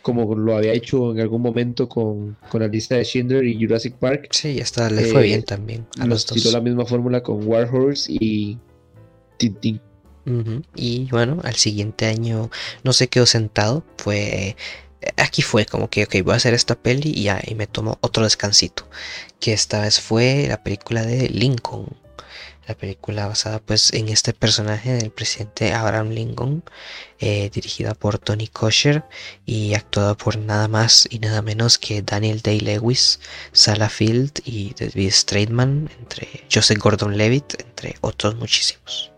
como 0.01 0.33
lo 0.33 0.55
había 0.55 0.73
hecho 0.73 1.11
en 1.11 1.19
algún 1.19 1.41
momento 1.41 1.89
con, 1.89 2.37
con 2.49 2.61
la 2.61 2.67
lista 2.69 2.95
de 2.95 3.03
Schindler 3.03 3.43
y 3.45 3.61
Jurassic 3.61 3.95
Park. 3.95 4.29
Sí, 4.31 4.61
hasta 4.61 4.89
le 4.89 5.03
fue 5.03 5.21
eh, 5.21 5.25
bien 5.25 5.43
también 5.43 5.85
a 5.99 6.07
los 6.07 6.25
dos. 6.25 6.51
la 6.53 6.61
misma 6.61 6.85
fórmula 6.85 7.21
con 7.21 7.45
War 7.45 7.69
Horse 7.71 8.11
y 10.75 11.07
bueno, 11.11 11.39
al 11.43 11.55
siguiente 11.55 12.07
año 12.07 12.49
no 12.83 12.93
se 12.93 13.07
quedó 13.07 13.25
sentado, 13.25 13.83
fue... 13.97 14.55
Aquí 15.17 15.43
fue 15.43 15.67
como 15.67 15.87
que, 15.87 16.05
ok, 16.05 16.15
voy 16.23 16.33
a 16.33 16.37
hacer 16.37 16.55
esta 16.55 16.73
peli 16.73 17.11
y 17.15 17.23
ya, 17.23 17.39
y 17.45 17.53
me 17.53 17.67
tomo 17.67 17.99
otro 18.01 18.23
descansito. 18.23 18.89
Que 19.39 19.53
esta 19.53 19.81
vez 19.81 20.01
fue 20.01 20.47
la 20.49 20.63
película 20.63 21.03
de 21.03 21.29
Lincoln. 21.29 21.95
La 22.67 22.73
película 22.73 23.27
basada 23.27 23.59
pues 23.59 23.93
en 23.93 24.09
este 24.09 24.33
personaje 24.33 24.93
del 24.93 25.11
presidente 25.11 25.73
Abraham 25.73 26.09
Lincoln, 26.09 26.63
eh, 27.19 27.51
dirigida 27.53 27.93
por 27.93 28.17
Tony 28.17 28.47
Kosher 28.47 29.03
y 29.45 29.75
actuada 29.75 30.15
por 30.17 30.39
nada 30.39 30.67
más 30.67 31.07
y 31.11 31.19
nada 31.19 31.43
menos 31.43 31.77
que 31.77 32.01
Daniel 32.01 32.41
Day-Lewis, 32.41 33.19
Salah 33.51 33.89
Field 33.89 34.31
y 34.45 34.73
David 34.73 35.11
Straitman, 35.11 35.91
entre 35.99 36.27
Joseph 36.51 36.79
Gordon-Levitt, 36.79 37.61
entre 37.61 37.95
otros 38.01 38.35
muchísimos 38.35 39.14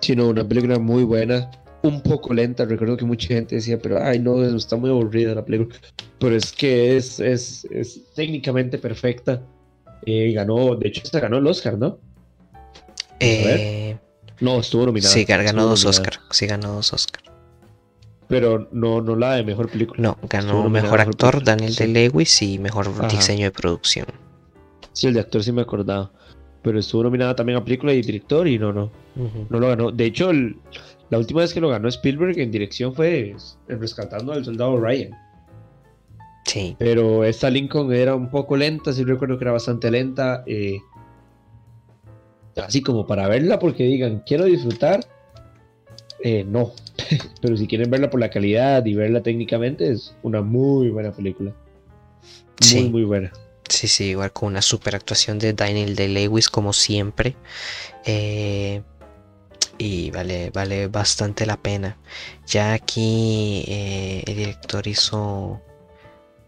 sino 0.00 0.28
una 0.28 0.46
película 0.46 0.78
muy 0.78 1.04
buena, 1.04 1.50
un 1.82 2.02
poco 2.02 2.34
lenta. 2.34 2.64
Recuerdo 2.64 2.96
que 2.96 3.04
mucha 3.04 3.28
gente 3.28 3.56
decía, 3.56 3.78
pero 3.80 4.02
ay, 4.02 4.18
no, 4.18 4.42
está 4.44 4.76
muy 4.76 4.90
aburrida 4.90 5.34
la 5.34 5.44
película. 5.44 5.76
Pero 6.18 6.36
es 6.36 6.52
que 6.52 6.96
es, 6.96 7.20
es, 7.20 7.66
es 7.70 8.00
técnicamente 8.14 8.78
perfecta. 8.78 9.42
Eh, 10.06 10.32
ganó, 10.32 10.76
de 10.76 10.88
hecho, 10.88 11.02
se 11.04 11.20
ganó 11.20 11.38
el 11.38 11.46
Oscar, 11.46 11.78
¿no? 11.78 11.98
Eh, 13.18 13.98
no, 14.40 14.60
estuvo 14.60 14.86
nominada. 14.86 15.12
Sí, 15.12 15.24
ganó 15.24 15.66
dos 15.66 15.84
Oscar. 15.84 16.20
Sí, 16.30 16.46
ganó 16.46 16.74
dos 16.74 16.92
Oscar. 16.92 17.22
Pero 18.28 18.68
no, 18.72 19.00
no 19.00 19.16
la 19.16 19.34
de 19.34 19.44
mejor 19.44 19.68
película. 19.68 20.00
No, 20.00 20.16
ganó 20.28 20.68
mejor 20.70 21.00
actor 21.00 21.42
Daniel 21.42 21.74
de 21.74 21.88
Lewis 21.88 22.40
y 22.42 22.58
mejor 22.58 23.08
diseño 23.08 23.44
de 23.44 23.50
producción. 23.50 24.06
Sí, 24.92 25.08
el 25.08 25.14
de 25.14 25.20
actor 25.20 25.42
sí 25.42 25.52
me 25.52 25.62
acordaba 25.62 26.12
pero 26.62 26.78
estuvo 26.78 27.02
nominada 27.02 27.34
también 27.34 27.58
a 27.58 27.64
película 27.64 27.92
y 27.92 28.02
director 28.02 28.46
y 28.46 28.58
no, 28.58 28.72
no, 28.72 28.90
no 29.48 29.58
lo 29.58 29.68
ganó. 29.68 29.90
De 29.90 30.04
hecho, 30.04 30.30
la 30.32 31.18
última 31.18 31.40
vez 31.40 31.52
que 31.52 31.60
lo 31.60 31.68
ganó 31.68 31.88
Spielberg 31.88 32.38
en 32.38 32.50
dirección 32.50 32.94
fue 32.94 33.34
Rescatando 33.68 34.32
al 34.32 34.44
Soldado 34.44 34.78
Ryan. 34.78 35.10
Sí. 36.44 36.76
Pero 36.78 37.24
esta 37.24 37.50
Lincoln 37.50 37.92
era 37.92 38.14
un 38.14 38.30
poco 38.30 38.56
lenta, 38.56 38.92
sí 38.92 39.04
recuerdo 39.04 39.38
que 39.38 39.44
era 39.44 39.52
bastante 39.52 39.90
lenta. 39.90 40.42
Eh, 40.46 40.78
así 42.56 42.82
como 42.82 43.06
para 43.06 43.28
verla 43.28 43.58
porque 43.58 43.84
digan, 43.84 44.22
quiero 44.26 44.44
disfrutar. 44.44 45.00
Eh, 46.22 46.44
no, 46.44 46.72
pero 47.40 47.56
si 47.56 47.66
quieren 47.66 47.90
verla 47.90 48.10
por 48.10 48.20
la 48.20 48.30
calidad 48.30 48.84
y 48.84 48.94
verla 48.94 49.22
técnicamente, 49.22 49.90
es 49.90 50.14
una 50.22 50.42
muy 50.42 50.90
buena 50.90 51.12
película. 51.12 51.54
Muy, 52.74 52.88
muy 52.90 53.04
buena. 53.04 53.32
Sí, 53.70 53.86
sí, 53.88 54.04
igual 54.10 54.32
con 54.32 54.48
una 54.48 54.62
super 54.62 54.96
actuación 54.96 55.38
de 55.38 55.52
Daniel 55.52 55.94
de 55.94 56.08
Lewis 56.08 56.48
como 56.50 56.72
siempre. 56.72 57.36
Eh, 58.04 58.82
y 59.78 60.10
vale, 60.10 60.50
vale 60.50 60.88
bastante 60.88 61.46
la 61.46 61.56
pena. 61.56 61.96
Ya 62.46 62.72
aquí 62.72 63.64
eh, 63.68 64.24
el 64.26 64.36
director 64.36 64.86
hizo... 64.88 65.62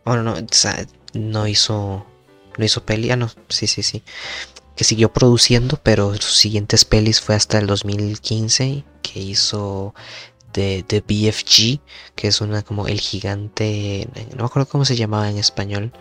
Bueno, 0.04 0.22
no, 0.24 0.34
no 1.14 1.46
hizo... 1.46 2.06
No 2.58 2.64
hizo 2.64 2.84
peli, 2.84 3.10
ah, 3.10 3.16
no, 3.16 3.30
sí, 3.48 3.66
sí, 3.66 3.82
sí. 3.82 4.02
Que 4.76 4.84
siguió 4.84 5.12
produciendo, 5.12 5.78
pero 5.82 6.14
sus 6.16 6.36
siguientes 6.36 6.84
pelis 6.84 7.20
fue 7.20 7.36
hasta 7.36 7.58
el 7.58 7.66
2015, 7.66 8.84
que 9.00 9.20
hizo 9.20 9.94
de, 10.52 10.84
de, 10.88 11.00
BFG, 11.00 11.80
que 12.14 12.28
es 12.28 12.40
una 12.40 12.62
como 12.62 12.86
el 12.86 13.00
gigante, 13.00 14.08
no 14.30 14.36
me 14.38 14.44
acuerdo 14.44 14.68
cómo 14.68 14.84
se 14.84 14.96
llamaba 14.96 15.30
en 15.30 15.38
español. 15.38 15.92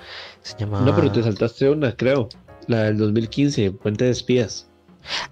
No, 0.60 0.96
pero 0.96 1.12
te 1.12 1.24
saltaste 1.24 1.70
una, 1.70 1.96
creo. 1.96 2.30
La 2.68 2.84
del 2.84 2.98
2015, 2.98 3.72
Puente 3.72 4.06
de 4.06 4.12
Espías. 4.12 4.68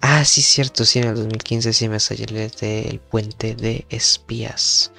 Ah, 0.00 0.24
sí, 0.24 0.42
cierto, 0.42 0.84
sí, 0.84 0.98
en 0.98 1.08
el 1.08 1.14
2015 1.14 1.72
sí 1.72 1.88
me 1.88 2.00
salió 2.00 2.26
el 2.28 3.00
Puente 3.00 3.54
de 3.54 3.86
Espías. 3.88 4.92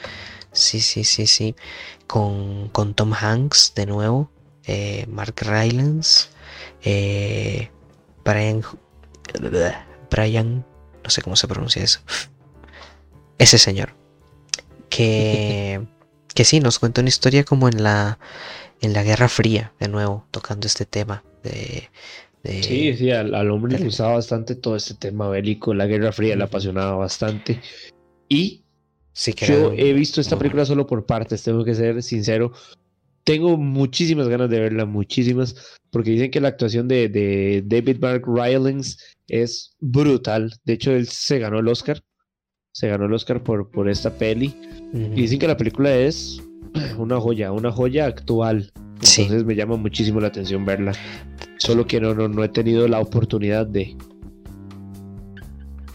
Sí, 0.52 0.80
sí, 0.80 1.04
sí, 1.04 1.28
sí. 1.28 1.56
Con, 2.08 2.70
con 2.70 2.94
Tom 2.94 3.14
Hanks 3.14 3.74
de 3.76 3.86
nuevo, 3.86 4.32
eh, 4.66 5.06
Mark 5.08 5.36
Rylance, 5.42 6.28
eh, 6.84 7.70
Brian, 8.24 8.62
Brian, 10.10 10.66
no 11.04 11.10
sé 11.10 11.22
cómo 11.22 11.36
se 11.36 11.48
pronuncia 11.48 11.84
eso. 11.84 12.00
Ese 13.38 13.58
señor. 13.58 14.01
Que, 14.92 15.82
que 16.36 16.46
sí, 16.46 16.60
nos 16.60 16.78
cuenta 16.78 17.02
una 17.02 17.10
historia 17.10 17.44
como 17.44 17.68
en 17.68 17.82
la 17.82 18.20
en 18.82 18.94
la 18.94 19.04
Guerra 19.04 19.30
Fría, 19.30 19.74
de 19.80 19.88
nuevo, 19.88 20.26
tocando 20.32 20.68
este 20.68 20.86
tema 20.86 21.24
de... 21.44 21.90
sí, 22.44 22.96
sí, 22.96 23.12
al, 23.12 23.52
hombre 23.52 23.78
le 23.78 23.86
gustaba 23.86 24.14
bastante 24.14 24.56
todo 24.56 24.76
este 24.76 24.96
tema 24.96 25.30
bélico, 25.30 25.74
la 25.74 25.86
Guerra 25.86 26.12
Fría 26.12 26.36
le 26.36 26.44
apasionaba 26.44 26.96
bastante. 26.96 27.62
Y 28.28 28.64
sí, 29.14 29.34
que 29.34 29.46
yo 29.46 29.72
he 29.74 29.94
visto 29.94 30.20
esta 30.20 30.38
película 30.38 30.66
solo 30.66 30.88
por 30.88 31.06
partes, 31.06 31.44
tengo 31.44 31.64
que 31.64 31.76
ser 31.76 32.02
sincero. 32.02 32.52
tengo 33.24 33.56
muchísimas 33.56 34.28
ganas 34.28 34.50
de 34.50 34.60
verla, 34.60 34.86
muchísimas, 34.86 35.56
porque 35.92 36.12
dicen 36.12 36.32
que 36.32 36.42
la 36.42 36.48
actuación 36.48 36.88
de, 36.88 37.64
David 37.64 37.98
Mark 38.00 38.24
Rylance 38.26 38.98
es 39.28 39.76
brutal. 39.80 40.56
De 40.64 40.74
hecho, 40.74 40.92
él 40.92 41.08
se 41.08 41.38
ganó 41.38 41.60
el 41.60 41.68
Oscar. 41.68 42.02
Se 42.74 42.88
ganó 42.88 43.06
el 43.06 43.14
Oscar 43.14 43.44
por, 43.44 43.70
por 43.70 43.90
esta 43.90 44.12
peli. 44.18 44.56
Y 44.94 45.22
dicen 45.22 45.40
que 45.40 45.48
la 45.48 45.58
película 45.58 45.94
es 45.94 46.42
una 46.98 47.20
joya, 47.20 47.52
una 47.52 47.72
joya 47.72 48.06
actual. 48.06 48.72
Entonces 48.96 49.46
me 49.46 49.56
llama 49.56 49.78
muchísimo 49.78 50.20
la 50.20 50.28
atención 50.28 50.66
verla. 50.66 50.94
Solo 51.58 51.86
que 51.86 52.00
no, 52.00 52.14
no, 52.14 52.28
no 52.28 52.44
he 52.44 52.50
tenido 52.50 52.88
la 52.88 53.00
oportunidad 53.00 53.66
de. 53.68 53.96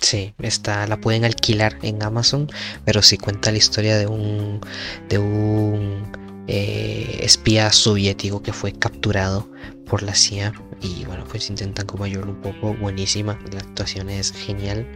Sí, 0.01 0.35
está, 0.39 0.87
la 0.87 1.01
pueden 1.01 1.25
alquilar 1.25 1.79
en 1.83 2.03
Amazon, 2.03 2.49
pero 2.85 3.03
sí 3.03 3.17
cuenta 3.17 3.51
la 3.51 3.59
historia 3.59 3.97
de 3.97 4.07
un, 4.07 4.61
de 5.09 5.19
un 5.19 6.05
eh, 6.47 7.19
espía 7.23 7.73
soviético 7.73 8.43
que 8.43 8.53
fue 8.53 8.73
capturado 8.73 9.51
por 9.87 10.03
la 10.03 10.15
CIA 10.15 10.53
y 10.87 11.05
bueno 11.05 11.25
pues 11.29 11.51
intentan 11.51 11.87
como 11.87 12.05
ayudarlo 12.05 12.33
un 12.33 12.41
poco 12.41 12.75
buenísima 12.75 13.39
la 13.53 13.61
actuación 13.61 14.09
es 14.11 14.33
genial. 14.33 14.87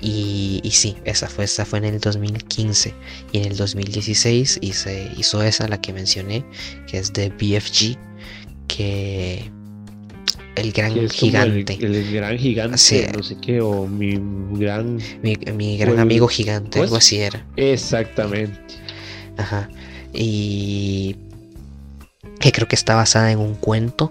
Y, 0.00 0.60
y, 0.62 0.70
sí 0.70 0.96
esa 1.04 1.28
fue 1.28 1.44
esa 1.44 1.64
fue 1.64 1.78
en 1.80 1.86
el 1.86 2.00
2015 2.00 2.94
y 3.32 3.38
en 3.38 3.44
el 3.46 3.56
2016 3.56 4.58
hice, 4.60 5.10
hizo 5.16 5.42
esa 5.42 5.68
la 5.68 5.80
que 5.80 5.92
mencioné 5.92 6.44
que 6.86 6.98
es 6.98 7.12
de 7.12 7.30
BFG 7.30 7.98
que 8.68 9.50
el 10.56 10.72
gran 10.72 11.08
gigante. 11.10 11.78
el, 11.80 12.12
gran 12.12 12.38
gigante 12.38 13.12
no 13.12 13.22
sé 13.22 13.36
qué 13.40 13.60
o 13.60 13.86
mi 13.86 14.18
gran 14.58 14.98
mi, 15.22 15.76
gran 15.76 15.98
amigo 15.98 16.28
gigante 16.28 16.80
algo 16.80 16.96
así 16.96 17.18
era. 17.18 17.46
exactamente. 17.56 18.58
Ajá. 19.36 19.68
Y 20.14 21.16
que 22.40 22.52
creo 22.52 22.68
que 22.68 22.76
está 22.76 22.94
basada 22.94 23.30
en 23.30 23.38
un 23.38 23.54
cuento 23.54 24.10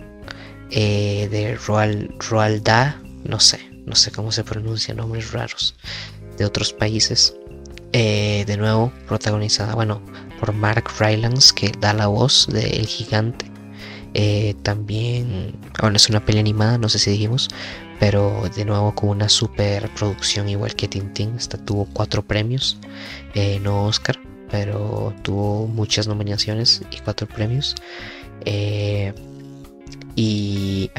eh, 0.76 1.28
de 1.32 1.56
Roald, 1.56 2.12
Roald 2.30 2.62
Dahl, 2.64 3.02
no 3.24 3.40
sé, 3.40 3.60
no 3.86 3.96
sé 3.96 4.12
cómo 4.12 4.32
se 4.32 4.44
pronuncia, 4.44 4.94
nombres 4.94 5.32
raros 5.32 5.76
de 6.38 6.46
otros 6.46 6.74
países. 6.74 7.36
Eh, 7.94 8.44
de 8.46 8.58
nuevo, 8.58 8.92
protagonizada, 9.08 9.74
bueno, 9.74 10.02
por 10.40 10.54
Mark 10.54 10.84
Rylance, 11.00 11.56
que 11.56 11.72
da 11.80 11.94
la 11.94 12.08
voz 12.08 12.48
de 12.52 12.62
El 12.62 12.88
Gigante. 12.88 13.50
Eh, 14.14 14.54
también, 14.64 15.56
bueno, 15.80 15.96
es 15.96 16.10
una 16.10 16.24
peli 16.24 16.40
animada, 16.40 16.78
no 16.78 16.90
sé 16.90 17.00
si 17.00 17.12
dijimos, 17.12 17.50
pero 18.00 18.50
de 18.56 18.66
nuevo 18.66 18.94
con 18.94 19.10
una 19.10 19.30
super 19.30 19.90
producción 19.96 20.50
igual 20.50 20.76
que 20.76 20.88
Tintín. 20.88 21.36
Esta 21.38 21.58
tuvo 21.58 21.88
cuatro 21.92 22.22
premios, 22.22 22.78
no 23.62 23.86
Oscar 23.86 24.20
pero 24.50 25.14
tuvo 25.22 25.68
muchas 25.68 26.08
nominaciones 26.08 26.82
y 26.92 27.00
cuatro 27.00 27.28
premios. 27.28 27.76
Eh, 28.46 29.14
y, 30.16 30.90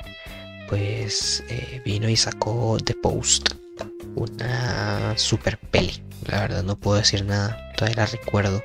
pues 0.69 1.43
eh, 1.49 1.81
vino 1.85 2.09
y 2.09 2.17
sacó 2.17 2.77
The 2.85 2.95
Post, 2.95 3.51
una 4.15 5.17
super 5.17 5.59
peli. 5.59 6.03
La 6.27 6.41
verdad, 6.41 6.65
no 6.65 6.77
puedo 6.77 6.99
decir 6.99 7.25
nada, 7.25 7.73
todavía 7.77 8.03
la 8.03 8.07
recuerdo 8.07 8.63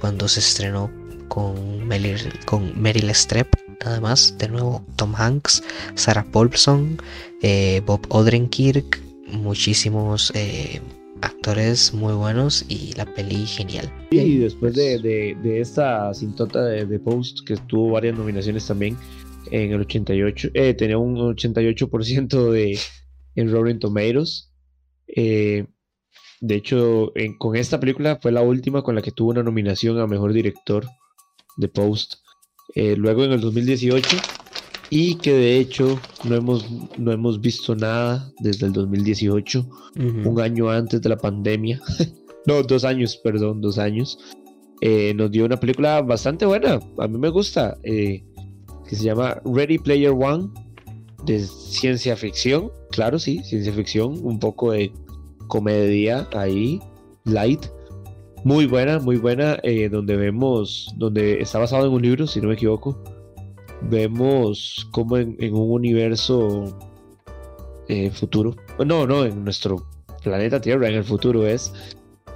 cuando 0.00 0.28
se 0.28 0.38
estrenó 0.40 0.90
con 1.28 1.86
Meryl, 1.86 2.32
con 2.46 2.80
Meryl 2.80 3.10
Streep 3.10 3.48
nada 3.84 4.00
más. 4.00 4.38
De 4.38 4.48
nuevo, 4.48 4.82
Tom 4.96 5.14
Hanks, 5.16 5.62
Sarah 5.94 6.24
Paulson, 6.24 7.00
eh, 7.42 7.82
Bob 7.84 8.06
Odenkirk, 8.08 9.07
muchísimos 9.32 10.32
eh, 10.34 10.80
actores 11.22 11.92
muy 11.92 12.14
buenos 12.14 12.64
y 12.68 12.92
la 12.94 13.06
peli 13.06 13.46
genial. 13.46 13.90
Y 14.10 14.38
después 14.38 14.74
de, 14.74 15.36
esta 15.60 16.12
cintota 16.14 16.64
de, 16.64 16.98
Post, 16.98 17.46
que 17.46 17.56
tuvo 17.56 17.92
varias 17.92 18.16
nominaciones 18.16 18.66
también 18.66 18.96
en 19.50 19.72
el 19.72 19.80
88, 19.80 20.50
eh, 20.54 20.74
tenía 20.74 20.98
un 20.98 21.16
88% 21.16 22.50
de, 22.50 22.78
en 23.34 23.50
Rotten 23.50 23.78
Tomatoes. 23.78 24.52
de 25.06 25.66
hecho, 26.54 27.12
con 27.38 27.56
esta 27.56 27.80
película 27.80 28.18
fue 28.20 28.32
la 28.32 28.42
última 28.42 28.82
con 28.82 28.94
la 28.94 29.02
que 29.02 29.12
tuvo 29.12 29.30
una 29.30 29.42
nominación 29.42 29.98
a 29.98 30.06
Mejor 30.06 30.32
Director 30.32 30.86
de 31.58 31.68
Post. 31.68 32.14
Eh, 32.74 32.96
luego 32.96 33.24
en 33.24 33.32
el 33.32 33.40
2018 33.40 34.16
y 34.90 35.16
que 35.16 35.32
de 35.32 35.58
hecho 35.58 35.98
no 36.24 36.36
hemos, 36.36 36.66
no 36.98 37.12
hemos 37.12 37.40
visto 37.40 37.74
nada 37.74 38.32
desde 38.40 38.66
el 38.66 38.72
2018, 38.72 39.68
un 40.24 40.40
año 40.40 40.70
antes 40.70 41.00
de 41.02 41.08
la 41.08 41.16
pandemia, 41.16 41.80
no, 42.46 42.62
dos 42.62 42.84
años, 42.84 43.18
perdón, 43.22 43.60
dos 43.60 43.78
años, 43.78 44.18
eh, 44.80 45.12
nos 45.14 45.30
dio 45.30 45.44
una 45.44 45.58
película 45.58 46.00
bastante 46.00 46.46
buena, 46.46 46.80
a 46.98 47.08
mí 47.08 47.18
me 47.18 47.28
gusta, 47.28 47.76
eh, 47.82 48.24
que 48.88 48.96
se 48.96 49.04
llama 49.04 49.40
Ready 49.44 49.78
Player 49.78 50.12
One, 50.12 50.48
de 51.24 51.40
ciencia 51.40 52.16
ficción, 52.16 52.70
claro, 52.90 53.18
sí, 53.18 53.42
ciencia 53.44 53.72
ficción, 53.72 54.18
un 54.22 54.38
poco 54.38 54.72
de 54.72 54.92
comedia 55.48 56.26
ahí, 56.32 56.80
light, 57.24 57.66
muy 58.44 58.66
buena, 58.66 58.98
muy 59.00 59.16
buena, 59.16 59.58
eh, 59.62 59.88
donde 59.88 60.16
vemos, 60.16 60.94
donde 60.96 61.40
está 61.40 61.58
basado 61.58 61.86
en 61.86 61.92
un 61.92 62.02
libro, 62.02 62.26
si 62.26 62.40
no 62.40 62.48
me 62.48 62.54
equivoco, 62.54 63.02
vemos 63.82 64.88
como 64.90 65.16
en, 65.16 65.36
un 65.54 65.72
universo 65.72 66.78
eh, 67.88 68.10
futuro, 68.10 68.56
no, 68.84 69.06
no, 69.06 69.24
en 69.24 69.44
nuestro 69.44 69.86
planeta 70.22 70.60
Tierra, 70.60 70.88
en 70.88 70.96
el 70.96 71.04
futuro 71.04 71.46
es, 71.46 71.72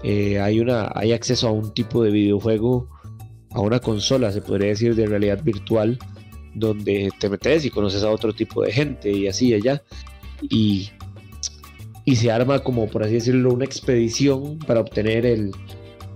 eh, 0.03 0.41
hay, 0.41 0.61
una, 0.61 0.91
hay 0.95 1.13
acceso 1.13 1.49
a 1.49 1.53
un 1.53 1.73
tipo 1.75 2.03
de 2.03 2.11
videojuego, 2.11 2.89
a 3.51 3.61
una 3.61 3.79
consola, 3.79 4.33
se 4.33 4.43
podría 4.43 4.69
decir, 4.69 4.95
de 4.95 5.07
realidad 5.07 5.43
virtual, 5.43 5.99
donde 6.55 7.11
te 7.19 7.29
metes 7.29 7.65
y 7.65 7.71
conoces 7.71 8.03
a 8.03 8.11
otro 8.11 8.33
tipo 8.33 8.63
de 8.63 8.73
gente 8.73 9.11
y 9.11 9.27
así 9.27 9.49
y 9.49 9.55
allá, 9.55 9.83
y, 10.43 10.91
y 12.05 12.17
se 12.17 12.31
arma 12.31 12.61
como, 12.61 12.89
por 12.89 13.03
así 13.03 13.15
decirlo, 13.15 13.53
una 13.53 13.65
expedición 13.65 14.59
para 14.59 14.81
obtener 14.81 15.27
el, 15.27 15.53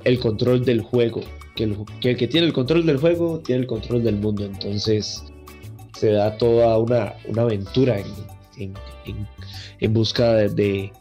el 0.05 0.19
control 0.19 0.65
del 0.65 0.81
juego. 0.81 1.21
Que 1.57 1.65
el, 1.65 2.17
que 2.17 2.29
tiene 2.29 2.47
el 2.47 2.53
control 2.53 2.87
del 2.87 2.99
juego 2.99 3.41
tiene 3.41 3.63
el 3.63 3.67
control 3.67 4.05
del 4.05 4.17
mundo. 4.17 4.45
Entonces 4.45 5.25
se 5.99 6.13
da 6.13 6.37
toda 6.37 6.79
una, 6.79 7.15
una 7.27 7.43
aventura 7.43 7.99
en, 8.59 8.75
en, 9.81 9.93
busca 9.93 10.35
de, 10.35 10.93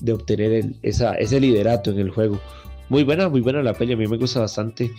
de, 0.00 0.12
obtener 0.12 0.72
esa, 0.82 1.14
ese 1.14 1.40
liderato 1.40 1.90
en 1.90 1.98
el 1.98 2.10
juego. 2.10 2.40
Muy 2.88 3.02
buena, 3.02 3.28
muy 3.28 3.40
buena 3.40 3.62
la 3.62 3.74
peli, 3.74 3.94
a 3.94 3.96
mí 3.96 4.06
me 4.06 4.16
gusta 4.16 4.40
bastante. 4.40 4.90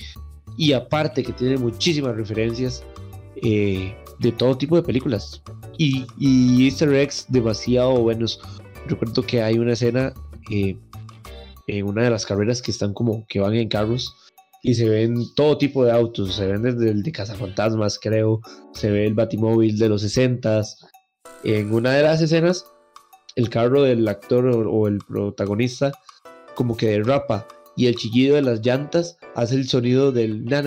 Y 0.57 0.73
aparte 0.73 1.23
que 1.23 1.33
tiene 1.33 1.57
muchísimas 1.57 2.15
referencias 2.15 2.83
eh, 3.41 3.95
de 4.19 4.31
todo 4.31 4.57
tipo 4.57 4.75
de 4.75 4.83
películas. 4.83 5.41
Y, 5.77 6.05
y 6.19 6.65
easter 6.65 6.93
eggs 6.93 7.25
demasiado 7.29 8.01
buenos. 8.01 8.39
Recuerdo 8.87 9.23
que 9.23 9.41
hay 9.41 9.57
una 9.57 9.73
escena 9.73 10.13
eh, 10.51 10.77
en 11.67 11.85
una 11.85 12.03
de 12.03 12.09
las 12.09 12.25
carreras 12.25 12.61
que 12.61 12.71
están 12.71 12.93
como 12.93 13.25
que 13.27 13.39
van 13.39 13.55
en 13.55 13.67
carros 13.67 14.15
y 14.65 14.73
se 14.75 14.89
ven 14.89 15.15
todo 15.35 15.57
tipo 15.57 15.85
de 15.85 15.91
autos, 15.91 16.35
se 16.35 16.47
ven 16.47 16.63
desde 16.63 16.89
el 16.89 17.03
de 17.03 17.11
cazafantasmas, 17.11 17.99
creo, 17.99 18.41
se 18.73 18.89
ve 18.89 19.05
el 19.05 19.13
batimóvil 19.13 19.77
de 19.77 19.89
los 19.89 20.01
60 20.01 20.63
En 21.43 21.73
una 21.73 21.91
de 21.91 22.03
las 22.03 22.21
escenas, 22.21 22.65
el 23.35 23.49
carro 23.49 23.83
del 23.83 24.07
actor 24.07 24.45
o, 24.47 24.87
el 24.87 24.97
protagonista 24.99 25.91
como 26.55 26.75
que 26.75 26.87
derrapa 26.87 27.47
y 27.77 27.87
el 27.87 27.95
chillido 27.95 28.35
de 28.35 28.41
las 28.41 28.65
llantas 28.65 29.17
hace 29.35 29.55
el 29.55 29.67
sonido 29.67 30.11
del 30.11 30.45
na 30.45 30.61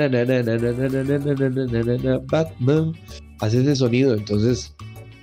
Batman 2.30 2.92
hace 3.40 3.62
ese 3.62 3.76
sonido 3.76 4.12
entonces 4.12 4.74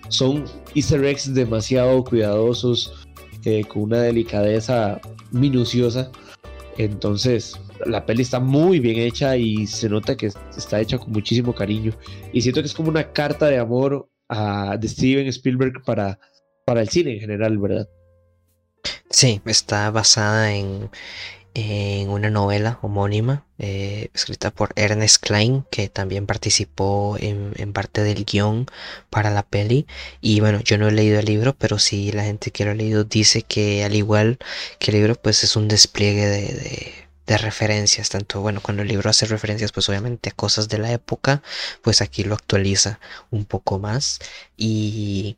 son 0.09 0.45
easter 0.73 1.05
eggs 1.05 1.33
demasiado 1.33 2.03
cuidadosos 2.03 3.05
con 3.67 3.83
una 3.83 4.01
delicadeza 4.01 4.99
minuciosa. 5.31 6.11
Entonces, 6.77 7.59
la 7.85 8.05
peli 8.05 8.21
está 8.21 8.39
muy 8.39 8.79
bien 8.79 8.99
hecha 8.99 9.37
y 9.37 9.67
se 9.67 9.89
nota 9.89 10.15
que 10.15 10.27
está 10.57 10.79
hecha 10.79 10.97
con 10.97 11.11
muchísimo 11.11 11.53
cariño. 11.53 11.93
Y 12.33 12.41
siento 12.41 12.61
que 12.61 12.67
es 12.67 12.73
como 12.73 12.89
una 12.89 13.11
carta 13.11 13.47
de 13.47 13.57
amor 13.57 14.09
a, 14.29 14.77
de 14.77 14.87
Steven 14.87 15.27
Spielberg 15.27 15.83
para, 15.83 16.19
para 16.65 16.81
el 16.81 16.89
cine 16.89 17.13
en 17.13 17.19
general, 17.19 17.57
¿verdad? 17.57 17.87
Sí, 19.09 19.41
está 19.45 19.89
basada 19.91 20.53
en, 20.53 20.89
en 21.55 22.09
una 22.09 22.29
novela 22.29 22.79
homónima 22.81 23.45
eh, 23.59 24.09
escrita 24.13 24.51
por 24.51 24.73
Ernest 24.75 25.23
Klein, 25.25 25.65
que 25.71 25.87
también 25.87 26.25
participó 26.25 27.17
en, 27.19 27.53
parte 27.73 28.03
del 28.03 28.25
guion 28.25 28.67
para 29.09 29.31
la 29.31 29.43
peli. 29.43 29.87
Y 30.21 30.41
bueno, 30.41 30.59
yo 30.61 30.77
no 30.77 30.89
he 30.89 30.91
leído 30.91 31.19
el 31.19 31.25
libro, 31.25 31.55
pero 31.57 31.79
sí 31.79 32.11
la 32.11 32.25
gente 32.25 32.51
que 32.51 32.65
lo 32.65 32.71
ha 32.71 32.75
leído 32.75 33.05
dice 33.05 33.41
que 33.43 33.83
al 33.85 33.95
igual 33.95 34.37
que 34.79 34.91
el 34.91 34.97
libro, 34.97 35.15
pues 35.15 35.43
es 35.43 35.55
un 35.55 35.67
despliegue 35.69 36.25
de, 36.25 36.41
de 36.41 37.04
referencias, 37.27 38.09
tanto 38.09 38.41
bueno, 38.41 38.61
cuando 38.61 38.83
el 38.83 38.87
libro 38.89 39.09
hace 39.09 39.25
referencias 39.25 39.71
pues 39.71 39.89
obviamente 39.89 40.29
a 40.29 40.33
cosas 40.33 40.69
de 40.69 40.77
la 40.77 40.91
época, 40.91 41.41
pues 41.81 42.01
aquí 42.01 42.23
lo 42.23 42.35
actualiza 42.35 42.99
un 43.31 43.45
poco 43.45 43.79
más 43.79 44.19
y 44.57 45.37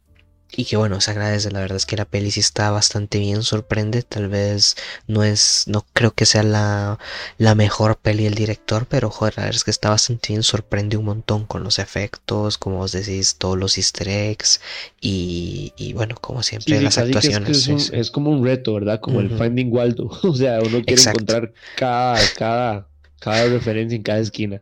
y 0.56 0.66
que 0.66 0.78
bueno, 0.78 1.02
se 1.02 1.12
agradece, 1.12 1.52
la 1.52 1.60
verdad 1.60 1.76
es 1.76 1.86
que 1.86 1.98
la 1.98 2.06
peli 2.06 2.32
sí 2.32 2.40
está 2.40 2.72
bastante 2.72 3.20
bien, 3.20 3.44
sorprende, 3.44 4.02
tal 4.02 4.30
vez 4.30 4.76
no 5.06 5.24
es, 5.24 5.66
no 5.68 5.86
creo 5.94 6.12
que 6.12 6.26
sea 6.26 6.44
la, 6.44 7.00
la 7.38 7.54
mejor 7.54 7.98
peli 7.98 8.24
del 8.24 8.36
director, 8.36 8.86
pero 8.88 9.10
joder, 9.10 9.36
la 9.38 9.44
verdad 9.44 9.58
es 9.58 9.64
que 9.64 9.72
está 9.72 9.90
bastante 9.90 10.30
bien, 10.30 10.44
sorprende 10.44 10.96
un 10.96 11.06
montón 11.06 11.46
con 11.46 11.64
los 11.64 11.80
efectos, 11.80 12.58
como 12.58 12.78
vos 12.78 12.94
decís, 12.94 13.36
todos 13.38 13.58
los 13.58 13.78
easter 13.78 14.08
eggs 14.08 14.62
y, 15.02 15.74
y 15.76 15.94
bueno, 15.94 16.16
como 16.20 16.44
siempre, 16.44 16.82
las 16.82 16.98
actuaciones. 16.98 17.68
Es, 17.92 18.10
como 18.10 18.32
un 18.32 18.46
reto, 18.46 18.74
¿verdad? 18.74 19.02
Como 19.02 19.20
el 19.20 19.38
Finding 19.38 19.72
Waldo, 19.72 20.10
o 20.24 20.34
sea, 20.34 20.60
uno 20.62 20.82
quiere 20.84 21.02
encontrar 21.02 21.54
cada, 21.76 22.20
cada, 22.38 22.88
cada 23.20 23.50
referencia 23.50 23.96
en 23.96 24.04
cada 24.04 24.20
esquina. 24.20 24.62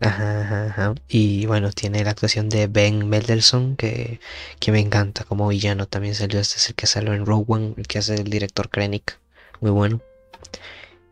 Ajá, 0.00 0.66
ajá, 0.66 0.94
Y 1.08 1.46
bueno, 1.46 1.72
tiene 1.72 2.04
la 2.04 2.10
actuación 2.10 2.48
de 2.48 2.68
Ben 2.68 3.08
Mendelssohn, 3.08 3.76
que, 3.76 4.20
que 4.60 4.70
me 4.70 4.78
encanta 4.78 5.24
como 5.24 5.48
villano. 5.48 5.88
También 5.88 6.14
salió, 6.14 6.38
este 6.38 6.56
es 6.56 6.68
el 6.68 6.74
que 6.76 6.86
salió 6.86 7.14
en 7.14 7.26
Rogue 7.26 7.44
One, 7.48 7.74
el 7.76 7.86
que 7.88 7.98
hace 7.98 8.14
el 8.14 8.30
director 8.30 8.68
Krennic. 8.68 9.18
Muy 9.60 9.72
bueno. 9.72 10.00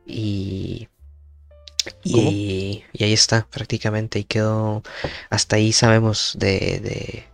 Y, 0.07 0.89
y, 2.05 2.85
ahí 3.01 3.13
está, 3.13 3.49
prácticamente. 3.51 4.21
Y 4.21 4.25
quedó. 4.25 4.85
Hasta 5.31 5.57
ahí 5.57 5.73
sabemos 5.73 6.37
de, 6.39 6.81
de, 6.81 7.25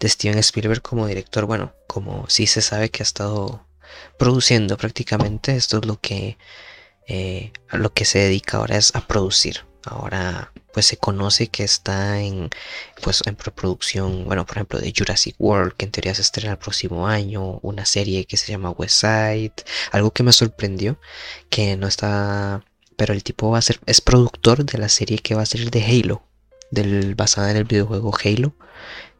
de 0.00 0.08
Steven 0.08 0.38
Spielberg 0.38 0.82
como 0.82 1.06
director. 1.06 1.46
Bueno, 1.46 1.74
como 1.86 2.28
sí 2.28 2.48
se 2.48 2.60
sabe 2.60 2.90
que 2.90 3.02
ha 3.02 3.04
estado 3.04 3.64
produciendo 4.18 4.76
prácticamente. 4.76 5.54
Esto 5.54 5.78
es 5.78 5.86
lo 5.86 6.00
que. 6.00 6.38
Eh, 7.06 7.52
a 7.68 7.78
lo 7.78 7.92
que 7.92 8.04
se 8.04 8.18
dedica 8.18 8.58
ahora 8.58 8.76
es 8.76 8.94
a 8.96 9.06
producir. 9.06 9.67
Ahora 9.88 10.52
pues 10.72 10.86
se 10.86 10.96
conoce 10.96 11.48
que 11.48 11.64
está 11.64 12.20
en 12.20 12.50
pues 13.02 13.22
en 13.26 13.36
preproducción, 13.36 14.24
bueno, 14.26 14.46
por 14.46 14.56
ejemplo, 14.58 14.78
de 14.78 14.92
Jurassic 14.96 15.34
World, 15.38 15.72
que 15.76 15.86
en 15.86 15.92
teoría 15.92 16.14
se 16.14 16.22
estrena 16.22 16.52
el 16.52 16.58
próximo 16.58 17.08
año, 17.08 17.58
una 17.62 17.84
serie 17.84 18.26
que 18.26 18.36
se 18.36 18.52
llama 18.52 18.70
West 18.70 19.00
Side, 19.00 19.54
algo 19.92 20.12
que 20.12 20.22
me 20.22 20.32
sorprendió, 20.32 21.00
que 21.50 21.76
no 21.76 21.88
está, 21.88 22.64
pero 22.96 23.12
el 23.14 23.22
tipo 23.24 23.50
va 23.50 23.58
a 23.58 23.62
ser, 23.62 23.80
es 23.86 24.00
productor 24.00 24.64
de 24.64 24.78
la 24.78 24.88
serie 24.88 25.18
que 25.18 25.34
va 25.34 25.42
a 25.42 25.46
ser 25.46 25.70
de 25.70 25.84
Halo, 25.84 26.27
del 26.70 27.14
basada 27.14 27.50
en 27.50 27.56
el 27.56 27.64
videojuego 27.64 28.12
Halo. 28.22 28.54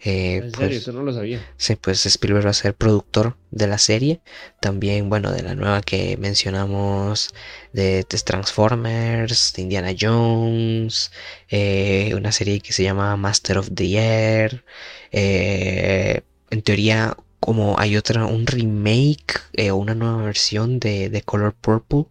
Eh, 0.00 0.36
¿En 0.36 0.52
pues, 0.52 0.72
Eso 0.72 0.92
no 0.92 1.02
lo 1.02 1.12
sabía. 1.12 1.44
Sí, 1.56 1.76
pues 1.76 2.06
Spielberg 2.06 2.46
va 2.46 2.50
a 2.50 2.54
ser 2.54 2.74
productor 2.74 3.36
de 3.50 3.66
la 3.66 3.78
serie. 3.78 4.20
También, 4.60 5.08
bueno, 5.08 5.32
de 5.32 5.42
la 5.42 5.54
nueva 5.54 5.80
que 5.82 6.16
mencionamos 6.18 7.30
de, 7.72 8.04
Transformers, 8.04 9.52
de 9.54 9.62
Indiana 9.62 9.94
Jones, 9.98 11.10
eh, 11.48 12.12
una 12.16 12.32
serie 12.32 12.60
que 12.60 12.72
se 12.72 12.84
llama 12.84 13.16
Master 13.16 13.58
of 13.58 13.70
the 13.74 13.96
Air. 13.96 14.64
Eh, 15.10 16.22
en 16.50 16.62
teoría, 16.62 17.16
como 17.40 17.78
hay 17.78 17.96
otra, 17.96 18.26
un 18.26 18.46
remake 18.46 19.40
o 19.70 19.74
una 19.74 19.94
nueva 19.94 20.22
versión 20.22 20.78
de, 20.78 21.08
de 21.10 21.22
Color 21.22 21.54
Purple. 21.54 22.06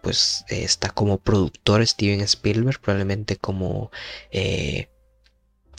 Pues 0.00 0.44
está 0.48 0.90
como 0.90 1.18
productor 1.18 1.86
Steven 1.86 2.20
Spielberg, 2.22 2.80
probablemente 2.80 3.36
como 3.36 3.90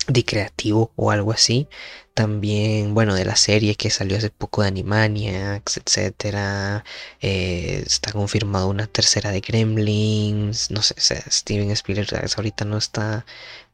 de 0.10 0.26
creativo 0.26 0.92
o 0.96 1.12
algo 1.12 1.32
así. 1.32 1.68
También, 2.14 2.94
bueno, 2.94 3.16
de 3.16 3.26
la 3.26 3.36
serie 3.36 3.76
que 3.76 3.90
salió 3.90 4.18
hace 4.18 4.30
poco 4.30 4.62
de 4.62 4.70
Animaniacs, 4.70 5.78
etcétera. 5.78 6.84
Eh, 7.22 7.84
está 7.86 8.12
confirmado 8.12 8.68
una 8.70 8.88
tercera 8.88 9.32
de 9.32 9.42
Gremlins. 9.42 10.72
No 10.72 10.82
sé, 10.82 10.96
Steven 11.32 11.72
Spielberg 11.72 12.10
ahorita 12.36 12.66
no 12.66 12.78
está, 12.78 13.26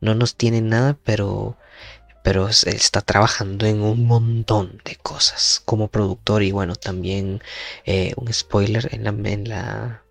no 0.01 0.15
nos 0.15 0.35
tiene 0.35 0.61
nada, 0.61 0.97
pero, 1.03 1.57
pero 2.23 2.49
está 2.49 3.01
trabajando 3.01 3.65
en 3.65 3.81
un 3.81 4.05
montón 4.05 4.81
de 4.85 4.95
cosas 4.97 5.61
como 5.65 5.87
productor 5.89 6.43
y 6.43 6.51
bueno, 6.51 6.75
también 6.75 7.41
eh, 7.85 8.13
un 8.17 8.31
spoiler 8.33 8.89
en 8.93 9.03
la, 9.05 9.09
en 9.09 9.49
la 9.49 10.04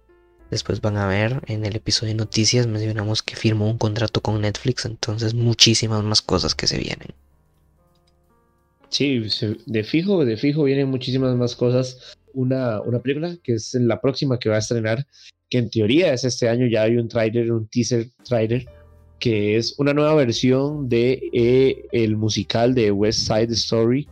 Después 0.55 0.81
van 0.81 0.97
a 0.99 1.09
ver 1.09 1.43
en 1.49 1.65
el 1.65 1.75
episodio 1.75 2.13
de 2.13 2.19
noticias 2.19 2.69
mencionamos 2.69 3.25
que 3.25 3.35
firmó 3.35 3.69
un 3.69 3.77
contrato 3.77 4.21
con 4.21 4.41
Netflix, 4.41 4.85
entonces 4.85 5.35
muchísimas 5.35 6.05
más 6.05 6.23
cosas 6.23 6.55
que 6.55 6.69
se 6.69 6.79
vienen. 6.79 7.09
Sí, 8.89 9.21
de 9.67 9.83
fijo, 9.83 10.25
de 10.25 10.37
fijo 10.37 10.63
vienen 10.63 10.91
muchísimas 10.91 11.35
más 11.35 11.57
cosas. 11.57 12.17
Una, 12.35 12.81
una 12.83 13.01
película 13.01 13.37
que 13.43 13.55
es 13.55 13.75
la 13.75 14.01
próxima 14.01 14.39
que 14.39 14.49
va 14.49 14.55
a 14.55 14.61
estrenar, 14.61 15.05
que 15.51 15.59
en 15.59 15.71
teoría 15.71 16.13
es 16.13 16.23
este 16.23 16.49
año, 16.49 16.69
ya 16.69 16.83
hay 16.83 16.99
un 16.99 17.09
trailer, 17.09 17.51
un 17.51 17.67
teaser 17.67 18.07
trailer, 18.23 18.65
que 19.19 19.57
es 19.57 19.75
una 19.81 19.93
nueva 19.93 20.15
versión 20.15 20.89
de 20.89 21.21
eh, 21.33 21.85
el 21.91 22.17
musical 22.17 22.77
de 22.77 22.93
West 22.93 23.27
Side 23.27 23.53
Story, 23.55 24.07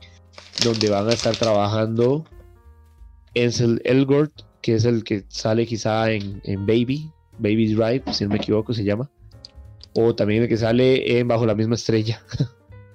donde 0.65 0.91
van 0.91 1.09
a 1.09 1.13
estar 1.13 1.37
trabajando 1.37 2.25
Ansel 3.37 3.81
Elgort, 3.85 4.43
que 4.63 4.75
es 4.75 4.85
el 4.85 5.05
que 5.05 5.25
sale 5.29 5.67
quizá 5.67 6.11
en, 6.11 6.41
Baby, 6.67 7.11
Baby's 7.39 7.77
Drive, 7.77 8.05
si 8.13 8.25
no 8.25 8.31
me 8.31 8.37
equivoco 8.37 8.73
se 8.73 8.85
llama, 8.85 9.11
o 9.95 10.15
también 10.15 10.45
el 10.45 10.49
que 10.49 10.57
sale 10.57 11.19
en 11.19 11.29
Bajo 11.29 11.45
la 11.45 11.55
misma 11.55 11.75
estrella. 11.75 12.23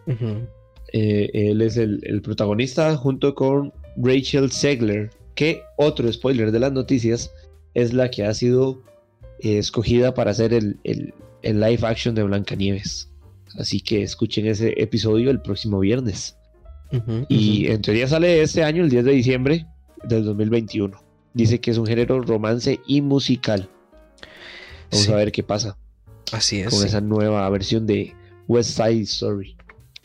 Eh, 0.93 1.29
él 1.33 1.61
es 1.61 1.75
el, 1.75 2.21
protagonista 2.23 2.95
junto 2.95 3.35
con 3.35 3.73
Rachel 3.97 4.49
Segler, 4.51 5.09
que 5.35 5.61
otro 5.75 6.11
spoiler 6.11 6.53
de 6.53 6.59
las 6.59 6.71
noticias 6.71 7.29
es 7.73 7.91
la 7.91 8.09
que 8.09 8.23
ha 8.23 8.33
sido 8.33 8.81
eh, 9.41 9.57
escogida 9.57 10.13
para 10.13 10.31
hacer 10.31 10.53
el, 10.53 10.79
live 11.43 11.79
action 11.85 12.15
de 12.15 12.23
Blancanieves. 12.23 13.11
Así 13.59 13.81
que 13.81 14.01
escuchen 14.01 14.47
ese 14.47 14.81
episodio 14.81 15.29
el 15.29 15.41
próximo 15.41 15.79
viernes. 15.79 16.37
y 17.27 17.67
en 17.67 17.81
teoría 17.81 18.07
sale 18.07 18.41
este 18.41 18.63
año, 18.63 18.81
el 18.81 18.89
10 18.89 19.03
de 19.03 19.11
diciembre 19.11 19.67
del 20.05 20.23
2021. 20.23 21.06
Dice 21.37 21.61
que 21.61 21.69
es 21.69 21.77
un 21.77 21.85
género 21.85 22.19
romance 22.19 22.81
y 22.87 23.01
musical. 23.01 23.69
Vamos 24.91 25.09
a 25.09 25.15
ver 25.15 25.31
qué 25.31 25.43
pasa. 25.43 25.77
Así 26.31 26.61
es. 26.61 26.69
Con 26.71 26.83
esa 26.83 26.99
nueva 26.99 27.47
versión 27.51 27.85
de 27.85 28.15
West 28.47 28.71
Side 28.71 29.01
Story. 29.01 29.55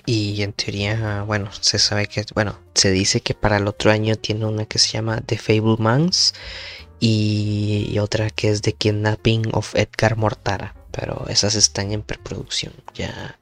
Y 0.05 0.43
en 0.43 0.53
teoría, 0.53 1.23
bueno, 1.27 1.49
se 1.59 1.79
sabe 1.79 2.07
que, 2.07 2.27
bueno, 2.35 2.59
se 2.75 2.91
dice 2.91 3.23
que 3.23 3.33
para 3.33 3.57
el 3.57 3.67
otro 3.67 3.91
año 3.91 4.17
tiene 4.17 4.45
una 4.45 4.67
que 4.67 4.79
se 4.79 4.91
llama 4.91 5.23
The 5.25 5.39
Fable 5.39 5.77
Mans 5.79 6.35
y, 7.01 7.97
otra 7.99 8.29
que 8.29 8.51
es 8.51 8.61
The 8.61 8.75
Kidnapping 8.75 9.55
of 9.55 9.75
Edgar 9.75 10.19
Mortara. 10.19 10.75
Pero 10.91 11.25
esas 11.31 11.55
están 11.55 11.93
en 11.93 12.03
preproducción. 12.03 12.75
Ya, 12.95 13.39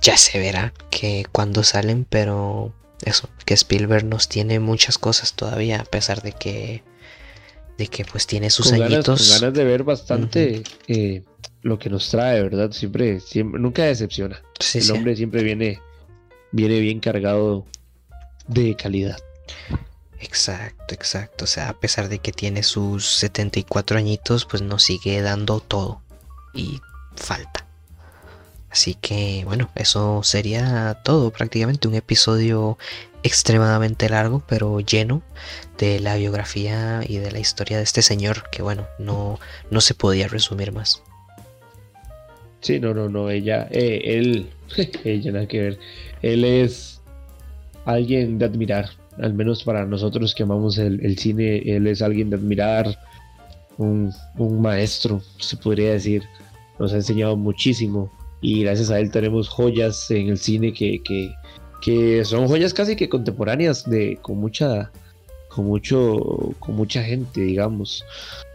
ya 0.00 0.16
se 0.16 0.38
verá 0.38 0.72
que 0.88 1.26
cuando 1.32 1.64
salen, 1.64 2.06
pero 2.08 2.72
eso, 3.04 3.28
que 3.44 3.54
Spielberg 3.54 4.04
nos 4.04 4.28
tiene 4.28 4.60
muchas 4.60 4.98
cosas 4.98 5.32
todavía, 5.32 5.80
a 5.80 5.84
pesar 5.84 6.22
de 6.22 6.30
que 6.30 6.84
de 7.82 7.88
que 7.88 8.04
pues 8.04 8.28
tiene 8.28 8.48
sus 8.48 8.72
añitos. 8.72 9.40
Ganas, 9.40 9.54
de 9.54 9.64
ver 9.64 9.82
bastante 9.82 10.62
eh, 10.86 11.22
lo 11.62 11.80
que 11.80 11.90
nos 11.90 12.08
trae, 12.10 12.40
¿verdad? 12.40 12.70
Siempre, 12.70 13.18
siempre 13.18 13.60
nunca 13.60 13.82
decepciona. 13.82 14.40
El 14.74 14.90
hombre 14.92 15.16
siempre 15.16 15.42
viene, 15.42 15.80
viene 16.52 16.78
bien 16.78 17.00
cargado 17.00 17.66
de 18.46 18.76
calidad. 18.76 19.18
Exacto, 20.20 20.94
exacto. 20.94 21.44
O 21.44 21.48
sea, 21.48 21.70
a 21.70 21.80
pesar 21.80 22.08
de 22.08 22.20
que 22.20 22.30
tiene 22.30 22.62
sus 22.62 23.04
74 23.04 23.98
añitos, 23.98 24.44
pues 24.44 24.62
nos 24.62 24.84
sigue 24.84 25.20
dando 25.20 25.58
todo. 25.58 26.02
Y 26.54 26.80
falta. 27.16 27.66
Así 28.70 28.94
que 28.94 29.42
bueno, 29.44 29.70
eso 29.74 30.22
sería 30.22 31.00
todo. 31.02 31.32
Prácticamente 31.32 31.88
un 31.88 31.96
episodio 31.96 32.78
extremadamente 33.22 34.08
largo, 34.08 34.42
pero 34.48 34.80
lleno 34.80 35.22
de 35.78 36.00
la 36.00 36.16
biografía 36.16 37.02
y 37.06 37.18
de 37.18 37.30
la 37.30 37.38
historia 37.38 37.76
de 37.76 37.82
este 37.84 38.02
señor, 38.02 38.50
que 38.50 38.62
bueno, 38.62 38.86
no, 38.98 39.38
no 39.70 39.80
se 39.80 39.94
podía 39.94 40.28
resumir 40.28 40.72
más. 40.72 41.02
Sí, 42.60 42.78
no, 42.78 42.94
no, 42.94 43.08
no, 43.08 43.30
ella, 43.30 43.66
eh, 43.70 44.00
él, 44.04 44.48
ella 45.04 45.32
nada 45.32 45.46
que 45.46 45.60
ver. 45.60 45.78
Él 46.22 46.44
es 46.44 47.00
alguien 47.84 48.38
de 48.38 48.44
admirar, 48.44 48.90
al 49.18 49.34
menos 49.34 49.64
para 49.64 49.84
nosotros 49.84 50.34
que 50.34 50.44
amamos 50.44 50.78
el, 50.78 51.18
cine, 51.18 51.58
él 51.64 51.86
es 51.86 52.02
alguien 52.02 52.30
de 52.30 52.36
admirar, 52.36 52.96
un, 53.78 54.12
maestro, 54.60 55.20
se 55.38 55.56
podría 55.56 55.92
decir. 55.92 56.22
Nos 56.78 56.92
ha 56.92 56.96
enseñado 56.96 57.36
muchísimo 57.36 58.10
y 58.40 58.62
gracias 58.62 58.90
a 58.90 58.98
él 58.98 59.10
tenemos 59.10 59.48
joyas 59.48 60.10
en 60.10 60.28
el 60.28 60.38
cine 60.38 60.72
que 60.72 61.34
que 61.82 62.24
son 62.24 62.46
joyas 62.46 62.72
casi 62.72 62.96
que 62.96 63.08
contemporáneas 63.08 63.88
de 63.88 64.16
con 64.22 64.38
mucha 64.38 64.90
con 65.48 65.66
mucho 65.66 66.54
con 66.60 66.76
mucha 66.76 67.02
gente 67.02 67.42
digamos. 67.42 68.04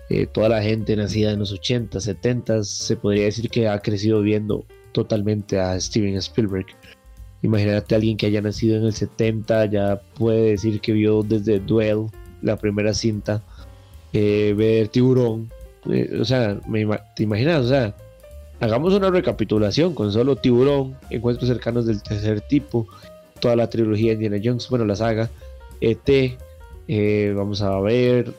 Eh, 0.09 0.25
toda 0.25 0.47
la 0.47 0.61
gente 0.63 0.95
nacida 0.95 1.31
en 1.31 1.39
los 1.39 1.51
80 1.51 1.99
70 1.99 2.63
se 2.63 2.95
podría 2.95 3.25
decir 3.25 3.49
que 3.49 3.67
ha 3.67 3.77
crecido 3.79 4.21
viendo 4.21 4.63
totalmente 4.93 5.59
a 5.59 5.77
Steven 5.79 6.15
Spielberg. 6.15 6.67
Imagínate 7.41 7.93
a 7.93 7.97
alguien 7.97 8.15
que 8.15 8.25
haya 8.25 8.41
nacido 8.41 8.77
en 8.77 8.85
el 8.85 8.93
70 8.93 9.65
ya 9.65 10.01
puede 10.15 10.51
decir 10.51 10.79
que 10.79 10.93
vio 10.93 11.23
desde 11.23 11.59
Duel 11.59 12.07
la 12.41 12.55
primera 12.55 12.93
cinta 12.93 13.43
eh, 14.13 14.53
ver 14.55 14.87
Tiburón 14.87 15.51
eh, 15.91 16.17
o 16.19 16.25
sea 16.25 16.59
te 17.15 17.23
imaginas 17.23 17.65
o 17.65 17.67
sea 17.67 17.95
hagamos 18.59 18.93
una 18.93 19.09
recapitulación 19.09 19.93
con 19.93 20.11
solo 20.11 20.35
Tiburón 20.35 20.95
encuentros 21.09 21.47
cercanos 21.49 21.85
del 21.85 22.01
tercer 22.01 22.41
tipo 22.41 22.87
toda 23.39 23.55
la 23.55 23.69
trilogía 23.69 24.09
de 24.09 24.25
Indiana 24.25 24.41
Jones, 24.43 24.69
bueno, 24.69 24.85
la 24.85 24.95
saga, 24.95 25.29
ET, 25.81 26.37
eh, 26.87 27.33
vamos 27.35 27.61
a 27.61 27.79
ver 27.81 28.33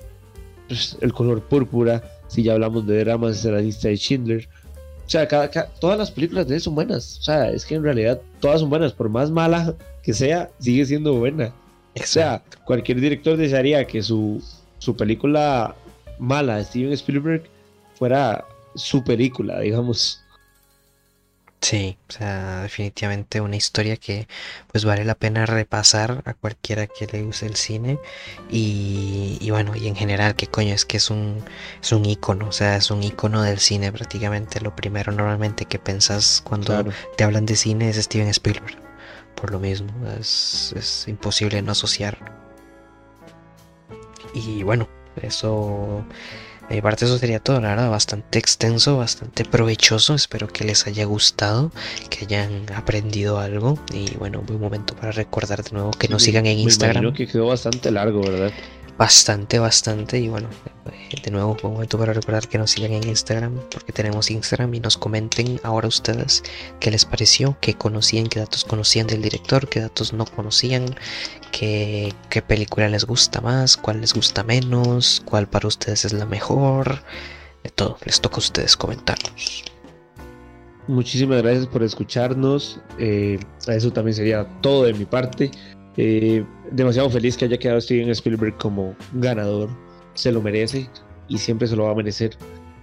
pues, 0.68 0.96
El 1.00 1.12
color 1.12 1.42
púrpura, 1.42 2.02
si 2.28 2.42
ya 2.42 2.52
hablamos 2.52 2.86
de 2.86 3.04
dramas 3.04 3.42
de 3.42 3.52
la 3.52 3.60
lista 3.60 3.88
de 3.88 3.96
Schindler. 3.96 4.48
O 5.06 5.10
sea, 5.10 5.26
todas 5.80 5.98
las 5.98 6.10
películas 6.10 6.46
de 6.46 6.56
él 6.56 6.60
son 6.60 6.74
buenas. 6.74 7.18
O 7.18 7.22
sea, 7.22 7.50
es 7.50 7.64
que 7.64 7.76
en 7.76 7.82
realidad 7.82 8.20
todas 8.40 8.60
son 8.60 8.68
buenas. 8.68 8.92
Por 8.92 9.08
más 9.08 9.30
mala 9.30 9.74
que 10.02 10.12
sea, 10.12 10.50
sigue 10.58 10.84
siendo 10.84 11.14
buena. 11.14 11.54
O 11.98 12.04
sea, 12.04 12.42
cualquier 12.66 13.00
director 13.00 13.36
desearía 13.38 13.86
que 13.86 14.02
su, 14.02 14.42
su 14.78 14.94
película 14.94 15.74
mala 16.18 16.56
de 16.56 16.64
Steven 16.64 16.92
Spielberg 16.92 17.44
fuera 17.94 18.44
su 18.74 19.02
película, 19.02 19.60
digamos. 19.60 20.20
Sí, 21.60 21.98
o 22.09 22.12
sea, 22.12 22.62
definitivamente 22.62 23.40
una 23.40 23.56
historia 23.56 23.97
que 23.97 24.28
pues 24.70 24.85
vale 24.85 25.05
la 25.05 25.16
pena 25.16 25.44
repasar 25.44 26.22
a 26.24 26.35
cualquiera 26.35 26.86
que 26.86 27.06
le 27.09 27.24
use 27.24 27.47
el 27.47 27.56
cine 27.56 27.98
y, 28.48 29.48
bueno, 29.51 29.74
y 29.74 29.89
en 29.89 29.97
general, 29.97 30.36
que 30.36 30.47
coño, 30.47 30.72
es 30.72 30.85
que 30.85 30.98
es 30.98 31.10
un, 31.10 31.44
es 31.82 31.93
un 31.93 32.05
icono, 32.06 32.48
o 32.48 32.52
sea, 32.52 32.76
es 32.76 32.90
un 32.90 33.02
icono 33.02 33.43
del 33.43 33.59
cine 33.59 33.90
prácticamente. 33.93 34.60
Lo 34.60 34.74
primero 34.76 35.12
normalmente 35.12 35.64
que 35.66 35.78
pensas 35.78 36.43
cuando 36.44 36.85
te 37.16 37.24
hablan 37.24 37.44
de 37.44 37.56
cine 37.56 37.90
es 37.90 37.97
Steven 37.97 38.28
Spielberg, 38.28 38.78
por 39.35 39.51
lo 39.51 39.59
mismo, 39.59 39.90
es, 40.18 40.72
es 40.76 41.09
imposible 41.09 41.60
no 41.62 41.72
asociar. 41.72 42.18
Y 44.35 44.62
bueno, 44.62 44.89
eso 45.22 46.05
de 46.69 46.74
mi 46.74 46.82
parte 46.82 47.07
eso 47.07 47.16
sería 47.16 47.40
todo, 47.40 47.61
la 47.61 47.70
verdad, 47.70 47.90
bastante 47.90 48.39
extenso, 48.39 48.99
bastante 48.99 49.45
provechoso. 49.45 50.15
Espero 50.15 50.49
que 50.49 50.65
les 50.65 50.86
haya 50.86 51.07
gustado, 51.07 51.73
que 52.11 52.27
hayan 52.27 52.66
aprendido 52.74 53.39
algo. 53.39 53.78
Y 53.93 54.15
bueno, 54.16 54.43
buen 54.43 54.61
momento 54.61 54.95
para 54.95 55.12
recordar 55.12 55.62
de 55.62 55.70
nuevo 55.73 55.90
que 55.93 56.09
nos 56.09 56.23
sigan 56.23 56.45
en 56.47 56.59
Instagram. 56.59 57.03
Creo 57.03 57.15
que 57.15 57.27
quedó 57.27 57.47
bastante 57.47 57.90
largo, 57.90 58.20
¿verdad? 58.20 58.53
Bastante, 58.98 59.60
bastante. 59.60 60.18
Y 60.18 60.28
bueno, 60.28 60.48
de 61.22 61.30
nuevo, 61.30 61.56
un 61.62 61.72
momento 61.72 61.96
para 61.98 62.12
recordar 62.12 62.48
que 62.48 62.58
nos 62.58 62.72
sigan 62.72 62.92
en 62.92 63.06
Instagram, 63.06 63.60
porque 63.70 63.92
tenemos 63.92 64.28
Instagram 64.28 64.74
y 64.74 64.80
nos 64.80 64.98
comenten 64.98 65.60
ahora 65.62 65.86
ustedes 65.86 66.42
qué 66.80 66.90
les 66.90 67.04
pareció, 67.04 67.56
qué 67.60 67.74
conocían, 67.74 68.26
qué 68.26 68.40
datos 68.40 68.64
conocían 68.64 69.06
del 69.06 69.22
director, 69.22 69.68
qué 69.68 69.80
datos 69.80 70.12
no 70.12 70.26
conocían, 70.26 70.96
qué, 71.52 72.12
qué 72.28 72.42
película 72.42 72.88
les 72.88 73.04
gusta 73.04 73.40
más, 73.40 73.76
cuál 73.76 74.00
les 74.00 74.14
gusta 74.14 74.42
menos, 74.42 75.22
cuál 75.24 75.48
para 75.48 75.68
ustedes 75.68 76.04
es 76.04 76.12
la 76.12 76.26
mejor. 76.26 77.04
De 77.62 77.70
todo, 77.70 77.98
les 78.04 78.20
toca 78.20 78.36
a 78.36 78.38
ustedes 78.40 78.76
comentarnos. 78.76 79.64
Muchísimas 80.88 81.42
gracias 81.42 81.66
por 81.68 81.84
escucharnos. 81.84 82.80
Eh, 82.98 83.38
eso 83.68 83.92
también 83.92 84.16
sería 84.16 84.44
todo 84.60 84.84
de 84.84 84.94
mi 84.94 85.04
parte. 85.04 85.52
Eh, 86.00 86.44
demasiado 86.70 87.10
feliz 87.10 87.36
que 87.36 87.46
haya 87.46 87.58
quedado 87.58 87.80
Steven 87.80 88.08
Spielberg 88.10 88.56
como 88.56 88.94
ganador 89.14 89.68
se 90.14 90.30
lo 90.30 90.40
merece 90.40 90.88
y 91.26 91.38
siempre 91.38 91.66
se 91.66 91.76
lo 91.76 91.84
va 91.84 91.90
a 91.90 91.94
merecer. 91.94 92.36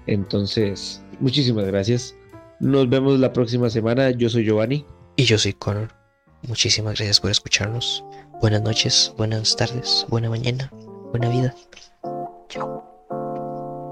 Entonces, 0.05 1.01
muchísimas 1.19 1.65
gracias. 1.65 2.13
Nos 2.59 2.89
vemos 2.89 3.19
la 3.19 3.31
próxima 3.33 3.69
semana. 3.69 4.11
Yo 4.11 4.29
soy 4.29 4.45
Giovanni. 4.45 4.85
Y 5.15 5.23
yo 5.23 5.37
soy 5.37 5.53
Connor. 5.53 5.89
Muchísimas 6.47 6.95
gracias 6.95 7.19
por 7.19 7.31
escucharnos. 7.31 8.03
Buenas 8.41 8.61
noches, 8.61 9.13
buenas 9.17 9.55
tardes, 9.55 10.05
buena 10.09 10.29
mañana, 10.29 10.69
buena 11.11 11.29
vida. 11.29 11.55
Chao. 12.49 12.83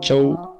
Chao. 0.02 0.53